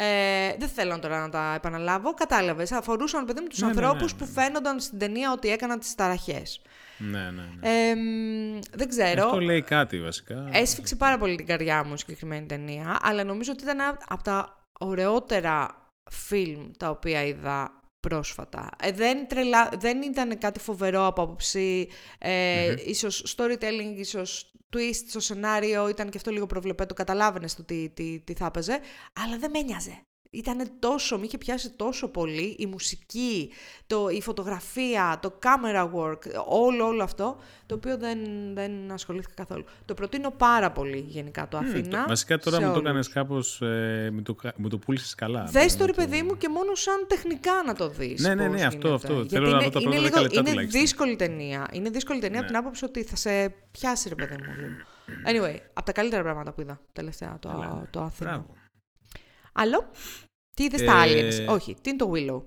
Ε, 0.00 0.56
δεν 0.58 0.68
θέλω 0.68 0.98
τώρα 0.98 1.20
να 1.20 1.28
τα 1.28 1.52
επαναλάβω. 1.56 2.14
Κατάλαβες. 2.14 2.72
Αφορούσαν, 2.72 3.24
παιδί 3.24 3.40
μου, 3.40 3.46
τους 3.46 3.58
Ναι, 3.60 3.66
ναι, 3.66 3.72
ναι, 3.74 3.86
ανθρώπους 3.86 4.12
ναι, 4.12 4.18
που 4.18 4.24
ναι. 4.24 4.42
φαίνονταν 4.42 4.80
στην 4.80 4.98
ταινία 4.98 5.32
ότι 5.32 5.48
έκαναν 5.50 5.78
τις 5.78 5.94
ταραχές. 5.94 6.60
Ναι, 6.98 7.18
ναι, 7.18 7.42
ναι. 7.60 7.88
Ε, 7.90 7.94
μ, 7.94 8.58
δεν 8.72 8.88
ξέρω. 8.88 9.24
Αυτό 9.24 9.40
λέει 9.40 9.62
κάτι 9.62 10.00
βασικά. 10.00 10.48
Έσφιξε 10.52 10.96
πάρα 10.96 11.18
πολύ 11.18 11.36
την 11.36 11.46
καρδιά 11.46 11.84
μου 11.84 11.92
η 11.94 11.98
συγκεκριμένη 11.98 12.46
ταινία, 12.46 12.98
αλλά 13.02 13.24
νομίζω 13.24 13.52
ότι 13.52 13.62
ήταν 13.62 13.80
ένα 13.80 13.98
από 14.08 14.22
τα 14.22 14.66
ωραιότερα 14.80 15.86
φιλμ 16.10 16.70
τα 16.76 16.90
οποία 16.90 17.24
είδα 17.24 17.77
πρόσφατα. 18.00 18.70
Ε, 18.82 18.92
δεν, 18.92 19.28
τρελα... 19.28 19.70
δεν 19.78 20.02
ήταν 20.02 20.38
κάτι 20.38 20.60
φοβερό 20.60 21.06
από 21.06 21.22
άποψη, 21.22 21.88
ε, 22.18 22.74
ίσως 22.86 23.36
storytelling, 23.36 23.94
ίσως 23.96 24.52
twist 24.76 25.04
στο 25.08 25.20
σενάριο, 25.20 25.88
ήταν 25.88 26.10
και 26.10 26.16
αυτό 26.16 26.30
λίγο 26.30 26.46
προβλεπέτο, 26.46 26.94
καταλάβαινες 26.94 27.54
το 27.54 27.64
τι, 27.64 27.88
τι, 27.88 28.20
τι 28.20 28.34
θα 28.34 28.46
έπαιζε, 28.46 28.80
αλλά 29.12 29.38
δεν 29.38 29.50
με 29.50 29.58
ένοιαζε. 29.58 30.02
Ήταν 30.30 30.70
τόσο, 30.78 31.18
με 31.18 31.24
είχε 31.24 31.38
πιάσει 31.38 31.70
τόσο 31.70 32.08
πολύ 32.08 32.56
η 32.58 32.66
μουσική, 32.66 33.52
το, 33.86 34.08
η 34.08 34.22
φωτογραφία, 34.22 35.18
το 35.22 35.38
camera 35.42 35.82
work, 35.94 36.18
όλο, 36.48 36.86
όλο 36.86 37.02
αυτό, 37.02 37.36
το 37.66 37.74
οποίο 37.74 37.96
δεν, 37.98 38.18
δεν 38.54 38.92
ασχολήθηκα 38.92 39.32
καθόλου. 39.34 39.64
Το 39.84 39.94
προτείνω 39.94 40.30
πάρα 40.30 40.70
πολύ 40.72 40.98
γενικά 41.08 41.48
το 41.48 41.56
Αθήνα. 41.58 42.04
Βασικά 42.08 42.38
τώρα 42.38 42.56
σε 42.56 42.62
μου 42.62 42.68
το 42.68 42.74
όλους. 42.74 42.84
έκανες 42.88 43.08
κάπως. 43.08 43.60
Ε, 43.62 44.10
μου 44.14 44.22
το, 44.22 44.34
κα- 44.34 44.52
μου 44.56 44.68
το 44.68 44.78
πούλησες 44.78 45.14
καλά. 45.14 45.44
Δες 45.44 45.72
το 45.76 45.78
Μπορεί 45.78 45.92
ρε 45.96 46.02
να 46.02 46.08
παιδί 46.08 46.22
μου 46.22 46.36
και 46.36 46.48
μόνο 46.48 46.74
σαν 46.74 47.04
τεχνικά 47.08 47.52
να 47.66 47.74
το 47.74 47.88
δεις. 47.88 48.20
Ναι, 48.22 48.34
ναι, 48.34 48.46
πώς 48.48 48.56
ναι, 48.60 48.66
αυτό, 48.66 48.78
γίνεται. 48.88 48.94
αυτό. 48.94 49.12
Γιατί 49.14 49.28
Θέλω 49.28 49.46
να 49.48 49.56
είναι, 49.56 49.64
δω 49.64 49.70
τα 49.70 49.80
είναι, 49.80 49.88
πρώτα 49.90 49.96
λίγο, 50.00 50.02
δέκα 50.08 50.20
λεπτά 50.20 50.38
είναι 50.40 50.48
τουλάχιστον. 50.50 50.80
δύσκολη 50.80 51.16
ταινία. 51.16 51.68
Είναι 51.72 51.90
δύσκολη 51.90 52.20
ταινία 52.20 52.38
από 52.38 52.46
την 52.48 52.56
άποψη 52.56 52.84
ότι 52.84 53.02
θα 53.04 53.16
σε 53.16 53.54
πιάσει 53.70 54.08
ρε 54.08 54.14
παιδί 54.14 54.34
μου. 54.34 54.52
λίγο. 54.56 54.74
Anyway, 55.46 55.56
από 55.72 55.86
τα 55.86 55.92
καλύτερα 55.92 56.22
πράγματα 56.22 56.52
που 56.52 56.60
είδα 56.60 56.80
τελευταία 56.92 57.36
το, 57.40 57.48
Καλά. 57.48 57.86
το 57.90 58.00
Αθήνα. 58.00 58.30
Μπράβο. 58.30 58.56
Άλλο, 59.52 59.90
τι 60.56 60.64
είδες 60.64 60.82
τα 60.84 61.02
Ε, 61.04 61.28
Aliens; 61.28 61.46
Όχι, 61.48 61.76
τι 61.80 61.90
είναι 61.90 61.98
το 61.98 62.12
Willow; 62.14 62.42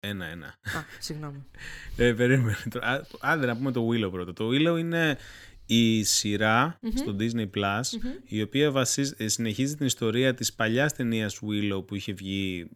Ένα-ένα. 0.00 0.46
Α, 0.46 0.82
συγγνώμη. 0.98 1.44
Ε, 1.96 2.12
περίμενε. 2.12 2.56
τώρα. 2.70 2.86
Α, 2.90 3.00
Άντε 3.20 3.46
να 3.46 3.56
πούμε 3.56 3.72
το 3.72 3.88
Willow 3.88 4.10
πρώτα. 4.10 4.32
Το 4.32 4.48
Willow 4.48 4.78
είναι 4.78 5.18
η 5.66 6.02
σειρα 6.04 6.78
στο 6.94 7.16
Disney 7.18 7.50
Plus, 7.56 7.80
η 8.24 8.42
οποία 8.42 8.70
βασίζ- 8.70 9.20
ε, 9.20 9.28
συνεχίζει 9.28 9.76
την 9.76 9.86
ιστορία 9.86 10.34
της 10.34 10.52
παλιάς 10.54 10.92
ταινίας 10.92 11.40
Willow 11.48 11.86
που 11.86 11.94
είχε 11.94 12.12
βγει 12.12 12.70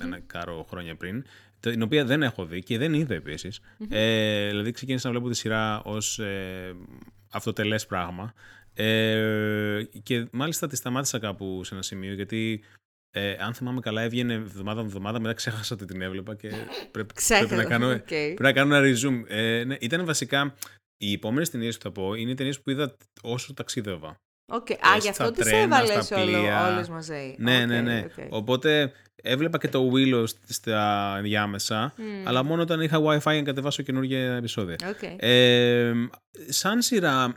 ένα 0.00 0.18
κάρο 0.20 0.66
χρόνια 0.68 0.96
πριν, 0.96 1.24
την 1.60 1.82
οποία 1.82 2.04
δεν 2.04 2.22
έχω 2.22 2.44
δει 2.44 2.62
και 2.62 2.78
δεν 2.78 2.94
είδα 2.94 3.14
επίσης. 3.14 3.60
Ε, 3.88 4.48
δηλαδή 4.48 4.70
ξεκίνησα 4.70 5.06
να 5.08 5.12
βλέπω 5.14 5.28
τη 5.30 5.36
σειρά 5.36 5.82
ως 5.82 6.18
ε, 6.18 6.74
αυτοτελές 7.32 7.86
πράγμα 7.86 8.34
ε, 8.74 9.82
και 10.02 10.26
μάλιστα 10.32 10.66
τη 10.66 10.76
σταμάτησα 10.76 11.18
κάπου 11.18 11.64
σε 11.64 11.74
ένα 11.74 11.82
σημείο 11.82 12.12
γιατί 12.14 12.60
ε, 13.10 13.32
αν 13.38 13.54
θυμάμαι 13.54 13.80
καλά 13.80 14.02
έβγαινε 14.02 14.32
εβδομάδα 14.34 14.80
με 14.80 14.86
εβδομάδα, 14.86 15.20
μετά 15.20 15.34
ξέχασα 15.34 15.74
ότι 15.74 15.84
την 15.84 16.02
έβλεπα 16.02 16.34
και 16.34 16.50
πρέπει, 16.90 17.14
πρέπει 17.38 17.54
να 17.54 17.64
κάνω, 17.64 17.90
Οκ. 17.90 18.02
Πρέπει 18.06 18.42
να 18.42 18.52
κάνω 18.52 18.74
ένα 18.74 18.86
resume. 18.88 19.22
Ε, 19.26 19.64
ναι, 19.64 19.76
ήταν 19.80 20.04
βασικά. 20.06 20.54
Οι 21.00 21.12
επόμενες 21.12 21.50
ταινίες 21.50 21.76
που 21.76 21.82
θα 21.82 21.92
πω 21.92 22.14
είναι 22.14 22.34
ταινίες 22.34 22.60
που 22.60 22.70
είδα 22.70 22.96
όσο 23.22 23.54
ταξίδευα. 23.54 24.16
Οκ. 24.52 24.70
Α, 24.70 24.74
Ε, 24.94 24.98
γι' 25.00 25.08
αυτό 25.08 25.24
στα 25.24 25.32
τις 25.32 25.44
τρένα, 25.44 25.62
έβαλες 25.62 26.04
στα 26.04 26.16
όλο, 26.22 26.24
πλοία. 26.38 26.72
όλες 26.72 26.88
μαζί. 26.88 27.34
Ναι, 27.38 27.60
Οκ, 27.62 27.66
ναι, 27.68 27.80
ναι. 27.80 28.04
οκ. 28.04 28.24
Οπότε 28.32 28.92
έβλεπα 29.22 29.58
και 29.58 29.68
το 29.68 29.90
Willow 29.94 30.22
σ- 30.28 30.36
στα 30.52 31.14
ενδιάμεσα, 31.18 31.94
αλλά 32.24 32.42
μόνο 32.42 32.62
όταν 32.62 32.80
είχα 32.80 32.98
WiFi 33.02 33.20
για 33.22 33.32
να 33.34 33.42
κατεβάσω 33.42 33.82
καινούργια 33.82 34.34
επεισόδια. 34.36 34.76
Οκ. 34.88 34.98
Ε, 35.16 35.92
σαν 36.48 36.82
σειρά. 36.82 37.34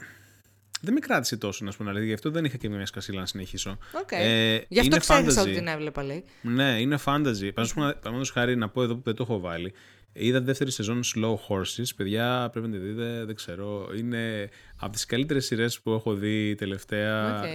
Δεν 0.81 0.93
με 0.93 0.99
κράτησε 0.99 1.37
τόσο, 1.37 1.65
να 1.65 1.71
σου 1.71 1.77
πω 1.77 1.83
την 1.83 1.91
αλήθεια, 1.91 2.07
γι' 2.07 2.13
αυτό 2.15 2.31
δεν 2.31 2.45
είχα 2.45 2.57
και 2.57 2.69
μια 2.69 2.85
σκασίλα 2.85 3.19
να 3.19 3.25
συνεχίσω. 3.25 3.77
Οκ. 4.01 4.11
Ε, 4.11 4.55
Γι' 4.67 4.79
αυτό 4.79 4.85
είναι 4.85 4.97
ξέχασα 4.97 5.41
fantasy. 5.41 5.45
ότι 5.45 5.53
την 5.55 5.67
έβλεπα, 5.67 6.03
λέει. 6.03 6.23
Ναι, 6.41 6.79
είναι 6.79 6.97
fantasy. 7.05 7.51
Παραδείγματος 7.53 8.31
χάρη 8.33 8.55
να 8.55 8.69
πω 8.69 8.83
εδώ 8.83 8.95
που 8.95 9.01
δεν 9.03 9.15
το 9.15 9.23
έχω 9.23 9.39
βάλει. 9.39 9.73
Είδα 10.13 10.39
τη 10.39 10.45
δεύτερη 10.45 10.71
σεζόν 10.71 11.01
Slow 11.15 11.35
Horses. 11.47 11.85
Παιδιά, 11.95 12.49
πρέπει 12.51 12.67
να 12.67 12.73
τη 12.73 12.79
δείτε. 12.79 13.25
Δεν 13.25 13.35
ξέρω. 13.35 13.89
Είναι 13.97 14.49
από 14.75 14.91
τις 14.91 15.05
καλύτερες 15.05 15.45
σειρές 15.45 15.79
που 15.81 15.91
έχω 15.91 16.13
δει 16.13 16.55
τελευταία. 16.55 17.39
Οκ. 17.39 17.45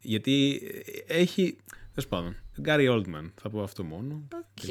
Γιατί 0.00 0.62
έχει. 1.06 1.56
Τέλος 1.94 2.08
πάντων. 2.08 2.36
Gary 2.64 2.90
Oldman, 2.90 3.30
θα 3.40 3.50
πω 3.50 3.62
αυτό 3.62 3.84
μόνο. 3.84 4.28
Οκ. 4.34 4.66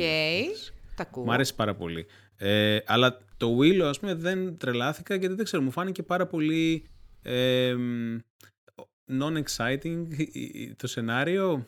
Τα 0.96 1.02
ακούω. 1.04 1.24
Μ' 1.24 1.32
άρεσε 1.32 1.54
πάρα 1.54 1.76
πολύ. 1.76 2.06
Ε, 2.38 2.78
αλλά 2.86 3.18
το 3.38 3.58
Willow, 3.60 3.82
ας 3.82 4.00
πούμε, 4.00 4.14
δεν 4.14 4.58
τρελάθηκα 4.58 5.16
γιατί 5.16 5.36
δεν 5.36 5.46
ξέρω, 5.46 5.64
μου 5.64 5.72
φάνηκε 5.72 6.04
πάρα 6.04 6.28
πολύ 6.28 6.86
ε, 7.26 7.76
non-exciting 9.12 10.06
το 10.78 10.88
σενάριο. 10.88 11.66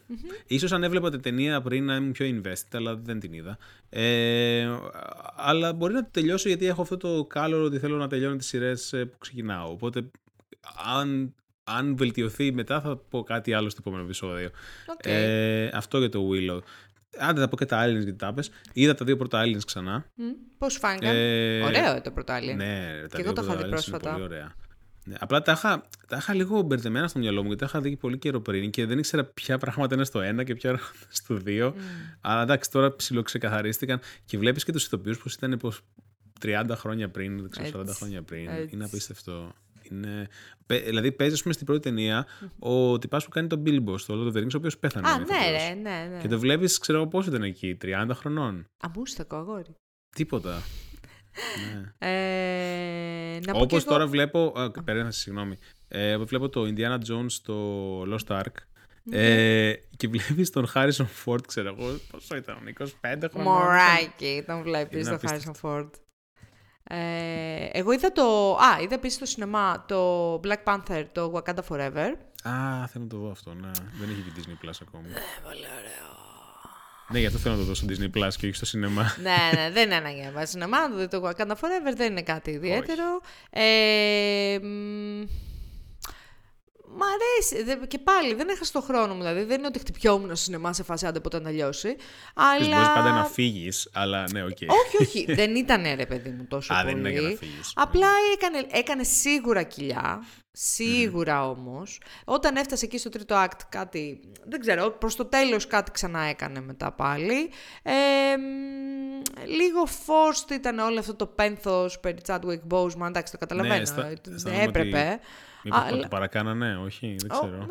Ίσως 0.48 0.72
αν 0.72 0.84
έβλεπα 0.84 1.10
την 1.10 1.22
ταινία 1.22 1.62
πριν 1.62 1.86
να 1.86 1.96
ήμουν 1.96 2.12
πιο 2.12 2.26
invested, 2.26 2.72
αλλά 2.72 2.96
δεν 2.96 3.20
την 3.20 3.34
είδα. 3.34 3.58
Ε, 3.90 4.68
αλλά 5.36 5.74
μπορεί 5.74 5.94
να 5.94 6.04
το 6.04 6.10
τελειώσω 6.12 6.48
γιατί 6.48 6.66
έχω 6.66 6.82
αυτό 6.82 6.98
το 6.98 7.26
κάλο 7.26 7.64
ότι 7.64 7.80
θέλω 7.80 7.98
να 7.98 8.08
τελειώνω 8.08 8.36
τις 8.36 8.48
σειρές 8.48 8.94
ε, 8.94 9.06
που 9.06 9.18
ξεκινάω. 9.18 9.72
Οπότε 9.72 10.10
αν, 10.96 11.36
αν 11.64 11.98
βελτιωθεί 11.98 12.52
μετά 12.52 12.82
θα 12.82 12.98
πω 12.98 13.24
κάτι 13.24 13.54
άλλο 13.54 13.70
στο 13.70 13.80
επόμενο 13.82 14.04
επεισόδιο. 14.04 14.50
Οκ. 14.88 15.06
Ε, 15.06 15.70
αυτό 15.74 15.98
για 16.00 16.10
το 16.10 16.30
Willow. 16.32 16.60
Άντε 17.20 17.40
θα 17.40 17.48
πω 17.48 17.56
και 17.58 17.66
τα 17.66 17.86
Aliens 17.86 18.04
γιατί 18.04 18.16
τα 18.16 18.34
πες. 18.34 18.50
Είδα 18.74 18.96
τα 18.96 19.06
δύο 19.06 19.18
πρώτα 19.18 19.44
Aliens 19.44 19.66
ξανά. 19.66 20.06
Μμ, 20.16 20.26
Πώς 20.58 20.74
σου 20.74 20.80
φάνηκαν; 20.80 21.16
Ε, 21.16 21.62
Ωραίο 21.64 22.02
το 22.02 22.12
πρώτο 22.12 22.34
Alien. 22.34 22.56
Ναι, 22.56 23.02
τα 23.10 23.18
Και 23.18 23.22
εγώ 23.22 23.34
δύο 23.34 23.34
το 23.34 23.42
είχα 23.42 23.52
πρώτα 23.52 23.56
δει 23.56 23.62
Aliens 23.62 23.62
είναι 23.62 23.70
πρόσφατα. 23.70 24.12
Πολύ 24.12 24.24
ωραία. 24.24 24.56
Ναι, 25.08 25.16
απλά 25.20 25.42
τα 25.42 25.52
είχα, 25.52 25.88
τα 26.08 26.18
είχα 26.18 26.34
λίγο 26.34 26.62
μπερδεμένα 26.62 27.08
στο 27.08 27.20
μυαλό 27.20 27.42
μου 27.42 27.48
γιατί 27.48 27.60
τα 27.62 27.66
είχα 27.70 27.82
δει 27.82 27.96
πολύ 27.96 28.18
καιρό 28.18 28.40
πριν 28.42 28.70
και 28.70 28.86
δεν 28.86 28.98
ήξερα 28.98 29.24
ποια 29.26 29.58
πράγματα 29.58 29.96
είναι 29.96 30.04
στο 30.06 30.20
ένα 30.22 30.44
και 30.44 30.56
ποια 30.56 30.70
πράγματα 30.70 30.96
είναι 31.02 31.08
στο 31.24 31.36
δύο. 31.36 31.76
Αλλά 32.22 32.42
εντάξει, 32.42 32.72
τώρα 32.72 32.96
ψιλοξεκαθαρίστηκαν 32.96 34.00
και 34.26 34.38
βλέπεις 34.38 34.64
και 34.64 34.72
τους 34.72 34.86
ηθοποιούς 34.86 35.18
πω 35.18 35.24
ήταν 35.34 35.58
πως 35.60 35.82
30 36.42 36.64
χρόνια 36.72 37.10
πριν, 37.10 37.42
δεν 37.42 37.50
ξέρω, 37.50 37.80
40 37.80 37.82
Έτσι. 37.82 37.94
χρόνια 37.96 38.22
πριν. 38.24 38.48
Έτσι. 38.48 38.76
Είναι 38.76 38.84
απίστευτο. 38.84 39.54
Είναι... 39.92 40.28
παι- 40.66 40.86
Δηλαδή 40.86 41.12
παίζει, 41.12 41.34
ας 41.34 41.42
πούμε, 41.42 41.54
στην 41.54 41.66
πρώτη 41.66 41.82
ταινία 41.82 42.26
ο 42.60 42.98
τυπάς 42.98 43.24
που 43.24 43.30
κάνει 43.30 43.48
τον 43.48 43.64
Bilbo 43.66 44.00
στο 44.00 44.14
Lord 44.14 44.28
of 44.34 44.38
the 44.38 44.42
Rings, 44.44 44.54
ο 44.54 44.58
οποίος 44.58 44.78
πέθανε. 44.78 45.08
Α, 45.10 45.14
ο 45.14 45.18
ναι, 45.18 45.24
ηθοποιός. 45.24 45.52
ρε, 45.68 45.74
ναι, 45.74 46.08
ναι. 46.16 46.22
Και 46.22 46.28
το 46.28 46.40
βλέπεις, 46.40 46.78
ξέρω 46.78 46.98
εγώ 46.98 47.08
πόσο 47.08 47.30
ήταν 47.30 47.44
εκεί, 47.44 47.78
30 47.82 48.10
χρονών. 48.14 48.66
Αμούστακο 48.78 49.36
αγόρι. 49.36 49.76
Τίποτα. 50.16 50.62
Ναι. 51.74 52.08
Ε, 52.08 53.40
να 53.46 53.52
πω 53.54 53.60
Όπως 53.60 53.68
κι 53.68 53.76
εγώ- 53.76 53.98
τώρα 53.98 54.08
βλέπω. 54.08 54.54
Α, 54.58 54.72
Περίμενα, 54.84 55.12
συγγνώμη. 55.12 55.58
Ε, 55.88 56.14
όπως 56.16 56.28
βλέπω 56.28 56.50
το 56.50 56.62
Indiana 56.76 56.98
Jones 57.12 57.26
στο 57.28 58.02
Lost 58.02 58.38
Ark. 58.40 58.54
Ε, 59.12 59.74
και 59.98 60.08
βλέπεις 60.08 60.50
τον 60.50 60.68
Harrison 60.74 61.06
Ford, 61.26 61.48
ξέρω 61.48 61.76
εγώ. 61.80 61.98
Πόσο 62.12 62.36
ήταν, 62.36 62.58
25 62.68 63.30
χρόνια. 63.32 63.52
Μωράκι, 63.52 64.44
τον 64.48 64.62
βλέπεις 64.62 65.00
Είναι 65.08 65.10
το 65.10 65.16
απίστευτο. 65.16 65.52
Harrison 65.62 65.70
Ford. 65.80 65.90
Ε, 66.90 67.68
εγώ 67.72 67.92
είδα 67.92 68.12
το. 68.12 68.56
Α, 68.56 68.82
είδα 68.82 68.94
επίσης 68.96 69.16
στο 69.16 69.26
σινεμά 69.26 69.86
το 69.88 70.34
Black 70.44 70.64
Panther, 70.64 71.06
το 71.12 71.32
Wakanda 71.36 71.60
Forever. 71.70 72.10
Α, 72.44 72.88
θέλω 72.88 73.04
να 73.04 73.08
το 73.10 73.18
δω 73.18 73.32
αυτό, 73.32 73.54
ναι. 73.54 73.72
Δεν 74.00 74.10
έχει 74.10 74.22
βγει 74.22 74.32
Disney 74.36 74.66
Plus 74.66 74.74
ακόμη. 74.88 75.08
Πολύ 75.44 75.66
ωραίο. 75.80 76.16
Ναι, 77.10 77.20
γι' 77.20 77.26
αυτό 77.26 77.38
θέλω 77.38 77.54
να 77.56 77.60
το 77.60 77.68
δω 77.68 77.74
στο 77.74 77.86
Disney 77.90 78.18
Plus 78.18 78.34
και 78.38 78.46
όχι 78.46 78.56
στο 78.56 78.66
σινεμά. 78.66 79.16
ναι, 79.22 79.62
ναι, 79.62 79.72
δεν 79.72 79.86
είναι 79.86 79.96
ανάγκη 79.96 80.22
να 80.22 80.30
πάει 80.30 80.46
στο 80.46 80.52
σινεμά, 80.52 80.88
να 80.88 80.90
το 80.90 80.98
δει 80.98 81.08
το 81.08 81.22
Wakanda 81.24 81.52
Forever, 81.52 81.96
δεν 81.96 82.12
είναι 82.12 82.22
κάτι 82.22 82.52
ιδιαίτερο. 82.52 83.22
Ε, 83.50 84.60
μ, 86.98 87.00
Μ' 87.00 87.04
αρέσει. 87.04 87.64
Δε- 87.64 87.86
Και 87.88 87.98
πάλι 88.00 88.34
δεν 88.34 88.50
έχασα 88.50 88.72
το 88.72 88.82
χρόνο 88.82 89.14
μου. 89.14 89.20
Δηλαδή 89.20 89.44
δεν 89.44 89.58
είναι 89.58 89.68
ότι 89.68 89.80
χτυπιόμουν 89.80 90.26
στο 90.28 90.36
σινεμά 90.36 90.74
σε 90.74 90.84
φάση 90.84 91.06
άντε 91.06 91.20
ποτέ 91.20 91.38
να 91.38 91.44
τελειώσει. 91.44 91.96
Αλλά... 92.34 92.56
Αλλά. 92.66 92.76
Μπορείς 92.78 92.88
πάντα 92.94 93.12
να 93.12 93.26
φύγεις, 93.26 93.90
αλλά 93.94 94.24
ναι, 94.32 94.44
οκ. 94.44 94.58
Όχι, 94.62 94.98
όχι. 95.02 95.26
δεν 95.40 95.56
ήταν 95.56 95.84
ρε 95.96 96.06
παιδί 96.06 96.30
μου 96.30 96.46
τόσο 96.50 96.74
Α, 96.74 96.82
πολύ. 96.82 96.94
δεν 96.94 97.00
είναι 97.00 97.12
για 97.12 97.22
να 97.22 97.36
φύγεις. 97.36 97.72
Απλά 97.76 98.08
έκανε, 98.34 98.66
έκανε 98.72 99.04
σίγουρα 99.04 99.64
κοιλιά. 99.64 100.24
Σίγουρα 100.52 101.50
όμως. 101.50 102.02
Όταν 102.26 102.56
έφτασε 102.56 102.86
εκεί 102.86 102.98
στο 102.98 103.10
τρίτο 103.10 103.44
act 103.44 103.60
κάτι, 103.70 104.20
δεν 104.46 104.60
ξέρω, 104.60 104.90
προς 104.92 105.16
το 105.16 105.26
τέλος 105.26 105.68
κάτι 105.68 105.92
ξανά 105.92 106.20
έκανε 106.22 106.62
μετά 106.62 106.92
πάλι. 106.92 107.50
Ε, 107.84 107.92
μ, 108.38 109.22
λίγο 109.48 109.84
forced 109.88 110.52
ήταν 110.52 110.80
όλο 110.80 111.00
αυτό 111.00 111.14
το 111.16 111.26
πένθος 111.26 112.00
περί 112.00 112.18
Chadwick 112.28 112.60
Boseman, 112.70 113.08
εντάξει 113.08 113.32
το 113.32 113.38
καταλαβαίνω, 113.38 113.76
Ναι, 113.76 113.82
αισθα- 113.82 114.08
ε, 114.08 114.14
αισθάνομαι 114.36 114.64
έπρεπε. 114.64 115.20
Μήπως 115.64 115.80
αλλά- 115.82 116.02
το 116.02 116.08
παρακάνανε, 116.08 116.78
όχι, 116.78 117.16
δεν 117.20 117.32
Ω, 117.32 117.40
ξέρω. 117.40 117.58
μ, 117.58 117.68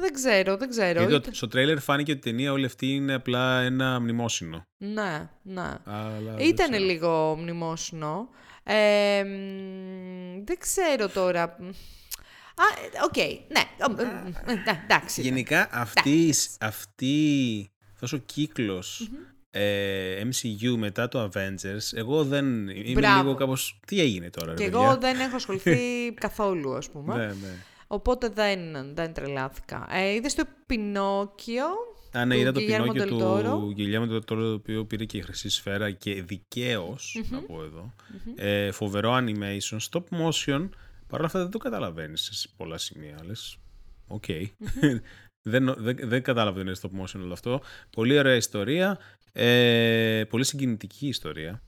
δεν 0.00 0.12
ξέρω, 0.12 0.56
δεν 0.56 0.68
ξέρω. 0.68 0.98
Γιατί 0.98 1.12
Ήταν- 1.12 1.22
το- 1.22 1.34
στο 1.34 1.48
τρέιλερ 1.48 1.78
φάνηκε 1.78 2.10
ότι 2.12 2.28
η 2.28 2.30
ταινία 2.30 2.52
όλη 2.52 2.64
αυτή 2.64 2.86
είναι 2.94 3.14
απλά 3.14 3.60
ένα 3.60 4.00
μνημόσυνο. 4.00 4.66
Ναι, 4.76 5.28
ναι. 5.42 5.74
Αλλά 5.84 6.32
δεν 6.36 6.46
Ήταν 6.48 6.70
ξέρω. 6.70 6.84
λίγο 6.84 7.36
μνημόσυνο. 7.38 8.28
Ε, 8.62 9.22
μ, 9.24 10.44
δεν 10.44 10.58
ξέρω 10.58 11.08
τώρα. 11.08 11.42
Α, 11.42 12.64
ε, 12.84 13.04
οκ, 13.04 13.16
ναι. 13.48 13.62
Ο, 13.88 14.02
ε, 14.02 14.52
ε, 14.52 14.54
ναι, 14.54 14.80
Εντάξει. 14.84 15.20
Γενικά 15.20 15.68
αυτή, 15.72 16.34
αυτή 16.60 17.70
αυτός 17.92 18.12
ο 18.12 18.16
κύκλος 18.16 19.10
ε, 19.56 20.22
MCU 20.24 20.76
μετά 20.76 21.08
το 21.08 21.30
Avengers, 21.32 21.92
εγώ 21.92 22.24
δεν 22.24 22.68
είμαι 22.68 23.00
Μπράβο. 23.00 23.22
λίγο 23.22 23.34
κάπως... 23.34 23.80
Τι 23.86 24.00
έγινε 24.00 24.30
τώρα, 24.30 24.50
ρε 24.50 24.56
Και 24.56 24.64
παιδιά; 24.64 24.80
εγώ 24.80 24.96
δεν 24.96 25.20
έχω 25.20 25.36
ασχοληθεί 25.36 25.78
καθόλου, 26.26 26.74
ας 26.74 26.90
πούμε. 26.90 27.16
Ναι, 27.16 27.26
ναι. 27.26 27.54
Οπότε 27.86 28.28
δεν, 28.28 28.58
δεν 28.94 29.12
τρελάθηκα. 29.12 29.86
Ε, 29.90 30.12
είδες 30.12 30.34
το 30.34 30.44
Πινόκιο. 30.66 31.64
Α, 32.12 32.24
ναι, 32.24 32.34
του 32.34 32.40
είδα 32.40 32.52
το 32.52 32.60
Guillermo 32.60 32.92
Πινόκιο 32.92 33.04
del 33.04 33.08
του 33.08 33.20
Toro. 33.20 33.78
Guillermo 33.80 34.12
del 34.12 34.16
Toro, 34.16 34.24
το 34.26 34.52
οποίο 34.52 34.84
πήρε 34.84 35.04
και 35.04 35.16
η 35.16 35.20
Χρυσή 35.20 35.48
Σφαίρα 35.48 35.90
και 35.90 36.22
δικαίως, 36.22 37.22
να 37.30 37.40
πω 37.40 37.62
εδώ. 37.62 37.94
Ε, 38.34 38.70
φοβερό 38.70 39.14
animation, 39.14 39.78
stop 39.90 40.02
motion. 40.20 40.68
Παρ' 41.06 41.18
όλα 41.18 41.26
αυτά 41.26 41.38
δεν 41.38 41.50
το 41.50 41.58
καταλαβαίνεις 41.58 42.28
σε 42.32 42.48
πολλά 42.56 42.78
σημεία. 42.78 43.16
Λες, 43.24 43.58
οκ. 44.06 44.24
δεν, 45.52 45.74
δεν, 45.78 45.96
δεν 46.02 46.22
κατάλαβα 46.22 46.60
ότι 46.60 46.68
είναι 46.68 46.76
stop 46.82 47.02
motion 47.02 47.20
όλο 47.22 47.32
αυτό. 47.32 47.60
Πολύ 47.90 48.18
ωραία 48.18 48.34
ιστορία. 48.34 48.98
Ε, 49.38 50.24
πολύ 50.28 50.44
συγκινητική 50.44 51.06
ιστορία. 51.06 51.62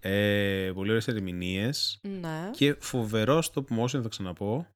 Ε, 0.00 0.70
πολύ 0.74 0.88
ωραίες 0.88 1.08
ερμηνείες. 1.08 2.00
Ναι. 2.02 2.50
Και 2.52 2.76
φοβερό 2.78 3.42
stop 3.52 3.64
motion, 3.78 4.02
θα 4.02 4.08
ξαναπώ. 4.08 4.66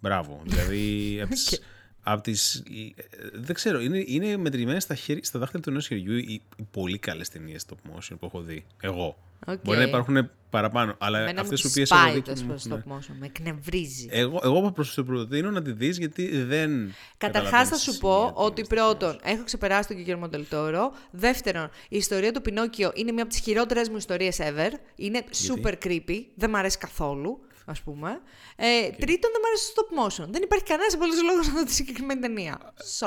Μπράβο. 0.00 0.42
Δηλαδή, 0.44 1.18
από 1.20 1.30
τις, 1.34 1.60
απ' 2.12 2.20
τις, 2.20 2.54
ε, 2.54 3.04
δεν 3.32 3.54
ξέρω, 3.54 3.80
είναι, 3.80 4.04
είναι 4.06 4.36
μετρημένες 4.36 4.82
στα, 4.82 4.94
χέρι, 4.94 5.24
στα 5.24 5.38
δάχτυλα 5.38 5.62
του 5.62 5.70
ενός 5.70 5.86
χεριού 5.86 6.16
οι, 6.16 6.42
οι 6.56 6.66
πολύ 6.70 6.98
καλές 6.98 7.28
ταινίες 7.28 7.64
stop 7.68 7.90
motion 7.90 8.16
που 8.18 8.26
έχω 8.26 8.40
δει. 8.40 8.64
Εγώ. 8.80 9.16
Οκ. 9.46 9.58
Μπορεί 9.64 9.78
να 9.78 9.84
υπάρχουν 9.84 10.30
παραπάνω, 10.50 10.94
αλλά 10.98 11.18
Εμένα 11.18 11.34
μου 11.34 11.40
αυτές 11.40 11.60
τη 11.60 11.68
οι 11.68 11.70
οποίες 11.70 11.90
έχω 11.90 12.00
σπάει 12.00 12.14
δει... 12.14 12.22
το 12.22 12.32
και 12.32 12.44
μου- 12.44 12.60
stop 12.60 12.84
ναι. 12.84 12.96
motion. 12.96 13.14
Με 13.18 13.26
εκνευρίζει. 13.26 14.08
Εγώ, 14.10 14.40
εγώ 14.44 14.72
προς 14.72 14.94
το 14.94 15.04
προτείνω 15.04 15.50
να 15.50 15.62
τη 15.62 15.72
δεις 15.72 15.98
γιατί 15.98 16.42
δεν 16.42 16.70
Καταρχάς 17.16 17.50
θα 17.50 17.76
καταλαβαίνεις 17.76 17.82
σου 17.82 17.92
τη 17.92 17.98
πω 17.98 18.14
σημεία 18.14 18.32
ότι 18.34 18.60
της 18.60 18.68
πρώτον, 18.68 19.20
έχω 19.22 19.44
ξεπεράσει 19.44 19.88
τον 19.88 20.04
Guillermo 20.04 20.34
del 20.34 20.44
Toro. 20.50 20.90
Δεύτερον, 21.10 21.70
η 21.88 21.96
ιστορία 21.96 22.32
του 22.32 22.42
Πινόκιο 22.42 22.92
είναι 22.94 23.12
μία 23.12 23.22
από 23.22 23.32
τις 23.32 23.40
χειρότερες 23.40 23.88
μου 23.88 23.96
ιστορίες 23.96 24.38
ever. 24.40 24.70
Είναι 24.96 25.24
super 25.48 25.74
creepy, 25.84 26.20
δεν 26.34 26.50
μ' 26.50 26.56
αρέσει 26.56 26.78
καθόλου, 26.78 27.40
ας 27.68 27.80
πούμε. 27.82 28.10
Ε, 28.56 28.66
Τρίτον, 28.90 29.30
δεν 29.32 29.40
μ' 29.42 29.46
αρέσει 29.46 29.74
το 29.74 29.82
stop 29.90 30.04
motion. 30.04 30.28
Δεν 30.30 30.42
υπάρχει 30.42 30.64
κανένας 30.64 30.94
απολύτως 30.94 31.22
λόγος 31.22 31.46
να 31.46 31.52
δω 31.52 31.64
τη 31.64 31.72
συγκεκριμένη 31.72 32.20
ταινία. 32.20 32.58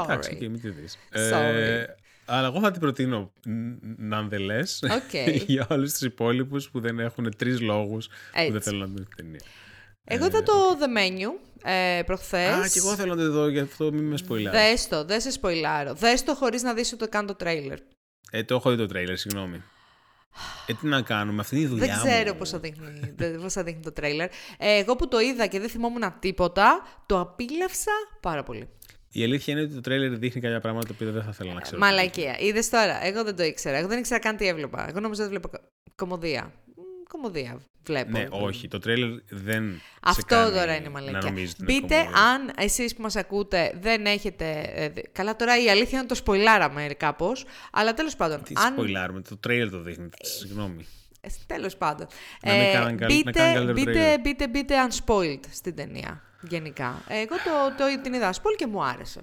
Εντάξει, 0.03 0.29
και 0.29 0.45
Sorry. 0.45 0.49
μην 0.49 0.61
τη 0.61 0.69
δεις. 0.69 0.97
Sorry. 1.13 1.53
Ε, 1.55 1.85
αλλά 2.25 2.47
εγώ 2.47 2.59
θα 2.59 2.71
την 2.71 2.81
προτείνω 2.81 3.31
nonetheless 4.13 4.89
Οκ. 4.95 5.13
για 5.47 5.67
όλους 5.69 5.91
τους 5.91 6.01
υπόλοιπους 6.01 6.69
που 6.69 6.79
δεν 6.79 6.99
έχουν 6.99 7.35
τρεις 7.37 7.61
λόγους 7.61 8.07
που 8.07 8.13
Έτσι. 8.33 8.51
δεν 8.51 8.61
θέλουν 8.61 8.79
να 8.79 8.85
δουν 8.85 8.95
την 8.95 9.07
ταινία. 9.15 9.41
Εγώ 10.03 10.25
είδα 10.25 10.43
το 10.43 10.53
The 10.79 10.97
Menu 10.97 11.29
ε, 11.63 12.01
προχθές. 12.05 12.53
Α, 12.53 12.67
και 12.73 12.79
εγώ 12.79 12.95
θέλω 12.95 13.15
να 13.15 13.21
τη 13.23 13.27
δω, 13.29 13.47
γι' 13.47 13.59
αυτό 13.59 13.91
μην 13.91 14.03
με 14.03 14.17
σποϊλάρεις. 14.17 14.57
Δες 14.57 14.87
το, 14.87 15.05
δεν 15.05 15.21
σε 15.21 15.31
σποϊλάρω. 15.31 15.93
Δες 15.93 16.23
το 16.23 16.35
χωρίς 16.35 16.63
να 16.63 16.73
δεις 16.73 16.93
ούτε 16.93 17.05
καν 17.05 17.25
το 17.25 17.35
τρέιλερ. 17.35 17.77
Ε, 18.31 18.43
το 18.43 18.55
έχω 18.55 18.69
δει 18.69 18.77
το 18.77 18.85
τρέιλερ, 18.85 19.17
συγγνώμη. 19.17 19.63
Ε, 20.67 20.73
τι 20.73 20.87
να 20.87 21.01
κάνουμε, 21.01 21.41
αυτή 21.41 21.55
είναι 21.55 21.63
η 21.63 21.67
δουλειά 21.67 21.85
Δεν 21.85 21.95
μου. 22.05 22.11
ξέρω 22.11 22.35
πώς 22.35 22.49
θα 22.49 22.59
δείχνει, 22.59 23.13
δεν- 23.15 23.41
πώς 23.41 23.53
θα 23.53 23.63
δείχνει 23.63 23.81
το 23.81 23.91
τρέιλερ. 23.91 24.29
Ε, 24.57 24.77
εγώ 24.79 24.95
που 24.95 25.07
το 25.07 25.19
είδα 25.19 25.47
και 25.47 25.59
δεν 25.59 25.69
θυμόμουν 25.69 26.03
τίποτα, 26.19 26.83
το 27.05 27.19
απίλαυσα 27.19 27.91
πάρα 28.21 28.43
πολύ. 28.43 28.69
Η 29.13 29.23
αλήθεια 29.23 29.53
είναι 29.53 29.63
ότι 29.63 29.73
το 29.73 29.81
τρέιλερ 29.81 30.17
δείχνει 30.17 30.41
κάποια 30.41 30.59
πράγματα 30.59 30.87
τα 30.87 30.93
οποία 30.95 31.11
δεν 31.11 31.23
θα 31.23 31.29
ήθελα 31.33 31.53
να 31.53 31.61
ξέρω. 31.61 31.79
Μαλακία. 31.79 32.35
Είδες 32.39 32.69
τώρα. 32.69 33.05
Εγώ 33.05 33.23
δεν 33.23 33.35
το 33.35 33.43
ήξερα. 33.43 33.77
Εγώ 33.77 33.87
δεν 33.87 33.99
ήξερα 33.99 34.19
καν 34.19 34.37
τι 34.37 34.47
έβλεπα. 34.47 34.89
Εγώ 34.89 34.99
νόμιζα 34.99 35.21
ότι 35.21 35.29
βλέπω 35.31 35.47
κο- 35.49 35.61
κομμωδία. 35.95 36.53
Μ, 37.17 37.21
Κομμωδία 37.21 37.61
βλέπω. 37.85 38.09
Ναι, 38.11 38.27
όχι, 38.29 38.67
το 38.67 38.79
τρέιλερ 38.79 39.09
δεν 39.29 39.73
σε 39.73 39.81
Αυτό 40.01 40.25
κάνει 40.25 40.51
τώρα 40.51 40.75
είναι 40.75 40.83
Να 40.85 40.89
μαλακία. 40.89 41.19
νομίζεις 41.29 41.55
ότι 41.59 41.71
είναι 41.71 41.81
Μπείτε 41.81 41.95
κομμωδία. 41.95 42.21
αν 42.21 42.51
εσείς 42.57 42.95
που 42.95 43.01
μας 43.01 43.15
ακούτε 43.15 43.77
δεν 43.81 44.05
έχετε... 44.05 44.71
ε, 44.75 44.89
δ- 44.89 44.99
Καλά 45.11 45.35
τώρα 45.35 45.57
η 45.63 45.69
αλήθεια 45.69 45.89
είναι 45.89 45.99
ότι 45.99 46.07
το 46.07 46.15
σποιλάραμε 46.15 46.87
κάπως. 46.97 47.45
Αλλά 47.71 47.93
τέλος 47.93 48.15
πάντων. 48.15 48.43
Τι 48.43 48.53
αν... 48.57 48.73
σποιλάρουμε, 48.77 49.21
το 49.21 49.37
τρέιλερ 49.37 49.69
το 49.69 49.81
δείχνει, 49.81 50.09
συγγνώμη. 50.21 50.85
Ε, 51.21 51.27
τέλος 51.47 51.77
πάντων. 51.77 52.07
Να 52.43 52.53
μην 52.53 52.71
κάναν 52.71 52.97
καλ- 52.97 53.11
να 53.11 53.17
μπείτε, 53.17 53.31
κάναν 53.31 53.53
καλύτερο 53.53 53.73
μπείτε, 53.73 53.91
τρέιλερ. 53.91 54.19
μπείτε, 54.19 54.47
μπείτε 54.47 54.75
unspoiled 54.89 55.43
στην 55.51 55.75
ταινία. 55.75 56.21
Γενικά. 56.41 57.01
Ε, 57.07 57.15
Εγώ 57.15 57.35
το, 57.35 57.75
το, 57.77 58.01
την 58.01 58.13
είδα 58.13 58.33
spoil 58.33 58.55
και 58.57 58.67
μου 58.67 58.83
άρεσε. 58.83 59.21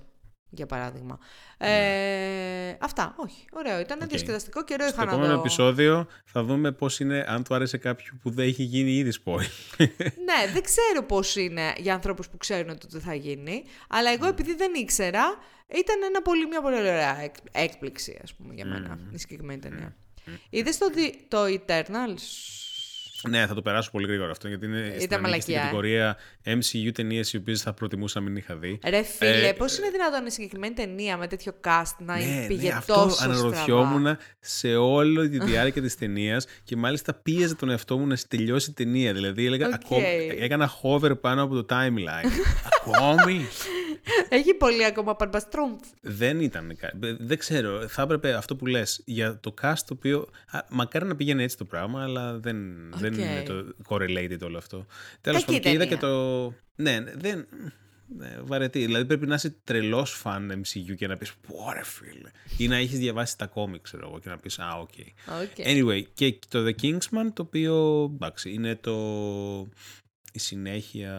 Για 0.50 0.66
παράδειγμα. 0.66 1.18
Ε, 1.58 2.76
αυτά. 2.80 3.14
Όχι. 3.16 3.44
Ωραίο. 3.52 3.80
Ήταν 3.80 3.98
Ναι. 3.98 4.04
Οκ. 4.04 4.10
διασκεδαστικό. 4.10 4.64
Καιρό 4.64 4.84
Στο 4.86 4.94
είχα 4.94 5.04
να 5.04 5.10
επόμενο 5.10 5.32
δω. 5.34 5.38
επεισόδιο 5.40 6.06
θα 6.24 6.42
δούμε 6.42 6.72
πώς 6.72 7.00
είναι 7.00 7.24
αν 7.28 7.42
του 7.44 7.54
άρεσε 7.54 7.76
κάποιου 7.76 8.18
που 8.22 8.30
δεν 8.30 8.46
έχει 8.46 8.62
γίνει 8.62 8.92
ήδη 8.96 9.12
spoil. 9.24 9.40
Ναι, 10.28 10.52
δεν 10.52 10.62
ξέρω 10.62 11.02
πώς 11.06 11.36
είναι 11.36 11.72
για 11.76 11.94
ανθρώπους 11.94 12.28
που 12.28 12.36
ξέρουν 12.36 12.70
ότι 12.70 12.86
το 12.86 12.98
θα 12.98 13.14
γίνει. 13.14 13.62
Αλλά 13.88 14.08
Ναι. 14.08 14.14
εγώ 14.14 14.26
επειδή 14.26 14.54
δεν 14.54 14.74
ήξερα, 14.74 15.22
ήταν 15.66 16.02
ένα 16.02 16.22
πολύ, 16.22 16.46
μια 16.46 16.62
πολύ 16.62 16.76
ωραία 16.76 17.20
εκ- 17.22 17.34
έκπληξη, 17.52 18.18
ας 18.22 18.34
πούμε, 18.34 18.54
για 18.54 18.66
μένα, 18.66 18.98
η 19.12 19.18
συγκεκριμένη 19.18 19.60
ταινία. 19.60 19.96
Είδες 20.50 20.78
το, 20.78 20.88
δι- 20.90 21.14
το 21.28 21.38
Eternals? 21.44 22.22
Ναι, 23.28 23.46
θα 23.46 23.54
το 23.54 23.62
περάσω 23.62 23.90
πολύ 23.90 24.06
γρήγορα 24.06 24.30
αυτό 24.30 24.48
γιατί 24.48 24.66
είναι 24.66 24.78
στην, 24.86 24.98
ανήκει 24.98 25.20
μαλακιά, 25.20 25.40
στην 25.42 25.54
ε. 25.54 25.58
κατηγορία 25.58 26.16
MCU 26.44 26.90
ταινίες 26.94 27.32
οι 27.32 27.36
οποίες 27.36 27.62
θα 27.62 27.72
προτιμούσα 27.72 28.20
να 28.20 28.26
μην 28.26 28.36
είχα 28.36 28.56
δει. 28.56 28.78
Ρε 28.88 29.02
φίλε, 29.02 29.48
Ε, 29.48 29.52
πώς 29.52 29.78
είναι 29.78 29.90
δυνατόν 29.90 30.26
η 30.26 30.30
συγκεκριμένη 30.30 30.74
ταινία 30.74 31.16
με 31.16 31.26
τέτοιο 31.26 31.52
cast 31.64 31.94
να 31.98 32.16
Ναι, 32.16 32.44
πήγε 32.48 32.68
ναι, 32.68 32.74
αυτό 32.74 32.94
τόσο 32.94 33.24
αναρωτιόμουν 33.24 34.00
στραβά. 34.00 34.18
σε 34.40 34.74
όλη 34.76 35.28
τη 35.28 35.38
διάρκεια 35.38 35.82
της 35.82 35.96
ταινίας 35.96 36.46
και 36.64 36.76
μάλιστα 36.76 37.14
πίεζε 37.14 37.54
τον 37.54 37.70
εαυτό 37.70 37.98
μου 37.98 38.06
να 38.06 38.16
τελειώσει 38.28 38.70
η 38.70 38.72
ταινία. 38.72 39.12
Δηλαδή 39.12 39.46
έλεγα, 39.46 39.66
Οκ. 39.66 39.72
ακόμη, 39.74 40.04
έκανα 40.38 40.70
hover 40.82 41.20
πάνω 41.20 41.42
από 41.42 41.62
το 41.62 41.66
timeline. 41.76 42.30
Ακόμη. 42.86 43.46
Έχει 44.28 44.54
πολύ 44.54 44.84
ακόμα 44.84 45.16
Μπαρμπαστρούμφ. 45.16 45.80
δεν 46.00 46.40
ήταν 46.40 46.76
κάτι. 46.76 47.16
Δεν 47.20 47.38
ξέρω. 47.38 47.88
Θα 47.88 48.02
έπρεπε 48.02 48.32
αυτό 48.34 48.56
που 48.56 48.66
λες 48.66 49.02
για 49.04 49.38
το 49.40 49.54
cast 49.62 49.74
το 49.86 49.94
οποίο. 49.94 50.28
Α, 50.50 50.60
μακάρι 50.70 51.06
να 51.06 51.16
πήγαινε 51.16 51.42
έτσι 51.42 51.56
το 51.56 51.64
πράγμα, 51.64 52.02
αλλά 52.02 52.38
δεν, 52.38 52.56
δεν 52.94 53.07
Οκ. 53.12 53.18
είναι 53.18 53.42
το 53.42 53.74
correlated 53.88 54.40
όλο 54.42 54.58
αυτό. 54.58 54.86
Τέλος 55.20 55.44
Κακή 55.44 55.60
πάντων, 55.60 55.60
και 55.62 55.70
είδα 55.70 55.78
ταινία. 55.84 55.94
και 55.96 56.00
το. 56.00 56.46
Ναι, 56.76 57.00
ναι, 57.00 57.12
δεν. 57.14 57.48
Ναι, 58.16 58.36
βαρετή. 58.42 58.84
Δηλαδή 58.84 59.04
πρέπει 59.04 59.26
να 59.26 59.34
είσαι 59.34 59.50
τρελός 59.64 60.10
φαν 60.12 60.62
MCU 60.64 60.94
και 60.96 61.06
να 61.06 61.16
πεις 61.16 61.34
Πω 61.34 61.59
ρε 61.59 61.84
φίλε. 61.84 62.30
ή 62.58 62.68
να 62.68 62.76
έχεις 62.76 62.98
διαβάσει 62.98 63.38
τα 63.38 63.46
κόμικ, 63.46 63.82
ξέρω 63.82 64.08
εγώ, 64.08 64.18
και 64.18 64.28
να 64.28 64.38
πεις 64.38 64.58
Α, 64.58 64.68
οκ. 64.78 64.90
Οκ. 65.42 65.54
Anyway, 65.56 66.02
και 66.14 66.38
το 66.48 66.64
The 66.66 66.82
Kingsman, 66.82 67.32
το 67.32 67.42
οποίο 67.42 68.02
εντάξει, 68.14 68.52
είναι 68.52 68.76
το. 68.76 68.96
η 70.32 70.38
συνέχεια. 70.38 71.12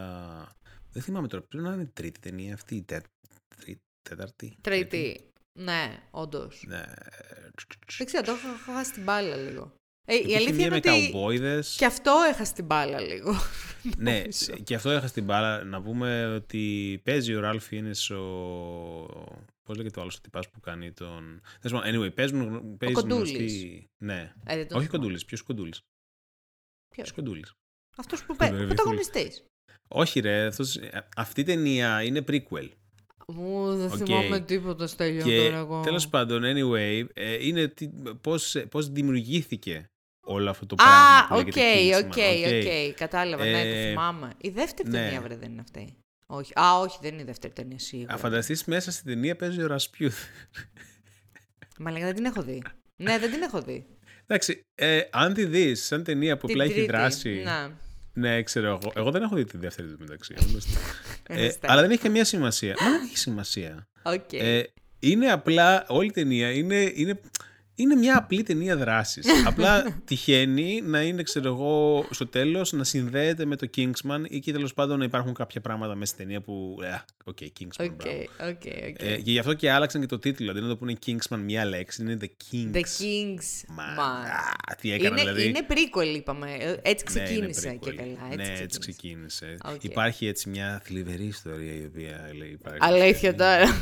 Δεν 0.92 1.02
θυμάμαι 1.04 1.28
τώρα, 1.28 1.44
πρέπει 1.44 1.64
να 1.66 1.74
είναι 1.74 1.82
η 1.82 1.90
τρίτη 1.94 2.20
ταινία 2.20 2.54
αυτή, 2.54 2.76
η 2.76 2.84
τέ- 2.84 3.06
τρί- 3.58 3.82
τέταρτη. 4.10 4.58
Τρίτη. 4.62 5.20
Ναι, 5.60 5.98
όντως. 6.12 6.64
Ναι. 6.68 6.84
Δεν 7.98 8.06
ξέρω, 8.06 8.24
το 8.24 8.32
έχω 8.32 8.48
έχω 8.48 8.72
χάσει 8.74 8.92
την 8.92 9.04
μπάλα 9.04 9.36
λίγο. 9.36 9.74
Ε, 10.12 10.16
η 10.16 10.18
Υπήρχε 10.18 10.36
αλήθεια 10.38 10.54
μία 10.56 10.66
είναι 10.66 10.70
με 10.70 10.76
ότι 10.76 11.10
καουμπόιδες. 11.12 11.76
και 11.78 11.86
αυτό 11.86 12.12
έχασε 12.30 12.54
την 12.54 12.66
μπάλα 12.66 13.00
λίγο. 13.02 13.34
Ναι, 13.98 14.12
νομίζω. 14.20 14.54
και 14.64 14.76
αυτό 14.76 14.90
έχασε 14.90 15.14
την 15.14 15.24
μπάλα. 15.24 15.64
Να 15.64 15.82
πούμε 15.82 16.26
ότι 16.26 17.02
παίζει 17.04 17.36
ο 17.36 17.42
Ralph 17.44 17.74
Fiennes 17.74 18.16
ο... 18.16 18.22
Πώς 19.64 19.78
λέγεται 19.78 20.00
ο 20.00 20.02
άλλος 20.02 20.16
ο 20.16 20.20
τυπάς 20.22 20.50
που 20.50 20.60
κάνει 20.60 20.92
τον... 20.92 21.42
Τέλος 21.62 21.82
πάντων, 21.82 22.02
Anyway, 22.04 22.14
παίζουν, 22.16 22.78
παίζει 22.78 22.96
Κοντούλης. 22.96 23.32
γνωστή... 23.32 23.90
Ναι. 23.98 24.34
Ε, 24.46 24.56
δεν 24.56 24.68
τον 24.68 24.78
Όχι 24.78 24.86
θυμάμαι. 24.86 24.88
Κοντούλης. 24.88 25.26
Ποιος 25.26 25.42
Κοντούλης; 25.42 25.80
Ποιος; 26.90 27.06
Ποιος 27.06 27.12
Κοντούλης; 27.12 27.52
Αυτός 27.98 28.20
που 28.20 28.26
Τον 28.28 28.38
παίζει. 28.38 28.54
Ο 28.54 28.58
Ρεβιθούλη. 28.58 28.76
πρωταγωνιστής. 28.76 29.44
Όχι 29.88 30.20
ρε, 30.20 30.46
αυτός... 30.46 30.80
αυτή 31.16 31.42
η 31.42 31.44
ταινία 31.44 32.04
είναι 32.04 32.24
prequel. 32.28 32.70
Μου 33.28 33.76
δεν 33.76 33.92
Οκ. 33.92 33.96
θυμάμαι 34.06 34.40
τίποτα 34.40 34.88
Στέλιο 34.88 35.24
Και 35.24 35.38
τώρα 35.38 35.58
εγώ. 35.58 35.82
τέλος 35.82 36.08
πάντων, 36.10 36.42
anyway, 36.46 37.06
ε, 37.14 37.48
είναι 37.48 37.68
τι, 37.68 37.90
πώς, 38.22 38.56
πώς 38.70 38.90
δημιουργήθηκε 38.90 39.90
όλο 40.30 40.50
αυτό 40.50 40.66
το 40.66 40.76
Α, 40.80 40.86
πράγμα 40.86 41.28
που 41.30 41.48
οκ, 41.48 41.56
λέγεται 41.56 41.98
οκ, 42.06 42.14
Kingsman, 42.16 42.88
οκ. 42.90 42.96
Κατάλαβα, 42.96 43.46
ναι, 43.46 43.52
το 43.52 43.58
Ε, 43.68 43.90
θυμάμαι. 43.90 44.30
Η 44.38 44.50
δεύτερη 44.50 44.90
ναι. 44.90 44.98
ταινία, 44.98 45.22
βρε, 45.22 45.36
δεν 45.36 45.52
είναι 45.52 45.62
αυτή. 45.62 45.98
Όχι. 46.26 46.54
Α, 46.60 46.80
όχι, 46.80 46.98
δεν 47.02 47.14
είναι 47.14 47.22
η 47.22 47.26
δεύτερη 47.26 47.54
ταινία, 47.54 47.80
σίγουρα. 47.80 48.14
Α, 48.14 48.18
φανταστείς 48.18 48.66
μέσα 48.66 48.92
στην 48.92 49.06
ταινία 49.06 49.36
παίζει 49.36 49.62
ο 49.62 49.68
Ρασπούτιν. 49.68 50.18
Μα 51.80 51.92
λέγα, 51.92 52.06
δεν 52.06 52.16
την 52.16 52.26
έχω 52.26 52.42
δει. 52.42 52.62
ναι, 52.96 53.20
δεν 53.20 53.32
την 53.32 53.42
έχω 53.42 53.62
δει. 53.62 53.86
Εντάξει, 54.28 54.66
ε, 54.76 55.02
αν 55.12 55.34
τη 55.34 55.46
δεις 55.46 55.86
σαν 55.86 56.04
ταινία 56.04 56.38
που 56.38 56.48
Την 56.48 56.56
απλά 56.56 56.64
έχει 56.64 56.74
τρίτη. 56.74 56.92
δράση... 56.92 57.42
Ναι. 57.44 57.68
Ναι, 58.14 58.44
ξέρω 58.44 58.68
εγώ. 58.68 58.92
Εγώ 58.96 59.12
δεν 59.12 59.22
έχω 59.22 59.36
δει 59.36 59.44
τη 59.44 59.58
δεύτερη 59.58 59.88
του 59.88 59.96
μεταξύ. 60.00 60.34
ε, 61.28 61.34
Ορίστε. 61.34 61.68
αλλά 61.72 61.82
δεν 61.82 61.92
έχει 61.92 62.02
καμία 62.02 62.26
σημασία. 62.26 62.76
Μα 62.82 62.90
δεν 62.90 63.02
έχει 63.02 63.18
σημασία. 63.18 63.88
Οκ. 64.04 64.34
Ε, 64.34 64.64
είναι 65.00 65.32
απλά, 65.32 65.86
όλη 65.88 66.08
η 66.08 66.12
ταινία 66.12 66.52
είναι, 66.52 66.92
είναι, 66.96 67.20
είναι 67.82 67.96
μια 67.96 68.18
απλή 68.18 68.44
ταινία 68.44 68.78
δράσης. 68.78 69.26
απλά 69.50 70.02
τυχαίνει 70.06 70.82
να 70.82 71.02
είναι, 71.02 71.24
ξέρω 71.24 71.48
εγώ, 71.48 72.06
στο 72.10 72.28
τέλος 72.28 72.72
να 72.72 72.84
συνδέεται 72.84 73.46
με 73.46 73.56
το 73.56 73.70
Kingsman 73.78 74.24
ή 74.30 74.40
και 74.40 74.52
τέλος 74.52 74.74
πάντων 74.74 74.98
να 75.00 75.04
υπάρχουν 75.06 75.34
κάποια 75.34 75.62
πράγματα 75.62 75.96
μέσα 75.96 76.14
στη 76.14 76.24
ταινία 76.24 76.42
που, 76.42 76.78
ε, 76.84 76.96
οκ, 77.24 77.38
Kingsman, 77.60 77.86
Οκ, 77.86 77.92
μπράβο. 77.92 78.18
οκ, 78.40 78.48
οκ. 78.50 78.66
Ε, 78.66 78.92
και 79.22 79.32
γι' 79.32 79.40
αυτό 79.40 79.54
και 79.54 79.72
άλλαξαν 79.72 80.02
και 80.02 80.08
το 80.08 80.20
τίτλο. 80.20 80.52
Αντί 80.52 80.60
να 80.62 80.68
το 80.68 80.76
πούνε 80.78 80.98
Kingsman 81.06 81.38
μία 81.38 81.66
λέξη, 81.66 82.02
είναι 82.02 82.18
The 82.22 82.26
Kings. 82.26 82.76
The 82.76 82.80
Kings. 82.80 83.64
Μα, 83.68 83.84
Μα. 83.84 84.04
α, 84.04 84.76
τι 84.82 84.92
έκανα 84.92 85.08
Είναι, 85.08 85.20
δηλαδή. 85.20 85.48
είναι 85.48 85.66
prequel, 85.70 86.16
είπαμε. 86.16 86.52
Ε, 86.60 86.76
Έτσι 86.82 87.06
Ναι, 87.18 87.30
είναι 87.30 87.50
ξεκίνησε 87.50 87.70
prequel. 87.82 87.90
και 87.90 87.92
καλά. 87.92 88.10
Έτσι 88.30 88.36
ναι, 88.38 88.44
ξεκίνησε. 88.44 88.64
έτσι 88.64 88.80
ξεκίνησε. 88.80 89.58
Οκ. 89.66 89.84
Υπάρχει 89.84 90.28
έτσι 90.28 90.50
μια 90.50 90.82
θλιβερή 90.84 91.26
ιστορία 91.26 91.74
η 91.74 91.86
οποία 91.86 92.30
λέει. 92.38 92.50
υπάρχει- 92.50 92.78
Αλήθεια 92.82 93.36
τώρα. 93.36 93.82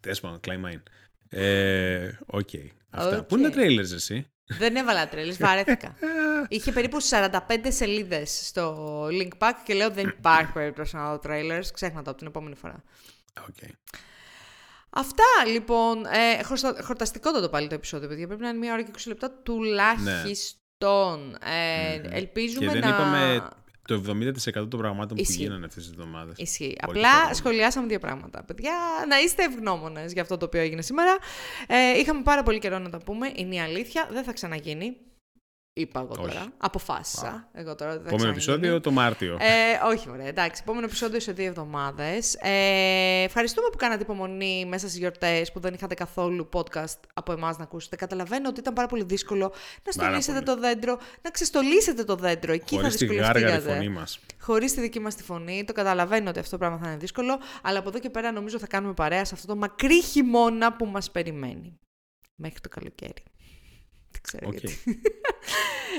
Τέλος 0.00 0.20
πάντων, 0.20 0.40
Never 0.46 0.66
mind. 0.72 0.82
Ε, 1.30 2.10
Οκ. 2.26 2.48
Αυτά. 2.90 3.16
Οκ. 3.18 3.22
Πού 3.24 3.36
είναι 3.36 3.50
τα 3.50 3.60
trailers 3.60 3.92
εσύ; 3.94 4.26
Δεν 4.58 4.76
έβαλα 4.76 5.08
trailers, 5.08 5.36
βαρέθηκα. 5.38 5.94
Είχε 6.48 6.72
περίπου 6.72 6.98
45 7.10 7.30
σελίδες 7.68 8.40
στο 8.46 9.04
link 9.06 9.28
pack 9.38 9.52
και 9.64 9.74
λέω 9.74 9.90
δεν 9.90 10.08
υπάρχει 10.18 10.52
περίπτωση 10.52 10.96
να 10.96 11.10
δω 11.10 11.20
trailers. 11.24 11.64
Ξέχνα 11.74 12.02
το 12.02 12.10
από 12.10 12.18
την 12.18 12.26
επόμενη 12.26 12.54
φορά. 12.54 12.82
Οκ. 13.48 13.68
Αυτά 14.90 15.24
λοιπόν. 15.52 16.04
Ε, 16.06 16.42
χωρστα- 16.42 16.82
χορταστικότατο 16.82 17.48
πάλι 17.48 17.68
το 17.68 17.74
επεισόδιο, 17.74 18.08
παιδιά. 18.08 18.26
Πρέπει 18.26 18.42
να 18.42 18.48
είναι 18.48 18.58
μία 18.58 18.72
ώρα 18.72 18.82
και 18.82 18.90
20 18.96 19.00
λεπτά 19.06 19.30
τουλάχιστον. 19.42 21.36
Ε, 21.44 21.98
Μμμ. 21.98 22.12
ελπίζουμε 22.12 22.66
Και 22.66 22.72
δεν 22.72 22.80
να. 22.80 22.88
είπαμε 22.88 23.48
το 23.88 24.02
70% 24.06 24.68
των 24.68 24.78
πραγμάτων 24.80 25.16
που 25.16 25.22
Ισχύει. 25.22 25.42
γίνανε 25.42 25.66
αυτές 25.66 25.82
τις 25.82 25.92
εβδομάδες. 25.92 26.34
Ισχύει. 26.38 26.76
Πολύ 26.86 26.98
Απλά 26.98 27.12
παρόμοιο. 27.12 27.34
σχολιάσαμε 27.34 27.86
δύο 27.86 27.98
πράγματα. 27.98 28.44
Παιδιά, 28.44 28.72
να 29.08 29.18
είστε 29.20 29.42
ευγνώμονες 29.44 30.12
για 30.12 30.22
αυτό 30.22 30.36
το 30.36 30.44
οποίο 30.46 30.60
έγινε 30.60 30.82
σήμερα. 30.82 31.16
Ε, 31.66 31.98
είχαμε 31.98 32.22
πάρα 32.22 32.42
πολύ 32.42 32.58
καιρό 32.58 32.78
να 32.78 32.90
τα 32.90 32.98
πούμε. 32.98 33.32
Είναι 33.34 33.54
η 33.54 33.60
αλήθεια. 33.60 34.08
Δεν 34.12 34.24
θα 34.24 34.32
ξαναγίνει. 34.32 34.96
Είπα 35.80 36.00
εγώ 36.00 36.14
τώρα. 36.14 36.40
Όχι. 36.40 36.48
Αποφάσισα. 36.58 37.48
Εγώ 37.52 37.74
τώρα 37.74 37.90
δεν 37.92 38.00
θα 38.02 38.08
Επόμενο 38.08 38.16
ξαναγίνει. 38.34 38.56
επεισόδιο 38.66 38.80
το 38.80 38.90
Μάρτιο. 38.90 39.36
Ε, 39.40 39.86
όχι, 39.86 40.10
ωραία. 40.10 40.26
Εντάξει, 40.26 40.60
επόμενο 40.64 40.84
επεισόδιο 40.86 41.20
σε 41.20 41.32
δύο 41.32 41.46
εβδομάδες. 41.46 42.34
Ε, 42.40 43.22
ευχαριστούμε 43.22 43.68
που 43.72 43.76
κάνατε 43.76 44.02
υπομονή 44.02 44.64
μέσα 44.68 44.86
στις 44.86 44.98
γιορτές 44.98 45.52
που 45.52 45.60
δεν 45.60 45.74
είχατε 45.74 45.94
καθόλου 45.94 46.48
podcast 46.52 46.98
από 47.14 47.32
εμάς 47.32 47.56
να 47.58 47.64
ακούσετε. 47.64 47.96
Καταλαβαίνω 47.96 48.48
ότι 48.48 48.60
ήταν 48.60 48.74
πάρα 48.74 48.86
πολύ 48.88 49.04
δύσκολο 49.04 49.44
να 49.84 49.92
Πάρα 49.96 50.20
στολίσετε 50.20 50.40
πολύ. 50.42 50.56
το 50.56 50.56
δέντρο, 50.68 50.98
να 51.22 51.30
ξεστολίσετε 51.30 52.04
το 52.04 52.14
δέντρο. 52.16 52.52
Εκεί 52.52 52.74
Χωρίς 52.76 52.92
θα 52.92 52.98
τη 52.98 53.04
γάργαρη 53.06 53.38
δυσκολευτήκατε. 53.38 53.74
φωνή 53.74 53.88
μας. 53.88 54.18
Χωρίς 54.40 54.74
τη 54.74 54.80
δική 54.80 55.00
μας 55.00 55.14
τη 55.14 55.22
φωνή. 55.22 55.64
Το 55.64 55.72
καταλαβαίνω 55.72 56.28
ότι 56.30 56.38
αυτό 56.38 56.50
το 56.50 56.58
πράγμα 56.58 56.78
θα 56.78 56.88
είναι 56.88 56.96
δύσκολο. 56.96 57.38
Αλλά 57.62 57.78
από 57.78 57.88
εδώ 57.88 57.98
και 57.98 58.10
πέρα 58.10 58.32
νομίζω 58.32 58.58
θα 58.58 58.66
κάνουμε 58.66 58.92
παρέα 58.94 59.24
σε 59.24 59.34
αυτό 59.34 59.46
το 59.46 59.56
μακρύ 59.56 60.02
χειμώνα 60.02 60.72
που 60.76 60.86
μας 60.86 61.10
περιμένει. 61.10 61.78
Μέχρι 62.34 62.60
το 62.60 62.68
καλοκαίρι. 62.68 63.22
Δεν 64.22 64.22
ξέρω 64.22 64.48
Οκ. 64.48 64.52
γιατί. 64.52 64.78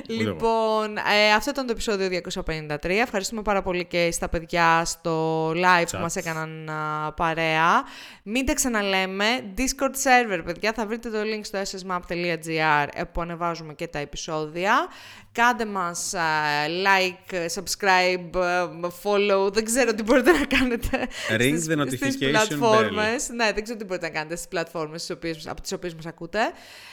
εγώ. 0.07 0.21
Λοιπόν, 0.21 0.97
ε, 0.97 1.33
αυτό 1.35 1.49
ήταν 1.49 1.65
το 1.65 1.71
επεισόδιο 1.71 2.21
253. 2.45 2.77
Ευχαριστούμε 2.83 3.41
πάρα 3.41 3.61
πολύ 3.61 3.85
και 3.85 4.11
στα 4.11 4.29
παιδιά 4.29 4.85
στο 4.85 5.49
live 5.49 5.85
που 5.91 5.97
Chat. 5.97 6.01
μας 6.01 6.15
έκαναν 6.15 6.69
α, 6.69 7.13
παρέα. 7.13 7.83
Μην 8.23 8.45
τα 8.45 8.53
ξαναλέμε. 8.53 9.25
Discord 9.57 9.93
server, 10.03 10.41
παιδιά. 10.45 10.73
Θα 10.73 10.85
βρείτε 10.85 11.09
το 11.09 11.17
link 11.19 11.41
στο 11.41 11.61
ssmap.gr 11.61 12.87
ε, 12.93 13.03
που 13.03 13.21
ανεβάζουμε 13.21 13.73
και 13.73 13.87
τα 13.87 13.99
επεισόδια. 13.99 14.87
Κάντε 15.31 15.65
μας 15.65 16.13
α, 16.13 16.21
like, 16.67 17.47
subscribe, 17.53 18.35
ε, 18.35 18.87
follow. 19.03 19.53
Δεν 19.53 19.65
ξέρω 19.65 19.93
τι 19.93 20.03
μπορείτε 20.03 20.31
να 20.31 20.45
κάνετε 20.45 21.07
Ring 21.29 21.53
στις, 21.57 21.67
the 21.69 21.87
στις 21.87 21.99
notification 22.01 22.29
πλατφόρμες. 22.29 23.29
Ναι, 23.29 23.51
δεν 23.53 23.63
ξέρω 23.63 23.79
τι 23.79 23.85
μπορείτε 23.85 24.07
να 24.07 24.13
κάνετε 24.13 24.35
στις 24.35 24.47
πλατφόρμες 24.47 25.01
στις 25.03 25.15
οποίες, 25.15 25.47
από 25.47 25.61
τις 25.61 25.71
οποίες 25.71 25.95
μας 25.95 26.05
ακούτε. 26.05 26.39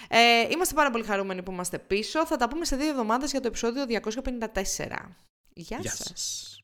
Ε, 0.08 0.18
είμαστε 0.52 0.74
πάρα 0.74 0.90
πολύ 0.90 1.04
χαρούμενοι 1.04 1.42
που 1.42 1.52
είμαστε 1.52 1.78
πίσω. 1.78 2.26
Θα 2.26 2.36
τα 2.36 2.48
πούμε 2.48 2.64
σε 2.64 2.76
δύο 2.76 2.88
εβδομάδες 2.88 3.30
για 3.30 3.40
το 3.40 3.46
επεισόδιο 3.46 3.84
254. 3.84 5.16
Γεια 5.54 5.78
Γεια 5.80 5.90
σας. 5.90 6.06
σας. 6.06 6.55